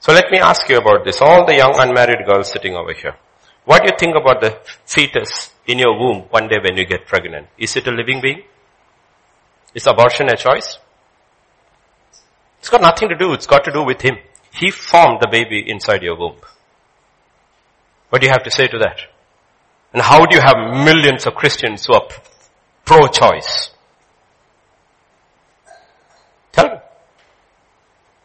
So 0.00 0.12
let 0.12 0.30
me 0.30 0.40
ask 0.40 0.68
you 0.68 0.76
about 0.76 1.06
this. 1.06 1.22
All 1.22 1.46
the 1.46 1.56
young 1.56 1.72
unmarried 1.78 2.26
girls 2.26 2.52
sitting 2.52 2.74
over 2.74 2.92
here. 2.92 3.16
What 3.64 3.82
do 3.82 3.88
you 3.90 3.98
think 3.98 4.14
about 4.14 4.40
the 4.40 4.58
fetus 4.84 5.52
in 5.66 5.78
your 5.78 5.98
womb 5.98 6.24
one 6.30 6.48
day 6.48 6.58
when 6.62 6.76
you 6.76 6.84
get 6.84 7.06
pregnant? 7.06 7.48
Is 7.56 7.76
it 7.76 7.86
a 7.86 7.90
living 7.90 8.20
being? 8.20 8.42
Is 9.74 9.86
abortion 9.86 10.28
a 10.28 10.36
choice? 10.36 10.78
It's 12.60 12.68
got 12.70 12.80
nothing 12.80 13.08
to 13.08 13.16
do, 13.16 13.32
it's 13.32 13.46
got 13.46 13.64
to 13.64 13.72
do 13.72 13.82
with 13.82 14.00
him. 14.00 14.16
He 14.52 14.70
formed 14.70 15.20
the 15.20 15.28
baby 15.30 15.68
inside 15.68 16.02
your 16.02 16.16
womb. 16.16 16.36
What 18.10 18.20
do 18.20 18.26
you 18.26 18.32
have 18.32 18.44
to 18.44 18.50
say 18.50 18.68
to 18.68 18.78
that? 18.78 19.00
And 19.92 20.02
how 20.02 20.24
do 20.26 20.36
you 20.36 20.42
have 20.42 20.84
millions 20.84 21.26
of 21.26 21.34
Christians 21.34 21.86
who 21.86 21.94
are 21.94 22.08
pro-choice? 22.84 23.70
Tell 26.52 26.68
me. 26.68 26.76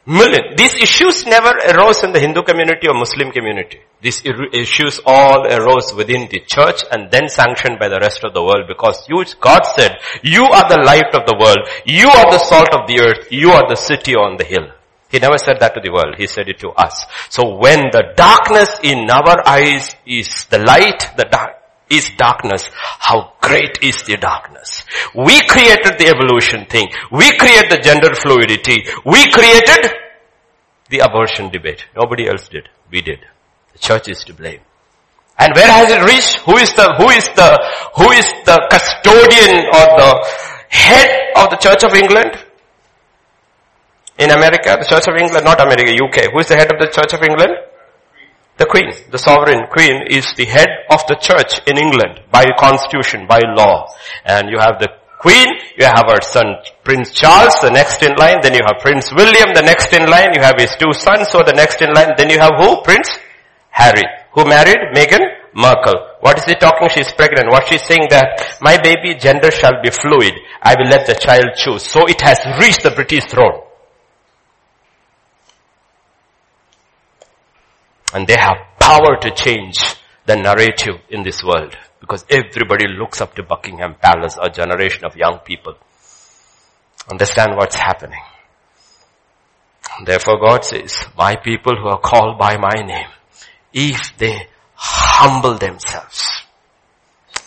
Million. 0.10 0.56
These 0.58 0.74
issues 0.82 1.28
never 1.28 1.54
arose 1.70 2.04
in 2.04 2.14
the 2.14 2.20
Hindu 2.20 2.42
community 2.42 2.88
or 2.88 2.96
Muslim 2.96 3.30
community. 3.30 3.78
These 4.02 4.24
issues 4.26 5.00
all 5.06 5.46
arose 5.46 5.94
within 5.94 6.28
the 6.32 6.42
church 6.50 6.82
and 6.92 7.12
then 7.12 7.30
sanctioned 7.30 7.78
by 7.78 7.90
the 7.90 8.00
rest 8.02 8.24
of 8.24 8.34
the 8.34 8.42
world 8.42 8.66
because 8.68 9.06
you, 9.08 9.24
God 9.40 9.62
said, 9.78 10.00
you 10.24 10.42
are 10.46 10.68
the 10.68 10.82
light 10.82 11.14
of 11.14 11.30
the 11.30 11.38
world. 11.40 11.60
You 11.86 12.10
are 12.10 12.32
the 12.32 12.40
salt 12.40 12.74
of 12.74 12.88
the 12.88 13.06
earth. 13.06 13.32
You 13.32 13.52
are 13.52 13.70
the 13.70 13.76
city 13.76 14.16
on 14.16 14.38
the 14.38 14.46
hill. 14.46 14.74
He 15.10 15.20
never 15.20 15.38
said 15.38 15.60
that 15.60 15.76
to 15.76 15.82
the 15.82 15.92
world. 15.92 16.16
He 16.18 16.26
said 16.26 16.50
it 16.50 16.58
to 16.62 16.70
us. 16.70 17.06
So 17.30 17.58
when 17.58 17.92
the 17.92 18.14
darkness 18.16 18.80
in 18.82 19.12
our 19.12 19.48
eyes 19.48 19.94
is 20.08 20.46
the 20.50 20.58
light, 20.58 21.06
the 21.18 21.26
dark, 21.26 21.54
is 21.90 22.10
darkness. 22.18 22.70
How 22.74 23.34
great 23.42 23.80
is 23.82 24.04
the 24.04 24.18
darkness? 24.18 24.86
We 25.14 25.42
created 25.48 25.98
the 25.98 26.14
evolution 26.14 26.66
thing. 26.66 26.90
We 27.12 27.36
created 27.38 27.72
the 27.72 27.82
gender 27.82 28.14
fluidity. 28.14 28.86
We 29.06 29.30
created 29.32 29.99
the 30.90 31.00
abortion 31.00 31.50
debate. 31.50 31.86
Nobody 31.96 32.28
else 32.28 32.48
did. 32.48 32.70
We 32.92 33.02
did. 33.02 33.20
The 33.74 33.80
church 33.80 34.10
is 34.10 34.24
to 34.26 34.34
blame. 34.34 34.62
And 35.38 35.56
where 35.56 35.72
has 35.72 35.90
it 35.90 36.04
reached? 36.04 36.40
Who 36.44 36.58
is 36.58 36.74
the, 36.74 36.94
who 36.98 37.10
is 37.10 37.26
the, 37.30 37.50
who 37.96 38.12
is 38.12 38.28
the 38.44 38.60
custodian 38.70 39.66
or 39.72 39.86
the 39.96 40.12
head 40.68 41.32
of 41.38 41.50
the 41.50 41.56
Church 41.56 41.84
of 41.84 41.94
England? 41.94 42.36
In 44.18 44.32
America, 44.32 44.76
the 44.76 44.86
Church 44.86 45.08
of 45.08 45.16
England, 45.16 45.46
not 45.46 45.62
America, 45.62 45.96
UK. 45.96 46.34
Who 46.34 46.40
is 46.40 46.50
the 46.50 46.58
head 46.58 46.74
of 46.74 46.80
the 46.80 46.92
Church 46.92 47.14
of 47.14 47.24
England? 47.24 47.56
The 48.60 48.66
Queen, 48.66 48.92
the 49.10 49.18
sovereign 49.18 49.68
Queen 49.72 50.04
is 50.12 50.34
the 50.36 50.44
head 50.44 50.68
of 50.92 51.00
the 51.08 51.16
church 51.16 51.66
in 51.66 51.78
England 51.78 52.20
by 52.30 52.44
constitution, 52.60 53.26
by 53.26 53.40
law. 53.56 53.88
And 54.26 54.50
you 54.50 54.60
have 54.60 54.80
the 54.80 54.99
Queen, 55.20 55.48
you 55.78 55.86
have 55.86 56.08
her 56.08 56.22
son 56.22 56.56
Prince 56.84 57.12
Charles, 57.12 57.60
the 57.62 57.70
next 57.70 58.02
in 58.02 58.16
line, 58.16 58.40
then 58.42 58.54
you 58.54 58.62
have 58.66 58.80
Prince 58.80 59.12
William, 59.12 59.54
the 59.54 59.62
next 59.62 59.92
in 59.92 60.10
line, 60.10 60.30
you 60.34 60.40
have 60.40 60.56
his 60.58 60.72
two 60.80 60.94
sons, 60.94 61.28
so 61.28 61.44
the 61.44 61.52
next 61.52 61.82
in 61.82 61.94
line, 61.94 62.16
then 62.18 62.30
you 62.30 62.40
have 62.40 62.54
who? 62.58 62.82
Prince 62.84 63.20
Harry, 63.70 64.04
who 64.32 64.46
married 64.46 64.80
Meghan 64.96 65.20
Markle. 65.54 66.08
What 66.22 66.38
is 66.38 66.46
he 66.46 66.56
talking? 66.56 66.88
She's 66.88 67.12
pregnant. 67.12 67.52
What 67.52 67.68
she's 67.68 67.84
saying 67.84 68.08
that 68.12 68.60
my 68.62 68.78
baby 68.82 69.20
gender 69.20 69.52
shall 69.52 69.82
be 69.84 69.90
fluid. 69.90 70.34
I 70.62 70.76
will 70.78 70.90
let 70.90 71.06
the 71.06 71.16
child 71.16 71.56
choose. 71.56 71.84
So 71.84 72.08
it 72.08 72.22
has 72.22 72.40
reached 72.62 72.84
the 72.84 72.92
British 72.92 73.26
throne. 73.26 73.62
And 78.14 78.26
they 78.26 78.38
have 78.38 78.58
power 78.80 79.18
to 79.22 79.32
change 79.32 79.76
the 80.26 80.36
narrative 80.36 81.02
in 81.10 81.24
this 81.24 81.44
world. 81.44 81.76
Because 82.00 82.26
everybody 82.30 82.88
looks 82.88 83.22
up 83.22 83.36
to 83.36 83.44
Buckingham 83.44 83.96
Palace, 83.96 84.38
a 84.42 84.50
generation 84.50 85.06
of 85.06 85.16
young 85.16 85.40
people. 85.40 85.76
Understand 87.10 87.56
what's 87.56 87.76
happening. 87.76 88.22
Therefore 90.06 90.40
God 90.40 90.64
says, 90.64 90.96
my 91.18 91.36
people 91.36 91.76
who 91.76 91.88
are 91.88 92.00
called 92.00 92.38
by 92.38 92.58
my 92.58 92.82
name, 92.82 93.10
if 93.74 94.18
they 94.18 94.48
humble 94.76 95.58
themselves 95.58 96.26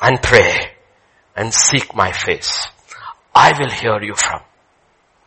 and 0.01 0.23
pray 0.23 0.73
and 1.35 1.55
seek 1.55 1.95
my 1.95 2.13
face, 2.13 2.69
I 3.35 3.53
will 3.59 3.71
hear 3.71 4.03
you 4.03 4.15
from, 4.15 4.43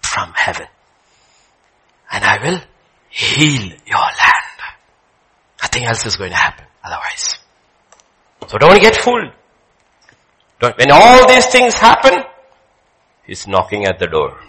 from 0.01 0.33
heaven. 0.35 0.67
And 2.11 2.23
I 2.23 2.37
will 2.43 2.61
heal 3.09 3.71
your 3.85 3.97
land. 3.97 4.59
Nothing 5.61 5.85
else 5.85 6.05
is 6.05 6.17
going 6.17 6.29
to 6.29 6.37
happen 6.37 6.65
otherwise. 6.83 7.39
So 8.47 8.57
don't 8.57 8.79
get 8.79 8.95
fooled. 8.95 9.31
Don't, 10.59 10.77
when 10.77 10.91
all 10.91 11.27
these 11.27 11.45
things 11.47 11.75
happen, 11.75 12.23
He's 13.25 13.47
knocking 13.47 13.85
at 13.85 13.97
the 13.99 14.07
door. 14.07 14.39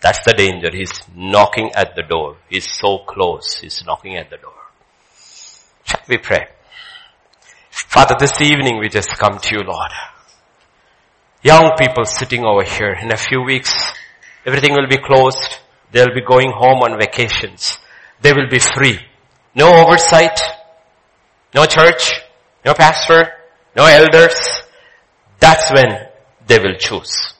That's 0.00 0.24
the 0.24 0.32
danger. 0.32 0.70
He's 0.72 0.92
knocking 1.14 1.70
at 1.74 1.94
the 1.94 2.02
door. 2.02 2.38
He's 2.48 2.70
so 2.70 2.98
close. 2.98 3.58
He's 3.60 3.84
knocking 3.86 4.16
at 4.16 4.30
the 4.30 4.38
door. 4.38 4.54
Shall 5.84 6.00
we 6.08 6.18
pray? 6.18 6.46
Father, 7.70 8.16
this 8.18 8.40
evening 8.40 8.78
we 8.78 8.88
just 8.88 9.10
come 9.18 9.38
to 9.38 9.54
you, 9.54 9.62
Lord. 9.62 9.92
Young 11.42 11.72
people 11.78 12.04
sitting 12.04 12.44
over 12.44 12.64
here 12.64 12.92
in 12.92 13.12
a 13.12 13.16
few 13.16 13.42
weeks, 13.42 13.74
everything 14.46 14.72
will 14.72 14.88
be 14.88 14.98
closed. 14.98 15.58
They'll 15.90 16.14
be 16.14 16.22
going 16.22 16.50
home 16.50 16.82
on 16.82 16.98
vacations. 16.98 17.78
They 18.22 18.32
will 18.32 18.48
be 18.48 18.58
free. 18.58 18.98
No 19.54 19.84
oversight. 19.84 20.40
No 21.54 21.66
church. 21.66 22.21
No 22.64 22.74
pastor. 22.74 23.32
No 23.76 23.86
elders. 23.86 24.62
That's 25.40 25.72
when 25.72 26.08
they 26.46 26.58
will 26.58 26.76
choose 26.78 27.34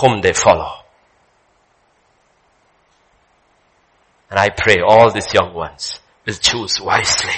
whom 0.00 0.20
they 0.20 0.32
follow. 0.32 0.82
And 4.30 4.38
I 4.38 4.48
pray 4.48 4.78
all 4.86 5.10
these 5.10 5.32
young 5.32 5.52
ones 5.54 6.00
will 6.26 6.34
choose 6.34 6.80
wisely. 6.80 7.34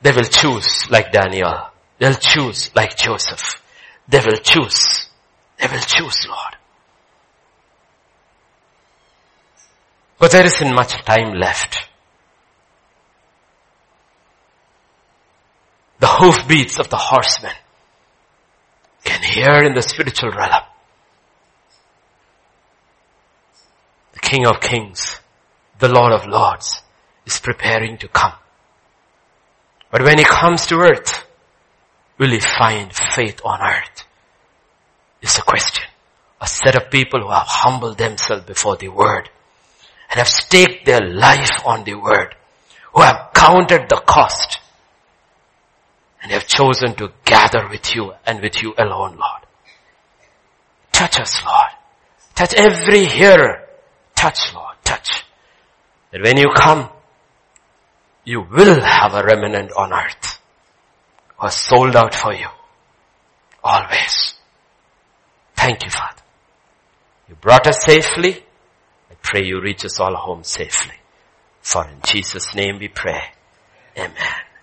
They 0.00 0.12
will 0.12 0.24
choose 0.24 0.90
like 0.90 1.12
Daniel. 1.12 1.70
They'll 1.98 2.14
choose 2.14 2.70
like 2.74 2.96
Joseph. 2.96 3.62
They 4.08 4.18
will 4.18 4.36
choose. 4.36 5.08
They 5.58 5.66
will 5.66 5.80
choose, 5.80 6.26
Lord. 6.28 6.56
But 10.18 10.30
there 10.32 10.44
isn't 10.44 10.74
much 10.74 10.92
time 11.04 11.34
left. 11.34 11.88
Hoofbeats 16.18 16.78
of 16.78 16.88
the 16.88 16.96
horsemen 16.96 17.54
can 19.04 19.22
hear 19.22 19.62
in 19.62 19.74
the 19.74 19.82
spiritual 19.82 20.30
realm. 20.30 20.64
The 24.12 24.20
King 24.20 24.46
of 24.46 24.60
Kings, 24.60 25.20
the 25.78 25.88
Lord 25.88 26.12
of 26.12 26.26
Lords 26.26 26.82
is 27.26 27.38
preparing 27.40 27.98
to 27.98 28.08
come. 28.08 28.32
But 29.90 30.02
when 30.02 30.18
he 30.18 30.24
comes 30.24 30.66
to 30.66 30.76
earth, 30.76 31.26
will 32.18 32.30
he 32.30 32.40
find 32.40 32.92
faith 32.92 33.40
on 33.44 33.60
earth? 33.60 34.04
Is 35.20 35.36
the 35.36 35.42
question. 35.42 35.84
A 36.40 36.46
set 36.46 36.76
of 36.76 36.90
people 36.90 37.20
who 37.20 37.30
have 37.30 37.46
humbled 37.46 37.98
themselves 37.98 38.44
before 38.44 38.76
the 38.76 38.88
word 38.88 39.30
and 40.10 40.18
have 40.18 40.28
staked 40.28 40.84
their 40.84 41.00
life 41.00 41.64
on 41.64 41.84
the 41.84 41.94
word, 41.94 42.34
who 42.92 43.02
have 43.02 43.30
counted 43.34 43.88
the 43.88 44.02
cost 44.06 44.58
and 46.24 46.32
have 46.32 46.46
chosen 46.46 46.94
to 46.94 47.12
gather 47.26 47.68
with 47.68 47.94
you 47.94 48.14
and 48.24 48.40
with 48.40 48.62
you 48.62 48.72
alone, 48.78 49.18
Lord. 49.18 49.42
Touch 50.90 51.20
us, 51.20 51.44
Lord. 51.44 51.70
Touch 52.34 52.54
every 52.54 53.04
hearer. 53.04 53.68
Touch, 54.14 54.54
Lord. 54.54 54.74
Touch. 54.82 55.22
That 56.10 56.22
when 56.22 56.38
you 56.38 56.50
come, 56.56 56.88
you 58.24 58.40
will 58.40 58.80
have 58.80 59.12
a 59.12 59.22
remnant 59.22 59.72
on 59.72 59.92
earth 59.92 60.40
who 61.36 61.46
are 61.46 61.50
sold 61.50 61.94
out 61.94 62.14
for 62.14 62.32
you. 62.32 62.48
Always. 63.62 64.34
Thank 65.54 65.84
you, 65.84 65.90
Father. 65.90 66.22
You 67.28 67.34
brought 67.34 67.66
us 67.66 67.84
safely. 67.84 68.42
I 69.10 69.14
pray 69.20 69.44
you 69.44 69.60
reach 69.60 69.84
us 69.84 70.00
all 70.00 70.16
home 70.16 70.42
safely. 70.42 70.94
For 71.60 71.86
in 71.86 71.98
Jesus' 72.02 72.54
name 72.54 72.78
we 72.78 72.88
pray. 72.88 73.24
Amen. 73.98 74.53